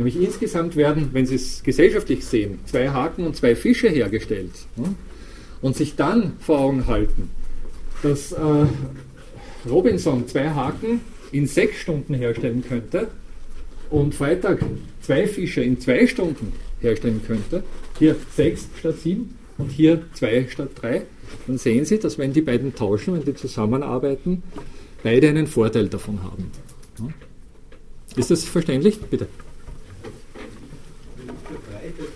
Nämlich 0.00 0.16
insgesamt 0.16 0.76
werden, 0.76 1.10
wenn 1.12 1.26
Sie 1.26 1.34
es 1.34 1.62
gesellschaftlich 1.62 2.24
sehen, 2.24 2.58
zwei 2.64 2.88
Haken 2.88 3.26
und 3.26 3.36
zwei 3.36 3.54
Fische 3.54 3.90
hergestellt. 3.90 4.52
Und 5.60 5.76
sich 5.76 5.94
dann 5.94 6.38
vor 6.40 6.58
Augen 6.58 6.86
halten, 6.86 7.28
dass 8.02 8.32
äh, 8.32 8.38
Robinson 9.68 10.26
zwei 10.26 10.48
Haken 10.48 11.02
in 11.32 11.46
sechs 11.46 11.80
Stunden 11.80 12.14
herstellen 12.14 12.64
könnte 12.66 13.08
und 13.90 14.14
Freitag 14.14 14.64
zwei 15.02 15.26
Fische 15.26 15.60
in 15.60 15.78
zwei 15.80 16.06
Stunden 16.06 16.54
herstellen 16.80 17.20
könnte, 17.26 17.62
hier 17.98 18.16
sechs 18.34 18.68
statt 18.78 18.98
sieben 18.98 19.36
und 19.58 19.70
hier 19.70 20.02
zwei 20.14 20.46
statt 20.48 20.70
drei, 20.74 21.02
dann 21.46 21.58
sehen 21.58 21.84
Sie, 21.84 21.98
dass 21.98 22.18
wenn 22.18 22.32
die 22.32 22.40
beiden 22.42 22.74
tauschen, 22.74 23.14
wenn 23.14 23.24
die 23.24 23.34
zusammenarbeiten, 23.34 24.42
beide 25.02 25.28
einen 25.28 25.46
Vorteil 25.46 25.88
davon 25.88 26.22
haben. 26.22 26.50
Ist 28.16 28.30
das 28.30 28.44
verständlich? 28.44 29.00
Bitte. 29.00 29.28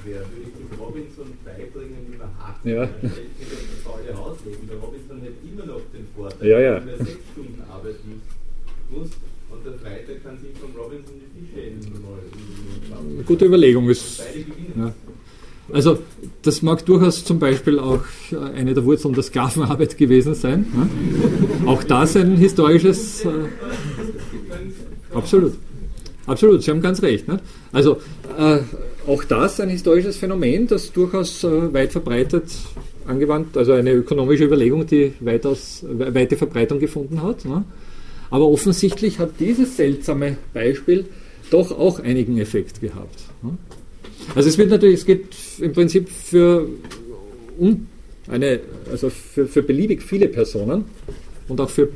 wäre, 0.05 0.21
würde 0.31 0.47
ich 0.49 0.55
dem 0.55 0.79
Robinson 0.79 1.29
beibringen, 1.45 1.99
wie 2.11 2.17
man 2.17 2.31
Haken 2.39 2.69
Ja. 2.69 2.85
herstellt, 2.85 3.31
mit 3.39 3.51
dem 3.51 3.81
faule 3.83 4.13
Haus 4.17 4.39
legen. 4.45 4.69
Der 4.69 4.77
Robinson 4.79 5.21
hat 5.23 5.37
immer 5.43 5.67
noch 5.67 5.83
den 5.93 6.07
Vorteil, 6.15 6.49
Ja, 6.49 6.61
ja. 6.61 6.81
dass 6.81 7.01
er 7.01 7.05
sechs 7.07 7.25
Stunden 7.33 7.63
arbeiten 7.71 8.23
muss 8.91 9.11
und 9.51 9.61
der 9.65 9.75
Freitag 9.75 10.23
kann 10.23 10.39
sich 10.39 10.53
vom 10.61 10.75
Robinson 10.77 11.21
Eine 13.15 13.23
gute 13.25 13.45
Überlegung 13.47 13.89
ist. 13.91 14.23
Ja. 14.77 14.93
Also 15.73 15.99
das 16.43 16.61
mag 16.63 16.85
durchaus 16.85 17.25
zum 17.25 17.39
Beispiel 17.39 17.79
auch 17.79 18.03
äh, 18.31 18.37
eine 18.59 18.75
der 18.75 18.85
Wurzeln 18.85 19.15
der 19.15 19.23
Sklavenarbeit 19.23 19.97
gewesen 19.97 20.35
sein. 20.35 20.67
Ne? 20.75 20.89
Auch 21.67 21.83
das 21.85 22.17
ein 22.17 22.37
historisches. 22.37 23.25
Äh, 23.25 23.29
absolut. 25.15 25.55
Absolut, 26.27 26.63
Sie 26.63 26.71
haben 26.71 26.81
ganz 26.81 27.03
recht. 27.03 27.29
Ne? 27.29 27.39
Also 27.73 27.99
äh, 28.39 28.59
auch 29.07 29.25
das 29.25 29.61
ein 29.61 29.69
historisches 29.69 30.17
Phänomen, 30.17 30.67
das 30.67 30.93
durchaus 30.93 31.45
äh, 31.45 31.73
weit 31.73 31.93
verbreitet 31.93 32.45
angewandt, 33.07 33.55
also 33.59 33.73
eine 33.73 33.93
ökonomische 33.93 34.45
Überlegung, 34.45 34.87
die 34.87 35.13
weitaus, 35.21 35.85
we- 35.87 36.15
weite 36.15 36.37
Verbreitung 36.37 36.79
gefunden 36.79 37.23
hat. 37.23 37.45
Ne? 37.45 37.65
Aber 38.31 38.47
offensichtlich 38.49 39.19
hat 39.19 39.33
dieses 39.39 39.77
seltsame 39.77 40.39
Beispiel 40.55 41.05
doch 41.51 41.71
auch 41.73 42.01
einigen 42.01 42.39
Effekt 42.39 42.81
gehabt. 42.81 43.21
Also 44.35 44.49
es 44.49 44.59
wird 44.59 44.71
natürlich, 44.71 45.01
es 45.01 45.07
geht 45.07 45.27
im 45.61 45.73
Prinzip 45.73 46.09
für, 46.09 46.69
eine, 48.29 48.61
also 48.91 49.11
für, 49.11 49.47
für 49.47 49.63
beliebig 49.63 50.03
viele 50.03 50.29
Personen 50.29 50.85
und 51.49 51.61
auch 51.61 51.71
für 51.71 51.89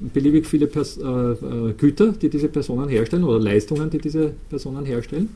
beliebig 0.00 0.46
viele 0.46 0.66
Pers 0.66 0.98
äh, 0.98 1.02
äh, 1.02 1.72
Güter, 1.76 2.12
die 2.20 2.28
diese 2.28 2.48
Personen 2.48 2.88
herstellen 2.88 3.24
oder 3.24 3.38
Leistungen, 3.38 3.88
die 3.90 3.98
diese 3.98 4.32
Personen 4.48 4.84
herstellen. 4.84 5.28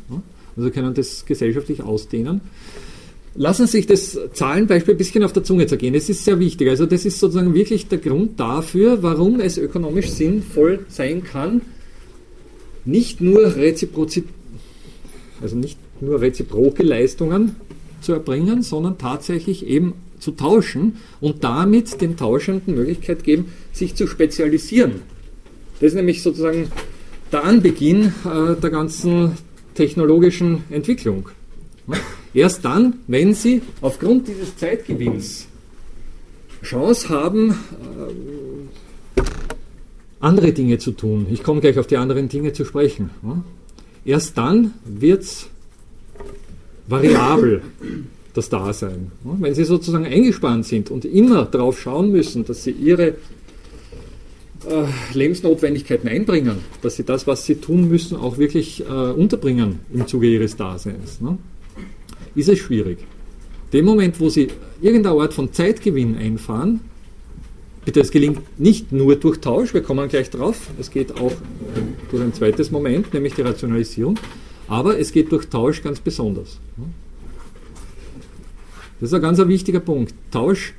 Also 0.57 0.71
können 0.71 0.93
das 0.95 1.25
gesellschaftlich 1.25 1.83
ausdehnen. 1.83 2.41
Lassen 3.37 3.67
Sie 3.67 3.79
sich 3.79 3.87
das 3.87 4.19
Zahlenbeispiel 4.33 4.95
ein 4.95 4.99
bisschen 4.99 5.23
auf 5.23 5.33
der 5.33 5.45
Zunge 5.45 5.67
zergehen. 5.67 5.95
Es 5.95 6.09
ist 6.09 6.25
sehr 6.25 6.41
wichtig. 6.41 6.69
Also 6.69 6.85
das 6.85 7.05
ist 7.05 7.21
sozusagen 7.21 7.55
wirklich 7.55 7.87
der 7.87 7.99
Grund 7.99 8.41
dafür, 8.41 9.03
warum 9.03 9.39
es 9.39 9.57
ökonomisch 9.57 10.09
sinnvoll 10.09 10.81
sein 10.89 11.23
kann, 11.23 11.63
nicht 12.85 13.21
nur 13.21 13.57
Reziprozität, 13.57 14.31
also 15.41 15.57
nicht 15.57 15.79
nur 16.01 16.21
reziproke 16.21 16.83
Leistungen 16.83 17.57
zu 18.01 18.13
erbringen, 18.13 18.63
sondern 18.63 18.99
tatsächlich 18.99 19.67
eben 19.67 19.95
zu 20.19 20.33
tauschen 20.33 20.99
und 21.21 21.45
damit 21.45 22.01
den 22.01 22.17
Tauschenden 22.17 22.75
Möglichkeit 22.75 23.25
geben, 23.25 23.53
sich 23.73 23.95
zu 23.95 24.07
spezialisieren. 24.07 25.03
Das 25.75 25.89
ist 25.89 25.95
nämlich 25.95 26.23
sozusagen 26.23 26.71
der 27.33 27.45
Anbeginn 27.45 28.13
äh, 28.25 28.61
der 28.61 28.71
ganzen 28.71 29.33
technologischen 29.75 30.65
Entwicklung. 30.71 31.31
Erst 32.35 32.65
dann, 32.65 32.95
wenn 33.07 33.35
Sie 33.35 33.63
aufgrund 33.81 34.29
dieses 34.29 34.57
Zeitgewinns 34.57 35.47
Chance 36.63 37.09
haben, 37.09 37.51
äh, 37.51 37.55
andere 40.21 40.53
Dinge 40.53 40.79
zu 40.79 40.93
tun. 40.93 41.27
Ich 41.31 41.43
komme 41.43 41.61
gleich 41.61 41.79
auf 41.79 41.87
die 41.87 41.97
anderen 41.97 42.29
Dinge 42.29 42.53
zu 42.53 42.65
sprechen. 42.65 43.11
Erst 44.05 44.37
dann 44.39 44.75
wird 44.85 45.23
es 45.23 45.49
variabel, 46.87 47.63
das 48.35 48.49
Dasein. 48.49 49.13
Wenn 49.25 49.55
Sie 49.55 49.65
sozusagen 49.65 50.07
eingespannt 50.07 50.67
sind 50.67 50.91
und 50.91 51.05
immer 51.05 51.47
darauf 51.47 51.81
schauen 51.81 52.13
müssen, 52.13 52.45
dass 52.45 52.65
Sie 52.65 52.71
Ihre 52.71 53.09
äh, 53.09 53.15
Lebensnotwendigkeiten 55.15 56.09
einbringen, 56.09 56.59
dass 56.83 56.97
Sie 56.97 57.05
das, 57.05 57.27
was 57.27 57.45
Sie 57.47 57.57
tun 57.57 57.89
müssen, 57.89 58.17
auch 58.17 58.39
wirklich 58.39 58.81
äh, 58.81 58.85
unterbringen 58.85 59.81
im 59.93 60.07
Zuge 60.07 60.29
Ihres 60.29 60.57
Daseins, 60.57 61.21
ne? 61.21 61.39
ist 62.35 62.49
es 62.49 62.59
schwierig. 62.59 62.99
dem 63.73 63.85
Moment, 63.85 64.21
wo 64.21 64.29
Sie 64.29 64.49
irgendeine 64.81 65.21
Art 65.21 65.35
von 65.35 65.53
Zeitgewinn 65.53 66.17
einfahren, 66.17 66.81
bitte, 67.91 68.01
es 68.03 68.13
gelingt 68.13 68.39
nicht 68.57 68.93
nur 68.93 69.17
durch 69.17 69.41
Tausch, 69.41 69.75
wir 69.75 69.83
kommen 69.83 70.09
gleich 70.09 70.31
drauf, 70.31 70.69
es 70.79 70.93
geht 70.93 71.21
auch 71.21 71.33
durch 72.13 72.23
ein 72.23 72.33
zweites 72.33 72.71
Moment, 72.71 73.13
nämlich 73.13 73.35
die 73.35 73.43
Rationalisierung, 73.43 74.17
aber 74.69 75.01
es 75.01 75.11
geht 75.11 75.33
durch 75.33 75.49
Tausch 75.49 75.83
ganz 75.83 75.99
besonders. 75.99 76.61
Das 79.01 79.09
ist 79.09 79.15
ein 79.15 79.23
ganz 79.23 79.39
wichtiger 79.39 79.81
Punkt. 79.81 80.15
Tausch 80.31 80.73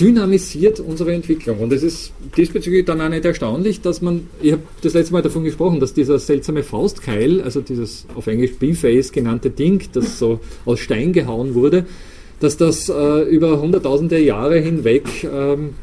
dynamisiert 0.00 0.80
unsere 0.80 1.14
Entwicklung. 1.14 1.60
Und 1.60 1.72
es 1.72 1.84
ist 1.84 2.12
diesbezüglich 2.36 2.84
dann 2.84 3.00
auch 3.00 3.08
nicht 3.08 3.24
erstaunlich, 3.24 3.80
dass 3.80 4.02
man, 4.02 4.26
ich 4.42 4.52
habe 4.52 4.62
das 4.82 4.94
letzte 4.94 5.12
Mal 5.12 5.22
davon 5.22 5.44
gesprochen, 5.44 5.78
dass 5.78 5.94
dieser 5.94 6.18
seltsame 6.18 6.64
Faustkeil, 6.64 7.40
also 7.40 7.60
dieses 7.60 8.04
auf 8.16 8.26
Englisch 8.26 8.54
B-Face 8.54 9.12
genannte 9.12 9.50
Ding, 9.50 9.84
das 9.92 10.18
so 10.18 10.40
aus 10.64 10.80
Stein 10.80 11.12
gehauen 11.12 11.54
wurde, 11.54 11.86
dass 12.40 12.56
das 12.56 12.88
äh, 12.88 13.22
über 13.22 13.60
hunderttausende 13.60 14.18
Jahre 14.18 14.58
hinweg 14.58 15.04
ähm, 15.24 15.74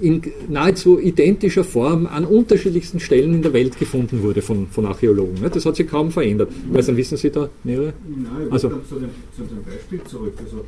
in 0.00 0.22
nahezu 0.48 0.98
identischer 0.98 1.64
Form 1.64 2.06
an 2.06 2.24
unterschiedlichsten 2.24 3.00
Stellen 3.00 3.34
in 3.34 3.42
der 3.42 3.52
Welt 3.52 3.78
gefunden 3.78 4.22
wurde 4.22 4.42
von, 4.42 4.66
von 4.68 4.86
Archäologen. 4.86 5.36
Das 5.52 5.64
hat 5.64 5.76
sich 5.76 5.88
kaum 5.88 6.10
verändert. 6.10 6.50
Nicht, 6.70 6.96
wissen 6.96 7.16
Sie 7.16 7.30
da 7.30 7.48
nähere? 7.64 7.92
Nein, 8.06 8.46
ich 8.46 8.52
also, 8.52 8.68
zu 8.68 8.96
dem, 8.96 9.10
zu 9.36 9.42
dem 9.42 9.62
Beispiel 9.64 10.00
zurück. 10.04 10.34
Also, 10.42 10.64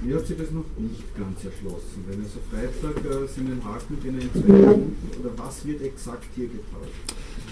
mir 0.00 0.16
hat 0.16 0.26
sich 0.26 0.36
das 0.36 0.50
noch 0.50 0.64
nicht 0.78 1.16
ganz 1.16 1.42
erschlossen. 1.44 2.04
Wenn 2.06 2.20
also 2.20 2.38
Freitag 2.50 2.96
äh, 3.04 3.26
sind 3.28 3.48
den 3.48 3.64
Haken, 3.64 3.96
den 4.04 4.14
er 4.16 4.22
in 4.22 4.30
zwei 4.32 4.62
Stunden, 4.62 4.96
oder 5.20 5.30
was 5.36 5.66
wird 5.66 5.82
exakt 5.82 6.26
hier 6.34 6.46
getauscht? 6.46 6.92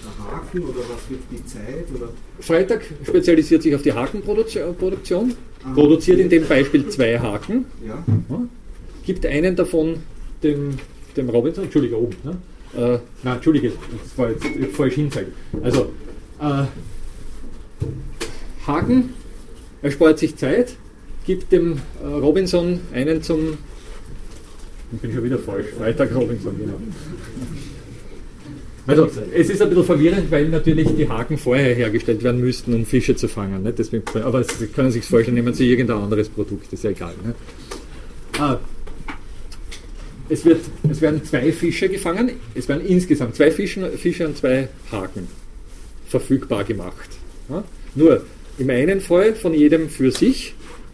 Der 0.03 0.31
Haken 0.31 0.59
oder 0.61 0.79
was 0.79 1.09
wird 1.09 1.21
die 1.31 1.43
Zeit? 1.45 1.87
Oder? 1.95 2.09
Freitag 2.39 2.85
spezialisiert 3.03 3.63
sich 3.63 3.73
auf 3.73 3.81
die 3.81 3.93
Hakenproduktion, 3.93 5.33
Aha. 5.63 5.73
produziert 5.73 6.19
in 6.19 6.29
dem 6.29 6.47
Beispiel 6.47 6.87
zwei 6.89 7.17
Haken, 7.19 7.65
ja. 7.85 8.03
gibt 9.03 9.25
einen 9.25 9.55
davon 9.55 9.97
dem, 10.43 10.77
dem 11.17 11.29
Robinson, 11.29 11.65
Entschuldige, 11.65 11.97
oben, 11.97 12.15
ne? 12.23 12.37
Äh, 12.75 12.99
nein, 13.23 13.35
Entschuldige, 13.35 13.69
das 13.69 14.17
war 14.17 14.29
jetzt 14.29 14.75
falsch 14.75 14.95
hinzeigen. 14.95 15.31
Also, 15.63 15.91
äh, 16.41 16.65
Haken, 18.67 19.13
er 19.81 19.91
spart 19.91 20.19
sich 20.19 20.35
Zeit, 20.35 20.75
gibt 21.25 21.51
dem 21.51 21.79
äh, 22.03 22.07
Robinson 22.07 22.79
einen 22.93 23.21
zum. 23.21 23.57
Ich 24.91 24.99
bin 24.99 25.13
schon 25.13 25.23
wieder 25.23 25.39
falsch. 25.39 25.67
Freitag 25.77 26.13
Robinson, 26.15 26.57
genau. 26.57 26.79
Also, 28.87 29.09
es 29.33 29.49
ist 29.49 29.61
ein 29.61 29.69
bisschen 29.69 29.83
verwirrend, 29.83 30.29
weil 30.29 30.47
natürlich 30.49 30.87
die 30.95 31.09
Haken 31.09 31.39
vorher 31.39 31.73
hergestellt 31.73 32.23
werden 32.23 32.39
müssten, 32.39 32.73
um 32.73 32.85
Fische 32.85 33.15
zu 33.15 33.27
fangen. 33.27 33.63
Ne? 33.63 33.73
Deswegen, 33.73 34.03
aber 34.21 34.43
Sie 34.43 34.67
können 34.67 34.91
sich 34.91 35.03
vorstellen, 35.05 35.35
nehmen 35.35 35.55
Sie 35.55 35.67
irgendein 35.67 35.97
anderes 35.97 36.29
Produkt, 36.29 36.71
ist 36.71 36.83
ja 36.83 36.91
egal. 36.91 37.15
Ne? 37.23 37.33
Ah, 38.37 38.59
es, 40.29 40.45
wird, 40.45 40.61
es 40.89 41.01
werden 41.01 41.23
zwei 41.23 41.51
Fische 41.51 41.89
gefangen, 41.89 42.31
es 42.53 42.67
werden 42.67 42.85
insgesamt 42.85 43.35
zwei 43.35 43.51
Fische, 43.51 43.89
Fische 43.91 44.27
und 44.27 44.37
zwei 44.37 44.69
Haken 44.91 45.27
verfügbar 46.07 46.63
gemacht. 46.63 47.09
Ja? 47.49 47.63
Nur 47.95 48.23
im 48.57 48.69
einen 48.69 49.01
Fall 49.01 49.35
von 49.35 49.53
jedem 49.53 49.89
für 49.89 50.11
sich 50.11 50.53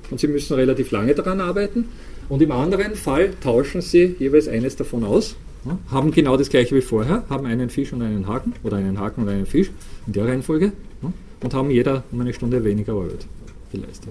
und 0.10 0.20
Sie 0.20 0.28
müssen 0.28 0.54
relativ 0.56 0.92
lange 0.92 1.16
daran 1.16 1.40
arbeiten. 1.40 1.86
Und 2.30 2.42
im 2.42 2.52
anderen 2.52 2.96
Fall 2.96 3.32
tauschen 3.42 3.82
Sie 3.82 4.16
jeweils 4.20 4.48
eines 4.48 4.76
davon 4.76 5.04
aus, 5.04 5.36
ja, 5.66 5.78
haben 5.92 6.12
genau 6.12 6.38
das 6.38 6.50
gleiche 6.50 6.76
wie 6.76 6.82
vorher, 6.82 7.24
haben 7.30 7.46
einen 7.46 7.70
Fisch 7.70 7.92
und 7.94 8.02
einen 8.02 8.28
Haken 8.28 8.54
oder 8.64 8.78
einen 8.78 9.00
Haken 9.00 9.24
und 9.24 9.30
einen 9.30 9.46
Fisch 9.46 9.70
in 10.08 10.14
der 10.14 10.26
Reihenfolge 10.26 10.72
ja, 11.02 11.14
und 11.44 11.54
haben 11.54 11.70
jeder 11.70 12.04
um 12.12 12.22
eine 12.22 12.34
Stunde 12.34 12.64
weniger 12.64 12.94
Arbeit 12.94 13.26
geleistet. 13.72 14.10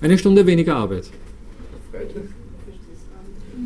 Eine 0.00 0.18
Stunde 0.18 0.46
weniger 0.46 0.76
Arbeit. 0.76 1.10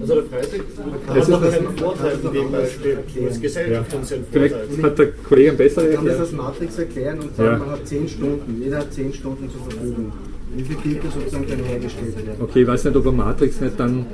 Also 0.01 0.15
der 0.15 0.25
Freitag, 0.25 0.61
man 0.79 1.07
kann 1.07 1.17
das 1.17 1.29
ist 1.29 1.59
einen 1.59 1.77
Vorteil 1.77 2.19
in 2.23 2.33
dem 2.33 2.53
Beispiel 2.53 2.99
als 3.27 3.41
Gesellschaft 3.41 3.93
ja. 3.93 3.99
uns 3.99 4.13
einen 4.13 4.27
Vielleicht 4.31 4.83
hat 4.83 4.99
der 4.99 5.13
Kollege 5.13 5.51
ein 5.51 5.57
besseres 5.57 5.87
Man 5.87 5.97
kann 5.97 6.07
das 6.07 6.21
als 6.21 6.33
Matrix 6.33 6.79
erklären 6.79 7.21
und 7.21 7.37
sagen, 7.37 7.51
ja. 7.51 7.59
man 7.59 7.71
hat 7.71 7.87
10 7.87 8.09
Stunden, 8.09 8.63
jeder 8.63 8.79
hat 8.79 8.93
10 8.95 9.13
Stunden 9.13 9.51
zur 9.51 9.61
Verfügung. 9.63 10.13
Wie 10.57 10.63
viel 10.65 10.77
Filter 10.79 11.11
sozusagen 11.11 11.47
dann 11.49 11.65
hergestellt 11.65 12.17
werden? 12.17 12.41
Okay, 12.41 12.63
ich 12.63 12.67
weiß 12.67 12.85
nicht, 12.85 12.97
ob 12.97 13.07
eine 13.07 13.17
Matrix 13.17 13.61
nicht 13.61 13.79
dann 13.79 14.07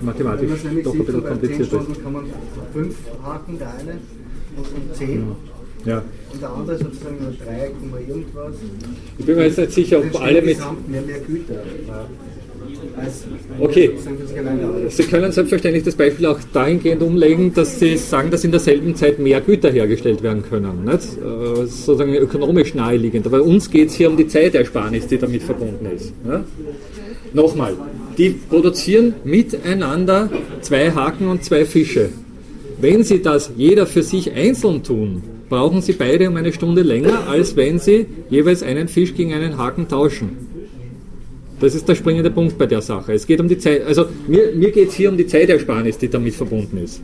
mathematisch 0.00 0.50
doch 0.84 0.92
ein 0.94 1.04
bisschen 1.04 1.24
kompliziert 1.24 1.60
ist. 1.60 1.70
10 1.70 1.80
Stunden 1.80 2.02
kann 2.02 2.12
man 2.12 2.24
5 2.72 2.94
Haken, 3.24 3.58
der 3.58 3.68
eine, 3.68 3.92
und 4.56 4.96
10. 4.96 5.26
Ja. 5.84 6.02
Und 6.32 6.42
der 6.42 6.50
andere 6.50 6.78
sozusagen 6.78 7.16
nur 7.22 7.32
3, 7.32 7.70
irgendwas. 8.08 8.54
Ich 9.18 9.24
bin 9.24 9.36
mir 9.36 9.46
jetzt 9.46 9.58
nicht 9.58 9.72
sicher, 9.72 9.98
ob 10.00 10.20
alle 10.20 10.42
mit. 10.42 10.58
Mehr, 10.88 11.02
mehr 11.02 11.20
Güter. 11.20 11.54
Okay, 13.58 13.92
Sie 14.88 15.02
können 15.04 15.32
selbstverständlich 15.32 15.84
das 15.84 15.94
Beispiel 15.94 16.26
auch 16.26 16.38
dahingehend 16.52 17.02
umlegen, 17.02 17.52
dass 17.54 17.78
Sie 17.78 17.96
sagen, 17.96 18.30
dass 18.30 18.44
in 18.44 18.50
derselben 18.50 18.94
Zeit 18.94 19.18
mehr 19.18 19.40
Güter 19.40 19.70
hergestellt 19.70 20.22
werden 20.22 20.42
können. 20.42 20.84
Nicht? 20.84 20.94
Äh, 20.94 21.66
sozusagen 21.66 22.14
ökonomisch 22.14 22.74
naheliegend. 22.74 23.26
Aber 23.26 23.42
uns 23.42 23.70
geht 23.70 23.88
es 23.88 23.94
hier 23.94 24.10
um 24.10 24.16
die 24.16 24.26
Zeitersparnis, 24.26 25.06
die 25.06 25.18
damit 25.18 25.42
verbunden 25.42 25.86
ist. 25.94 26.12
Ja? 26.26 26.44
Nochmal, 27.32 27.74
die 28.16 28.30
produzieren 28.30 29.14
miteinander 29.24 30.30
zwei 30.60 30.90
Haken 30.90 31.28
und 31.28 31.44
zwei 31.44 31.64
Fische. 31.64 32.10
Wenn 32.80 33.04
Sie 33.04 33.22
das 33.22 33.50
jeder 33.56 33.86
für 33.86 34.02
sich 34.02 34.32
einzeln 34.32 34.82
tun, 34.82 35.22
brauchen 35.48 35.80
Sie 35.80 35.92
beide 35.92 36.28
um 36.28 36.36
eine 36.36 36.52
Stunde 36.52 36.82
länger, 36.82 37.28
als 37.28 37.56
wenn 37.56 37.78
Sie 37.78 38.06
jeweils 38.28 38.62
einen 38.62 38.88
Fisch 38.88 39.14
gegen 39.14 39.32
einen 39.32 39.58
Haken 39.58 39.88
tauschen. 39.88 40.45
Das 41.60 41.74
ist 41.74 41.88
der 41.88 41.94
springende 41.94 42.30
Punkt 42.30 42.58
bei 42.58 42.66
der 42.66 42.82
Sache. 42.82 43.14
Es 43.14 43.26
geht 43.26 43.40
um 43.40 43.48
die 43.48 43.58
Zeit, 43.58 43.84
also 43.86 44.06
mir, 44.26 44.52
mir 44.54 44.70
geht 44.70 44.90
es 44.90 44.94
hier 44.94 45.10
um 45.10 45.16
die 45.16 45.26
Zeitersparnis, 45.26 45.96
die 45.98 46.08
damit 46.08 46.34
verbunden 46.34 46.78
ist. 46.78 47.00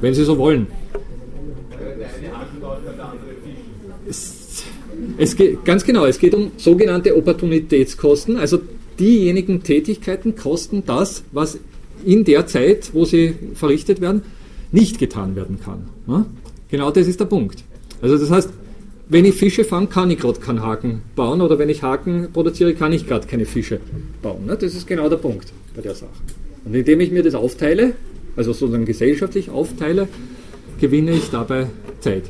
Wenn 0.00 0.14
Sie 0.14 0.24
so 0.24 0.38
wollen. 0.38 0.66
Es, 4.08 4.64
es 5.18 5.36
geht, 5.36 5.64
ganz 5.64 5.84
genau, 5.84 6.06
es 6.06 6.18
geht 6.18 6.34
um 6.34 6.52
sogenannte 6.56 7.16
Opportunitätskosten, 7.16 8.38
also 8.38 8.60
diejenigen 8.98 9.62
Tätigkeiten 9.62 10.34
kosten 10.36 10.84
das, 10.86 11.22
was 11.32 11.58
in 12.04 12.24
der 12.24 12.46
Zeit, 12.46 12.90
wo 12.94 13.04
sie 13.04 13.34
verrichtet 13.54 14.00
werden, 14.00 14.22
nicht 14.72 14.98
getan 14.98 15.36
werden 15.36 15.58
kann. 15.62 15.88
Genau 16.70 16.90
das 16.90 17.06
ist 17.06 17.20
der 17.20 17.26
Punkt. 17.26 17.64
Also 18.00 18.16
das 18.18 18.30
heißt, 18.30 18.50
wenn 19.08 19.24
ich 19.24 19.34
Fische 19.34 19.64
fange, 19.64 19.86
kann 19.86 20.10
ich 20.10 20.18
gerade 20.18 20.38
keinen 20.40 20.62
Haken 20.62 21.02
bauen 21.16 21.40
oder 21.40 21.58
wenn 21.58 21.68
ich 21.68 21.82
Haken 21.82 22.28
produziere, 22.32 22.74
kann 22.74 22.92
ich 22.92 23.06
gerade 23.06 23.26
keine 23.26 23.46
Fische 23.46 23.80
bauen. 24.22 24.46
Ne? 24.46 24.56
Das 24.56 24.74
ist 24.74 24.86
genau 24.86 25.08
der 25.08 25.16
Punkt 25.16 25.52
bei 25.74 25.82
der 25.82 25.94
Sache. 25.94 26.10
Und 26.64 26.74
indem 26.74 27.00
ich 27.00 27.10
mir 27.10 27.22
das 27.22 27.34
aufteile, 27.34 27.94
also 28.36 28.52
sozusagen 28.52 28.84
gesellschaftlich 28.84 29.50
aufteile, 29.50 30.08
gewinne 30.80 31.12
ich 31.12 31.30
dabei 31.30 31.68
Zeit. 32.00 32.24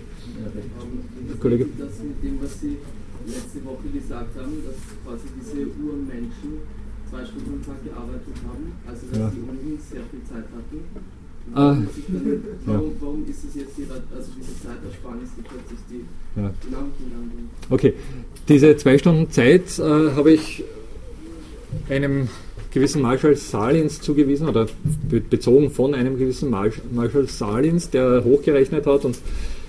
Kollege? 1.41 1.66
Das 1.79 1.99
mit 2.03 2.22
dem, 2.22 2.43
was 2.43 2.61
Sie 2.61 2.76
letzte 3.26 3.64
Woche 3.64 3.89
gesagt 3.93 4.35
haben, 4.39 4.62
dass 4.66 4.79
quasi 5.05 5.26
diese 5.39 5.66
Urmenschen 5.83 6.66
zwei 7.11 7.24
Stunden 7.24 7.55
am 7.55 7.62
Tag 7.64 7.85
gearbeitet 7.85 8.35
haben, 8.47 8.72
also 8.87 9.07
dass 9.11 9.18
ja. 9.18 9.31
die 9.31 9.43
ohnehin 9.43 9.79
sehr 9.79 10.03
viel 10.11 10.22
Zeit 10.26 10.45
hatten 10.51 10.83
Ah, 11.55 11.76
warum, 12.09 12.33
ja. 12.66 12.93
warum, 13.01 13.24
ist 13.26 13.45
es 13.45 13.55
jetzt 13.55 13.76
hier, 13.76 13.87
also 13.89 14.31
diese 14.37 14.53
Zeitersparnis, 14.61 15.31
die 15.37 15.43
plötzlich 15.43 15.81
die 15.89 16.05
ja. 16.39 16.55
Okay, 17.70 17.95
diese 18.49 18.76
zwei 18.76 18.99
Stunden 18.99 19.30
Zeit 19.30 19.78
äh, 19.78 19.82
habe 19.82 20.32
ich 20.32 20.64
einem 21.89 22.28
gewissen 22.72 23.03
Marshall 23.03 23.36
Salins 23.36 24.01
zugewiesen 24.01 24.49
oder 24.49 24.66
be 25.09 25.20
bezogen 25.20 25.70
von 25.70 25.95
einem 25.95 26.18
gewissen 26.18 26.51
Marsh 26.51 26.80
Marshall 26.93 27.26
Salins, 27.28 27.91
der 27.91 28.24
hochgerechnet 28.24 28.86
hat 28.86 29.05
und 29.05 29.18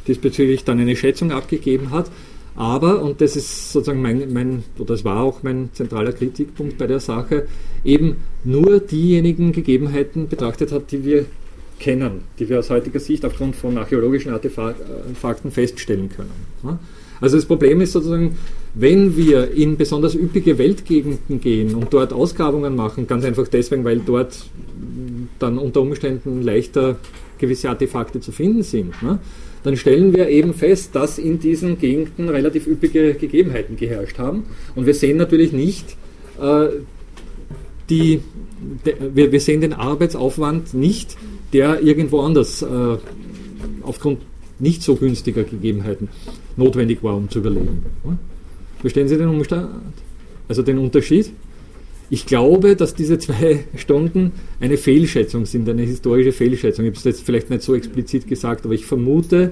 diesbezüglich 0.07 0.63
dann 0.63 0.79
eine 0.79 0.95
Schätzung 0.95 1.31
abgegeben 1.31 1.91
hat. 1.91 2.11
Aber, 2.55 3.01
und 3.01 3.21
das 3.21 3.35
ist 3.35 3.71
sozusagen 3.71 4.01
mein, 4.01 4.33
mein, 4.33 4.63
oder 4.77 4.93
das 4.93 5.05
war 5.05 5.21
auch 5.21 5.43
mein 5.43 5.69
zentraler 5.73 6.11
Kritikpunkt 6.11 6.77
bei 6.77 6.87
der 6.87 6.99
Sache, 6.99 7.47
eben 7.85 8.17
nur 8.43 8.79
diejenigen 8.79 9.53
Gegebenheiten 9.53 10.27
betrachtet 10.27 10.71
hat, 10.71 10.91
die 10.91 11.05
wir 11.05 11.25
kennen, 11.79 12.21
die 12.37 12.49
wir 12.49 12.59
aus 12.59 12.69
heutiger 12.69 12.99
Sicht 12.99 13.25
aufgrund 13.25 13.55
von 13.55 13.77
archäologischen 13.77 14.31
Artefakten 14.31 15.51
feststellen 15.51 16.09
können. 16.09 16.79
Also 17.21 17.37
das 17.37 17.45
Problem 17.45 17.81
ist 17.81 17.93
sozusagen, 17.93 18.37
wenn 18.73 19.17
wir 19.17 19.51
in 19.51 19.77
besonders 19.77 20.15
üppige 20.15 20.57
Weltgegenden 20.57 21.41
gehen 21.41 21.75
und 21.75 21.93
dort 21.93 22.13
Ausgrabungen 22.13 22.75
machen, 22.75 23.07
ganz 23.07 23.25
einfach 23.25 23.47
deswegen, 23.47 23.83
weil 23.83 23.99
dort 23.99 24.45
dann 25.39 25.57
unter 25.57 25.81
Umständen 25.81 26.43
leichter 26.43 26.97
gewisse 27.37 27.69
Artefakte 27.69 28.19
zu 28.19 28.31
finden 28.31 28.63
sind, 28.63 28.93
dann 29.63 29.75
stellen 29.75 30.13
wir 30.15 30.29
eben 30.29 30.53
fest, 30.53 30.95
dass 30.95 31.17
in 31.17 31.39
diesen 31.39 31.79
Gegenden 31.79 32.29
relativ 32.29 32.67
üppige 32.67 33.13
Gegebenheiten 33.13 33.75
geherrscht 33.75 34.17
haben. 34.17 34.43
Und 34.75 34.85
wir 34.85 34.93
sehen 34.93 35.17
natürlich 35.17 35.51
nicht 35.51 35.97
äh, 36.41 36.67
die, 37.89 38.21
wir, 39.13 39.31
wir 39.31 39.39
sehen 39.41 39.61
den 39.61 39.73
Arbeitsaufwand 39.73 40.73
nicht 40.73 41.17
der 41.53 41.81
irgendwo 41.81 42.21
anders 42.21 42.61
äh, 42.61 42.97
aufgrund 43.83 44.19
nicht 44.59 44.83
so 44.83 44.95
günstiger 44.95 45.43
Gegebenheiten 45.43 46.09
notwendig 46.57 47.01
war, 47.01 47.15
um 47.15 47.29
zu 47.29 47.39
überleben. 47.39 47.85
Verstehen 48.81 49.07
Sie 49.07 49.17
den 49.17 49.29
Umstand? 49.29 49.69
Also 50.47 50.61
den 50.61 50.77
Unterschied? 50.77 51.31
Ich 52.09 52.25
glaube, 52.25 52.75
dass 52.75 52.95
diese 52.95 53.19
zwei 53.19 53.65
Stunden 53.75 54.31
eine 54.59 54.77
Fehlschätzung 54.77 55.45
sind, 55.45 55.69
eine 55.69 55.83
historische 55.83 56.31
Fehlschätzung. 56.31 56.85
Ich 56.85 56.91
habe 56.91 56.97
es 56.97 57.03
jetzt 57.03 57.23
vielleicht 57.23 57.49
nicht 57.49 57.61
so 57.61 57.75
explizit 57.75 58.27
gesagt, 58.27 58.65
aber 58.65 58.73
ich 58.73 58.85
vermute, 58.85 59.51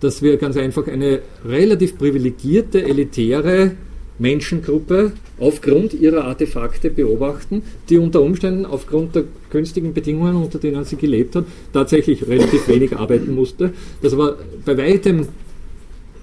dass 0.00 0.22
wir 0.22 0.36
ganz 0.36 0.56
einfach 0.56 0.86
eine 0.86 1.20
relativ 1.44 1.96
privilegierte, 1.96 2.84
elitäre 2.84 3.72
Menschengruppe 4.18 5.12
aufgrund 5.38 5.94
ihrer 5.94 6.24
Artefakte 6.24 6.90
beobachten, 6.90 7.62
die 7.88 7.98
unter 7.98 8.22
Umständen 8.22 8.64
aufgrund 8.64 9.14
der 9.14 9.24
günstigen 9.50 9.92
Bedingungen, 9.92 10.36
unter 10.36 10.58
denen 10.58 10.84
sie 10.84 10.96
gelebt 10.96 11.34
hat, 11.36 11.44
tatsächlich 11.72 12.26
relativ 12.26 12.68
wenig 12.68 12.96
arbeiten 12.96 13.34
musste. 13.34 13.72
Das 14.02 14.12
aber 14.12 14.38
bei 14.64 14.76
weitem 14.78 15.28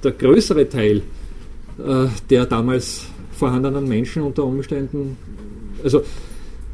der 0.04 0.12
größere 0.12 0.70
Teil 0.70 1.02
äh, 1.78 2.08
der 2.30 2.46
damals 2.46 3.06
vorhandenen 3.32 3.88
Menschen 3.88 4.24
unter 4.24 4.44
Umständen 4.46 5.18
also 5.84 6.04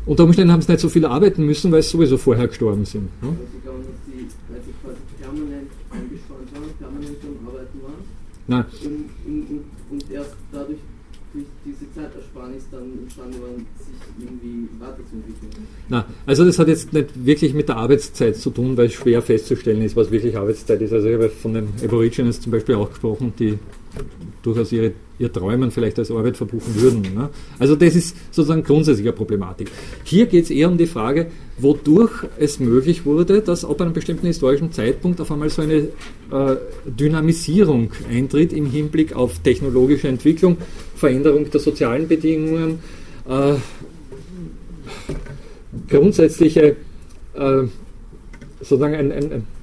unter 0.06 0.24
Umständen 0.24 0.52
haben 0.54 0.62
sie 0.62 0.72
nicht 0.72 0.82
so 0.82 0.90
viel 0.90 1.06
arbeiten 1.06 1.46
müssen, 1.46 1.72
weil 1.72 1.84
sie 1.84 1.90
sowieso 1.90 2.18
vorher 2.18 2.48
gestorben 2.48 2.86
sind. 2.86 3.04
Ne? 3.22 3.36
Glaube, 3.64 3.80
dass 3.80 4.06
sie, 4.06 4.26
weil 4.50 4.62
sie 4.64 4.72
quasi 4.82 5.02
permanent 5.20 5.70
eingespannt 5.92 6.54
waren, 6.54 6.70
permanent 6.80 7.18
am 7.24 7.48
Arbeiten 7.48 7.82
waren. 7.84 8.04
Nein. 8.48 8.66
Und 9.92 10.12
erst 10.12 10.36
dadurch, 10.52 10.78
durch 11.34 11.46
diese 12.38 12.58
Zeitersparnis 12.58 12.64
dann 12.72 12.94
imstande 13.04 13.42
waren, 13.42 13.66
sich 13.78 14.28
irgendwie 14.28 14.70
weiterzuentwickeln. 14.80 15.68
Na, 15.90 16.06
also 16.26 16.46
das 16.46 16.60
hat 16.60 16.68
jetzt 16.68 16.94
nicht 16.94 17.26
wirklich 17.26 17.54
mit 17.54 17.70
der 17.70 17.78
Arbeitszeit 17.78 18.36
zu 18.36 18.50
tun, 18.50 18.78
weil 18.78 18.88
es 18.88 18.94
schwer 18.94 19.22
festzustellen 19.22 19.82
ist, 19.82 19.96
was 19.96 20.12
wirklich 20.12 20.38
Arbeitszeit 20.38 20.82
ist. 20.82 20.94
Also 20.94 21.08
ich 21.08 21.16
habe 21.16 21.30
von 21.30 21.54
den 21.54 21.70
Aborigines 21.84 22.42
zum 22.42 22.52
Beispiel 22.52 22.76
auch 22.76 22.90
gesprochen, 22.90 23.34
die 23.40 23.58
durchaus 24.44 24.72
ihre, 24.72 24.94
ihr 25.20 25.32
Träumen 25.32 25.72
vielleicht 25.72 26.00
als 26.00 26.12
Arbeit 26.12 26.38
verbuchen 26.38 26.76
würden. 26.76 27.02
Ne? 27.14 27.30
Also 27.60 27.76
das 27.76 27.96
ist 27.96 28.16
sozusagen 28.32 28.64
grundsätzlich 28.64 29.06
eine 29.06 29.14
Problematik. 29.14 29.70
Hier 30.04 30.26
geht 30.26 30.46
es 30.46 30.50
eher 30.50 30.70
um 30.70 30.78
die 30.78 30.88
Frage, 30.88 31.28
wodurch 31.58 32.26
es 32.38 32.60
möglich 32.60 33.06
wurde, 33.06 33.42
dass 33.42 33.66
ab 33.66 33.82
einem 33.82 33.94
bestimmten 33.94 34.28
historischen 34.28 34.72
Zeitpunkt 34.72 35.20
auf 35.20 35.32
einmal 35.32 35.50
so 35.50 35.62
eine 35.62 35.76
äh, 35.76 36.56
Dynamisierung 36.86 37.92
eintritt 38.10 38.54
im 38.54 38.68
Hinblick 38.68 39.16
auf 39.16 39.40
technologische 39.40 40.08
Entwicklung, 40.08 40.58
Veränderung 40.96 41.50
der 41.50 41.60
sozialen 41.60 42.08
Bedingungen, 42.08 42.80
äh, 43.28 43.56
grundsätzliche 45.90 46.76
äh, 47.34 47.64
sozusagen 48.60 48.96
ein, 48.96 49.12
ein, 49.12 49.32
ein 49.32 49.57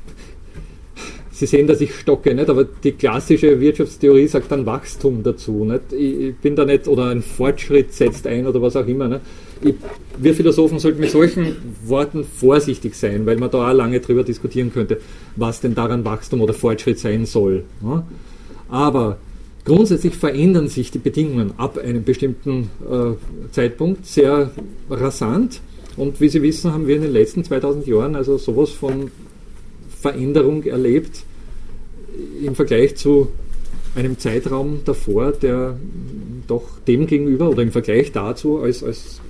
Sie 1.35 1.47
sehen, 1.47 1.67
dass 1.67 1.81
ich 1.81 1.93
stocke, 1.97 2.33
nicht? 2.33 2.49
aber 2.49 2.63
die 2.63 2.93
klassische 2.93 3.59
Wirtschaftstheorie 3.59 4.29
sagt 4.29 4.53
dann 4.53 4.67
Wachstum 4.67 5.25
dazu. 5.25 5.65
Nicht? 5.65 5.93
Ich 5.93 6.37
bin 6.37 6.55
da 6.55 6.65
nicht, 6.65 6.87
oder 6.87 7.07
ein 7.07 7.23
Fortschritt 7.23 7.93
setzt 7.93 8.29
ein 8.29 8.47
oder 8.47 8.63
was 8.63 8.77
auch 8.77 8.87
immer. 8.87 9.21
Ich, 9.61 9.75
wir 10.17 10.33
Philosophen 10.33 10.79
sollten 10.79 11.01
mit 11.01 11.11
solchen 11.11 11.57
Worten 11.87 12.23
vorsichtig 12.23 12.95
sein, 12.95 13.27
weil 13.27 13.37
man 13.37 13.51
da 13.51 13.69
auch 13.69 13.75
lange 13.75 13.99
drüber 13.99 14.23
diskutieren 14.23 14.73
könnte, 14.73 15.01
was 15.35 15.61
denn 15.61 15.75
daran 15.75 16.05
Wachstum 16.05 16.41
oder 16.41 16.55
Fortschritt 16.55 17.01
sein 17.01 17.27
soll. 17.27 17.65
Ja? 17.83 18.07
Aber 18.69 19.19
grundsätzlich 19.65 20.15
verändern 20.15 20.69
sich 20.69 20.93
die 20.93 20.99
Bedingungen 20.99 21.55
ab 21.57 21.79
einem 21.79 22.05
bestimmten 22.05 22.71
äh, 22.89 23.51
Zeitpunkt 23.51 24.07
sehr 24.07 24.53
rasant. 24.89 25.61
Und 25.97 26.21
wie 26.21 26.29
Sie 26.29 26.43
wissen, 26.43 26.73
haben 26.73 26.87
wir 26.87 26.95
in 26.95 27.03
den 27.03 27.13
letzten 27.13 27.43
2000 27.43 27.89
Jahren 27.89 28.15
also 28.15 28.39
sowas 28.39 28.71
von 28.71 29.11
Veränderung 30.05 30.65
erlebt 30.65 31.23
im 32.45 32.55
Vergleich 32.55 32.95
zu 32.97 33.29
einem 33.95 34.19
Zeitraum 34.19 34.81
davor, 34.85 35.33
der 35.33 35.79
doch 36.47 36.65
dem 36.87 37.07
gegenüber 37.07 37.49
oder 37.49 37.63
im 37.63 37.73
Vergleich 37.73 38.13
dazu 38.13 38.59
als, 38.59 38.85
als 38.85 39.23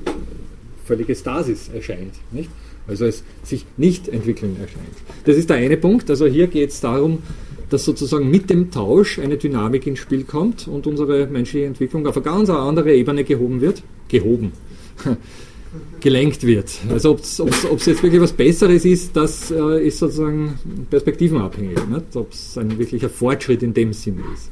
völlige 0.84 1.14
Stasis 1.14 1.68
erscheint. 1.72 2.14
Nicht? 2.32 2.50
Also 2.88 3.04
als 3.04 3.22
sich 3.44 3.64
nicht 3.76 4.08
entwickeln 4.08 4.56
erscheint. 4.60 4.96
Das 5.24 5.36
ist 5.36 5.48
der 5.48 5.58
eine 5.58 5.76
Punkt. 5.76 6.10
Also 6.10 6.26
hier 6.26 6.48
geht 6.48 6.70
es 6.70 6.80
darum, 6.80 7.18
dass 7.70 7.84
sozusagen 7.84 8.28
mit 8.28 8.50
dem 8.50 8.72
Tausch 8.72 9.20
eine 9.20 9.36
Dynamik 9.36 9.86
ins 9.86 10.00
Spiel 10.00 10.24
kommt 10.24 10.66
und 10.66 10.88
unsere 10.88 11.28
menschliche 11.28 11.66
Entwicklung 11.66 12.04
auf 12.08 12.16
eine 12.16 12.24
ganz 12.24 12.50
andere 12.50 12.92
Ebene 12.92 13.22
gehoben 13.22 13.60
wird. 13.60 13.84
Gehoben 14.08 14.50
gelenkt 16.00 16.46
wird. 16.46 16.70
Also 16.90 17.12
ob 17.12 17.20
es 17.20 17.86
jetzt 17.86 18.02
wirklich 18.02 18.20
was 18.20 18.32
Besseres 18.32 18.84
ist, 18.84 19.16
das 19.16 19.50
äh, 19.50 19.86
ist 19.86 19.98
sozusagen 19.98 20.58
perspektivenabhängig. 20.90 21.78
Ob 22.14 22.32
es 22.32 22.58
ein 22.58 22.78
wirklicher 22.78 23.08
Fortschritt 23.08 23.62
in 23.62 23.72
dem 23.72 23.92
Sinne 23.92 24.22
ist. 24.34 24.50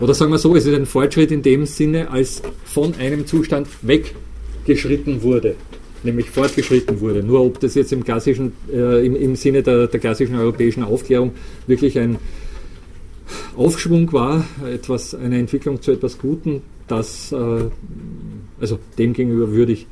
Oder 0.00 0.14
sagen 0.14 0.30
wir 0.30 0.38
so, 0.38 0.54
es 0.56 0.64
ist 0.64 0.74
ein 0.74 0.86
Fortschritt 0.86 1.30
in 1.30 1.42
dem 1.42 1.66
Sinne, 1.66 2.10
als 2.10 2.42
von 2.64 2.94
einem 2.94 3.26
Zustand 3.26 3.68
weggeschritten 3.82 5.22
wurde, 5.22 5.56
nämlich 6.02 6.30
fortgeschritten 6.30 7.00
wurde. 7.00 7.22
Nur 7.22 7.44
ob 7.44 7.60
das 7.60 7.74
jetzt 7.74 7.92
im, 7.92 8.04
klassischen, 8.04 8.52
äh, 8.72 9.04
im, 9.04 9.16
im, 9.16 9.36
Sinne 9.36 9.62
der, 9.62 9.88
der 9.88 10.00
klassischen 10.00 10.36
europäischen 10.36 10.84
Aufklärung 10.84 11.32
wirklich 11.66 11.98
ein 11.98 12.16
Aufschwung 13.56 14.10
war, 14.12 14.44
etwas, 14.72 15.14
eine 15.14 15.38
Entwicklung 15.38 15.82
zu 15.82 15.92
etwas 15.92 16.18
Guten, 16.18 16.62
das 16.86 17.32
äh, 17.32 17.36
also 18.60 18.78
demgegenüber 18.98 19.52
würde 19.52 19.72
ich, 19.72 19.86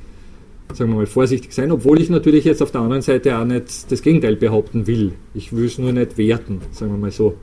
sagen 0.72 0.90
wir 0.90 0.96
mal, 0.96 1.06
vorsichtig 1.06 1.52
sein, 1.52 1.70
obwohl 1.70 2.00
ich 2.00 2.10
natürlich 2.10 2.44
jetzt 2.44 2.62
auf 2.62 2.72
der 2.72 2.80
anderen 2.80 3.02
Seite 3.02 3.38
auch 3.38 3.44
nicht 3.44 3.90
das 3.90 4.02
Gegenteil 4.02 4.36
behaupten 4.36 4.86
will. 4.86 5.12
Ich 5.34 5.54
will 5.54 5.66
es 5.66 5.78
nur 5.78 5.92
nicht 5.92 6.18
werten, 6.18 6.60
sagen 6.72 6.92
wir 6.92 6.98
mal 6.98 7.12
so, 7.12 7.34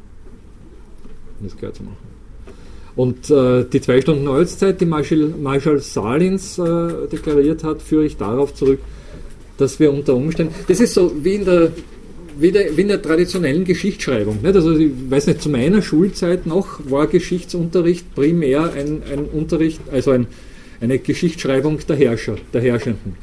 um 1.40 1.48
das 1.48 1.58
klar 1.58 1.74
zu 1.74 1.84
machen. 1.84 2.14
Und 2.96 3.30
äh, 3.32 3.66
die 3.66 3.82
zwei 3.82 4.02
Stunden 4.02 4.28
Arbeitszeit, 4.28 4.80
die 4.80 4.86
Marshall, 4.86 5.34
Marshall 5.42 5.80
Salins 5.80 6.60
äh, 6.60 7.08
deklariert 7.12 7.64
hat, 7.64 7.82
führe 7.82 8.06
ich 8.06 8.18
darauf 8.18 8.54
zurück, 8.54 8.80
dass 9.58 9.80
wir 9.80 9.92
unter 9.92 10.16
Umständen, 10.16 10.54
das 10.68 10.80
ist 10.80 10.94
so 10.94 11.12
wie 11.24 11.36
in 11.36 11.46
der, 11.46 11.72
wie, 12.38 12.52
der, 12.52 12.76
wie 12.78 12.82
in 12.82 12.88
der 12.90 13.02
traditionellen 13.02 13.66
Geschichtsschreibung. 13.66 14.40
Nicht? 14.44 14.56
Also 14.56 14.78
ich 14.78 14.92
weiß 15.10 15.28
nicht, 15.28 15.42
zu 15.42 15.50
meiner 15.50 15.82
Schulzeit 15.82 16.46
noch 16.46 16.80
war 16.90 17.08
Geschichtsunterricht 17.08 18.14
primär 18.14 18.74
ein, 18.74 19.02
ein 19.12 19.26
Unterricht, 19.26 19.82
also 19.92 20.12
ein, 20.12 20.28
eine 20.84 21.00
Geschichtsschreibung 21.00 21.80
der 21.88 21.96
Herrscher, 21.96 22.36
der 22.52 22.62
Herrschenden. 22.62 23.16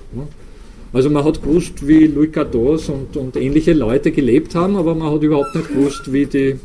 Also 0.92 1.10
man 1.10 1.24
hat 1.24 1.42
gewusst, 1.42 1.86
wie 1.86 2.06
Louis 2.06 2.32
XIV 2.32 2.88
und, 2.88 3.16
und 3.16 3.36
ähnliche 3.36 3.74
Leute 3.74 4.10
gelebt 4.10 4.54
haben, 4.54 4.76
aber 4.76 4.94
man 4.94 5.12
hat 5.12 5.22
überhaupt 5.22 5.54
nicht 5.54 5.68
gewusst, 5.68 6.10
wie, 6.10 6.24
die, 6.26 6.56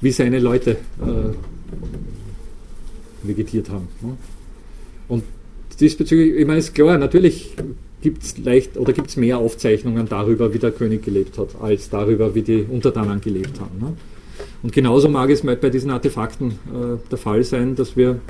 wie 0.00 0.10
seine 0.12 0.38
Leute 0.38 0.72
äh, 1.00 1.32
vegetiert 3.22 3.70
haben. 3.70 3.88
Und 5.08 5.24
diesbezüglich, 5.80 6.38
ich 6.38 6.46
meine, 6.46 6.58
ist 6.58 6.74
klar, 6.74 6.98
natürlich 6.98 7.56
gibt 8.02 8.22
es 8.22 8.36
leicht 8.38 8.76
oder 8.76 8.92
gibt 8.92 9.16
mehr 9.16 9.38
Aufzeichnungen 9.38 10.08
darüber, 10.08 10.52
wie 10.52 10.58
der 10.58 10.72
König 10.72 11.04
gelebt 11.04 11.38
hat, 11.38 11.56
als 11.60 11.88
darüber, 11.88 12.34
wie 12.34 12.42
die 12.42 12.66
Untertanen 12.68 13.20
gelebt 13.20 13.58
haben. 13.60 13.78
Ne? 13.80 13.96
Und 14.62 14.72
genauso 14.72 15.08
mag 15.08 15.30
es 15.30 15.40
bei 15.40 15.70
diesen 15.70 15.90
Artefakten 15.90 16.50
äh, 16.50 16.98
der 17.10 17.18
Fall 17.18 17.42
sein, 17.44 17.74
dass 17.76 17.96
wir 17.96 18.20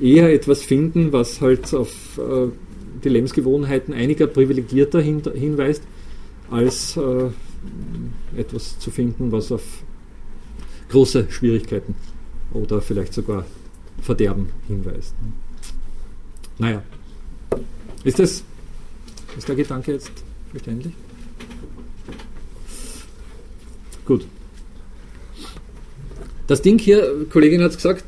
eher 0.00 0.32
etwas 0.32 0.62
finden, 0.62 1.12
was 1.12 1.40
halt 1.40 1.72
auf 1.74 2.18
äh, 2.18 2.48
die 3.04 3.08
Lebensgewohnheiten 3.08 3.94
einiger 3.94 4.26
Privilegierter 4.26 5.00
hin, 5.00 5.22
hinweist, 5.34 5.82
als 6.50 6.96
äh, 6.96 7.30
etwas 8.36 8.78
zu 8.78 8.90
finden, 8.90 9.32
was 9.32 9.52
auf 9.52 9.62
große 10.90 11.26
Schwierigkeiten 11.30 11.94
oder 12.52 12.80
vielleicht 12.80 13.14
sogar 13.14 13.46
Verderben 14.00 14.48
hinweist. 14.68 15.14
Naja, 16.58 16.82
ist 18.04 18.18
das, 18.18 18.42
ist 19.36 19.48
der 19.48 19.56
Gedanke 19.56 19.92
jetzt 19.92 20.10
verständlich? 20.50 20.92
Gut. 24.04 24.26
Das 26.46 26.60
Ding 26.60 26.78
hier, 26.78 27.26
Kollegin 27.30 27.62
hat 27.62 27.70
es 27.70 27.76
gesagt, 27.76 28.04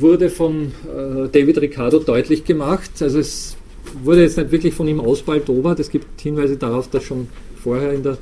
wurde 0.00 0.30
von 0.30 0.72
äh, 0.84 1.28
David 1.28 1.60
Ricardo 1.60 1.98
deutlich 1.98 2.44
gemacht. 2.44 2.90
Also 3.00 3.18
es 3.18 3.56
wurde 4.02 4.22
jetzt 4.22 4.36
nicht 4.36 4.50
wirklich 4.50 4.74
von 4.74 4.88
ihm 4.88 5.00
ausbaldobert. 5.00 5.80
Es 5.80 5.90
gibt 5.90 6.20
Hinweise 6.20 6.56
darauf, 6.56 6.88
dass 6.90 7.04
schon 7.04 7.28
vorher 7.62 7.92
in 7.92 8.02
der 8.02 8.12
äh, 8.12 8.16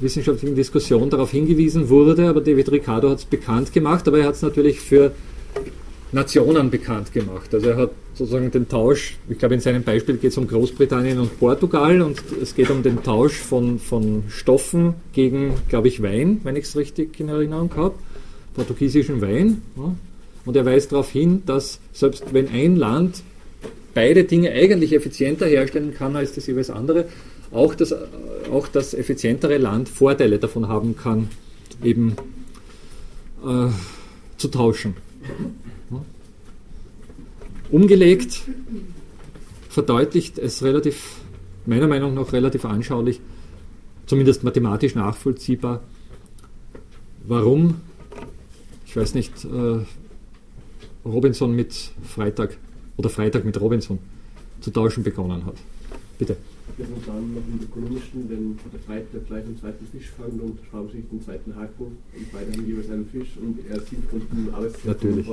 wissenschaftlichen 0.00 0.54
Diskussion 0.54 1.10
darauf 1.10 1.30
hingewiesen 1.30 1.88
wurde, 1.88 2.28
aber 2.28 2.40
David 2.40 2.70
Ricardo 2.70 3.10
hat 3.10 3.18
es 3.18 3.24
bekannt 3.24 3.72
gemacht, 3.72 4.06
aber 4.06 4.20
er 4.20 4.28
hat 4.28 4.34
es 4.34 4.42
natürlich 4.42 4.80
für 4.80 5.12
Nationen 6.12 6.70
bekannt 6.70 7.12
gemacht. 7.12 7.52
Also 7.52 7.70
er 7.70 7.76
hat 7.76 7.90
sozusagen 8.14 8.50
den 8.50 8.68
Tausch, 8.68 9.16
ich 9.28 9.38
glaube 9.38 9.54
in 9.54 9.60
seinem 9.60 9.82
Beispiel 9.82 10.16
geht 10.16 10.30
es 10.30 10.38
um 10.38 10.46
Großbritannien 10.46 11.18
und 11.18 11.38
Portugal 11.38 12.00
und 12.00 12.22
es 12.40 12.54
geht 12.54 12.70
um 12.70 12.82
den 12.82 13.02
Tausch 13.02 13.36
von, 13.36 13.78
von 13.78 14.24
Stoffen 14.28 14.94
gegen, 15.12 15.54
glaube 15.68 15.88
ich, 15.88 16.02
Wein, 16.02 16.40
wenn 16.44 16.56
ich 16.56 16.64
es 16.64 16.76
richtig 16.76 17.18
in 17.20 17.28
Erinnerung 17.28 17.70
habe 17.76 17.94
portugiesischen 18.58 19.20
Wein. 19.20 19.62
Und 20.44 20.56
er 20.56 20.64
weist 20.64 20.92
darauf 20.92 21.10
hin, 21.10 21.42
dass 21.46 21.80
selbst 21.92 22.32
wenn 22.32 22.48
ein 22.48 22.76
Land 22.76 23.22
beide 23.94 24.24
Dinge 24.24 24.52
eigentlich 24.52 24.92
effizienter 24.92 25.46
herstellen 25.46 25.94
kann 25.94 26.16
als 26.16 26.32
das 26.32 26.46
jeweils 26.46 26.70
andere, 26.70 27.06
auch 27.50 27.74
das, 27.74 27.94
auch 28.50 28.68
das 28.68 28.94
effizientere 28.94 29.58
Land 29.58 29.88
Vorteile 29.88 30.38
davon 30.38 30.68
haben 30.68 30.96
kann, 30.96 31.28
eben 31.82 32.16
äh, 33.44 33.68
zu 34.36 34.48
tauschen. 34.48 34.94
Umgelegt 37.70 38.42
verdeutlicht 39.68 40.38
es 40.38 40.62
relativ, 40.62 41.16
meiner 41.66 41.86
Meinung 41.86 42.14
nach 42.14 42.32
relativ 42.32 42.64
anschaulich, 42.64 43.20
zumindest 44.06 44.42
mathematisch 44.42 44.94
nachvollziehbar, 44.94 45.82
warum, 47.26 47.80
ich 48.88 48.96
weiß 48.96 49.14
nicht, 49.14 49.44
äh, 49.44 49.84
Robinson 51.04 51.54
mit 51.54 51.74
Freitag 52.02 52.56
oder 52.96 53.10
Freitag 53.10 53.44
mit 53.44 53.60
Robinson 53.60 53.98
zu 54.60 54.70
tauschen 54.70 55.04
begonnen 55.04 55.44
hat. 55.44 55.56
Bitte. 56.18 56.36
Wir 56.76 56.86
sind 56.86 57.06
dann 57.06 57.34
noch 57.34 57.42
im 57.46 57.60
ökonomischen, 57.62 58.30
wenn 58.30 58.58
der 58.72 58.80
Freitag 58.80 59.26
gleich 59.26 59.44
einen 59.44 59.58
zweiten 59.58 59.86
Fisch 59.86 60.10
fangt 60.16 60.40
und 60.40 60.58
Schwaben 60.70 60.90
sich 60.90 61.02
den 61.10 61.22
zweiten 61.22 61.54
Haken 61.54 61.84
und 61.84 62.32
beide 62.32 62.50
haben 62.52 62.66
jeweils 62.66 62.90
einen 62.90 63.06
Fisch 63.10 63.28
und 63.40 63.58
er 63.68 63.80
sieht 63.80 63.98
unten 64.10 64.54
alles. 64.54 64.72
Natürlich. 64.84 65.26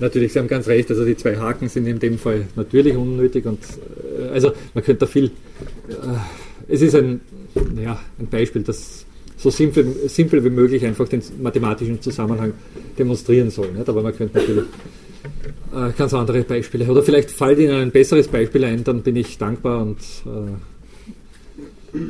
Natürlich, 0.00 0.32
Sie 0.32 0.38
haben 0.38 0.48
ganz 0.48 0.66
recht, 0.66 0.90
also 0.90 1.04
die 1.04 1.16
zwei 1.16 1.36
Haken 1.36 1.68
sind 1.68 1.86
in 1.86 1.98
dem 2.00 2.18
Fall 2.18 2.48
natürlich 2.56 2.96
unnötig 2.96 3.46
und 3.46 3.60
äh, 4.18 4.28
also 4.28 4.52
man 4.74 4.82
könnte 4.82 5.00
da 5.00 5.06
viel, 5.06 5.26
äh, 5.26 5.92
es 6.68 6.82
ist 6.82 6.94
ein, 6.94 7.20
ja, 7.80 8.00
ein 8.18 8.26
Beispiel, 8.26 8.62
das 8.62 9.06
so 9.40 9.50
simpel, 9.50 10.08
simpel 10.08 10.44
wie 10.44 10.50
möglich 10.50 10.84
einfach 10.84 11.08
den 11.08 11.22
mathematischen 11.40 12.00
Zusammenhang 12.02 12.52
demonstrieren 12.98 13.50
soll. 13.50 13.72
Nicht? 13.72 13.88
Aber 13.88 14.02
man 14.02 14.14
könnte 14.14 14.38
natürlich 14.38 14.64
äh, 15.74 15.92
ganz 15.96 16.12
andere 16.12 16.42
Beispiele. 16.42 16.86
Oder 16.90 17.02
vielleicht 17.02 17.30
fällt 17.30 17.58
Ihnen 17.58 17.74
ein 17.74 17.90
besseres 17.90 18.28
Beispiel 18.28 18.64
ein, 18.64 18.84
dann 18.84 19.02
bin 19.02 19.16
ich 19.16 19.38
dankbar 19.38 19.80
und 19.82 19.98
äh, 20.26 22.00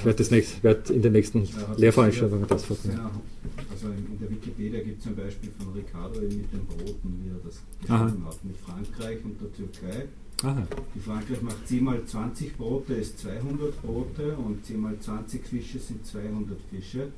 ich 0.00 0.04
werde, 0.04 0.44
werde 0.62 0.92
in 0.92 1.02
den 1.02 1.12
nächsten 1.12 1.42
ja, 1.44 1.50
Lehrveranstaltungen 1.76 2.46
das 2.46 2.64
verfolgen. 2.64 2.96
Ja, 2.96 3.10
also 3.84 3.94
in 3.94 4.18
der 4.18 4.30
Wikipedia 4.30 4.80
gibt 4.80 5.00
es 5.00 5.06
ein 5.06 5.16
Beispiel 5.16 5.50
von 5.58 5.72
Ricardo 5.72 6.20
mit 6.20 6.52
den 6.52 6.66
Broten, 6.66 7.22
wie 7.22 7.30
er 7.30 7.38
das 7.44 7.60
geschrieben 7.80 8.24
hat, 8.24 8.44
mit 8.44 8.56
Frankreich 8.56 9.24
und 9.24 9.40
der 9.40 9.52
Türkei. 9.52 10.08
Aha. 10.42 10.66
Die 10.94 11.00
Frankreich 11.00 11.42
macht 11.42 11.66
10 11.66 11.84
mal 11.84 12.04
20 12.04 12.56
Brote 12.56 12.94
ist 12.94 13.18
200 13.20 13.82
Brote 13.82 14.36
und 14.36 14.64
10 14.64 14.80
mal 14.80 14.98
20 14.98 15.46
Fische 15.46 15.78
sind 15.78 16.04
200 16.06 16.58
Fische. 16.70 17.08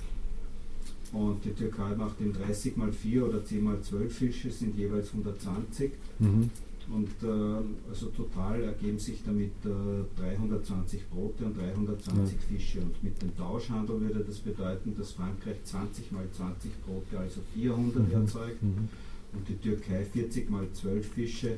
Und 1.12 1.44
die 1.44 1.52
Türkei 1.52 1.94
macht 1.96 2.20
eben 2.20 2.32
30 2.32 2.76
mal 2.76 2.92
4 2.92 3.26
oder 3.26 3.44
10 3.44 3.64
mal 3.64 3.80
12 3.80 4.16
Fische 4.16 4.50
sind 4.50 4.76
jeweils 4.76 5.08
120. 5.08 5.92
Mhm. 6.18 6.50
Und 6.92 7.08
äh, 7.22 7.88
also 7.88 8.06
total 8.06 8.64
ergeben 8.64 8.98
sich 8.98 9.22
damit 9.24 9.52
äh, 9.64 10.20
320 10.20 11.08
Brote 11.08 11.44
und 11.44 11.56
320 11.56 12.34
ja. 12.34 12.40
Fische. 12.48 12.80
Und 12.80 13.02
mit 13.02 13.22
dem 13.22 13.36
Tauschhandel 13.36 14.00
würde 14.00 14.24
das 14.26 14.38
bedeuten, 14.38 14.94
dass 14.98 15.12
Frankreich 15.12 15.56
20 15.62 16.10
mal 16.10 16.24
20 16.32 16.70
Brote, 16.82 17.18
also 17.18 17.40
400 17.54 18.08
mhm. 18.08 18.12
erzeugt, 18.12 18.62
mhm. 18.62 18.88
und 19.32 19.48
die 19.48 19.56
Türkei 19.56 20.04
40 20.04 20.50
mal 20.50 20.66
12 20.72 21.06
Fische. 21.06 21.56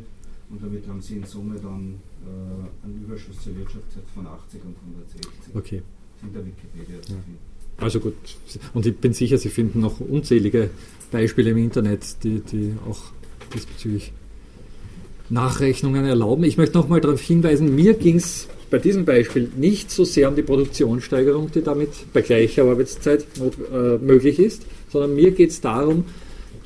Und 0.50 0.62
damit 0.62 0.86
haben 0.86 1.00
sie 1.00 1.16
in 1.16 1.24
Summe 1.24 1.58
dann 1.58 1.94
äh, 2.26 2.84
einen 2.84 3.02
Überschuss 3.02 3.40
zur 3.42 3.56
Wirtschaftszeit 3.56 4.04
von 4.14 4.26
80 4.26 4.60
und 4.64 4.76
160. 4.94 5.56
Okay. 5.56 5.82
In 6.22 6.32
der 6.34 6.44
Wikipedia 6.44 7.00
zu 7.00 7.12
finden. 7.12 7.38
Also 7.78 8.00
gut, 8.00 8.14
und 8.74 8.84
ich 8.84 8.96
bin 8.96 9.14
sicher, 9.14 9.38
Sie 9.38 9.48
finden 9.48 9.80
noch 9.80 9.98
unzählige 9.98 10.68
Beispiele 11.10 11.50
im 11.50 11.56
Internet, 11.56 12.22
die, 12.22 12.40
die 12.40 12.74
auch 12.86 13.00
diesbezüglich 13.54 14.12
Nachrechnungen 15.30 16.04
erlauben. 16.04 16.44
Ich 16.44 16.56
möchte 16.56 16.76
nochmal 16.76 17.00
darauf 17.00 17.20
hinweisen, 17.20 17.74
mir 17.74 17.94
ging 17.94 18.16
es 18.16 18.48
bei 18.70 18.78
diesem 18.78 19.04
Beispiel 19.04 19.50
nicht 19.56 19.90
so 19.90 20.04
sehr 20.04 20.28
um 20.28 20.36
die 20.36 20.42
Produktionssteigerung, 20.42 21.50
die 21.52 21.62
damit 21.62 21.90
bei 22.12 22.22
gleicher 22.22 22.64
Arbeitszeit 22.64 23.26
äh, 23.38 23.98
möglich 23.98 24.38
ist, 24.38 24.62
sondern 24.90 25.14
mir 25.14 25.30
geht 25.30 25.50
es 25.50 25.60
darum, 25.60 26.04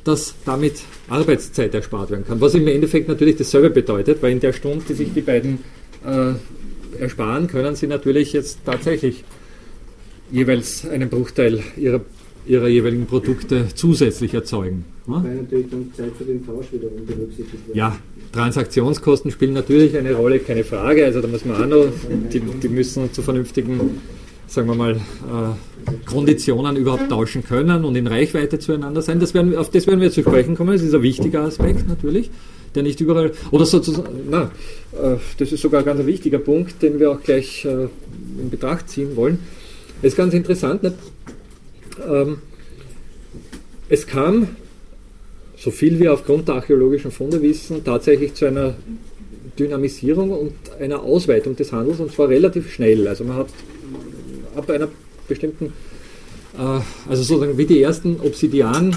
dass 0.05 0.35
damit 0.45 0.75
Arbeitszeit 1.09 1.75
erspart 1.75 2.11
werden 2.11 2.25
kann. 2.25 2.41
Was 2.41 2.55
im 2.55 2.69
Endeffekt 2.69 3.09
natürlich 3.09 3.37
dasselbe 3.37 3.71
bedeutet, 3.71 4.23
weil 4.23 4.33
in 4.33 4.41
der 4.41 4.53
Stunde, 4.53 4.85
die 4.89 4.95
sich 4.95 5.13
die 5.13 5.21
beiden 5.21 5.59
äh, 6.07 6.35
ersparen, 7.01 7.49
können 7.49 7.75
sie 7.75 7.89
natürlich 7.89 8.33
jetzt 8.33 8.61
tatsächlich 8.65 9.25
jeweils 10.31 10.87
einen 10.89 11.09
Bruchteil 11.09 11.61
ihrer, 11.77 12.01
ihrer 12.47 12.69
jeweiligen 12.69 13.07
Produkte 13.07 13.67
zusätzlich 13.75 14.33
erzeugen. 14.33 14.85
Weil 15.07 15.37
natürlich 15.37 15.71
dann 15.71 15.93
Zeit 15.97 16.13
für 16.17 16.25
den 16.25 16.45
Tausch 16.45 16.67
wiederum 16.73 17.05
berücksichtigt 17.05 17.67
wird. 17.67 17.77
Ja, 17.77 17.97
Transaktionskosten 18.33 19.31
spielen 19.31 19.55
natürlich 19.55 19.97
eine 19.97 20.15
Rolle, 20.15 20.39
keine 20.41 20.65
Frage. 20.65 21.05
Also 21.05 21.21
da 21.21 21.29
muss 21.29 21.45
man 21.45 21.69
noch, 21.69 21.87
die, 22.33 22.41
die 22.41 22.69
müssen 22.69 23.13
zu 23.13 23.23
vernünftigen, 23.23 24.01
sagen 24.47 24.69
wir 24.69 24.75
mal, 24.75 24.97
äh, 24.97 26.07
Konditionen 26.07 26.77
überhaupt 26.77 27.09
tauschen 27.09 27.45
können 27.45 27.85
und 27.85 27.97
in 27.97 28.07
Reichweite 28.07 28.59
zueinander 28.59 29.03
sein. 29.03 29.21
Das 29.21 29.35
werden, 29.35 29.57
auf 29.57 29.71
das 29.71 29.87
werden 29.87 30.01
wir 30.01 30.11
zu 30.11 30.23
sprechen 30.23 30.57
kommen. 30.57 30.73
Das 30.73 30.83
ist 30.83 30.95
ein 30.95 31.03
wichtiger 31.03 31.43
Aspekt 31.43 31.89
natürlich, 31.89 32.31
der 32.75 32.83
nicht 32.83 33.01
überall, 33.01 33.33
oder 33.51 33.67
sozusagen, 33.67 34.09
na, 34.31 34.51
äh, 34.93 35.17
das 35.39 35.53
ist 35.53 35.63
sogar 35.63 35.81
ein 35.81 35.87
ganz 35.87 36.05
wichtiger 36.07 36.39
Punkt, 36.39 36.83
den 36.83 36.99
wir 36.99 37.11
auch 37.11 37.23
gleich 37.23 37.65
äh, 37.65 37.89
in 38.41 38.51
Betracht 38.51 38.89
ziehen 38.89 39.17
wollen. 39.17 39.39
Das 40.03 40.13
ist 40.13 40.17
ganz 40.17 40.35
interessant. 40.35 40.83
Nicht? 40.83 40.97
Ähm, 42.09 42.39
es 43.89 44.07
kam, 44.07 44.49
so 45.57 45.71
viel 45.71 45.99
wir 45.99 46.13
aufgrund 46.13 46.49
der 46.49 46.57
archäologischen 46.57 47.11
Funde 47.11 47.41
wissen, 47.43 47.83
tatsächlich 47.85 48.35
zu 48.35 48.47
einer 48.47 48.75
Dynamisierung 49.59 50.31
und 50.31 50.53
einer 50.81 51.03
Ausweitung 51.03 51.57
des 51.57 51.73
Handels 51.73 52.01
und 52.01 52.13
zwar 52.13 52.29
relativ 52.29 52.73
schnell. 52.73 53.09
Also 53.09 53.25
man 53.25 53.37
hat 53.37 53.49
ab 54.55 54.69
einer 54.71 54.89
bestimmten, 55.29 55.73
äh, 56.59 56.81
also 57.09 57.23
sozusagen 57.23 57.57
wie 57.57 57.67
die 57.67 57.81
ersten 57.81 58.21
Obsidian 58.21 58.97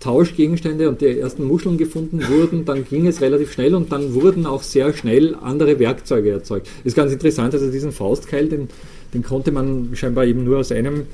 Tauschgegenstände 0.00 0.88
und 0.90 1.00
die 1.00 1.18
ersten 1.18 1.44
Muscheln 1.44 1.78
gefunden 1.78 2.20
wurden, 2.28 2.66
dann 2.66 2.84
ging 2.84 3.06
es 3.06 3.22
relativ 3.22 3.52
schnell 3.52 3.74
und 3.74 3.90
dann 3.90 4.12
wurden 4.12 4.44
auch 4.44 4.62
sehr 4.62 4.92
schnell 4.92 5.34
andere 5.34 5.78
Werkzeuge 5.78 6.30
erzeugt. 6.30 6.68
Ist 6.84 6.94
ganz 6.94 7.10
interessant, 7.10 7.54
also 7.54 7.70
diesen 7.70 7.90
Faustkeil, 7.90 8.48
den 8.48 8.68
den 9.14 9.22
konnte 9.22 9.52
man 9.52 9.90
scheinbar 9.94 10.26
eben 10.26 10.44
nur 10.44 10.58
aus 10.58 10.72
einem, 10.72 11.06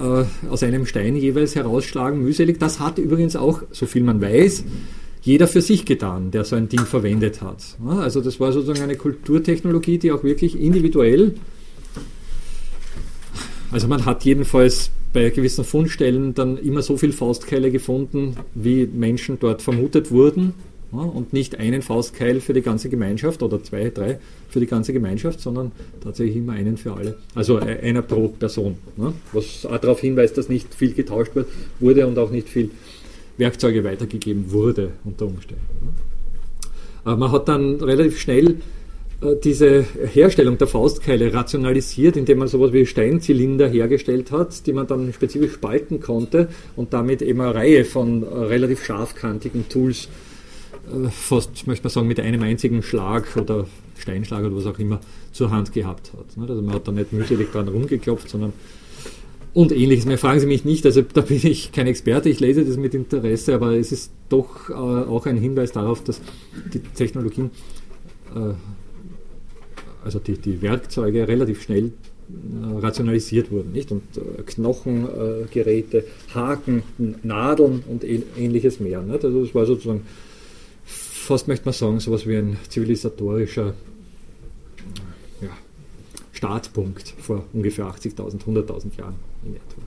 äh, 0.00 0.48
aus 0.48 0.62
einem 0.62 0.86
Stein 0.86 1.16
jeweils 1.16 1.54
herausschlagen, 1.54 2.22
mühselig. 2.22 2.58
Das 2.58 2.80
hat 2.80 2.98
übrigens 2.98 3.36
auch, 3.36 3.62
so 3.70 3.86
viel 3.86 4.02
man 4.02 4.20
weiß, 4.20 4.64
jeder 5.22 5.48
für 5.48 5.60
sich 5.60 5.84
getan, 5.84 6.30
der 6.30 6.44
so 6.44 6.56
ein 6.56 6.68
Ding 6.68 6.86
verwendet 6.86 7.42
hat. 7.42 7.76
Also 7.84 8.20
das 8.20 8.38
war 8.38 8.52
sozusagen 8.52 8.82
eine 8.82 8.96
Kulturtechnologie, 8.96 9.98
die 9.98 10.12
auch 10.12 10.22
wirklich 10.22 10.60
individuell, 10.60 11.34
also 13.72 13.88
man 13.88 14.04
hat 14.04 14.24
jedenfalls 14.24 14.90
bei 15.12 15.28
gewissen 15.30 15.64
Fundstellen 15.64 16.34
dann 16.34 16.56
immer 16.56 16.82
so 16.82 16.96
viel 16.96 17.12
Faustkeile 17.12 17.70
gefunden, 17.70 18.36
wie 18.54 18.86
Menschen 18.86 19.38
dort 19.40 19.62
vermutet 19.62 20.10
wurden 20.10 20.54
ja, 20.92 20.98
und 20.98 21.32
nicht 21.32 21.58
einen 21.58 21.82
Faustkeil 21.82 22.40
für 22.40 22.52
die 22.52 22.62
ganze 22.62 22.88
Gemeinschaft 22.88 23.42
oder 23.42 23.62
zwei, 23.62 23.90
drei 23.90 24.18
für 24.48 24.60
die 24.60 24.66
ganze 24.66 24.92
Gemeinschaft, 24.92 25.40
sondern 25.40 25.72
tatsächlich 26.00 26.36
immer 26.36 26.52
einen 26.52 26.76
für 26.76 26.92
alle. 26.94 27.16
Also 27.34 27.58
e, 27.60 27.80
einer 27.80 28.02
pro 28.02 28.28
Person. 28.28 28.76
Ne? 28.96 29.12
Was 29.32 29.66
auch 29.66 29.78
darauf 29.78 30.00
hinweist, 30.00 30.38
dass 30.38 30.48
nicht 30.48 30.74
viel 30.74 30.94
getauscht 30.94 31.32
wurde 31.80 32.06
und 32.06 32.18
auch 32.18 32.30
nicht 32.30 32.48
viel 32.48 32.70
Werkzeuge 33.36 33.82
weitergegeben 33.82 34.52
wurde 34.52 34.92
unter 35.04 35.26
Umständen. 35.26 35.64
Ne? 35.82 35.92
Aber 37.04 37.16
man 37.16 37.32
hat 37.32 37.48
dann 37.48 37.76
relativ 37.76 38.20
schnell 38.20 38.56
äh, 39.20 39.34
diese 39.42 39.84
Herstellung 40.12 40.56
der 40.56 40.68
Faustkeile 40.68 41.34
rationalisiert, 41.34 42.16
indem 42.16 42.38
man 42.38 42.48
sowas 42.48 42.72
wie 42.72 42.86
Steinzylinder 42.86 43.68
hergestellt 43.68 44.30
hat, 44.30 44.66
die 44.68 44.72
man 44.72 44.86
dann 44.86 45.12
spezifisch 45.12 45.52
spalten 45.52 46.00
konnte 46.00 46.48
und 46.76 46.92
damit 46.92 47.22
eben 47.22 47.40
eine 47.40 47.54
Reihe 47.54 47.84
von 47.84 48.22
äh, 48.22 48.26
relativ 48.26 48.84
scharfkantigen 48.84 49.68
Tools 49.68 50.04
äh, 50.04 50.25
fast, 51.10 51.66
möchte 51.66 51.84
man 51.84 51.90
sagen, 51.90 52.06
mit 52.06 52.20
einem 52.20 52.42
einzigen 52.42 52.82
Schlag 52.82 53.36
oder 53.36 53.66
Steinschlag 53.98 54.44
oder 54.44 54.56
was 54.56 54.66
auch 54.66 54.78
immer 54.78 55.00
zur 55.32 55.50
Hand 55.50 55.72
gehabt 55.72 56.12
hat. 56.12 56.48
Also 56.48 56.62
man 56.62 56.74
hat 56.74 56.86
da 56.86 56.92
nicht 56.92 57.12
mühselig 57.12 57.50
dran 57.52 57.68
rumgeklopft, 57.68 58.28
sondern 58.28 58.52
und 59.56 59.72
ähnliches. 59.72 60.04
Mehr 60.04 60.18
fragen 60.18 60.38
Sie 60.38 60.46
mich 60.46 60.66
nicht, 60.66 60.84
also 60.84 61.00
da 61.00 61.22
bin 61.22 61.40
ich 61.42 61.72
kein 61.72 61.86
Experte, 61.86 62.28
ich 62.28 62.40
lese 62.40 62.62
das 62.64 62.76
mit 62.76 62.92
Interesse, 62.92 63.54
aber 63.54 63.72
es 63.72 63.90
ist 63.90 64.12
doch 64.28 64.68
äh, 64.68 64.74
auch 64.74 65.24
ein 65.24 65.38
Hinweis 65.38 65.72
darauf, 65.72 66.04
dass 66.04 66.20
die 66.74 66.80
Technologien, 66.80 67.50
äh, 68.34 68.52
also 70.04 70.18
die, 70.18 70.36
die 70.36 70.60
Werkzeuge 70.60 71.26
relativ 71.26 71.62
schnell 71.62 71.86
äh, 71.86 72.80
rationalisiert 72.80 73.50
wurden. 73.50 73.72
Nicht? 73.72 73.90
Und 73.92 74.02
äh, 74.18 74.42
Knochengeräte, 74.44 76.04
Haken, 76.34 76.82
Nadeln 77.22 77.82
und 77.88 78.04
ähnliches 78.04 78.78
mehr. 78.78 79.00
Nicht? 79.00 79.24
Also 79.24 79.42
das 79.42 79.54
war 79.54 79.64
sozusagen 79.64 80.02
fast 81.26 81.48
möchte 81.48 81.64
man 81.66 81.74
sagen, 81.74 82.00
so 82.00 82.12
etwas 82.12 82.26
wie 82.26 82.36
ein 82.36 82.56
zivilisatorischer 82.68 83.74
ja, 85.40 85.50
Startpunkt 86.32 87.14
vor 87.18 87.44
ungefähr 87.52 87.86
80.000, 87.86 88.44
100.000 88.44 88.98
Jahren 88.98 89.14
in 89.44 89.56
etwa. 89.56 89.82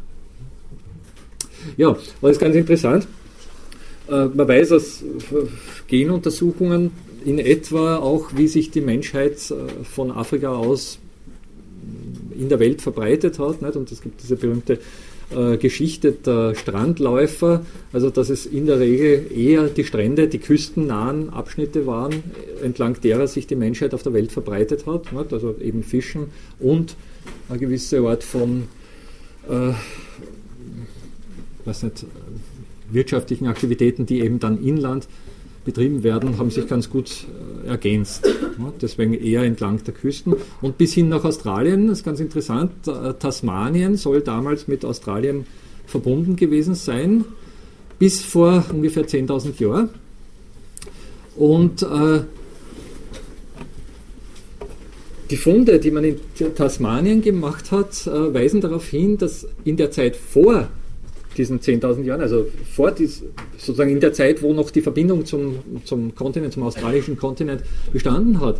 Ja, 1.77 1.97
das 2.21 2.31
ist 2.31 2.39
ganz 2.39 2.55
interessant. 2.55 3.07
Äh, 4.07 4.25
man 4.27 4.47
weiß 4.47 4.71
aus 4.71 5.03
Genuntersuchungen 5.87 6.91
in 7.25 7.39
etwa 7.39 7.97
auch, 7.97 8.31
wie 8.35 8.47
sich 8.47 8.71
die 8.71 8.81
Menschheit 8.81 9.35
äh, 9.51 9.83
von 9.83 10.11
Afrika 10.11 10.55
aus 10.55 10.99
in 12.37 12.49
der 12.49 12.59
Welt 12.59 12.81
verbreitet 12.81 13.39
hat. 13.39 13.75
Und 13.75 13.91
es 13.91 14.01
gibt 14.01 14.23
diese 14.23 14.35
berühmte 14.35 14.79
äh, 15.35 15.57
Geschichte 15.57 16.11
der 16.11 16.55
Strandläufer, 16.55 17.65
also 17.93 18.09
dass 18.09 18.29
es 18.29 18.45
in 18.45 18.65
der 18.65 18.79
Regel 18.79 19.31
eher 19.35 19.67
die 19.67 19.83
Strände, 19.83 20.27
die 20.27 20.39
küstennahen 20.39 21.29
Abschnitte 21.29 21.85
waren, 21.85 22.23
entlang 22.63 22.99
derer 23.01 23.27
sich 23.27 23.47
die 23.47 23.55
Menschheit 23.55 23.93
auf 23.93 24.03
der 24.03 24.13
Welt 24.13 24.31
verbreitet 24.31 24.85
hat, 24.85 25.11
nicht? 25.13 25.33
also 25.33 25.55
eben 25.61 25.83
Fischen 25.83 26.27
und 26.59 26.95
eine 27.49 27.59
gewisse 27.59 27.99
Art 27.99 28.23
von 28.23 28.63
äh, 29.49 29.73
weiß 31.65 31.83
nicht, 31.83 32.05
wirtschaftlichen 32.91 33.47
Aktivitäten, 33.47 34.05
die 34.05 34.21
eben 34.21 34.39
dann 34.39 34.63
inland 34.63 35.07
betrieben 35.69 36.01
werden, 36.01 36.39
haben 36.39 36.49
sich 36.49 36.67
ganz 36.67 36.89
gut 36.89 37.27
äh, 37.63 37.67
ergänzt. 37.67 38.27
Deswegen 38.81 39.13
eher 39.13 39.43
entlang 39.43 39.83
der 39.83 39.93
Küsten. 39.93 40.33
Und 40.61 40.79
bis 40.79 40.93
hin 40.93 41.09
nach 41.09 41.23
Australien, 41.23 41.87
das 41.87 41.99
ist 41.99 42.05
ganz 42.05 42.19
interessant, 42.19 42.71
äh, 42.87 43.13
Tasmanien 43.13 43.95
soll 43.95 44.21
damals 44.21 44.67
mit 44.67 44.83
Australien 44.83 45.45
verbunden 45.85 46.35
gewesen 46.35 46.73
sein, 46.73 47.23
bis 47.99 48.23
vor 48.23 48.65
ungefähr 48.73 49.05
10.000 49.05 49.61
Jahren. 49.61 49.89
Und 51.35 51.83
äh, 51.83 52.21
die 55.29 55.37
Funde, 55.37 55.77
die 55.77 55.91
man 55.91 56.03
in 56.03 56.17
Tasmanien 56.55 57.21
gemacht 57.21 57.71
hat, 57.71 58.07
äh, 58.07 58.33
weisen 58.33 58.59
darauf 58.59 58.87
hin, 58.87 59.19
dass 59.19 59.47
in 59.65 59.77
der 59.77 59.91
Zeit 59.91 60.15
vor 60.15 60.67
diesen 61.39 61.59
10.000 61.59 62.03
Jahren, 62.03 62.21
also 62.21 62.45
vor 62.69 62.91
dies, 62.91 63.23
sozusagen 63.57 63.89
in 63.89 63.99
der 63.99 64.13
Zeit, 64.13 64.43
wo 64.43 64.53
noch 64.53 64.69
die 64.69 64.81
Verbindung 64.81 65.25
zum, 65.25 65.55
zum 65.85 66.13
Kontinent, 66.13 66.53
zum 66.53 66.63
australischen 66.63 67.17
Kontinent 67.17 67.63
bestanden 67.91 68.41
hat, 68.41 68.57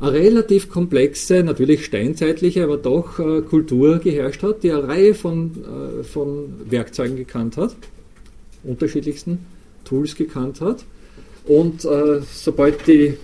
eine 0.00 0.12
relativ 0.12 0.68
komplexe, 0.68 1.44
natürlich 1.44 1.84
steinzeitliche, 1.84 2.64
aber 2.64 2.78
doch 2.78 3.18
äh, 3.20 3.42
Kultur 3.42 3.98
geherrscht 3.98 4.42
hat, 4.42 4.62
die 4.62 4.72
eine 4.72 4.88
Reihe 4.88 5.14
von, 5.14 5.52
äh, 6.00 6.02
von 6.02 6.46
Werkzeugen 6.68 7.16
gekannt 7.16 7.56
hat, 7.56 7.76
unterschiedlichsten 8.64 9.38
Tools 9.84 10.16
gekannt 10.16 10.60
hat. 10.60 10.84
Und 11.46 11.84
äh, 11.84 12.22
sobald 12.32 12.86
die, 12.86 13.14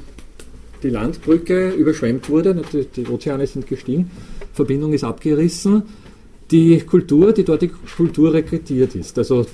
die 0.83 0.91
Landbrücke 0.91 1.71
überschwemmt 1.71 2.29
wurde, 2.29 2.63
die, 2.73 2.85
die 2.85 3.07
Ozeane 3.09 3.47
sind 3.47 3.67
gestiegen, 3.67 4.11
Verbindung 4.53 4.93
ist 4.93 5.05
abgerissen, 5.05 5.85
die 6.51 6.81
Kultur, 6.81 7.33
die 7.33 7.45
dortige 7.45 7.75
Kultur 7.97 8.33
rekrutiert 8.33 8.95
ist. 8.95 9.17
Also 9.19 9.47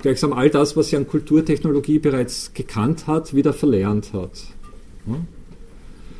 gleichsam 0.00 0.32
all 0.32 0.50
das, 0.50 0.76
was 0.76 0.88
sie 0.88 0.96
an 0.96 1.08
Kulturtechnologie 1.08 1.98
bereits 1.98 2.52
gekannt 2.54 3.06
hat, 3.06 3.34
wieder 3.34 3.52
verlernt 3.52 4.12
hat. 4.12 4.30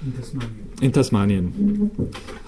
In 0.05 0.14
Tasmanien. 0.14 0.51
In 0.81 0.93
Tasmanien. 0.93 1.91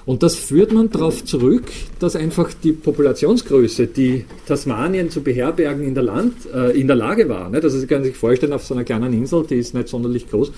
Und 0.06 0.22
das 0.22 0.36
führt 0.36 0.72
man 0.72 0.90
darauf 0.90 1.24
zurück, 1.24 1.64
dass 1.98 2.14
einfach 2.16 2.52
die 2.52 2.72
Populationsgröße, 2.72 3.88
die 3.88 4.24
Tasmanien 4.46 5.10
zu 5.10 5.20
beherbergen, 5.22 5.84
in 5.84 5.94
der, 5.94 6.04
Land, 6.04 6.34
äh, 6.54 6.78
in 6.78 6.86
der 6.86 6.96
Lage 6.96 7.28
war. 7.28 7.50
Nicht? 7.50 7.64
Also 7.64 7.78
Sie 7.78 7.86
können 7.86 8.04
sich 8.04 8.16
vorstellen, 8.16 8.52
auf 8.52 8.64
so 8.64 8.74
einer 8.74 8.84
kleinen 8.84 9.12
Insel, 9.12 9.44
die 9.48 9.56
ist 9.56 9.74
nicht 9.74 9.88
sonderlich 9.88 10.30
groß, 10.30 10.52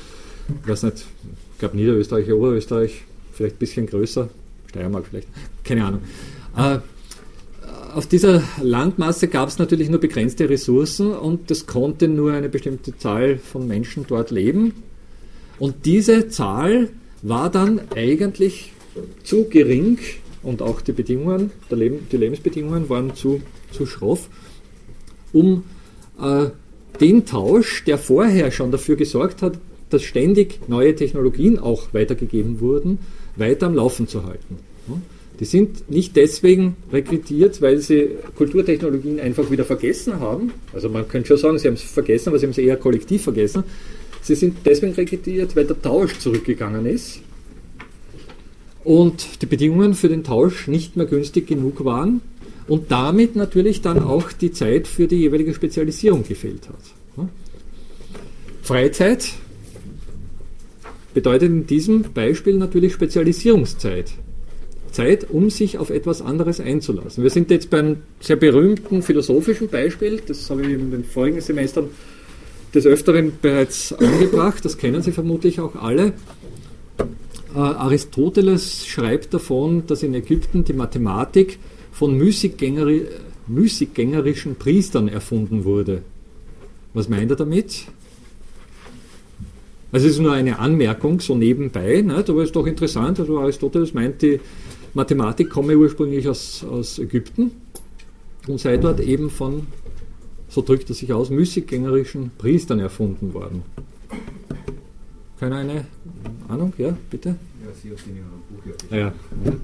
ich 0.62 0.68
weiß 0.68 0.82
nicht, 0.84 0.98
ich 1.52 1.58
glaube 1.58 1.76
Niederösterreich, 1.76 2.30
Oberösterreich, 2.32 3.04
vielleicht 3.32 3.56
ein 3.56 3.58
bisschen 3.58 3.86
größer, 3.86 4.28
Steiermark 4.68 5.06
vielleicht, 5.08 5.28
keine 5.64 5.84
Ahnung. 5.84 6.00
Äh, 6.56 6.78
auf 7.94 8.06
dieser 8.06 8.42
Landmasse 8.60 9.28
gab 9.28 9.48
es 9.48 9.58
natürlich 9.58 9.90
nur 9.90 10.00
begrenzte 10.00 10.48
Ressourcen 10.48 11.12
und 11.12 11.50
es 11.50 11.66
konnte 11.66 12.08
nur 12.08 12.32
eine 12.32 12.48
bestimmte 12.48 12.96
Zahl 12.96 13.38
von 13.38 13.68
Menschen 13.68 14.06
dort 14.08 14.30
leben. 14.30 14.72
Und 15.58 15.84
diese 15.84 16.28
Zahl 16.28 16.88
war 17.20 17.50
dann 17.50 17.80
eigentlich 17.94 18.72
zu 19.24 19.44
gering 19.44 19.98
und 20.42 20.62
auch 20.62 20.80
die 20.80 20.92
Bedingungen, 20.92 21.50
Leben, 21.70 22.06
die 22.10 22.16
Lebensbedingungen 22.16 22.88
waren 22.88 23.14
zu, 23.14 23.42
zu 23.70 23.86
schroff, 23.86 24.28
um 25.32 25.64
äh, 26.20 26.46
den 27.00 27.26
Tausch, 27.26 27.84
der 27.84 27.98
vorher 27.98 28.50
schon 28.50 28.70
dafür 28.72 28.96
gesorgt 28.96 29.42
hat, 29.42 29.58
dass 29.90 30.02
ständig 30.02 30.60
neue 30.68 30.94
Technologien 30.94 31.58
auch 31.58 31.92
weitergegeben 31.92 32.60
wurden, 32.60 32.98
weiter 33.36 33.66
am 33.66 33.74
Laufen 33.74 34.08
zu 34.08 34.24
halten. 34.24 34.56
Die 35.42 35.46
sind 35.46 35.90
nicht 35.90 36.14
deswegen 36.14 36.76
rekrutiert, 36.92 37.60
weil 37.60 37.78
sie 37.78 38.10
Kulturtechnologien 38.36 39.18
einfach 39.18 39.50
wieder 39.50 39.64
vergessen 39.64 40.20
haben. 40.20 40.52
Also 40.72 40.88
man 40.88 41.08
könnte 41.08 41.26
schon 41.26 41.36
sagen, 41.36 41.58
sie 41.58 41.66
haben 41.66 41.74
es 41.74 41.82
vergessen, 41.82 42.28
aber 42.28 42.38
sie 42.38 42.46
haben 42.46 42.52
es 42.52 42.58
eher 42.58 42.76
kollektiv 42.76 43.24
vergessen. 43.24 43.64
Sie 44.20 44.36
sind 44.36 44.58
deswegen 44.64 44.92
rekrutiert, 44.92 45.56
weil 45.56 45.64
der 45.64 45.82
Tausch 45.82 46.16
zurückgegangen 46.20 46.86
ist 46.86 47.22
und 48.84 49.42
die 49.42 49.46
Bedingungen 49.46 49.94
für 49.94 50.08
den 50.08 50.22
Tausch 50.22 50.68
nicht 50.68 50.96
mehr 50.96 51.06
günstig 51.06 51.48
genug 51.48 51.84
waren 51.84 52.20
und 52.68 52.92
damit 52.92 53.34
natürlich 53.34 53.80
dann 53.80 53.98
auch 53.98 54.30
die 54.30 54.52
Zeit 54.52 54.86
für 54.86 55.08
die 55.08 55.16
jeweilige 55.16 55.54
Spezialisierung 55.54 56.22
gefehlt 56.22 56.68
hat. 56.68 57.26
Freizeit 58.62 59.32
bedeutet 61.14 61.48
in 61.48 61.66
diesem 61.66 62.02
Beispiel 62.14 62.58
natürlich 62.58 62.92
Spezialisierungszeit. 62.92 64.12
Zeit, 64.92 65.26
um 65.30 65.50
sich 65.50 65.78
auf 65.78 65.90
etwas 65.90 66.22
anderes 66.22 66.60
einzulassen. 66.60 67.22
Wir 67.22 67.30
sind 67.30 67.50
jetzt 67.50 67.70
beim 67.70 67.98
sehr 68.20 68.36
berühmten 68.36 69.02
philosophischen 69.02 69.68
Beispiel, 69.68 70.22
das 70.26 70.48
habe 70.50 70.62
ich 70.62 70.68
in 70.68 70.90
den 70.90 71.04
vorigen 71.04 71.40
Semestern 71.40 71.86
des 72.74 72.86
Öfteren 72.86 73.32
bereits 73.40 73.92
angebracht, 73.92 74.64
das 74.64 74.78
kennen 74.78 75.02
Sie 75.02 75.12
vermutlich 75.12 75.60
auch 75.60 75.74
alle. 75.74 76.12
Äh, 77.54 77.58
Aristoteles 77.58 78.86
schreibt 78.86 79.34
davon, 79.34 79.86
dass 79.86 80.02
in 80.02 80.14
Ägypten 80.14 80.64
die 80.64 80.72
Mathematik 80.72 81.58
von 81.92 82.16
Müßiggängeri 82.16 83.06
müßiggängerischen 83.48 84.54
Priestern 84.54 85.08
erfunden 85.08 85.64
wurde. 85.64 86.02
Was 86.94 87.08
meint 87.08 87.30
er 87.30 87.36
damit? 87.36 87.86
Also 89.90 90.06
es 90.06 90.14
ist 90.14 90.20
nur 90.20 90.32
eine 90.32 90.58
Anmerkung, 90.58 91.20
so 91.20 91.34
nebenbei, 91.34 92.00
nicht? 92.00 92.30
aber 92.30 92.40
es 92.40 92.48
ist 92.48 92.56
doch 92.56 92.66
interessant. 92.66 93.20
Also 93.20 93.38
Aristoteles 93.38 93.92
meint, 93.92 94.22
die 94.22 94.40
Mathematik 94.94 95.50
komme 95.50 95.76
ursprünglich 95.76 96.28
aus, 96.28 96.64
aus 96.64 96.98
Ägypten 96.98 97.52
und 98.46 98.60
sei 98.60 98.76
dort 98.76 99.00
eben 99.00 99.30
von, 99.30 99.66
so 100.48 100.60
drückt 100.62 100.90
er 100.90 100.94
sich 100.94 101.12
aus, 101.12 101.30
müßiggängerischen 101.30 102.30
Priestern 102.36 102.78
erfunden 102.78 103.32
worden. 103.32 103.62
Keine 105.40 105.56
eine 105.56 105.86
Ahnung? 106.48 106.72
Ja, 106.78 106.96
bitte? 107.10 107.30
Ja, 107.30 107.68
Sie 107.82 107.92
aus 107.92 108.00
dem 108.04 108.16
Buch, 108.16 108.90
ja. 108.90 108.96
ja. 108.96 109.12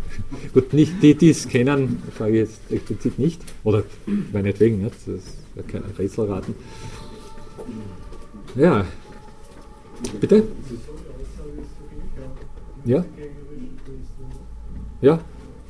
Gut, 0.55 0.73
nicht 0.73 1.03
die, 1.03 1.15
die 1.15 1.31
es 1.31 1.47
kennen, 1.47 2.03
frage 2.17 2.33
ich 2.33 2.49
jetzt 2.49 2.61
explizit 2.71 3.19
nicht. 3.19 3.41
Oder 3.65 3.85
meinetwegen, 4.33 4.83
nicht? 4.83 4.95
das 5.07 5.15
ist 5.15 5.37
ja 5.55 5.63
kein 5.63 5.83
Rätselraten. 5.99 6.55
Ja. 8.57 8.87
Bitte? 10.21 10.45
Ja? 12.85 13.05
Ja, 15.01 15.21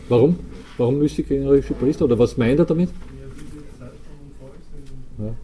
warum? 0.08 0.36
Warum 0.76 0.98
mystikgängerische 0.98 1.74
Priester? 1.74 2.04
Oder 2.04 2.18
was 2.18 2.36
meint 2.36 2.58
er 2.58 2.64
damit? 2.64 2.90
Ja. 5.18 5.34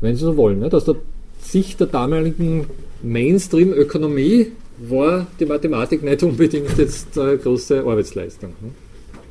Wenn 0.00 0.16
Sie 0.16 0.22
so 0.22 0.36
wollen, 0.36 0.60
nicht? 0.60 0.74
aus 0.74 0.84
der 0.84 0.96
Sicht 1.40 1.80
der 1.80 1.88
damaligen 1.88 2.66
Mainstream-Ökonomie 3.02 4.52
war 4.78 5.26
die 5.38 5.46
Mathematik 5.46 6.02
nicht 6.02 6.22
unbedingt 6.22 6.76
jetzt 6.78 7.18
eine 7.18 7.38
große 7.38 7.80
Arbeitsleistung. 7.80 8.50
Ne? 8.60 8.70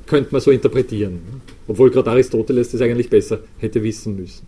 Könnte 0.05 0.31
man 0.31 0.41
so 0.41 0.51
interpretieren. 0.51 1.13
Ne? 1.13 1.41
Obwohl 1.67 1.89
gerade 1.89 2.11
Aristoteles 2.11 2.71
das 2.71 2.81
eigentlich 2.81 3.09
besser 3.09 3.39
hätte 3.57 3.81
wissen 3.83 4.15
müssen. 4.15 4.45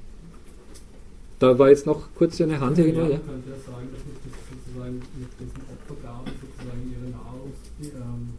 Da 1.39 1.57
war 1.57 1.69
jetzt 1.69 1.85
noch 1.85 2.09
kurz 2.15 2.39
eine 2.39 2.59
Hand 2.59 2.77
hier. 2.77 2.87
Ja, 2.87 2.93
ja. 2.93 3.17
könnte 3.17 3.49
ja 3.49 3.55
sagen, 3.65 3.87
dass 3.91 4.01
ich 4.01 4.19
das 4.23 4.33
sozusagen 4.49 4.95
mit 4.95 5.29
diesen 5.39 5.61
Opfergaben 5.73 6.31
sozusagen 6.41 6.81
ihre 6.91 7.11
Nahrungs, 7.11 7.57
ähm, 7.81 8.29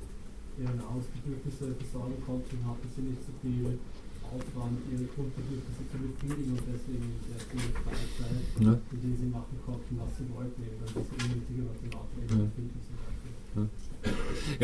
ihre 0.59 0.75
Nahrungsbedürfnisse 0.77 1.75
versorgen 1.77 2.17
konnten, 2.25 2.65
hatten 2.65 2.89
sie 2.95 3.03
nicht 3.03 3.23
so 3.25 3.33
viel 3.43 3.79
Aufwand, 4.27 4.79
ihre 4.91 5.05
Grundbedürfnisse 5.15 5.83
zu 5.91 5.97
befriedigen 6.03 6.53
und 6.59 6.65
deswegen 6.67 7.09
sehr 7.29 7.43
viel 7.47 7.67
Freizeit, 7.85 8.47
ja. 8.61 8.73
mit 8.91 9.01
denen 9.03 9.19
sie 9.21 9.31
machen 9.31 9.57
konnten, 9.65 9.93
was 10.01 10.11
sie 10.19 10.27
wollten, 10.35 10.61
eben 10.63 10.79
dann 10.81 10.91
diese 10.97 11.15
unnötige 11.25 11.63
Mathematik 11.63 12.27
ja. 12.31 12.37
finden 12.57 12.79
zum 12.87 12.97
Beispiel. 13.05 13.33
Ja. 13.57 13.63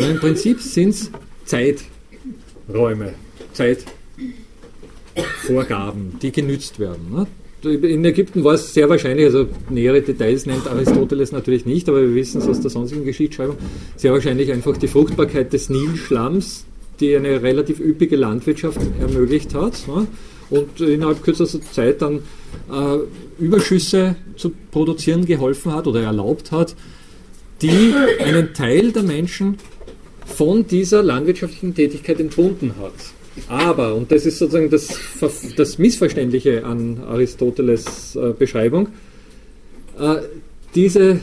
ja, 0.02 0.06
im 0.10 0.18
Prinzip 0.18 0.60
sind 0.60 0.90
es 0.90 1.10
Zeiträume, 1.44 3.14
Zeitvorgaben, 3.52 6.18
die 6.20 6.32
genützt 6.32 6.78
werden. 6.78 7.12
Ne? 7.12 7.26
In 7.64 8.04
Ägypten 8.04 8.42
war 8.44 8.54
es 8.54 8.74
sehr 8.74 8.88
wahrscheinlich, 8.88 9.26
also 9.26 9.46
nähere 9.70 10.02
Details 10.02 10.46
nennt 10.46 10.66
Aristoteles 10.66 11.32
natürlich 11.32 11.64
nicht, 11.64 11.88
aber 11.88 12.02
wir 12.02 12.14
wissen 12.14 12.40
es 12.40 12.48
aus 12.48 12.60
der 12.60 12.70
sonstigen 12.70 13.04
Geschichtsschreibung, 13.04 13.56
sehr 13.96 14.12
wahrscheinlich 14.12 14.50
einfach 14.50 14.76
die 14.76 14.88
Fruchtbarkeit 14.88 15.52
des 15.52 15.70
Nilschlamms, 15.70 16.64
die 17.00 17.14
eine 17.16 17.42
relativ 17.42 17.80
üppige 17.80 18.16
Landwirtschaft 18.16 18.80
ermöglicht 19.00 19.54
hat 19.54 19.74
und 20.50 20.80
innerhalb 20.80 21.22
kürzester 21.22 21.60
Zeit 21.62 22.02
dann 22.02 22.20
äh, 22.70 23.42
Überschüsse 23.42 24.16
zu 24.36 24.52
produzieren 24.70 25.24
geholfen 25.24 25.72
hat 25.72 25.86
oder 25.86 26.02
erlaubt 26.02 26.52
hat, 26.52 26.74
die 27.62 27.94
einen 28.18 28.54
Teil 28.54 28.92
der 28.92 29.04
Menschen 29.04 29.58
von 30.26 30.66
dieser 30.66 31.02
landwirtschaftlichen 31.02 31.74
Tätigkeit 31.74 32.20
entbunden 32.20 32.74
hat. 32.80 32.92
Aber, 33.48 33.94
und 33.94 34.12
das 34.12 34.26
ist 34.26 34.38
sozusagen 34.38 34.70
das, 34.70 34.98
das 35.56 35.78
Missverständliche 35.78 36.64
an 36.64 37.02
Aristoteles 37.06 38.16
äh, 38.16 38.32
Beschreibung, 38.38 38.88
äh, 39.98 40.16
diese 40.74 41.20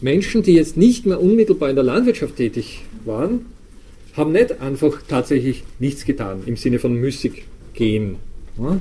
Menschen, 0.00 0.42
die 0.42 0.54
jetzt 0.54 0.76
nicht 0.76 1.06
mehr 1.06 1.20
unmittelbar 1.20 1.70
in 1.70 1.76
der 1.76 1.84
Landwirtschaft 1.84 2.36
tätig 2.36 2.82
waren, 3.04 3.46
haben 4.14 4.32
nicht 4.32 4.60
einfach 4.60 5.00
tatsächlich 5.06 5.62
nichts 5.78 6.04
getan 6.04 6.42
im 6.46 6.56
Sinne 6.56 6.78
von 6.78 6.94
müßig 6.94 7.44
gehen, 7.74 8.16
ja? 8.58 8.80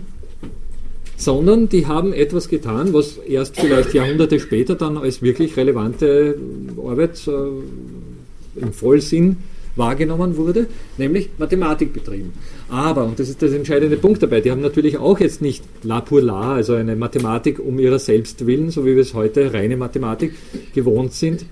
sondern 1.18 1.70
die 1.70 1.86
haben 1.86 2.14
etwas 2.14 2.48
getan, 2.48 2.94
was 2.94 3.18
erst 3.18 3.60
vielleicht 3.60 3.94
Jahrhunderte 3.94 4.40
später 4.40 4.76
dann 4.76 4.98
als 4.98 5.22
wirklich 5.22 5.58
relevante 5.58 6.38
Arbeit 6.78 7.28
äh, 7.28 8.62
im 8.62 8.74
Vollsinn 8.74 9.38
wahrgenommen 9.80 10.38
wurde, 10.38 10.68
nämlich 10.98 11.30
Mathematik 11.40 11.92
betrieben. 11.92 12.34
Aber, 12.70 13.06
und 13.06 13.18
das 13.18 13.30
ist 13.30 13.42
das 13.42 13.52
entscheidende 13.52 13.98
Punkt 13.98 14.22
dabei, 14.22 14.42
die 14.42 14.52
haben 14.52 14.62
natürlich 14.62 14.98
auch 14.98 15.20
jetzt 15.20 15.42
nicht 15.42 15.64
la 15.82 16.02
pour 16.02 16.22
la, 16.22 16.54
also 16.54 16.74
eine 16.74 16.96
Mathematik 16.96 17.58
um 17.60 17.80
ihrer 17.80 17.98
selbst 17.98 18.46
willen, 18.46 18.70
so 18.70 18.86
wie 18.86 18.96
wir 18.96 19.02
es 19.02 19.16
heute 19.16 19.52
reine 19.52 19.78
Mathematik 19.78 20.34
gewohnt 20.76 21.14
sind, 21.14 21.46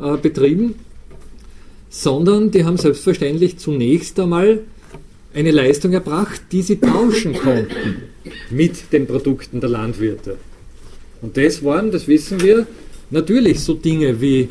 äh, 0.00 0.16
betrieben, 0.16 0.74
sondern 1.88 2.50
die 2.50 2.64
haben 2.64 2.76
selbstverständlich 2.76 3.58
zunächst 3.58 4.18
einmal 4.18 4.60
eine 5.32 5.50
Leistung 5.52 5.92
erbracht, 5.92 6.40
die 6.50 6.62
sie 6.62 6.80
tauschen 6.80 7.34
konnten 7.34 8.02
mit 8.50 8.92
den 8.92 9.06
Produkten 9.06 9.60
der 9.60 9.70
Landwirte. 9.70 10.36
Und 11.22 11.36
das 11.36 11.64
waren, 11.64 11.90
das 11.90 12.08
wissen 12.08 12.42
wir, 12.42 12.66
natürlich 13.10 13.60
so 13.60 13.74
Dinge 13.74 14.20
wie 14.20 14.48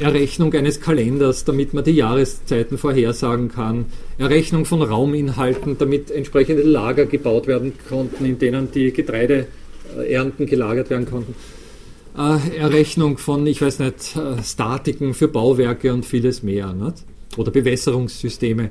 Errechnung 0.00 0.52
eines 0.54 0.80
Kalenders, 0.80 1.44
damit 1.44 1.74
man 1.74 1.84
die 1.84 1.92
Jahreszeiten 1.92 2.78
vorhersagen 2.78 3.48
kann, 3.48 3.86
Errechnung 4.18 4.64
von 4.64 4.82
Rauminhalten, 4.82 5.78
damit 5.78 6.10
entsprechende 6.10 6.62
Lager 6.62 7.06
gebaut 7.06 7.46
werden 7.46 7.72
konnten, 7.88 8.24
in 8.24 8.38
denen 8.38 8.70
die 8.72 8.92
Getreideernten 8.92 10.46
gelagert 10.46 10.90
werden 10.90 11.06
konnten. 11.06 11.34
Äh, 12.16 12.56
Errechnung 12.58 13.18
von, 13.18 13.46
ich 13.46 13.62
weiß 13.62 13.78
nicht, 13.78 14.16
äh, 14.16 14.42
Statiken 14.42 15.14
für 15.14 15.28
Bauwerke 15.28 15.92
und 15.92 16.04
vieles 16.04 16.42
mehr. 16.42 16.72
Nicht? 16.72 17.04
Oder 17.36 17.52
Bewässerungssysteme 17.52 18.70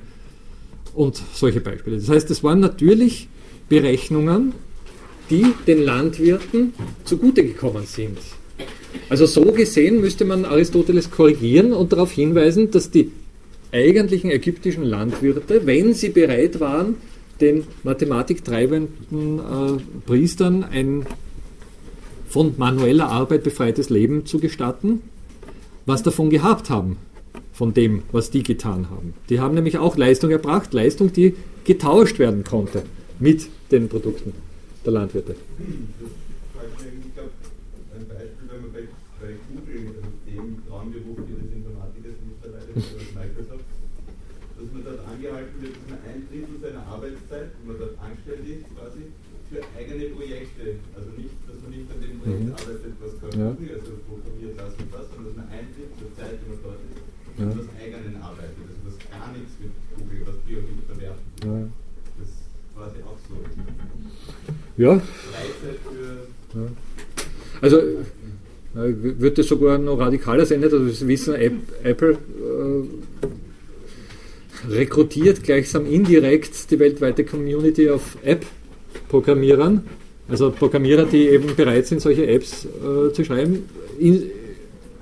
und 0.94 1.22
solche 1.34 1.62
Beispiele. 1.62 1.98
Das 1.98 2.10
heißt, 2.10 2.30
es 2.32 2.44
waren 2.44 2.60
natürlich 2.60 3.30
Berechnungen, 3.70 4.54
die 5.30 5.46
den 5.68 5.84
Landwirten 5.84 6.74
zugute 7.06 7.44
gekommen 7.44 7.86
sind. 7.86 8.18
Also 9.10 9.26
so 9.26 9.52
gesehen 9.52 10.02
müsste 10.02 10.26
man 10.26 10.46
Aristoteles 10.46 11.12
korrigieren 11.12 11.74
und 11.74 11.92
darauf 11.92 12.12
hinweisen, 12.12 12.72
dass 12.72 12.92
die 12.92 13.12
eigentlichen 13.72 14.32
ägyptischen 14.32 14.84
Landwirte, 14.84 15.66
wenn 15.66 15.94
sie 15.94 16.10
bereit 16.10 16.60
waren, 16.60 16.96
den 17.40 17.64
mathematiktreibenden 17.84 19.40
äh, 19.40 19.82
Priestern 20.06 20.64
ein 20.64 21.06
von 22.28 22.54
manueller 22.58 23.10
Arbeit 23.10 23.44
befreites 23.44 23.90
Leben 23.90 24.26
zu 24.26 24.40
gestatten, 24.40 25.02
was 25.86 26.04
davon 26.04 26.30
gehabt 26.30 26.70
haben, 26.70 26.98
von 27.54 27.74
dem, 27.74 28.04
was 28.12 28.30
die 28.30 28.44
getan 28.44 28.90
haben. 28.90 29.14
Die 29.30 29.40
haben 29.40 29.56
nämlich 29.56 29.78
auch 29.78 29.98
Leistung 29.98 30.30
erbracht, 30.30 30.74
Leistung, 30.74 31.12
die 31.12 31.36
getauscht 31.64 32.20
werden 32.20 32.44
konnte 32.44 32.84
mit 33.20 33.48
den 33.72 33.90
Produkten 33.90 34.34
der 34.86 34.94
Landwirte. 34.94 35.36
Mhm. 52.40 52.52
arbeitet, 52.54 52.94
was 53.02 53.14
kann 53.20 53.40
ja. 53.40 53.48
also 53.50 53.92
programmiert 54.08 54.56
das 54.60 54.74
und 54.78 54.90
das, 54.94 55.06
sondern 55.10 55.26
dass 55.26 55.36
man 55.36 55.48
eintritt 55.50 55.92
zur 55.98 56.12
Zeit, 56.16 56.36
die 56.38 56.48
man 56.50 56.60
dort 56.64 56.80
ist, 56.86 57.02
ja. 57.40 57.46
was 57.50 57.70
eigenen 57.80 58.16
arbeitet, 58.22 58.64
also 58.68 58.80
was 58.86 58.96
gar 59.10 59.28
nichts 59.34 59.54
mit 59.60 59.74
Google, 59.96 60.22
was 60.28 60.38
wir 60.46 60.58
auch 60.60 60.70
nicht 60.70 60.86
verwerfen. 60.86 61.26
Ja. 61.44 61.58
Das 62.20 62.32
war 62.76 62.88
quasi 62.88 63.00
auch 63.04 63.20
so. 63.26 63.36
Ja. 64.78 64.92
ja. 66.54 66.66
Also 67.62 67.78
äh, 67.80 68.94
wird 69.20 69.38
das 69.38 69.48
sogar 69.48 69.78
noch 69.78 70.00
radikaler 70.00 70.46
sein, 70.46 70.64
also 70.64 70.88
Sie 70.88 71.08
wissen, 71.08 71.34
Apple 71.36 72.12
äh, 72.12 72.18
rekrutiert 74.80 75.44
gleichsam 75.44 75.86
indirekt 75.86 76.72
die 76.72 76.80
weltweite 76.80 77.24
Community 77.24 77.90
auf 77.90 78.18
App-Programmierern 78.24 79.84
also 80.30 80.52
Programmierer, 80.52 81.06
die 81.06 81.28
eben 81.28 81.56
bereit 81.56 81.88
sind, 81.88 82.02
solche 82.02 82.28
Apps 82.28 82.66
äh, 82.66 83.12
zu 83.12 83.26
schreiben, 83.26 83.68
in, 83.98 84.24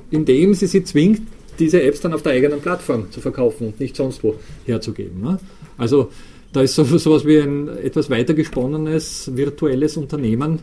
indem 0.10 0.54
sie 0.54 0.68
sie 0.68 0.84
zwingt, 0.84 1.22
diese 1.60 1.82
Apps 1.82 2.02
dann 2.02 2.14
auf 2.14 2.22
der 2.22 2.34
eigenen 2.34 2.62
Plattform 2.62 3.12
zu 3.12 3.20
verkaufen 3.20 3.68
und 3.68 3.80
nicht 3.80 3.96
sonst 3.96 4.24
wo 4.24 4.36
herzugeben. 4.66 5.22
Ne? 5.22 5.40
Also 5.78 6.12
da 6.54 6.62
ist 6.62 6.76
so 6.76 6.84
etwas 6.84 7.26
wie 7.26 7.40
ein 7.40 7.68
etwas 7.68 8.10
weiter 8.10 8.34
gesponnenes 8.34 9.36
virtuelles 9.36 9.98
Unternehmen 9.98 10.60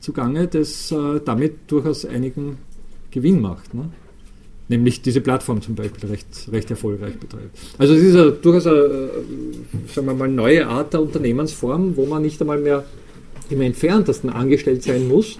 zugange, 0.00 0.46
das 0.46 0.90
äh, 0.90 1.20
damit 1.24 1.56
durchaus 1.66 2.04
einigen 2.06 2.58
Gewinn 3.10 3.40
macht. 3.40 3.74
Ne? 3.74 3.90
Nämlich 4.68 5.00
diese 5.00 5.20
Plattform 5.22 5.62
zum 5.62 5.74
Beispiel 5.74 6.10
recht, 6.10 6.26
recht 6.52 6.70
erfolgreich 6.70 7.18
betreibt. 7.18 7.56
Also 7.78 7.94
es 7.94 8.02
ist 8.02 8.16
a, 8.16 8.30
durchaus 8.30 8.66
eine, 8.66 8.76
äh, 8.76 9.92
sagen 9.92 10.06
wir 10.06 10.14
mal, 10.14 10.28
neue 10.28 10.66
Art 10.66 10.92
der 10.92 11.00
Unternehmensform, 11.00 11.96
wo 11.96 12.04
man 12.04 12.22
nicht 12.22 12.40
einmal 12.40 12.58
mehr 12.58 12.84
im 13.48 13.62
entferntesten 13.62 14.28
angestellt 14.30 14.82
sein 14.82 15.08
muss, 15.08 15.38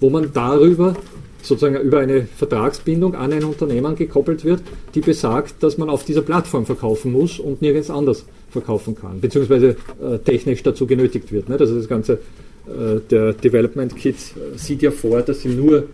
wo 0.00 0.08
man 0.08 0.32
darüber 0.32 0.96
sozusagen 1.42 1.76
über 1.76 2.00
eine 2.00 2.22
Vertragsbindung 2.22 3.14
an 3.14 3.32
ein 3.32 3.44
Unternehmen 3.44 3.96
gekoppelt 3.96 4.44
wird, 4.44 4.62
die 4.94 5.00
besagt, 5.00 5.62
dass 5.62 5.78
man 5.78 5.88
auf 5.88 6.04
dieser 6.04 6.22
Plattform 6.22 6.66
verkaufen 6.66 7.12
muss 7.12 7.38
und 7.38 7.62
nirgends 7.62 7.90
anders 7.90 8.24
verkaufen 8.50 8.94
kann, 8.94 9.20
beziehungsweise 9.20 9.76
äh, 10.02 10.18
technisch 10.18 10.62
dazu 10.62 10.86
genötigt 10.86 11.32
wird. 11.32 11.48
Ne? 11.48 11.56
Also 11.58 11.76
das 11.76 11.88
ganze, 11.88 12.14
äh, 12.66 13.00
der 13.10 13.32
Development 13.32 13.94
Kit 13.96 14.16
äh, 14.16 14.58
sieht 14.58 14.82
ja 14.82 14.90
vor, 14.90 15.22
dass 15.22 15.42
sie 15.42 15.48
nur 15.48 15.86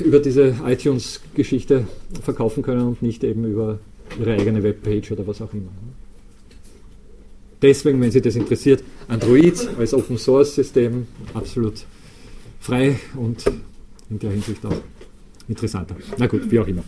über 0.00 0.18
diese 0.18 0.56
iTunes-Geschichte 0.66 1.86
verkaufen 2.22 2.62
können 2.62 2.82
und 2.82 3.02
nicht 3.02 3.22
eben 3.22 3.44
über 3.44 3.78
ihre 4.18 4.32
eigene 4.32 4.62
Webpage 4.62 5.12
oder 5.12 5.26
was 5.26 5.40
auch 5.40 5.52
immer. 5.52 5.70
Deswegen, 7.62 8.00
wenn 8.00 8.10
Sie 8.10 8.20
das 8.20 8.36
interessiert, 8.36 8.82
Android 9.08 9.68
als 9.78 9.94
Open 9.94 10.18
Source 10.18 10.54
System 10.54 11.06
absolut 11.32 11.84
frei 12.60 12.98
und 13.16 13.44
in 14.10 14.18
der 14.18 14.32
Hinsicht 14.32 14.64
auch 14.66 14.76
interessanter. 15.48 15.96
Na 16.18 16.26
gut, 16.26 16.50
wie 16.50 16.58
auch 16.58 16.66
immer. 16.66 16.84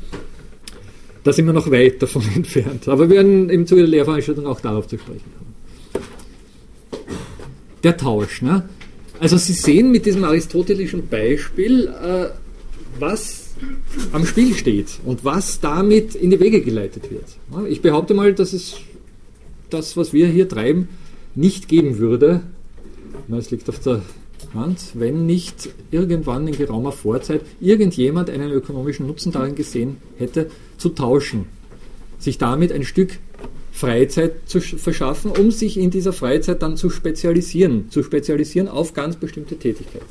Da 1.25 1.33
sind 1.33 1.47
wir 1.47 1.53
noch 1.53 1.71
weit 1.71 2.03
davon 2.03 2.23
entfernt. 2.35 2.89
Aber 2.89 3.09
wir 3.09 3.17
werden 3.17 3.49
im 3.51 3.67
Zuge 3.67 3.83
der 3.83 3.91
Lehrveranstaltung 3.91 4.47
auch 4.47 4.61
darauf 4.61 4.87
zu 4.87 4.99
sprechen 4.99 5.25
kommen. 5.39 5.55
Der 7.83 7.97
Tausch. 7.97 8.43
Ne? 8.43 8.69
Also 9.19 9.37
Sie 9.37 9.55
sehen 9.55 9.91
mit 9.91 10.07
diesem 10.07 10.25
aristotelischen 10.25 11.09
Beispiel, 11.09 11.89
äh, 11.89 12.27
was 13.01 13.55
am 14.13 14.27
Spiel 14.27 14.55
steht 14.55 14.99
und 15.05 15.25
was 15.25 15.61
damit 15.61 16.15
in 16.15 16.31
die 16.31 16.41
Wege 16.41 16.61
geleitet 16.61 17.11
wird. 17.11 17.25
Ich 17.69 17.81
behaupte 17.81 18.15
mal, 18.15 18.35
dass 18.35 18.53
es 18.53 18.77
das, 19.71 19.97
was 19.97 20.13
wir 20.13 20.29
hier 20.29 20.49
treiben, 20.49 20.89
nicht 21.35 21.69
geben 21.69 21.99
würde, 21.99 22.43
es 23.37 23.51
liegt 23.51 23.69
auf 23.69 23.79
der 23.81 24.03
Hand, 24.55 24.79
wenn 24.95 25.27
nicht 25.27 25.71
irgendwann 25.91 26.47
in 26.47 26.57
geraumer 26.57 26.93
Vorzeit 26.93 27.43
irgendjemand 27.61 28.31
einen 28.31 28.51
ökonomischen 28.51 29.07
Nutzen 29.07 29.33
darin 29.33 29.55
gesehen 29.55 29.97
hätte, 30.19 30.51
zu 30.79 30.91
tauschen, 30.91 31.47
sich 32.19 32.39
damit 32.39 32.73
ein 32.73 32.85
Stück 32.85 33.19
Freizeit 33.73 34.33
zu 34.47 34.61
verschaffen, 34.61 35.31
um 35.31 35.51
sich 35.51 35.77
in 35.77 35.91
dieser 35.91 36.15
Freizeit 36.15 36.63
dann 36.63 36.77
zu 36.77 36.89
spezialisieren, 36.89 37.91
zu 37.91 38.03
spezialisieren 38.03 38.69
auf 38.69 38.95
ganz 38.95 39.17
bestimmte 39.17 39.57
Tätigkeiten. 39.57 40.07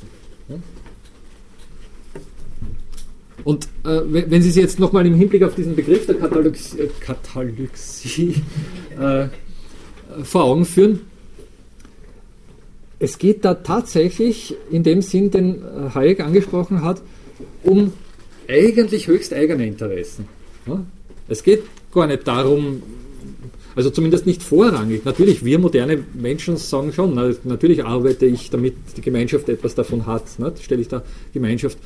Und 3.45 3.65
äh, 3.85 4.01
wenn 4.07 4.41
Sie 4.41 4.49
es 4.49 4.55
jetzt 4.55 4.80
nochmal 4.80 5.05
im 5.05 5.13
Hinblick 5.13 5.43
auf 5.43 5.53
diesen 5.53 5.76
Begriff 5.76 6.07
der 6.07 6.15
Katalyxie, 6.15 6.80
äh, 6.80 6.89
Katalyxie 6.99 8.41
äh, 8.99 9.27
vor 10.23 10.45
Augen 10.45 10.65
führen. 10.65 11.01
Es 12.97 13.19
geht 13.19 13.45
da 13.45 13.53
tatsächlich 13.53 14.55
in 14.72 14.81
dem 14.81 15.03
Sinn, 15.03 15.30
den 15.30 15.61
äh, 15.61 15.89
Hayek 15.93 16.22
angesprochen 16.22 16.81
hat, 16.81 17.03
um 17.63 17.93
eigentlich 18.47 19.07
höchst 19.07 19.31
eigene 19.31 19.67
Interessen. 19.67 20.27
Es 21.27 21.43
geht 21.43 21.63
gar 21.93 22.07
nicht 22.07 22.27
darum, 22.27 22.81
also 23.76 23.91
zumindest 23.91 24.26
nicht 24.26 24.41
vorrangig. 24.41 25.05
Natürlich, 25.05 25.45
wir 25.45 25.59
moderne 25.59 26.03
Menschen 26.13 26.57
sagen 26.57 26.93
schon, 26.93 27.13
natürlich 27.43 27.84
arbeite 27.84 28.26
ich, 28.26 28.49
damit 28.49 28.76
die 28.97 29.01
Gemeinschaft 29.01 29.49
etwas 29.49 29.76
davon 29.76 30.07
hat. 30.07 30.30
Stelle 30.61 30.81
ich 30.81 30.88
der 30.88 31.03
Gemeinschaft 31.34 31.77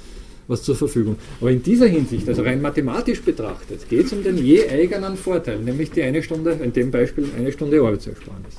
was 0.49 0.63
zur 0.63 0.75
Verfügung. 0.75 1.15
Aber 1.39 1.51
in 1.51 1.63
dieser 1.63 1.87
Hinsicht, 1.87 2.27
also 2.27 2.41
rein 2.41 2.61
mathematisch 2.61 3.21
betrachtet, 3.21 3.87
geht 3.87 4.07
es 4.07 4.13
um 4.13 4.23
den 4.23 4.37
je 4.37 4.67
eigenen 4.67 5.15
Vorteil, 5.15 5.59
nämlich 5.59 5.91
die 5.91 6.01
eine 6.01 6.21
Stunde, 6.21 6.59
in 6.61 6.73
dem 6.73 6.91
Beispiel 6.91 7.29
eine 7.37 7.51
Stunde 7.51 7.79
Arbeitsersparnis. 7.79 8.55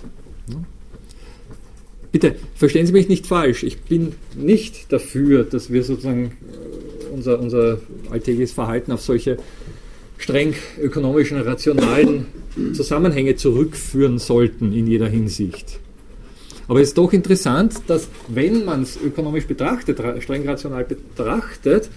Bitte, 2.13 2.37
verstehen 2.55 2.87
Sie 2.87 2.93
mich 2.93 3.09
nicht 3.09 3.27
falsch. 3.27 3.63
Ich 3.63 3.83
bin 3.83 4.15
nicht 4.37 4.93
dafür, 4.93 5.45
dass 5.45 5.71
wir 5.73 5.85
sozusagen 5.85 6.25
äh, 6.27 7.15
unser, 7.15 7.39
unser 7.39 7.81
alltägliches 8.11 8.53
Verhalten 8.53 8.91
auf 8.93 9.01
solche 9.01 9.37
streng 10.19 10.55
ökonomischen, 10.81 11.41
rationalen 11.41 12.27
Zusammenhänge 12.73 13.37
zurückführen 13.37 14.19
sollten 14.19 14.73
in 14.73 14.87
jeder 14.87 15.09
Hinsicht. 15.09 15.79
Aber 16.71 16.81
es 16.81 16.91
ist 16.91 16.99
doch 16.99 17.13
interessant, 17.13 17.83
dass 17.89 18.07
wenn 18.29 18.65
man 18.65 18.83
es 18.83 18.97
ökonomisch 18.97 19.45
betrachtet, 19.45 20.01
streng 20.23 20.49
rational 20.49 20.85
betrachtet, 20.85 21.91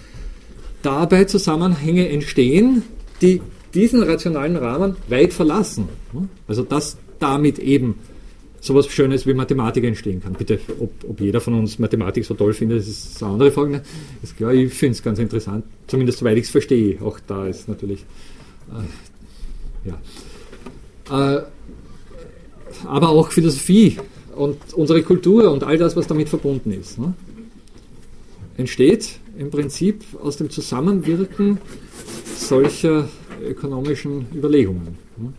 dabei 0.82 1.26
Zusammenhänge 1.26 2.08
entstehen, 2.08 2.82
die 3.22 3.40
diesen 3.72 4.02
rationalen 4.02 4.56
Rahmen 4.56 4.96
weit 5.08 5.32
verlassen. 5.32 5.88
Also 6.48 6.64
dass 6.64 6.96
damit 7.20 7.60
eben 7.60 8.00
sowas 8.60 8.88
Schönes 8.88 9.28
wie 9.28 9.34
Mathematik 9.34 9.84
entstehen 9.84 10.20
kann. 10.20 10.32
Bitte, 10.32 10.58
ob, 10.80 10.90
ob 11.08 11.20
jeder 11.20 11.40
von 11.40 11.54
uns 11.54 11.78
Mathematik 11.78 12.24
so 12.24 12.34
toll 12.34 12.52
findet, 12.52 12.80
das 12.80 12.88
ist 12.88 13.22
eine 13.22 13.34
andere 13.34 13.52
Frage. 13.52 13.70
Ne? 13.70 13.82
Ist 14.24 14.36
klar, 14.36 14.52
ich 14.52 14.74
finde 14.74 14.94
es 14.94 15.04
ganz 15.04 15.20
interessant, 15.20 15.64
zumindest 15.86 16.18
soweit 16.18 16.36
ich 16.36 16.46
es 16.46 16.50
verstehe. 16.50 17.00
Auch 17.00 17.20
da 17.24 17.46
ist 17.46 17.68
natürlich, 17.68 18.04
äh, 19.84 19.88
ja. 19.88 21.36
Äh, 21.36 21.44
aber 22.86 23.10
auch 23.10 23.30
Philosophie 23.30 23.98
und 24.36 24.74
unsere 24.74 25.02
Kultur 25.02 25.50
und 25.50 25.64
all 25.64 25.78
das, 25.78 25.96
was 25.96 26.06
damit 26.06 26.28
verbunden 26.28 26.72
ist, 26.72 26.98
ne? 26.98 27.14
entsteht 28.56 29.18
im 29.38 29.50
Prinzip 29.50 30.04
aus 30.22 30.36
dem 30.36 30.50
Zusammenwirken 30.50 31.58
solcher 32.36 33.08
ökonomischen 33.42 34.26
Überlegungen. 34.34 34.98
Ne? 35.16 35.32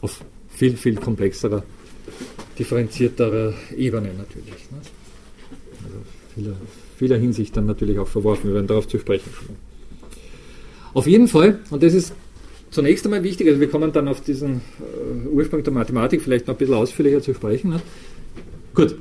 Auf 0.00 0.20
viel, 0.48 0.76
viel 0.76 0.96
komplexerer, 0.96 1.62
differenzierterer 2.58 3.54
Ebene 3.76 4.10
natürlich. 4.16 4.70
Ne? 4.70 4.78
Also 5.84 5.96
vieler, 6.34 6.56
vieler 6.96 7.16
Hinsicht 7.18 7.56
dann 7.56 7.66
natürlich 7.66 7.98
auch 7.98 8.08
verworfen. 8.08 8.48
Wir 8.48 8.54
werden 8.54 8.66
darauf 8.66 8.88
zu 8.88 8.98
sprechen 8.98 9.32
kommen. 9.34 9.56
Auf 10.94 11.06
jeden 11.06 11.28
Fall, 11.28 11.60
und 11.70 11.82
das 11.82 11.94
ist 11.94 12.12
zunächst 12.70 13.04
einmal 13.04 13.22
wichtig, 13.24 13.48
also 13.48 13.60
wir 13.60 13.68
kommen 13.68 13.92
dann 13.92 14.08
auf 14.08 14.20
diesen 14.20 14.60
äh, 14.80 15.28
Ursprung 15.28 15.62
der 15.62 15.72
Mathematik 15.72 16.22
vielleicht 16.22 16.46
noch 16.46 16.54
ein 16.54 16.58
bisschen 16.58 16.74
ausführlicher 16.74 17.22
zu 17.22 17.34
sprechen. 17.34 17.70
Ne? 17.70 17.80
Gut, 18.74 18.96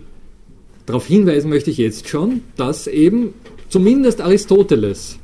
darauf 0.85 1.05
hinweisen 1.05 1.49
möchte 1.49 1.71
ich 1.71 1.77
jetzt 1.77 2.07
schon, 2.07 2.41
dass 2.55 2.87
eben 2.87 3.33
zumindest 3.69 4.21
Aristoteles 4.21 5.19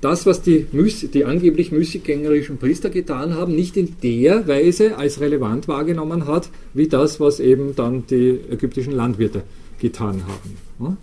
das, 0.00 0.26
was 0.26 0.42
die, 0.42 0.66
die 1.12 1.24
angeblich 1.24 1.72
müßiggängerischen 1.72 2.58
Priester 2.58 2.88
getan 2.88 3.34
haben, 3.34 3.54
nicht 3.54 3.76
in 3.76 3.96
der 4.02 4.46
Weise 4.46 4.96
als 4.96 5.20
relevant 5.20 5.66
wahrgenommen 5.66 6.26
hat, 6.26 6.50
wie 6.72 6.86
das, 6.86 7.18
was 7.18 7.40
eben 7.40 7.74
dann 7.74 8.06
die 8.06 8.38
ägyptischen 8.50 8.92
Landwirte 8.92 9.42
getan 9.80 10.22
haben. 10.26 10.96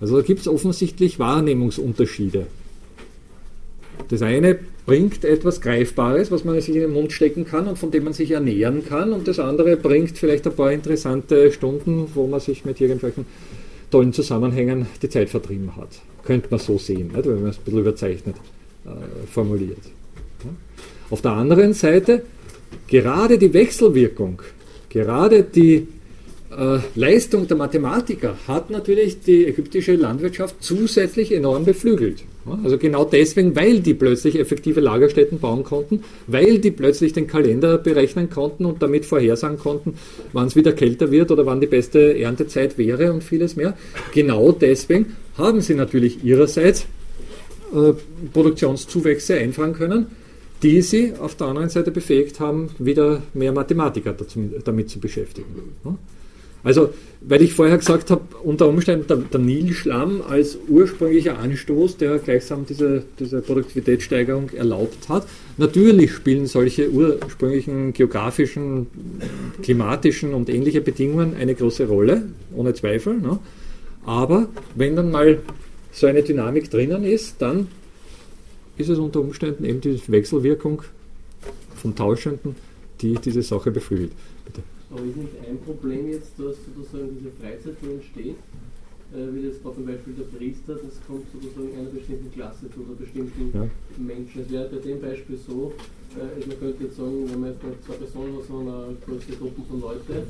Also 0.00 0.16
da 0.16 0.22
gibt 0.22 0.40
es 0.40 0.48
offensichtlich 0.48 1.18
Wahrnehmungsunterschiede. 1.18 2.46
Das 4.08 4.22
eine 4.22 4.60
bringt 4.88 5.22
etwas 5.22 5.60
Greifbares, 5.60 6.30
was 6.30 6.44
man 6.44 6.58
sich 6.62 6.74
in 6.74 6.80
den 6.80 6.94
Mund 6.94 7.12
stecken 7.12 7.44
kann 7.44 7.68
und 7.68 7.78
von 7.78 7.90
dem 7.90 8.04
man 8.04 8.14
sich 8.14 8.30
ernähren 8.30 8.86
kann, 8.86 9.12
und 9.12 9.28
das 9.28 9.38
andere 9.38 9.76
bringt 9.76 10.16
vielleicht 10.16 10.46
ein 10.46 10.54
paar 10.54 10.72
interessante 10.72 11.52
Stunden, 11.52 12.08
wo 12.14 12.26
man 12.26 12.40
sich 12.40 12.64
mit 12.64 12.80
irgendwelchen 12.80 13.26
tollen 13.90 14.14
Zusammenhängen 14.14 14.86
die 15.02 15.10
Zeit 15.10 15.28
vertrieben 15.28 15.76
hat. 15.76 15.90
Könnte 16.24 16.48
man 16.50 16.58
so 16.58 16.78
sehen, 16.78 17.08
nicht? 17.08 17.26
wenn 17.26 17.42
man 17.42 17.50
es 17.50 17.58
ein 17.58 17.64
bisschen 17.64 17.80
überzeichnet 17.80 18.36
äh, 18.86 19.26
formuliert. 19.30 19.76
Ja? 20.42 20.50
Auf 21.10 21.20
der 21.20 21.32
anderen 21.32 21.74
Seite, 21.74 22.22
gerade 22.86 23.36
die 23.36 23.52
Wechselwirkung, 23.52 24.40
gerade 24.88 25.42
die 25.42 25.86
äh, 26.50 26.78
Leistung 26.94 27.46
der 27.46 27.56
Mathematiker 27.56 28.36
hat 28.46 28.70
natürlich 28.70 29.20
die 29.20 29.46
ägyptische 29.46 29.94
Landwirtschaft 29.96 30.56
zusätzlich 30.60 31.32
enorm 31.32 31.64
beflügelt. 31.64 32.24
Also 32.64 32.78
genau 32.78 33.04
deswegen, 33.04 33.54
weil 33.54 33.80
die 33.80 33.92
plötzlich 33.92 34.38
effektive 34.38 34.80
Lagerstätten 34.80 35.38
bauen 35.38 35.64
konnten, 35.64 36.02
weil 36.26 36.58
die 36.58 36.70
plötzlich 36.70 37.12
den 37.12 37.26
Kalender 37.26 37.76
berechnen 37.76 38.30
konnten 38.30 38.64
und 38.64 38.82
damit 38.82 39.04
vorhersagen 39.04 39.58
konnten, 39.58 39.98
wann 40.32 40.46
es 40.46 40.56
wieder 40.56 40.72
kälter 40.72 41.10
wird 41.10 41.30
oder 41.30 41.44
wann 41.44 41.60
die 41.60 41.66
beste 41.66 42.18
Erntezeit 42.18 42.78
wäre 42.78 43.12
und 43.12 43.22
vieles 43.22 43.56
mehr. 43.56 43.76
Genau 44.14 44.52
deswegen 44.52 45.16
haben 45.36 45.60
sie 45.60 45.74
natürlich 45.74 46.24
ihrerseits 46.24 46.86
äh, 47.74 47.92
Produktionszuwächse 48.32 49.34
einfahren 49.34 49.74
können, 49.74 50.06
die 50.62 50.80
sie 50.80 51.12
auf 51.20 51.36
der 51.36 51.48
anderen 51.48 51.68
Seite 51.68 51.90
befähigt 51.90 52.40
haben, 52.40 52.70
wieder 52.78 53.22
mehr 53.34 53.52
Mathematiker 53.52 54.14
dazu, 54.14 54.48
damit 54.64 54.88
zu 54.88 54.98
beschäftigen. 54.98 55.46
Also, 56.64 56.90
weil 57.20 57.42
ich 57.42 57.54
vorher 57.54 57.78
gesagt 57.78 58.10
habe, 58.10 58.22
unter 58.42 58.68
Umständen 58.68 59.06
der, 59.06 59.16
der 59.16 59.40
Nilschlamm 59.40 60.22
als 60.22 60.58
ursprünglicher 60.68 61.38
Anstoß, 61.38 61.96
der 61.96 62.18
gleichsam 62.18 62.66
diese, 62.66 63.04
diese 63.18 63.40
Produktivitätssteigerung 63.40 64.50
erlaubt 64.50 65.08
hat. 65.08 65.26
Natürlich 65.56 66.12
spielen 66.12 66.46
solche 66.46 66.90
ursprünglichen 66.90 67.92
geografischen, 67.92 68.88
klimatischen 69.62 70.34
und 70.34 70.48
ähnliche 70.48 70.80
Bedingungen 70.80 71.34
eine 71.34 71.54
große 71.54 71.86
Rolle, 71.86 72.22
ohne 72.54 72.74
Zweifel. 72.74 73.18
Ne? 73.18 73.38
Aber 74.04 74.48
wenn 74.74 74.96
dann 74.96 75.10
mal 75.10 75.38
so 75.92 76.06
eine 76.06 76.22
Dynamik 76.22 76.70
drinnen 76.70 77.04
ist, 77.04 77.36
dann 77.40 77.68
ist 78.76 78.88
es 78.88 78.98
unter 78.98 79.20
Umständen 79.20 79.64
eben 79.64 79.80
die 79.80 80.00
Wechselwirkung 80.06 80.82
von 81.76 81.94
Tauschenden, 81.94 82.54
die 83.00 83.14
diese 83.14 83.42
Sache 83.42 83.70
beflügelt. 83.70 84.12
Bitte. 84.44 84.62
Aber 84.90 85.04
ist 85.04 85.16
nicht 85.16 85.34
ein 85.46 85.58
Problem 85.60 86.08
jetzt, 86.08 86.32
dass 86.38 86.56
sozusagen 86.64 87.16
diese 87.18 87.30
Freizeit, 87.36 87.76
die 87.82 87.92
entsteht, 87.92 88.36
äh, 89.12 89.24
wie 89.32 89.48
das 89.48 89.60
zum 89.62 89.84
Beispiel 89.84 90.14
der 90.14 90.28
Priester, 90.32 90.74
das 90.76 91.00
kommt 91.06 91.24
sozusagen 91.32 91.76
einer 91.76 91.90
bestimmten 91.90 92.32
Klasse 92.32 92.70
zu 92.72 92.80
oder 92.80 92.94
bestimmten 92.96 93.52
ja. 93.52 93.68
Menschen. 93.96 94.42
Es 94.42 94.50
wäre 94.50 94.68
bei 94.68 94.78
dem 94.78 95.00
Beispiel 95.00 95.36
so, 95.36 95.72
äh, 96.16 96.46
man 96.46 96.58
könnte 96.60 96.84
jetzt 96.84 96.96
sagen, 96.96 97.24
wenn 97.28 97.40
man 97.40 97.52
jetzt 97.52 97.84
zwei 97.84 97.94
Personen 98.00 98.36
hat, 98.36 98.44
so 98.48 98.58
eine 98.58 98.96
große 99.04 99.36
Gruppe 99.36 99.62
von 99.68 99.80
Leuten, 99.80 100.28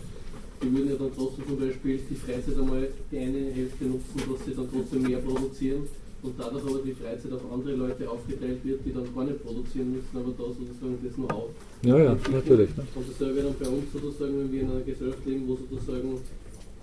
die 0.62 0.72
würden 0.74 0.90
ja 0.90 0.96
dann 0.96 1.14
trotzdem 1.14 1.46
zum 1.46 1.58
Beispiel 1.58 2.00
die 2.10 2.14
Freizeit 2.14 2.58
einmal 2.58 2.88
die 3.10 3.18
eine 3.18 3.50
Hälfte 3.50 3.84
nutzen, 3.84 4.18
dass 4.26 4.44
sie 4.44 4.54
dann 4.54 4.68
trotzdem 4.70 5.02
mehr 5.02 5.18
produzieren 5.18 5.86
und 6.22 6.34
dadurch 6.36 6.64
aber 6.64 6.82
die 6.82 6.94
Freizeit 6.94 7.32
auf 7.32 7.42
andere 7.52 7.74
Leute 7.74 8.10
aufgeteilt 8.10 8.58
wird, 8.64 8.80
die 8.84 8.92
dann 8.92 9.06
gar 9.14 9.24
nicht 9.24 9.42
produzieren 9.44 9.92
müssen, 9.92 10.14
aber 10.14 10.34
da 10.36 10.50
sozusagen 10.50 10.98
das 11.02 11.16
nur 11.16 11.32
auf. 11.32 11.50
Ja, 11.82 11.98
ja, 11.98 12.16
natürlich. 12.30 12.76
Ne? 12.76 12.86
Und 12.94 13.08
dasselbe 13.08 13.42
dann 13.42 13.54
bei 13.58 13.68
uns 13.68 13.92
sozusagen, 13.92 14.38
wenn 14.38 14.52
wir 14.52 14.62
in 14.62 14.70
einer 14.70 14.80
Gesellschaft 14.80 15.24
leben, 15.26 15.46
wo 15.46 15.56
sozusagen 15.56 16.18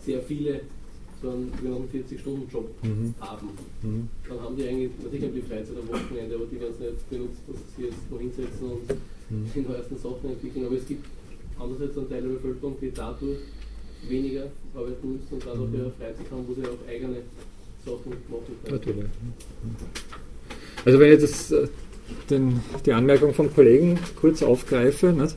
sehr 0.05 0.21
viele 0.21 0.61
so 1.21 1.29
einen 1.29 1.51
sogenannten 1.57 1.89
40-Stunden-Job 1.97 2.69
mhm. 2.83 3.13
haben. 3.19 3.49
Mhm. 3.81 4.09
Dann 4.27 4.39
haben 4.41 4.55
die 4.55 4.67
eigentlich, 4.67 4.91
natürlich 5.01 5.25
haben 5.25 5.35
die 5.35 5.41
Freizeit 5.41 5.77
am 5.77 5.87
Wochenende, 5.89 6.35
aber 6.35 6.45
die 6.45 6.59
werden 6.59 6.73
es 6.73 6.79
nicht 6.79 7.09
benutzt, 7.09 7.41
dass 7.47 7.57
sie 7.75 7.83
jetzt 7.83 8.11
noch 8.11 8.19
hinsetzen 8.19 8.71
und 8.71 8.89
mhm. 9.29 9.49
die 9.55 9.61
neuesten 9.61 9.97
Sachen 9.97 10.29
entwickeln. 10.29 10.65
Aber 10.65 10.75
es 10.75 10.87
gibt 10.87 11.05
andererseits 11.59 11.97
einen 11.97 12.09
Teil 12.09 12.21
der 12.21 12.29
Bevölkerung, 12.29 12.75
die 12.81 12.91
dadurch 12.91 13.39
weniger 14.07 14.47
arbeiten 14.75 15.13
müssen 15.13 15.31
und 15.31 15.45
dadurch 15.45 15.69
mhm. 15.69 15.75
ihre 15.75 15.91
Freizeit 15.91 16.29
haben, 16.31 16.45
wo 16.47 16.53
sie 16.53 16.63
auch 16.63 16.87
eigene 16.87 17.21
Natürlich. 18.69 19.05
Also 20.85 20.99
wenn 20.99 21.13
ich 21.13 21.21
das, 21.21 21.51
äh, 21.51 21.67
den, 22.29 22.59
die 22.85 22.93
Anmerkung 22.93 23.33
vom 23.33 23.53
Kollegen 23.53 23.99
kurz 24.19 24.43
aufgreife, 24.43 25.13
nicht? 25.13 25.35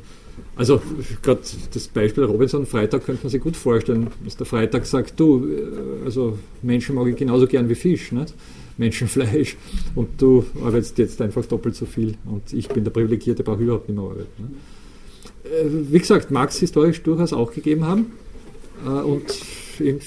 also 0.57 0.81
gerade 1.23 1.41
das 1.73 1.89
Beispiel 1.89 2.25
Robinson 2.25 2.67
Freitag 2.67 3.05
könnte 3.05 3.25
man 3.25 3.31
sich 3.31 3.41
gut 3.41 3.57
vorstellen, 3.57 4.09
dass 4.25 4.37
der 4.37 4.47
Freitag 4.47 4.87
sagt, 4.87 5.19
du, 5.19 5.47
äh, 5.47 6.05
also 6.05 6.39
Menschen 6.63 6.95
mag 6.95 7.07
ich 7.09 7.17
genauso 7.17 7.47
gern 7.47 7.69
wie 7.69 7.75
Fisch, 7.75 8.13
nicht? 8.13 8.35
Menschenfleisch 8.77 9.57
und 9.95 10.09
du 10.21 10.45
arbeitest 10.65 10.99
jetzt 10.99 11.21
einfach 11.21 11.45
doppelt 11.47 11.75
so 11.75 11.87
viel 11.87 12.15
und 12.27 12.53
ich 12.53 12.69
bin 12.69 12.85
der 12.85 12.91
Privilegierte, 12.93 13.43
brauche 13.43 13.63
überhaupt 13.63 13.89
nicht 13.89 13.99
mehr 13.99 14.05
arbeiten. 14.05 14.29
Nicht? 14.39 15.53
Äh, 15.53 15.93
wie 15.93 15.99
gesagt, 15.99 16.31
mag 16.31 16.51
es 16.51 16.59
historisch 16.59 17.03
durchaus 17.03 17.33
auch 17.33 17.53
gegeben 17.53 17.87
haben 17.87 18.13
und 18.85 19.25
in 19.81 19.99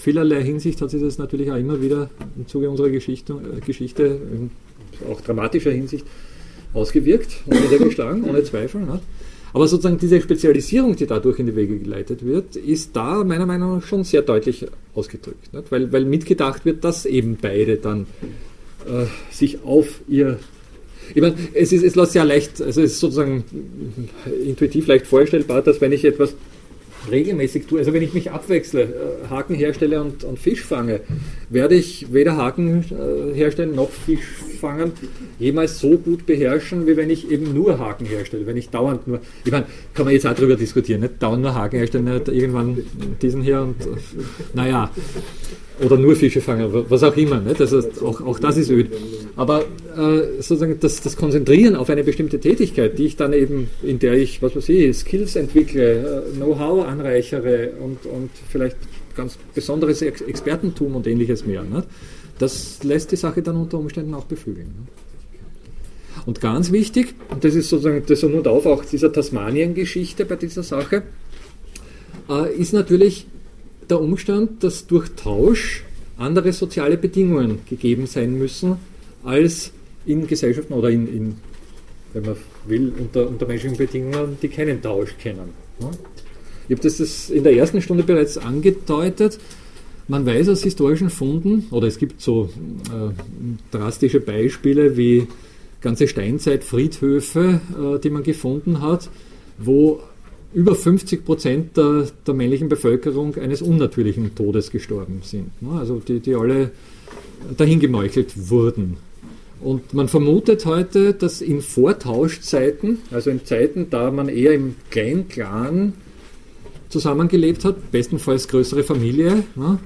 vielerlei 0.00 0.42
Hinsicht 0.42 0.80
hat 0.80 0.90
sich 0.90 1.00
das 1.00 1.18
natürlich 1.18 1.52
auch 1.52 1.56
immer 1.56 1.80
wieder 1.80 2.10
im 2.36 2.48
Zuge 2.48 2.68
unserer 2.70 2.90
Geschichte, 2.90 3.34
äh, 3.34 3.60
Geschichte 3.60 4.18
auch 5.10 5.20
dramatischer 5.20 5.70
Hinsicht 5.70 6.06
ausgewirkt 6.72 7.36
und 7.46 7.60
niedergeschlagen, 7.60 8.24
ohne 8.24 8.42
Zweifel. 8.44 8.82
Ne? 8.82 9.00
Aber 9.52 9.66
sozusagen 9.66 9.98
diese 9.98 10.20
Spezialisierung, 10.20 10.94
die 10.96 11.06
dadurch 11.06 11.38
in 11.38 11.46
die 11.46 11.56
Wege 11.56 11.78
geleitet 11.78 12.24
wird, 12.24 12.56
ist 12.56 12.94
da 12.94 13.24
meiner 13.24 13.46
Meinung 13.46 13.76
nach 13.76 13.82
schon 13.82 14.04
sehr 14.04 14.22
deutlich 14.22 14.66
ausgedrückt. 14.94 15.52
Nicht? 15.52 15.72
Weil, 15.72 15.92
weil 15.92 16.04
mitgedacht 16.04 16.64
wird, 16.64 16.84
dass 16.84 17.06
eben 17.06 17.36
beide 17.40 17.76
dann 17.76 18.06
äh, 18.86 19.06
sich 19.30 19.64
auf 19.64 20.00
ihr 20.08 20.38
ich 21.12 21.20
meine, 21.20 21.34
es, 21.54 21.72
ist, 21.72 21.82
es 21.82 21.96
lässt 21.96 22.14
ja 22.14 22.22
leicht, 22.22 22.62
also 22.62 22.82
es 22.82 22.92
ist 22.92 23.00
sozusagen 23.00 23.44
intuitiv 24.44 24.86
leicht 24.86 25.08
vorstellbar, 25.08 25.60
dass 25.62 25.80
wenn 25.80 25.90
ich 25.90 26.04
etwas 26.04 26.36
regelmäßig 27.10 27.66
tue, 27.66 27.78
also 27.78 27.92
wenn 27.92 28.02
ich 28.02 28.14
mich 28.14 28.30
abwechsle, 28.30 28.82
äh, 28.82 29.28
Haken 29.28 29.54
herstelle 29.54 30.00
und, 30.00 30.24
und 30.24 30.38
Fisch 30.38 30.62
fange, 30.62 31.00
werde 31.50 31.74
ich 31.74 32.12
weder 32.12 32.36
Haken 32.36 32.84
äh, 32.90 33.34
herstellen 33.34 33.74
noch 33.74 33.90
Fisch 33.90 34.40
fangen 34.60 34.92
jemals 35.38 35.80
so 35.80 35.98
gut 35.98 36.26
beherrschen, 36.26 36.86
wie 36.86 36.96
wenn 36.96 37.10
ich 37.10 37.30
eben 37.30 37.52
nur 37.52 37.78
Haken 37.78 38.06
herstelle. 38.06 38.46
Wenn 38.46 38.56
ich 38.56 38.70
dauernd 38.70 39.08
nur, 39.08 39.20
ich 39.44 39.50
meine, 39.50 39.66
kann 39.94 40.04
man 40.04 40.14
jetzt 40.14 40.26
auch 40.26 40.34
darüber 40.34 40.56
diskutieren, 40.56 41.00
nicht 41.00 41.22
dauernd 41.22 41.42
nur 41.42 41.54
Haken 41.54 41.78
herstellen, 41.78 42.04
nicht 42.04 42.28
irgendwann 42.28 42.78
diesen 43.20 43.42
hier 43.42 43.62
und 43.62 43.76
naja, 44.54 44.90
oder 45.82 45.96
nur 45.96 46.14
Fische 46.14 46.40
fangen, 46.40 46.68
was 46.72 47.02
auch 47.02 47.16
immer. 47.16 47.40
Nicht? 47.40 47.60
Also 47.60 47.82
auch, 48.04 48.20
auch 48.20 48.38
das 48.38 48.58
ist 48.58 48.70
öd. 48.70 48.90
Aber 49.36 49.64
äh, 49.96 50.42
sozusagen 50.42 50.78
das, 50.78 51.00
das 51.00 51.16
Konzentrieren 51.16 51.74
auf 51.74 51.88
eine 51.88 52.04
bestimmte 52.04 52.38
Tätigkeit, 52.38 52.98
die 52.98 53.06
ich 53.06 53.16
dann 53.16 53.32
eben, 53.32 53.70
in 53.82 53.98
der 53.98 54.14
ich, 54.14 54.42
was 54.42 54.54
weiß 54.54 54.68
ich, 54.68 54.96
Skills 54.96 55.36
entwickle, 55.36 56.24
äh, 56.32 56.36
Know-how 56.36 56.86
anreichere 56.86 57.70
und, 57.80 58.04
und 58.04 58.30
vielleicht 58.50 58.76
ganz 59.16 59.38
besonderes 59.54 60.02
Expertentum 60.02 60.96
und 60.96 61.06
ähnliches 61.06 61.44
mehr. 61.44 61.62
Nicht? 61.62 61.86
Das 62.38 62.82
lässt 62.82 63.12
die 63.12 63.16
Sache 63.16 63.42
dann 63.42 63.56
unter 63.56 63.78
Umständen 63.78 64.14
auch 64.14 64.24
beflügeln. 64.24 64.88
Und 66.26 66.40
ganz 66.40 66.72
wichtig, 66.72 67.14
und 67.28 67.44
das 67.44 67.54
ist 67.54 67.68
sozusagen 67.68 68.02
das 68.06 68.22
und 68.24 68.46
Auf 68.46 68.66
auch 68.66 68.84
dieser 68.84 69.12
Tasmanien-Geschichte 69.12 70.24
bei 70.24 70.36
dieser 70.36 70.62
Sache, 70.62 71.02
äh, 72.28 72.54
ist 72.54 72.72
natürlich 72.72 73.26
der 73.88 74.00
Umstand, 74.00 74.62
dass 74.62 74.86
durch 74.86 75.08
Tausch 75.16 75.84
andere 76.16 76.52
soziale 76.52 76.96
Bedingungen 76.96 77.60
gegeben 77.68 78.06
sein 78.06 78.38
müssen, 78.38 78.76
als 79.24 79.72
in 80.06 80.26
Gesellschaften 80.26 80.74
oder 80.74 80.90
in, 80.90 81.06
in 81.08 81.34
wenn 82.12 82.24
man 82.24 82.36
will, 82.66 82.92
unter, 82.98 83.28
unter 83.28 83.46
menschlichen 83.46 83.78
Bedingungen, 83.78 84.36
die 84.42 84.48
keinen 84.48 84.82
Tausch 84.82 85.16
kennen. 85.18 85.50
Ich 86.70 86.76
habe 86.76 86.88
das 86.88 87.30
in 87.30 87.42
der 87.42 87.56
ersten 87.56 87.82
Stunde 87.82 88.04
bereits 88.04 88.38
angedeutet. 88.38 89.40
Man 90.06 90.24
weiß 90.24 90.50
aus 90.50 90.62
historischen 90.62 91.10
Funden, 91.10 91.66
oder 91.72 91.88
es 91.88 91.98
gibt 91.98 92.20
so 92.20 92.48
äh, 92.84 93.12
drastische 93.72 94.20
Beispiele 94.20 94.96
wie 94.96 95.26
ganze 95.80 96.06
Steinzeitfriedhöfe, 96.06 97.60
äh, 97.76 97.98
die 97.98 98.10
man 98.10 98.22
gefunden 98.22 98.82
hat, 98.82 99.10
wo 99.58 99.98
über 100.54 100.76
50 100.76 101.24
Prozent 101.24 101.76
der, 101.76 102.06
der, 102.24 102.34
männlichen 102.34 102.68
Bevölkerung 102.68 103.34
eines 103.34 103.62
unnatürlichen 103.62 104.36
Todes 104.36 104.70
gestorben 104.70 105.22
sind. 105.24 105.60
Ne? 105.60 105.72
Also 105.72 105.98
die, 105.98 106.20
die 106.20 106.36
alle 106.36 106.70
dahingemeuchelt 107.56 108.48
wurden. 108.48 108.96
Und 109.60 109.92
man 109.92 110.06
vermutet 110.06 110.66
heute, 110.66 111.14
dass 111.14 111.40
in 111.40 111.62
Vortauschzeiten, 111.62 112.98
also 113.10 113.30
in 113.30 113.44
Zeiten, 113.44 113.90
da 113.90 114.12
man 114.12 114.28
eher 114.28 114.52
im 114.52 114.76
kleinen 114.88 115.26
Clan 115.26 115.94
zusammengelebt 116.90 117.64
hat, 117.64 117.90
bestenfalls 117.90 118.48
größere 118.48 118.82
Familie, 118.82 119.44
ja, 119.56 119.78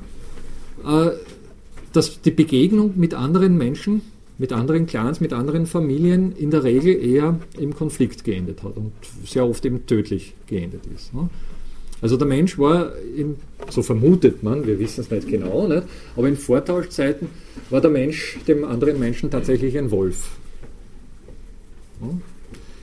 äh, 1.07 1.13
dass 1.93 2.21
die 2.21 2.33
Begegnung 2.33 2.95
mit 2.97 3.15
anderen 3.15 3.57
Menschen, 3.57 4.03
mit 4.37 4.53
anderen 4.53 4.87
Clans, 4.87 5.21
mit 5.21 5.33
anderen 5.33 5.67
Familien 5.67 6.33
in 6.33 6.51
der 6.51 6.65
Regel 6.65 6.97
eher 6.97 7.39
im 7.57 7.75
Konflikt 7.75 8.25
geendet 8.25 8.65
hat 8.65 8.77
und 8.77 8.93
sehr 9.25 9.47
oft 9.47 9.65
eben 9.65 9.87
tödlich 9.87 10.35
geendet 10.49 10.83
ist. 10.93 11.13
Ja. 11.15 11.29
Also 12.01 12.17
der 12.17 12.27
Mensch 12.27 12.59
war, 12.59 12.93
in, 13.17 13.37
so 13.71 13.83
vermutet 13.83 14.43
man, 14.43 14.67
wir 14.67 14.79
wissen 14.79 15.03
es 15.03 15.11
nicht 15.11 15.29
genau, 15.29 15.69
nicht, 15.69 15.85
aber 16.17 16.29
in 16.29 16.37
Vortauschzeiten 16.37 17.29
war 17.71 17.81
der 17.81 17.91
Mensch 17.91 18.39
dem 18.49 18.65
anderen 18.65 18.99
Menschen 18.99 19.31
tatsächlich 19.31 19.79
ein 19.79 19.91
Wolf. 19.91 20.31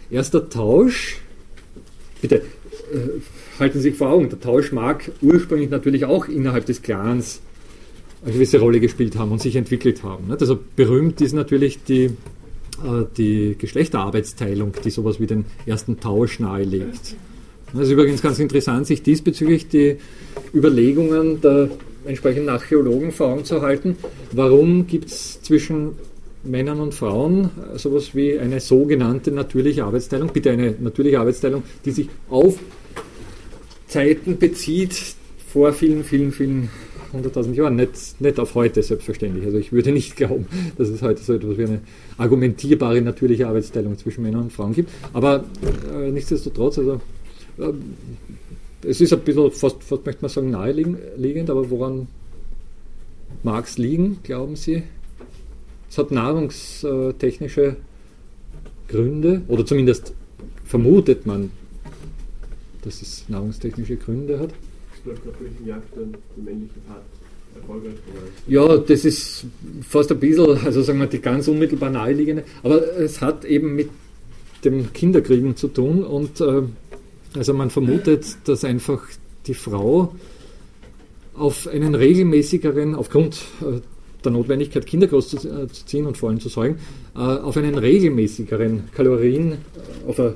Erster 0.09 0.49
Tausch, 0.49 1.19
bitte, 2.21 2.37
äh, 2.37 3.19
halten 3.59 3.79
Sie 3.79 3.89
sich 3.89 3.97
vor 3.97 4.09
Augen, 4.09 4.29
der 4.29 4.39
Tausch 4.39 4.71
mag 4.71 5.11
ursprünglich 5.21 5.69
natürlich 5.69 6.05
auch 6.05 6.27
innerhalb 6.27 6.65
des 6.65 6.81
Clans 6.81 7.41
eine 8.23 8.33
gewisse 8.33 8.59
Rolle 8.59 8.79
gespielt 8.79 9.17
haben 9.17 9.31
und 9.31 9.41
sich 9.41 9.55
entwickelt 9.55 10.03
haben. 10.03 10.31
Also 10.31 10.59
berühmt 10.75 11.21
ist 11.21 11.33
natürlich 11.33 11.83
die, 11.83 12.05
äh, 12.05 13.05
die 13.17 13.55
Geschlechterarbeitsteilung, 13.57 14.73
die 14.83 14.91
sowas 14.91 15.19
wie 15.19 15.27
den 15.27 15.45
ersten 15.65 15.99
Tausch 15.99 16.39
nahelegt. 16.39 17.15
Das 17.73 17.83
ist 17.83 17.91
übrigens 17.91 18.21
ganz 18.21 18.37
interessant, 18.39 18.85
sich 18.85 19.01
diesbezüglich 19.01 19.69
die 19.69 19.97
Überlegungen 20.53 21.41
der 21.41 21.69
entsprechenden 22.05 22.49
Archäologen 22.49 23.11
vor 23.11 23.27
Augen 23.27 23.45
zu 23.45 23.61
halten. 23.61 23.95
Warum 24.31 24.87
gibt 24.87 25.05
es 25.05 25.41
zwischen 25.41 25.91
Männern 26.43 26.79
und 26.79 26.93
Frauen 26.93 27.49
sowas 27.75 28.13
wie 28.13 28.37
eine 28.37 28.59
sogenannte 28.59 29.31
natürliche 29.31 29.85
Arbeitsteilung? 29.85 30.29
Bitte 30.33 30.51
eine 30.51 30.75
natürliche 30.79 31.19
Arbeitsteilung, 31.19 31.63
die 31.85 31.91
sich 31.91 32.09
auf 32.29 32.59
Zeiten 33.91 34.37
bezieht, 34.37 35.15
vor 35.51 35.73
vielen, 35.73 36.05
vielen, 36.05 36.31
vielen 36.31 36.69
hunderttausend 37.11 37.57
Jahren, 37.57 37.75
nicht, 37.75 38.21
nicht 38.21 38.39
auf 38.39 38.55
heute 38.55 38.81
selbstverständlich. 38.81 39.45
Also 39.45 39.57
ich 39.57 39.73
würde 39.73 39.91
nicht 39.91 40.15
glauben, 40.15 40.47
dass 40.77 40.87
es 40.87 41.01
heute 41.01 41.21
so 41.21 41.33
etwas 41.33 41.57
wie 41.57 41.65
eine 41.65 41.81
argumentierbare 42.17 43.01
natürliche 43.01 43.47
Arbeitsteilung 43.47 43.97
zwischen 43.97 44.23
Männern 44.23 44.43
und 44.43 44.53
Frauen 44.53 44.73
gibt. 44.73 44.89
Aber 45.11 45.43
äh, 45.93 46.09
nichtsdestotrotz, 46.09 46.79
also 46.79 47.01
äh, 47.57 47.73
es 48.87 49.01
ist 49.01 49.11
ein 49.11 49.19
bisschen, 49.19 49.51
fast, 49.51 49.83
fast 49.83 50.05
möchte 50.05 50.21
man 50.21 50.29
sagen, 50.29 50.51
naheliegend, 50.51 51.49
aber 51.49 51.69
woran 51.69 52.07
mag 53.43 53.65
es 53.65 53.77
liegen, 53.77 54.19
glauben 54.23 54.55
Sie? 54.55 54.83
Es 55.89 55.97
hat 55.97 56.11
nahrungstechnische 56.11 57.75
Gründe, 58.87 59.41
oder 59.49 59.65
zumindest 59.65 60.13
vermutet 60.63 61.25
man 61.25 61.51
dass 62.83 63.01
es 63.01 63.25
nahrungstechnische 63.27 63.97
Gründe 63.97 64.39
hat. 64.39 64.51
Ja, 68.47 68.77
das 68.77 69.05
ist 69.05 69.45
fast 69.87 70.11
ein 70.11 70.19
bisschen, 70.19 70.57
also 70.65 70.81
sagen 70.81 70.99
wir, 70.99 71.07
die 71.07 71.19
ganz 71.19 71.47
unmittelbar 71.47 71.89
naheliegende, 71.89 72.43
aber 72.63 72.97
es 72.97 73.21
hat 73.21 73.45
eben 73.45 73.75
mit 73.75 73.89
dem 74.63 74.93
Kinderkriegen 74.93 75.55
zu 75.55 75.67
tun 75.67 76.03
und 76.03 76.39
äh, 76.39 76.61
also 77.35 77.53
man 77.53 77.69
vermutet, 77.69 78.37
dass 78.45 78.63
einfach 78.63 79.03
die 79.47 79.53
Frau 79.53 80.15
auf 81.33 81.67
einen 81.67 81.95
regelmäßigeren, 81.95 82.93
aufgrund 82.95 83.41
äh, 83.61 83.79
der 84.23 84.31
Notwendigkeit, 84.31 84.85
Kinder 84.85 85.07
großzuziehen 85.07 86.05
und 86.05 86.17
vor 86.17 86.29
allem 86.29 86.39
zu 86.39 86.49
säugen, 86.49 86.77
äh, 87.15 87.19
auf 87.19 87.57
einen 87.57 87.77
regelmäßigeren 87.77 88.89
Kalorien, 88.93 89.53
äh, 89.53 89.55
auf 90.07 90.19
eine 90.19 90.35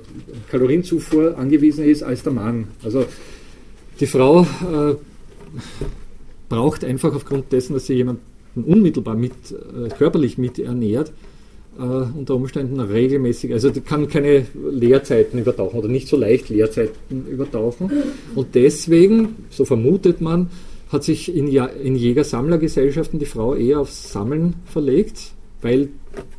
Kalorienzufuhr 0.50 1.38
angewiesen 1.38 1.86
ist 1.86 2.04
als 2.04 2.24
der 2.24 2.34
Mann. 2.34 2.68
Also 2.84 3.06
die 4.00 4.08
Frau 4.08 4.42
äh, 4.42 4.96
braucht 6.50 6.84
einfach 6.84 7.14
aufgrund 7.16 7.52
dessen, 7.52 7.74
dass 7.74 7.86
sie 7.86 7.94
jemanden 7.96 8.22
unmittelbar 8.56 9.16
mit, 9.16 9.34
körperlich 9.98 10.38
mit 10.38 10.60
ernährt, 10.60 11.12
unter 11.78 12.36
Umständen 12.36 12.80
regelmäßig, 12.80 13.52
also 13.52 13.70
kann 13.86 14.08
keine 14.08 14.46
Leerzeiten 14.72 15.40
übertauchen 15.40 15.80
oder 15.80 15.90
nicht 15.90 16.08
so 16.08 16.16
leicht 16.16 16.48
Leerzeiten 16.48 17.28
übertauchen. 17.28 17.92
Und 18.34 18.56
deswegen, 18.56 19.36
so 19.50 19.66
vermutet 19.66 20.22
man, 20.22 20.50
hat 20.96 21.04
sich 21.04 21.34
in, 21.34 21.48
in 21.48 21.96
Jäger-Sammler-Gesellschaften 21.96 23.20
die 23.20 23.26
Frau 23.26 23.54
eher 23.54 23.80
aufs 23.80 24.12
Sammeln 24.12 24.56
verlegt, 24.66 25.34
weil 25.62 25.90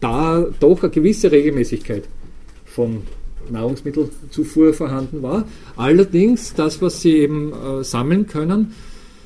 da 0.01 0.47
doch 0.61 0.83
eine 0.83 0.91
gewisse 0.91 1.31
Regelmäßigkeit 1.31 2.05
von 2.65 3.03
Nahrungsmittelzufuhr 3.51 4.75
vorhanden 4.75 5.23
war. 5.23 5.47
Allerdings, 5.77 6.55
das, 6.55 6.83
was 6.83 7.03
sie 7.03 7.19
eben 7.19 7.53
äh, 7.53 7.85
sammeln 7.85 8.27
können, 8.27 8.73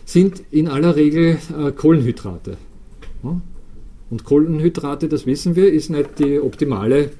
sind 0.04 0.42
in 0.50 0.68
aller 0.68 0.96
Regel 0.96 1.38
äh, 1.56 1.72
Kohlenhydrate. 1.72 2.56
Ja? 3.22 3.40
Und 4.10 4.24
Kohlenhydrate, 4.24 5.08
das 5.08 5.26
wissen 5.26 5.56
wir, 5.56 5.72
ist 5.72 5.90
nicht 5.90 6.18
die 6.18 6.40
optimale 6.40 7.10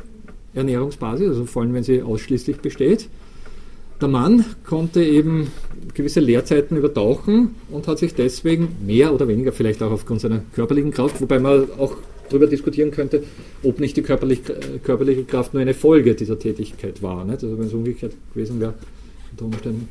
Ernährungsbasis, 0.53 1.29
also 1.29 1.45
vor 1.47 1.63
allem 1.63 1.75
wenn 1.75 1.85
sie 1.85 2.03
ausschließlich 2.03 2.59
besteht. 2.59 3.09
Der 4.01 4.09
Mann 4.09 4.45
konnte 4.65 5.05
eben 5.05 5.49
gewisse 5.93 6.21
Leerzeiten 6.21 6.77
übertauchen 6.77 7.55
und 7.71 7.87
hat 7.87 7.99
sich 7.99 8.15
deswegen 8.15 8.77
mehr 8.85 9.13
oder 9.13 9.29
weniger, 9.29 9.53
vielleicht 9.53 9.83
auch 9.83 9.91
aufgrund 9.91 10.23
seiner 10.23 10.43
körperlichen 10.55 10.91
Kraft, 10.91 11.21
wobei 11.21 11.39
man 11.39 11.69
auch 11.79 11.97
darüber 12.31 12.47
diskutieren 12.47 12.91
könnte, 12.93 13.25
ob 13.63 13.81
nicht 13.81 13.97
die 13.97 14.03
körperlich, 14.03 14.41
körperliche 14.85 15.25
Kraft 15.25 15.53
nur 15.53 15.61
eine 15.61 15.75
Folge 15.75 16.15
dieser 16.15 16.39
Tätigkeit 16.39 17.03
war. 17.03 17.25
Nicht? 17.25 17.43
Also 17.43 17.59
wenn 17.59 17.67
es 17.67 17.75
umgekehrt 17.75 18.15
gewesen 18.33 18.61
wäre, 18.61 18.75
unter 19.33 19.45
Umständen 19.45 19.89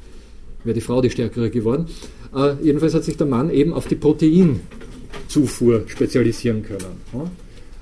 wäre 0.63 0.73
die 0.73 0.81
Frau 0.81 1.01
die 1.01 1.09
stärkere 1.09 1.49
geworden. 1.49 1.87
Äh, 2.35 2.53
jedenfalls 2.63 2.93
hat 2.93 3.03
sich 3.03 3.17
der 3.17 3.27
Mann 3.27 3.51
eben 3.51 3.73
auf 3.73 3.87
die 3.87 3.95
Proteinzufuhr 3.95 5.83
spezialisieren 5.87 6.63
können. 6.63 6.97
Ja? 7.13 7.29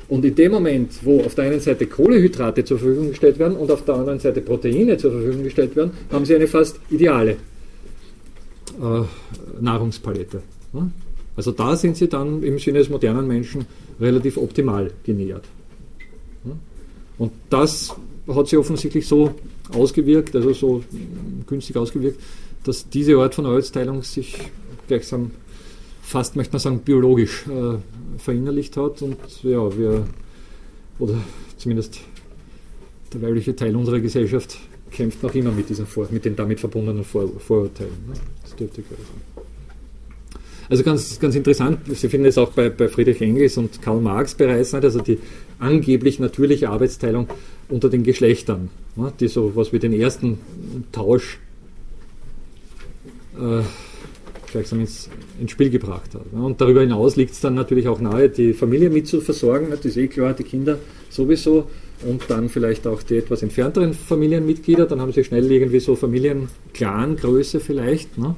Und 0.09 0.23
in 0.23 0.35
dem 0.35 0.51
Moment, 0.53 0.91
wo 1.03 1.21
auf 1.21 1.35
der 1.35 1.45
einen 1.45 1.59
Seite 1.59 1.85
Kohlehydrate 1.85 2.63
zur 2.63 2.79
Verfügung 2.79 3.09
gestellt 3.09 3.39
werden 3.39 3.57
und 3.57 3.69
auf 3.69 3.83
der 3.83 3.95
anderen 3.95 4.19
Seite 4.19 4.41
Proteine 4.41 4.97
zur 4.97 5.11
Verfügung 5.11 5.43
gestellt 5.43 5.75
werden, 5.75 5.91
haben 6.11 6.25
sie 6.25 6.35
eine 6.35 6.47
fast 6.47 6.79
ideale 6.89 7.31
äh, 7.31 9.03
Nahrungspalette. 9.59 10.41
Ja? 10.73 10.89
Also 11.35 11.51
da 11.51 11.75
sind 11.75 11.97
sie 11.97 12.07
dann 12.07 12.41
im 12.41 12.57
Sinne 12.57 12.79
des 12.79 12.89
modernen 12.89 13.27
Menschen 13.27 13.65
relativ 13.99 14.37
optimal 14.37 14.91
genähert. 15.03 15.43
Ja? 16.45 16.51
Und 17.17 17.33
das 17.49 17.93
hat 18.27 18.47
sich 18.47 18.57
offensichtlich 18.57 19.05
so 19.07 19.33
ausgewirkt, 19.73 20.35
also 20.35 20.53
so 20.53 20.83
günstig 21.47 21.75
ausgewirkt, 21.75 22.21
dass 22.63 22.89
diese 22.89 23.17
Art 23.17 23.35
von 23.35 23.45
Arbeitsteilung 23.45 24.03
sich 24.03 24.37
gleichsam 24.87 25.31
fast, 26.07 26.37
möchte 26.37 26.53
man 26.53 26.59
sagen, 26.59 26.79
biologisch 26.79 27.45
äh, 27.47 27.77
verinnerlicht 28.17 28.77
hat. 28.77 29.01
Und 29.01 29.17
ja, 29.43 29.77
wir, 29.77 30.05
oder 30.99 31.15
zumindest 31.57 31.99
der 33.13 33.21
weibliche 33.21 33.55
Teil 33.55 33.75
unserer 33.75 33.99
Gesellschaft 33.99 34.57
kämpft 34.89 35.21
noch 35.21 35.35
immer 35.35 35.51
mit, 35.51 35.69
diesen 35.69 35.85
Vor 35.85 36.07
mit 36.09 36.23
den 36.23 36.35
damit 36.35 36.61
verbundenen 36.61 37.03
Vor 37.03 37.29
Vorurteilen. 37.39 37.91
Ne? 38.07 38.13
Das 38.41 38.55
dürfte 38.55 38.81
klar 38.81 38.99
sein. 38.99 39.43
Also 40.69 40.83
ganz, 40.83 41.19
ganz 41.19 41.35
interessant, 41.35 41.79
Sie 41.93 42.09
finden 42.09 42.27
es 42.27 42.37
auch 42.37 42.51
bei, 42.51 42.69
bei 42.69 42.89
Friedrich 42.89 43.21
Engels 43.21 43.57
und 43.57 43.81
Karl 43.81 44.01
Marx 44.01 44.35
bereits, 44.35 44.73
nicht? 44.73 44.83
also 44.83 44.99
die 44.99 45.17
angeblich 45.59 46.19
natürliche 46.19 46.69
Arbeitsteilung 46.69 47.27
unter 47.69 47.89
den 47.89 48.03
Geschlechtern, 48.03 48.69
ne? 48.95 49.13
die 49.19 49.27
so 49.29 49.55
was 49.55 49.71
wie 49.71 49.79
den 49.79 49.93
ersten 49.93 50.39
Tausch 50.91 51.39
äh, 53.39 53.61
gleichsam 54.57 54.79
ins, 54.79 55.09
ins, 55.39 55.51
Spiel 55.51 55.69
gebracht 55.69 56.15
hat. 56.15 56.25
Und 56.33 56.59
darüber 56.59 56.81
hinaus 56.81 57.15
liegt 57.15 57.33
es 57.33 57.41
dann 57.41 57.53
natürlich 57.53 57.87
auch 57.87 57.99
nahe, 57.99 58.29
die 58.29 58.53
Familie 58.53 58.89
mit 58.89 59.07
zu 59.07 59.21
versorgen, 59.21 59.67
das 59.69 59.85
ist 59.85 59.97
eh 59.97 60.07
klar, 60.07 60.33
die 60.33 60.43
Kinder 60.43 60.79
sowieso 61.09 61.67
und 62.05 62.23
dann 62.27 62.49
vielleicht 62.49 62.87
auch 62.87 63.03
die 63.03 63.17
etwas 63.17 63.43
entfernteren 63.43 63.93
Familienmitglieder, 63.93 64.85
dann 64.85 65.01
haben 65.01 65.13
sie 65.13 65.23
schnell 65.23 65.51
irgendwie 65.51 65.79
so 65.79 65.95
Familienclan-Größe 65.95 67.59
vielleicht. 67.59 68.17
Ne? 68.17 68.35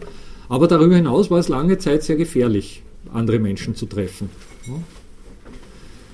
Aber 0.49 0.67
darüber 0.67 0.95
hinaus 0.95 1.31
war 1.31 1.39
es 1.39 1.47
lange 1.47 1.77
Zeit 1.77 2.03
sehr 2.03 2.15
gefährlich, 2.15 2.83
andere 3.13 3.39
Menschen 3.39 3.75
zu 3.75 3.85
treffen. 3.85 4.29
Ne? 4.67 4.83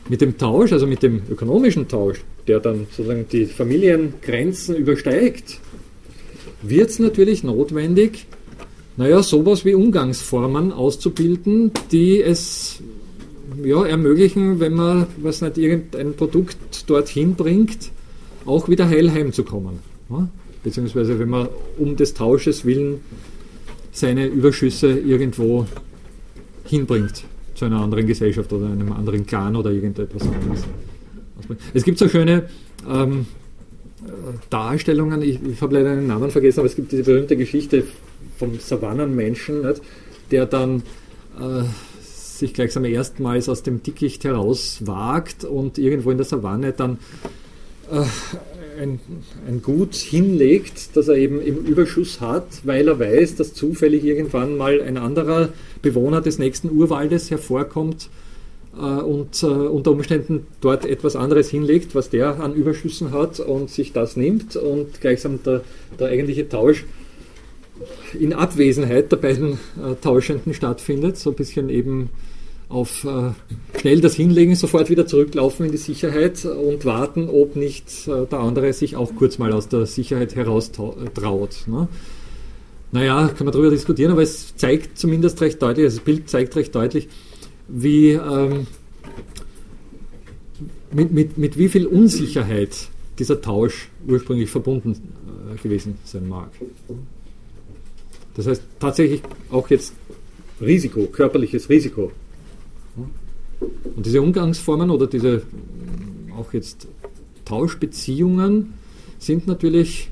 Mit 0.08 0.22
dem 0.22 0.38
Tausch, 0.38 0.72
also 0.72 0.86
mit 0.86 1.02
dem 1.02 1.24
ökonomischen 1.30 1.88
Tausch, 1.88 2.22
der 2.48 2.60
dann 2.60 2.86
sozusagen 2.92 3.26
die 3.32 3.46
Familiengrenzen 3.46 4.76
übersteigt, 4.76 5.60
wird 6.62 6.90
es 6.90 7.00
natürlich 7.00 7.44
notwendig, 7.44 8.28
naja, 8.98 9.22
sowas 9.22 9.66
wie 9.66 9.74
Umgangsformen 9.74 10.72
auszubilden, 10.72 11.72
die 11.92 12.22
es 12.22 12.82
ja, 13.64 13.86
ermöglichen, 13.86 14.60
wenn 14.60 14.74
man, 14.74 15.08
was 15.18 15.42
nicht, 15.42 15.58
irgendein 15.58 16.14
Produkt 16.14 16.58
dorthin 16.88 17.36
bringt, 17.36 17.92
auch 18.46 18.70
wieder 18.70 18.88
heil 18.88 19.12
heimzukommen. 19.12 19.80
Ja? 20.10 20.28
Beziehungsweise 20.64 21.20
wenn 21.20 21.30
man 21.30 21.48
um 21.78 21.96
des 21.96 22.14
Tausches 22.14 22.66
willen 22.66 23.02
seine 23.92 24.26
Überschüsse 24.28 24.92
irgendwo 24.92 25.66
hinbringt 26.66 27.24
zu 27.54 27.66
einer 27.66 27.82
anderen 27.82 28.06
Gesellschaft 28.06 28.52
oder 28.52 28.68
einem 28.68 28.92
anderen 28.92 29.26
Clan 29.26 29.56
oder 29.56 29.72
irgendetwas 29.72 30.24
anderes. 30.24 30.66
Es 31.74 31.84
gibt 31.84 31.98
so 31.98 32.10
schöne 32.10 32.50
ähm, 32.90 33.26
Darstellungen, 34.50 35.22
ich, 35.22 35.40
ich 35.44 35.62
habe 35.62 35.76
leider 35.76 35.96
den 35.96 36.08
Namen 36.08 36.32
vergessen, 36.32 36.60
aber 36.60 36.68
es 36.68 36.76
gibt 36.76 36.92
diese 36.92 37.04
berühmte 37.04 37.38
Geschichte 37.38 37.84
vom 38.38 38.60
Savannenmenschen, 38.60 39.62
nicht, 39.62 39.82
der 40.32 40.46
dann 40.46 40.84
äh, 41.40 41.64
sich 42.02 42.54
gleichsam 42.54 42.86
erstmals 42.86 43.50
aus 43.50 43.64
dem 43.64 43.82
Dickicht 43.82 44.24
herauswagt 44.24 45.46
und 45.46 45.78
irgendwo 45.78 46.12
in 46.12 46.18
der 46.18 46.26
Savanne 46.26 46.74
dann 46.74 46.98
äh, 47.92 48.04
ein, 48.82 49.00
ein, 49.48 49.62
Gut 49.62 49.96
hinlegt, 49.96 50.96
das 50.98 51.08
er 51.08 51.16
eben 51.16 51.42
im 51.42 51.58
Überschuss 51.66 52.20
hat, 52.20 52.48
weil 52.64 52.88
er 52.88 53.00
weiß, 53.00 53.36
dass 53.36 53.54
zufällig 53.54 54.04
irgendwann 54.04 54.58
mal 54.58 54.82
ein 54.82 54.98
anderer 54.98 55.50
Bewohner 55.82 56.22
des 56.22 56.40
nächsten 56.40 56.70
Urwaldes 56.72 57.32
hervorkommt 57.32 58.10
und 58.80 59.42
äh, 59.44 59.46
unter 59.46 59.92
Umständen 59.92 60.48
dort 60.62 60.86
etwas 60.86 61.16
anderes 61.16 61.50
hinlegt, 61.50 61.96
was 61.96 62.10
der 62.10 62.40
an 62.40 62.54
Überschüssen 62.54 63.12
hat 63.12 63.40
und 63.40 63.70
sich 63.70 63.94
das 63.94 64.18
nimmt 64.18 64.56
und 64.56 65.00
gleichsam 65.02 65.40
der, 65.44 65.62
der 66.00 66.08
eigentliche 66.10 66.48
Tausch 66.50 66.86
in 68.20 68.34
Abwesenheit 68.34 69.12
der 69.12 69.18
beiden 69.18 69.54
äh, 69.54 69.96
Tauschenden 70.02 70.54
stattfindet, 70.54 71.18
so 71.18 71.32
ein 71.32 71.36
bisschen 71.36 71.70
eben 71.70 72.10
auf 72.70 73.06
äh, 73.06 73.32
schnell 73.80 74.02
das 74.02 74.16
hinlegen, 74.16 74.56
sofort 74.56 74.90
wieder 74.90 75.06
zurücklaufen 75.06 75.68
in 75.68 75.72
die 75.72 75.78
Sicherheit 75.78 76.44
und 76.46 76.84
warten, 76.86 77.30
ob 77.30 77.56
nicht 77.56 78.08
äh, 78.08 78.26
der 78.26 78.40
andere 78.40 78.74
sich 78.74 78.96
auch 78.96 79.14
kurz 79.16 79.38
mal 79.38 79.54
aus 79.54 79.68
der 79.68 79.86
Sicherheit 79.86 80.36
heraus 80.36 80.72
traut. 80.72 81.68
Ne? 81.68 81.88
Naja, 82.92 83.30
kann 83.36 83.46
man 83.46 83.52
darüber 83.52 83.70
diskutieren, 83.70 84.12
aber 84.12 84.24
es 84.24 84.56
zeigt 84.56 84.98
zumindest 84.98 85.42
recht 85.42 85.62
deutlich, 85.62 85.86
also 85.86 85.98
das 85.98 86.06
Bild 86.06 86.30
zeigt 86.30 86.56
recht 86.56 86.74
deutlich, 86.74 87.08
wie, 87.68 88.12
ähm, 88.12 88.68
mit, 90.92 91.12
mit, 91.12 91.38
mit 91.38 91.58
wie 91.58 91.70
viel 91.70 91.86
Unsicherheit 91.88 92.90
dieser 93.20 93.42
Tausch 93.42 93.90
ursprünglich 94.08 94.50
verbunden 94.50 94.92
äh, 95.54 95.62
gewesen 95.62 95.98
sein 96.04 96.28
mag. 96.28 96.50
Das 98.36 98.48
heißt 98.48 98.64
tatsächlich 98.80 99.22
auch 99.50 99.70
jetzt 99.70 99.94
Risiko, 100.62 101.06
körperliches 101.08 101.70
Risiko. 101.70 102.12
Und 103.96 104.06
diese 104.06 104.22
Umgangsformen 104.22 104.90
oder 104.90 105.08
diese 105.08 105.44
auch 106.38 106.54
jetzt 106.54 106.88
Tauschbeziehungen 107.46 108.74
sind 109.20 109.48
natürlich, 109.48 110.10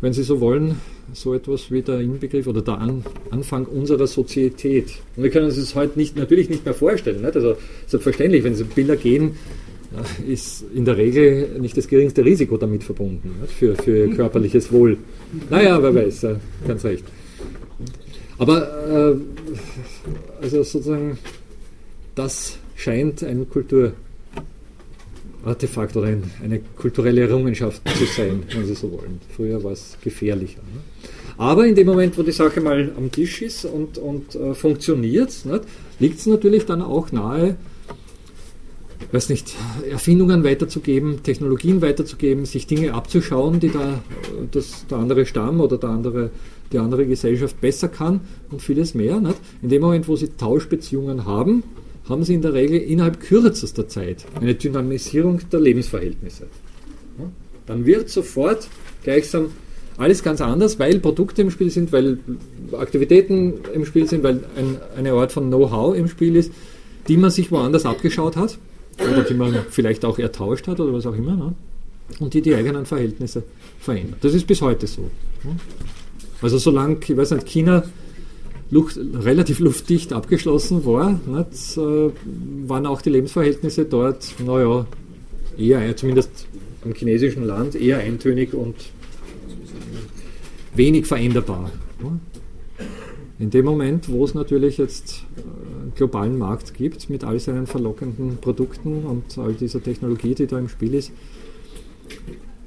wenn 0.00 0.12
Sie 0.12 0.24
so 0.24 0.40
wollen, 0.40 0.80
so 1.12 1.34
etwas 1.34 1.70
wie 1.70 1.82
der 1.82 2.00
Inbegriff 2.00 2.46
oder 2.46 2.62
der 2.62 2.78
An 2.78 3.04
Anfang 3.30 3.66
unserer 3.66 4.06
Sozietät. 4.06 4.98
Und 5.16 5.22
wir 5.22 5.30
können 5.30 5.46
uns 5.46 5.56
das 5.56 5.74
heute 5.74 5.98
nicht, 5.98 6.16
natürlich 6.16 6.50
nicht 6.50 6.64
mehr 6.64 6.74
vorstellen. 6.74 7.22
Nicht? 7.22 7.36
Also 7.36 7.56
selbstverständlich, 7.86 8.44
wenn 8.44 8.54
Sie 8.54 8.64
Bilder 8.64 8.96
gehen, 8.96 9.36
ist 10.26 10.64
in 10.74 10.84
der 10.84 10.96
Regel 10.96 11.58
nicht 11.60 11.76
das 11.76 11.86
geringste 11.88 12.24
Risiko 12.24 12.56
damit 12.56 12.84
verbunden? 12.84 13.34
Für, 13.46 13.74
für 13.76 14.08
körperliches 14.10 14.72
Wohl. 14.72 14.98
Naja, 15.48 15.80
wer 15.82 15.94
weiß, 15.94 16.26
ganz 16.66 16.84
recht. 16.84 17.04
Aber 18.38 18.88
äh, 18.88 19.14
also 20.42 20.62
sozusagen, 20.62 21.18
das 22.14 22.58
scheint 22.74 23.22
ein 23.22 23.48
Kulturartefakt 23.48 25.96
oder 25.96 26.08
ein, 26.08 26.30
eine 26.42 26.60
kulturelle 26.76 27.22
Errungenschaft 27.22 27.80
zu 27.88 28.04
sein, 28.04 28.42
wenn 28.52 28.66
Sie 28.66 28.74
so 28.74 28.92
wollen. 28.92 29.18
Früher 29.34 29.64
war 29.64 29.72
es 29.72 29.96
gefährlicher. 30.02 30.60
Ne? 30.60 30.80
Aber 31.38 31.66
in 31.66 31.74
dem 31.74 31.86
Moment, 31.86 32.16
wo 32.16 32.22
die 32.22 32.32
Sache 32.32 32.60
mal 32.60 32.92
am 32.96 33.10
Tisch 33.12 33.42
ist 33.42 33.64
und, 33.64 33.98
und 33.98 34.34
äh, 34.34 34.54
funktioniert, 34.54 35.32
liegt 35.98 36.18
es 36.18 36.26
natürlich 36.26 36.64
dann 36.64 36.80
auch 36.80 37.12
nahe, 37.12 37.56
weiß 39.12 39.28
nicht, 39.28 39.54
Erfindungen 39.90 40.44
weiterzugeben, 40.44 41.22
Technologien 41.22 41.82
weiterzugeben, 41.82 42.46
sich 42.46 42.66
Dinge 42.66 42.94
abzuschauen, 42.94 43.60
die 43.60 43.70
da 43.70 44.00
das, 44.50 44.86
der 44.88 44.98
andere 44.98 45.26
Stamm 45.26 45.60
oder 45.60 45.76
der 45.76 45.90
andere, 45.90 46.30
die 46.72 46.78
andere 46.78 47.06
Gesellschaft 47.06 47.60
besser 47.60 47.88
kann 47.88 48.20
und 48.50 48.62
vieles 48.62 48.94
mehr. 48.94 49.20
Nicht? 49.20 49.36
In 49.62 49.68
dem 49.68 49.82
Moment, 49.82 50.08
wo 50.08 50.16
sie 50.16 50.28
Tauschbeziehungen 50.28 51.26
haben, 51.26 51.62
haben 52.08 52.24
sie 52.24 52.34
in 52.34 52.42
der 52.42 52.54
Regel 52.54 52.80
innerhalb 52.80 53.20
kürzester 53.20 53.88
Zeit 53.88 54.24
eine 54.40 54.54
Dynamisierung 54.54 55.40
der 55.50 55.60
Lebensverhältnisse. 55.60 56.46
Dann 57.66 57.84
wird 57.84 58.08
sofort 58.08 58.68
gleichsam 59.02 59.50
alles 59.98 60.22
ganz 60.22 60.40
anders, 60.40 60.78
weil 60.78 60.98
Produkte 61.00 61.42
im 61.42 61.50
Spiel 61.50 61.70
sind, 61.70 61.92
weil 61.92 62.18
Aktivitäten 62.72 63.54
im 63.72 63.84
Spiel 63.86 64.06
sind, 64.06 64.22
weil 64.22 64.44
ein, 64.56 64.78
eine 64.96 65.12
Art 65.12 65.32
von 65.32 65.48
Know-how 65.48 65.96
im 65.96 66.08
Spiel 66.08 66.36
ist, 66.36 66.52
die 67.08 67.16
man 67.16 67.30
sich 67.30 67.50
woanders 67.50 67.86
abgeschaut 67.86 68.36
hat 68.36 68.58
oder 68.98 69.22
die 69.22 69.34
man 69.34 69.54
vielleicht 69.70 70.04
auch 70.04 70.18
ertauscht 70.18 70.66
hat 70.68 70.80
oder 70.80 70.92
was 70.92 71.06
auch 71.06 71.14
immer, 71.14 71.36
ne? 71.36 71.54
und 72.20 72.34
die 72.34 72.42
die 72.42 72.54
eigenen 72.54 72.86
Verhältnisse 72.86 73.42
verändern. 73.78 74.16
Das 74.20 74.34
ist 74.34 74.46
bis 74.46 74.60
heute 74.60 74.86
so. 74.86 75.02
Ne? 75.44 75.56
Also 76.42 76.58
solange, 76.58 76.98
ich 77.02 77.16
weiß 77.16 77.32
nicht, 77.32 77.46
China 77.46 77.84
Luft, 78.70 78.98
relativ 78.98 79.60
luftdicht 79.60 80.12
abgeschlossen 80.12 80.84
war, 80.84 81.20
nicht, 81.26 81.76
äh, 81.76 82.10
waren 82.68 82.86
auch 82.86 83.00
die 83.00 83.10
Lebensverhältnisse 83.10 83.84
dort, 83.84 84.34
naja, 84.44 84.86
eher, 85.56 85.96
zumindest 85.96 86.46
im 86.84 86.94
chinesischen 86.94 87.44
Land, 87.44 87.76
eher 87.76 87.98
eintönig 87.98 88.54
und 88.54 88.74
wenig 90.76 91.06
veränderbar. 91.06 91.70
In 93.38 93.50
dem 93.50 93.64
Moment, 93.64 94.08
wo 94.08 94.24
es 94.24 94.34
natürlich 94.34 94.78
jetzt 94.78 95.24
einen 95.36 95.92
globalen 95.94 96.38
Markt 96.38 96.74
gibt 96.74 97.10
mit 97.10 97.24
all 97.24 97.38
seinen 97.38 97.66
verlockenden 97.66 98.38
Produkten 98.38 99.04
und 99.04 99.36
all 99.38 99.52
dieser 99.52 99.82
Technologie, 99.82 100.34
die 100.34 100.46
da 100.46 100.58
im 100.58 100.68
Spiel 100.68 100.94
ist, 100.94 101.12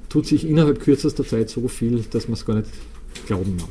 tut 0.08 0.26
sich 0.26 0.46
innerhalb 0.46 0.80
kürzester 0.80 1.24
Zeit 1.24 1.50
so 1.50 1.66
viel, 1.68 2.04
dass 2.10 2.28
man 2.28 2.34
es 2.34 2.44
gar 2.44 2.56
nicht 2.56 2.70
glauben 3.26 3.56
mag. 3.56 3.68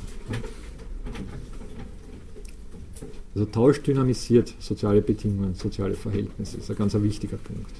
Also 3.36 3.46
Tausch 3.46 3.82
dynamisiert 3.82 4.54
soziale 4.60 5.02
Bedingungen, 5.02 5.56
soziale 5.56 5.94
Verhältnisse, 5.94 6.58
ist 6.58 6.70
ein 6.70 6.76
ganz 6.76 6.94
wichtiger 6.96 7.38
Punkt. 7.38 7.72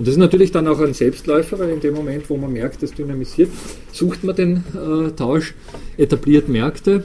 Und 0.00 0.06
das 0.06 0.14
ist 0.14 0.18
natürlich 0.18 0.50
dann 0.50 0.66
auch 0.66 0.80
ein 0.80 0.94
Selbstläufer, 0.94 1.58
weil 1.58 1.68
in 1.68 1.80
dem 1.80 1.92
Moment, 1.92 2.30
wo 2.30 2.38
man 2.38 2.50
merkt, 2.50 2.82
es 2.82 2.94
dynamisiert, 2.94 3.50
sucht 3.92 4.24
man 4.24 4.34
den 4.34 4.64
äh, 4.72 5.10
Tausch, 5.10 5.52
etabliert 5.98 6.48
Märkte, 6.48 7.04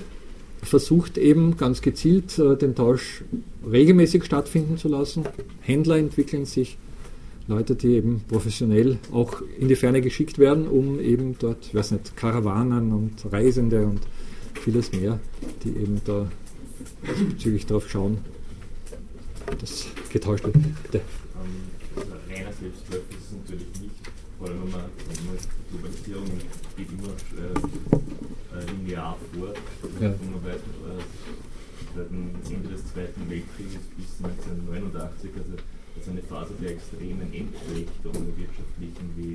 versucht 0.64 1.18
eben 1.18 1.58
ganz 1.58 1.82
gezielt 1.82 2.40
äh, 2.40 2.56
den 2.56 2.74
Tausch 2.74 3.26
regelmäßig 3.70 4.24
stattfinden 4.24 4.78
zu 4.78 4.88
lassen. 4.88 5.26
Händler 5.60 5.98
entwickeln 5.98 6.46
sich, 6.46 6.78
Leute, 7.50 7.76
die 7.76 7.96
eben 7.96 8.22
professionell 8.30 8.98
auch 9.12 9.42
in 9.60 9.68
die 9.68 9.76
Ferne 9.76 10.00
geschickt 10.00 10.40
werden, 10.40 10.66
um 10.66 10.98
eben 11.02 11.36
dort, 11.38 11.66
ich 11.68 11.76
weiß 11.76 11.92
nicht, 11.92 12.16
Karawanen 12.16 12.94
und 12.94 13.30
Reisende 13.30 13.88
und 13.88 14.00
vieles 14.62 14.94
mehr, 14.94 15.20
die 15.66 15.72
eben 15.72 16.00
da 16.06 16.32
bezüglich 17.30 17.66
darauf 17.66 17.90
schauen, 17.90 18.20
das 19.60 19.86
getauscht 20.14 20.46
wird. 20.46 20.56
Bitte. 20.84 21.02
Selbstläufer 22.66 23.12
ist 23.14 23.30
es 23.30 23.38
natürlich 23.38 23.82
nicht, 23.82 24.02
vor 24.40 24.48
allem 24.48 24.64
wenn 24.64 24.72
man, 24.72 24.90
wenn 25.06 25.26
man 25.30 25.38
Globalisierung 25.70 26.26
geht 26.78 26.90
immer 26.90 27.14
äh, 27.38 27.54
äh 28.58 28.66
linear 28.72 29.18
vor. 29.34 29.54
Ja. 30.02 30.10
Und 30.10 30.32
man 30.32 30.44
weiß, 30.44 30.56
äh, 30.56 31.04
seit 31.96 32.10
dem 32.10 32.34
Ende 32.50 32.70
des 32.70 32.82
Zweiten 32.92 33.30
Weltkrieges 33.30 33.86
bis 33.96 34.10
1989, 34.26 35.30
also 35.38 35.54
das 35.54 36.04
ist 36.04 36.10
eine 36.10 36.24
Phase 36.24 36.54
der 36.60 36.72
extremen 36.72 37.30
Entflechtung 37.34 38.14
wirtschaftlichen 38.36 39.08
wie 39.16 39.34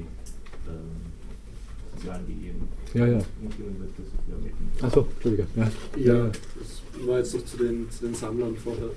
ähm, 0.67 0.99
sozialen 1.95 2.27
Gegeben. 2.27 2.69
Ja, 2.95 3.07
ja. 3.07 3.21
Achso, 4.83 5.07
Entschuldige. 5.15 5.47
Ja. 5.55 5.71
ja, 5.97 6.27
das 6.27 7.07
war 7.07 7.19
jetzt 7.19 7.35
noch 7.35 7.45
zu 7.45 7.57
den, 7.59 7.91
zu 7.91 8.07
den 8.07 8.15
Sammlern 8.15 8.57
vorher. 8.57 8.91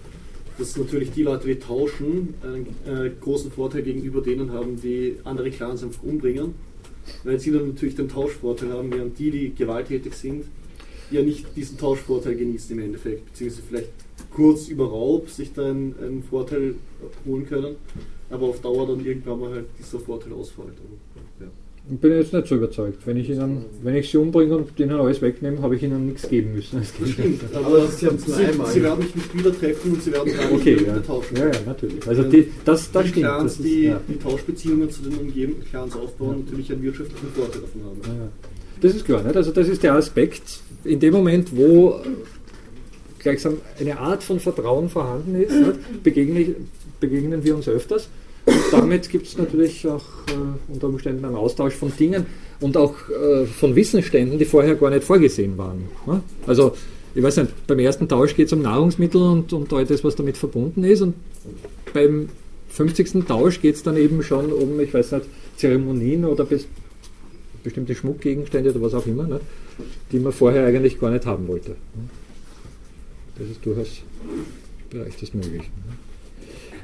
Dass 0.57 0.77
natürlich 0.77 1.11
die 1.11 1.23
Leute, 1.23 1.47
die 1.47 1.55
tauschen, 1.55 2.35
einen 2.43 2.67
äh, 2.85 3.09
großen 3.19 3.51
Vorteil 3.51 3.81
gegenüber 3.81 4.21
denen 4.21 4.51
haben, 4.51 4.79
die 4.79 5.15
andere 5.23 5.49
Clans 5.49 5.83
einfach 5.83 6.03
umbringen. 6.03 6.53
Weil 7.23 7.39
sie 7.39 7.51
dann 7.51 7.69
natürlich 7.69 7.95
den 7.95 8.07
Tauschvorteil 8.07 8.71
haben, 8.71 8.91
während 8.91 9.17
die, 9.19 9.31
die 9.31 9.53
gewalttätig 9.53 10.13
sind, 10.13 10.45
ja 11.11 11.21
nicht 11.21 11.45
diesen 11.55 11.77
Tauschvorteil 11.77 12.35
genießen 12.35 12.77
im 12.77 12.83
Endeffekt, 12.83 13.25
beziehungsweise 13.25 13.63
vielleicht 13.67 13.89
kurz 14.31 14.67
über 14.67 14.87
Raub 14.87 15.29
sich 15.29 15.53
da 15.53 15.69
einen, 15.69 16.23
Vorteil 16.29 16.75
holen 17.25 17.45
können, 17.45 17.75
aber 18.29 18.47
auf 18.47 18.61
Dauer 18.61 18.87
dann 18.87 19.05
irgendwann 19.05 19.39
mal 19.39 19.51
halt 19.51 19.65
dieser 19.77 19.99
Vorteil 19.99 20.33
ausfällt. 20.33 20.69
Ja. 20.69 20.97
Ich 21.91 21.99
bin 21.99 22.13
jetzt 22.13 22.31
nicht 22.31 22.47
so 22.47 22.55
überzeugt. 22.55 23.05
Wenn 23.05 23.17
ich, 23.17 23.29
ihnen, 23.29 23.65
wenn 23.81 23.95
ich 23.95 24.09
sie 24.09 24.17
umbringe 24.17 24.55
und 24.55 24.79
ihnen 24.79 24.91
alles 24.91 25.21
wegnehme, 25.21 25.61
habe 25.61 25.75
ich 25.75 25.83
ihnen 25.83 26.05
nichts 26.07 26.29
geben 26.29 26.53
müssen. 26.53 26.79
Das 26.79 27.09
stimmt, 27.09 27.41
aber 27.53 27.87
sie, 27.87 28.07
haben 28.07 28.17
sie, 28.17 28.31
sie, 28.31 28.83
werden 28.83 28.99
mich 28.99 29.13
nicht 29.13 29.37
wieder 29.37 29.59
treffen 29.59 29.91
und 29.91 30.01
sie 30.01 30.13
werden 30.13 30.33
gar 30.33 30.49
nicht 30.49 30.61
okay, 30.61 30.79
wieder 30.79 30.95
ja. 30.95 30.99
tauschen. 31.01 31.35
Ja, 31.35 31.47
ja, 31.47 31.59
natürlich. 31.65 32.07
Also 32.07 32.23
die, 32.23 32.47
das, 32.63 32.89
das 32.89 33.03
die 33.03 33.09
stimmt. 33.09 33.25
Clans, 33.25 33.43
das 33.43 33.53
ist, 33.59 33.65
die, 33.65 33.83
ja. 33.83 34.01
die 34.07 34.17
Tauschbeziehungen 34.17 34.89
zu 34.89 35.01
den 35.01 35.13
umgebenden 35.15 35.65
Clans 35.65 35.93
aufbauen, 35.95 36.37
ja. 36.37 36.43
natürlich 36.45 36.71
einen 36.71 36.83
wirtschaftlichen 36.83 37.27
Vorteil 37.35 37.61
davon 37.61 37.81
haben. 37.83 38.01
Ja, 38.05 38.29
das 38.79 38.95
ist 38.95 39.05
klar. 39.05 39.23
Nicht? 39.23 39.35
Also 39.35 39.51
das 39.51 39.67
ist 39.67 39.83
der 39.83 39.95
Aspekt, 39.95 40.61
in 40.85 41.01
dem 41.01 41.13
Moment, 41.13 41.55
wo 41.55 41.99
gleichsam 43.19 43.57
eine 43.77 43.99
Art 43.99 44.23
von 44.23 44.39
Vertrauen 44.39 44.87
vorhanden 44.87 45.35
ist, 45.35 45.53
begegnen, 46.01 46.69
begegnen 47.01 47.43
wir 47.43 47.55
uns 47.55 47.67
öfters. 47.67 48.07
Und 48.45 48.55
damit 48.71 49.09
gibt 49.09 49.27
es 49.27 49.37
natürlich 49.37 49.87
auch 49.87 50.03
äh, 50.27 50.71
unter 50.73 50.87
Umständen 50.87 51.23
einen 51.25 51.35
Austausch 51.35 51.73
von 51.73 51.95
Dingen 51.97 52.25
und 52.59 52.75
auch 52.75 52.95
äh, 53.09 53.45
von 53.45 53.75
Wissensständen, 53.75 54.37
die 54.37 54.45
vorher 54.45 54.75
gar 54.75 54.89
nicht 54.89 55.03
vorgesehen 55.03 55.57
waren. 55.57 55.85
Ne? 56.05 56.21
Also, 56.45 56.75
ich 57.15 57.23
weiß 57.23 57.37
nicht, 57.37 57.67
beim 57.67 57.79
ersten 57.79 58.07
Tausch 58.07 58.35
geht 58.35 58.47
es 58.47 58.53
um 58.53 58.61
Nahrungsmittel 58.61 59.21
und, 59.21 59.53
und 59.53 59.71
all 59.71 59.85
das, 59.85 60.03
was 60.03 60.15
damit 60.15 60.35
verbunden 60.35 60.83
ist. 60.83 61.01
Und 61.01 61.13
beim 61.93 62.29
50. 62.69 63.25
Tausch 63.27 63.61
geht 63.61 63.75
es 63.75 63.83
dann 63.83 63.97
eben 63.97 64.23
schon 64.23 64.51
um, 64.51 64.79
ich 64.79 64.93
weiß 64.93 65.11
nicht, 65.11 65.25
Zeremonien 65.57 66.25
oder 66.25 66.43
bes 66.43 66.65
bestimmte 67.63 67.95
Schmuckgegenstände 67.95 68.71
oder 68.71 68.81
was 68.81 68.93
auch 68.93 69.05
immer, 69.07 69.25
ne? 69.25 69.39
die 70.11 70.19
man 70.19 70.33
vorher 70.33 70.65
eigentlich 70.65 70.99
gar 70.99 71.11
nicht 71.11 71.25
haben 71.25 71.47
wollte. 71.47 71.77
Das 73.37 73.49
ist 73.49 73.65
durchaus 73.65 74.01
Bereich 74.89 75.15
des 75.15 75.33
Möglichen. 75.33 75.71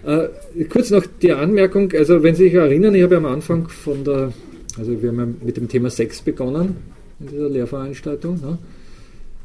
Äh, 0.06 0.30
kurz 0.66 0.90
noch 0.92 1.06
die 1.22 1.32
Anmerkung, 1.32 1.92
also 1.94 2.24
wenn 2.24 2.36
Sie 2.36 2.46
sich 2.46 2.54
erinnern, 2.54 2.96
ich 2.96 3.04
habe 3.04 3.18
am 3.18 3.26
Anfang 3.26 3.68
von 3.68 4.04
der, 4.04 4.34
also 4.78 5.02
wir 5.02 5.10
haben 5.10 5.20
ja 5.20 5.28
mit 5.46 5.58
dem 5.58 5.68
Thema 5.68 5.90
Sex 5.90 6.22
begonnen 6.22 6.78
in 7.20 7.28
dieser 7.28 7.50
Lehrveranstaltung. 7.50 8.40
Ne? 8.40 8.58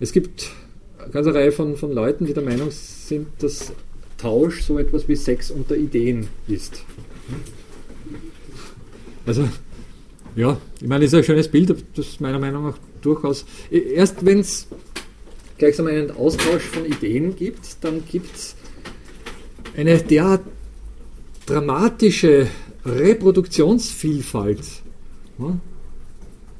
Es 0.01 0.13
gibt 0.13 0.51
eine 0.99 1.11
ganze 1.11 1.35
Reihe 1.35 1.51
von, 1.51 1.77
von 1.77 1.93
Leuten, 1.93 2.27
die 2.27 2.35
der 2.35 2.43
Meinung 2.43 2.69
sind, 2.71 3.27
dass 3.41 3.73
Tausch 4.17 4.63
so 4.63 4.79
etwas 4.79 5.09
wie 5.09 5.17
Sex 5.17 5.51
unter 5.51 5.77
Ideen 5.77 6.29
ist. 6.47 6.83
Also, 9.27 9.49
ja, 10.37 10.59
ich 10.81 10.87
meine, 10.87 11.05
das 11.05 11.13
ist 11.13 11.19
ein 11.19 11.25
schönes 11.25 11.49
Bild, 11.49 11.75
das 11.97 12.21
meiner 12.21 12.39
Meinung 12.39 12.65
nach 12.65 12.79
durchaus, 13.03 13.45
erst 13.71 14.25
wenn 14.25 14.41
es 14.41 14.69
gleichsam 15.59 15.87
einen 15.87 16.11
Austausch 16.11 16.63
von 16.63 16.85
Ideen 16.85 17.35
gibt, 17.37 17.83
dann 17.83 18.03
gibt 18.11 18.35
es 18.35 18.57
eine 19.77 19.99
derart 19.99 20.43
dramatische 21.47 22.47
Reproduktionsvielfalt. 22.85 24.61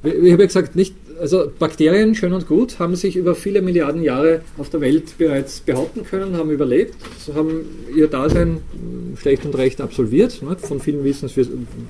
Ich 0.03 0.11
habe 0.11 0.27
ja 0.27 0.35
gesagt, 0.35 0.75
nicht, 0.75 0.95
also 1.19 1.51
Bakterien, 1.57 2.13
schön 2.13 2.33
und 2.33 2.47
gut, 2.47 2.77
haben 2.79 2.95
sich 2.95 3.15
über 3.15 3.35
viele 3.35 3.61
Milliarden 3.61 4.03
Jahre 4.03 4.41
auf 4.57 4.69
der 4.69 4.81
Welt 4.81 5.17
bereits 5.17 5.61
behaupten 5.61 6.03
können, 6.03 6.37
haben 6.37 6.51
überlebt, 6.51 6.95
haben 7.33 7.65
ihr 7.95 8.07
Dasein 8.07 8.59
schlecht 9.17 9.45
und 9.45 9.57
recht 9.57 9.81
absolviert. 9.81 10.41
Von 10.59 10.79
vielen 10.79 11.03
wissen 11.03 11.29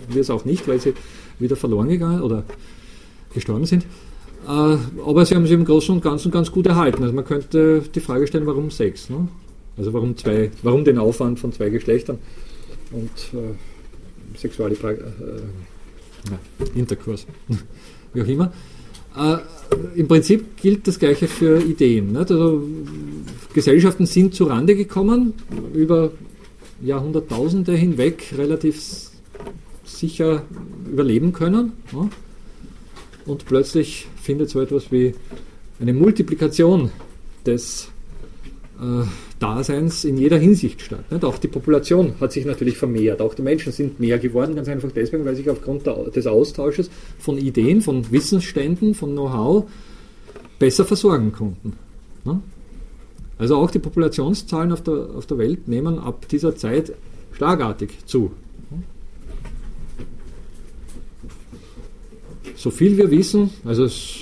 wir 0.10 0.22
es 0.22 0.30
auch 0.30 0.46
nicht, 0.46 0.68
weil 0.68 0.80
sie 0.80 0.94
wieder 1.40 1.56
verloren 1.56 1.90
gegangen 1.90 2.22
oder 2.22 2.44
gestorben 3.34 3.66
sind. 3.66 3.86
Äh, 4.48 4.78
aber 5.06 5.26
sie 5.26 5.36
haben 5.36 5.44
sich 5.44 5.54
im 5.54 5.66
Großen 5.66 5.94
und 5.94 6.04
Ganzen 6.04 6.32
ganz 6.32 6.52
gut 6.52 6.68
erhalten. 6.68 7.04
Also 7.04 7.16
man 7.16 7.26
könnte 7.26 7.82
die 7.94 8.00
Frage 8.00 8.28
stellen, 8.28 8.46
warum 8.46 8.70
Sex? 8.70 9.10
Ne? 9.10 9.28
Also 9.78 9.94
warum, 9.94 10.16
zwei, 10.18 10.52
warum 10.64 10.86
den 10.86 10.98
Aufwand 10.98 11.40
von 11.40 11.52
zwei 11.52 11.70
Geschlechtern 11.70 12.20
und 12.92 13.40
äh, 13.40 14.38
Sexualipra 14.38 14.92
äh, 14.92 15.00
Interkurs, 16.76 17.26
wie 18.14 18.22
auch 18.22 18.28
immer. 18.28 18.54
Äh, 19.18 19.38
Im 20.00 20.08
Prinzip 20.08 20.58
gilt 20.58 20.88
das 20.88 21.00
Gleiche 21.00 21.28
für 21.28 21.62
Ideen. 21.62 22.12
Nicht? 22.12 22.32
Also, 22.32 22.64
Gesellschaften 23.54 24.06
sind 24.06 24.34
zu 24.34 24.46
Rande 24.46 24.76
gekommen, 24.76 25.34
über 25.74 26.12
Jahrhunderttausende 26.82 27.74
hinweg 27.74 28.34
relativ 28.38 29.10
sicher 29.86 30.44
überleben 30.92 31.32
können. 31.34 31.74
Ja? 31.94 32.10
Und 33.26 33.46
plötzlich 33.46 34.08
findet 34.22 34.50
so 34.50 34.60
etwas 34.60 34.92
wie 34.92 35.16
eine 35.80 35.94
Multiplikation 35.94 36.92
des 37.46 37.90
äh, 38.80 39.06
Daseins 39.46 40.04
in 40.06 40.18
jeder 40.18 40.38
Hinsicht 40.38 40.82
statt. 40.82 41.12
Nicht? 41.12 41.24
Auch 41.24 41.38
die 41.38 41.48
Population 41.48 42.14
hat 42.20 42.32
sich 42.32 42.46
natürlich 42.46 42.78
vermehrt, 42.78 43.22
auch 43.22 43.36
die 43.36 43.44
Menschen 43.44 43.72
sind 43.72 44.00
mehr 44.00 44.18
geworden, 44.18 44.56
ganz 44.56 44.68
einfach 44.68 44.92
deswegen, 44.92 45.24
weil 45.24 45.36
sich 45.36 45.50
aufgrund 45.50 45.86
des 45.86 46.26
Austausches 46.26 46.90
von 47.20 47.38
Ideen, 47.38 47.82
von 47.82 48.12
Wissensständen, 48.12 48.96
von 48.96 49.12
Know-how 49.12 49.66
besser 50.58 50.84
versorgen 50.84 51.32
konnten. 51.32 51.74
Ne? 52.24 52.40
Also 53.38 53.58
auch 53.58 53.70
die 53.70 53.80
Populationszahlen 53.80 54.72
auf 54.72 54.82
der, 54.82 55.10
auf 55.16 55.28
der 55.28 55.38
Welt 55.38 55.68
nehmen 55.68 56.00
ab 56.00 56.28
dieser 56.28 56.56
Zeit 56.56 56.94
schlagartig 57.34 57.92
zu. 58.06 58.32
So 62.56 62.72
viel 62.72 62.98
wir 62.98 63.12
wissen, 63.12 63.52
also 63.64 63.84
es 63.84 64.22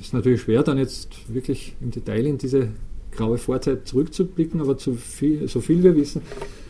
ist 0.00 0.14
natürlich 0.14 0.40
schwer, 0.40 0.62
dann 0.62 0.78
jetzt 0.78 1.10
wirklich 1.28 1.74
im 1.82 1.90
Detail 1.90 2.24
in 2.24 2.38
diese 2.38 2.68
graue 3.16 3.38
Vorzeit 3.38 3.86
zurückzublicken, 3.86 4.60
aber 4.60 4.78
zu 4.78 4.94
viel, 4.94 5.48
so 5.48 5.60
viel 5.60 5.82
wir 5.82 5.96
wissen, 5.96 6.22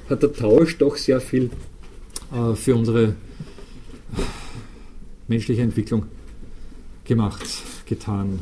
hat 0.09 0.23
der 0.23 0.33
Tausch 0.33 0.79
doch 0.79 0.97
sehr 0.97 1.21
viel 1.21 1.51
äh, 2.33 2.55
für 2.55 2.75
unsere 2.75 3.15
menschliche 5.29 5.62
Entwicklung 5.62 6.07
gemacht, 7.05 7.45
getan. 7.87 8.39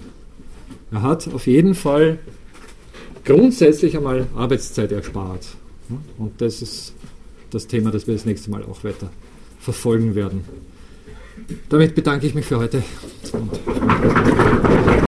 Er 0.90 1.02
hat 1.02 1.32
auf 1.32 1.46
jeden 1.46 1.74
Fall 1.74 2.18
grundsätzlich 3.24 3.96
einmal 3.96 4.26
Arbeitszeit 4.34 4.92
erspart. 4.92 5.46
Und 6.18 6.40
das 6.40 6.62
ist 6.62 6.94
das 7.50 7.66
Thema, 7.66 7.90
das 7.90 8.06
wir 8.06 8.14
das 8.14 8.24
nächste 8.24 8.50
Mal 8.50 8.62
auch 8.64 8.82
weiter 8.84 9.10
verfolgen 9.60 10.14
werden. 10.14 10.44
Damit 11.68 11.94
bedanke 11.94 12.26
ich 12.26 12.34
mich 12.34 12.46
für 12.46 12.58
heute. 12.58 12.82
Und 13.32 14.71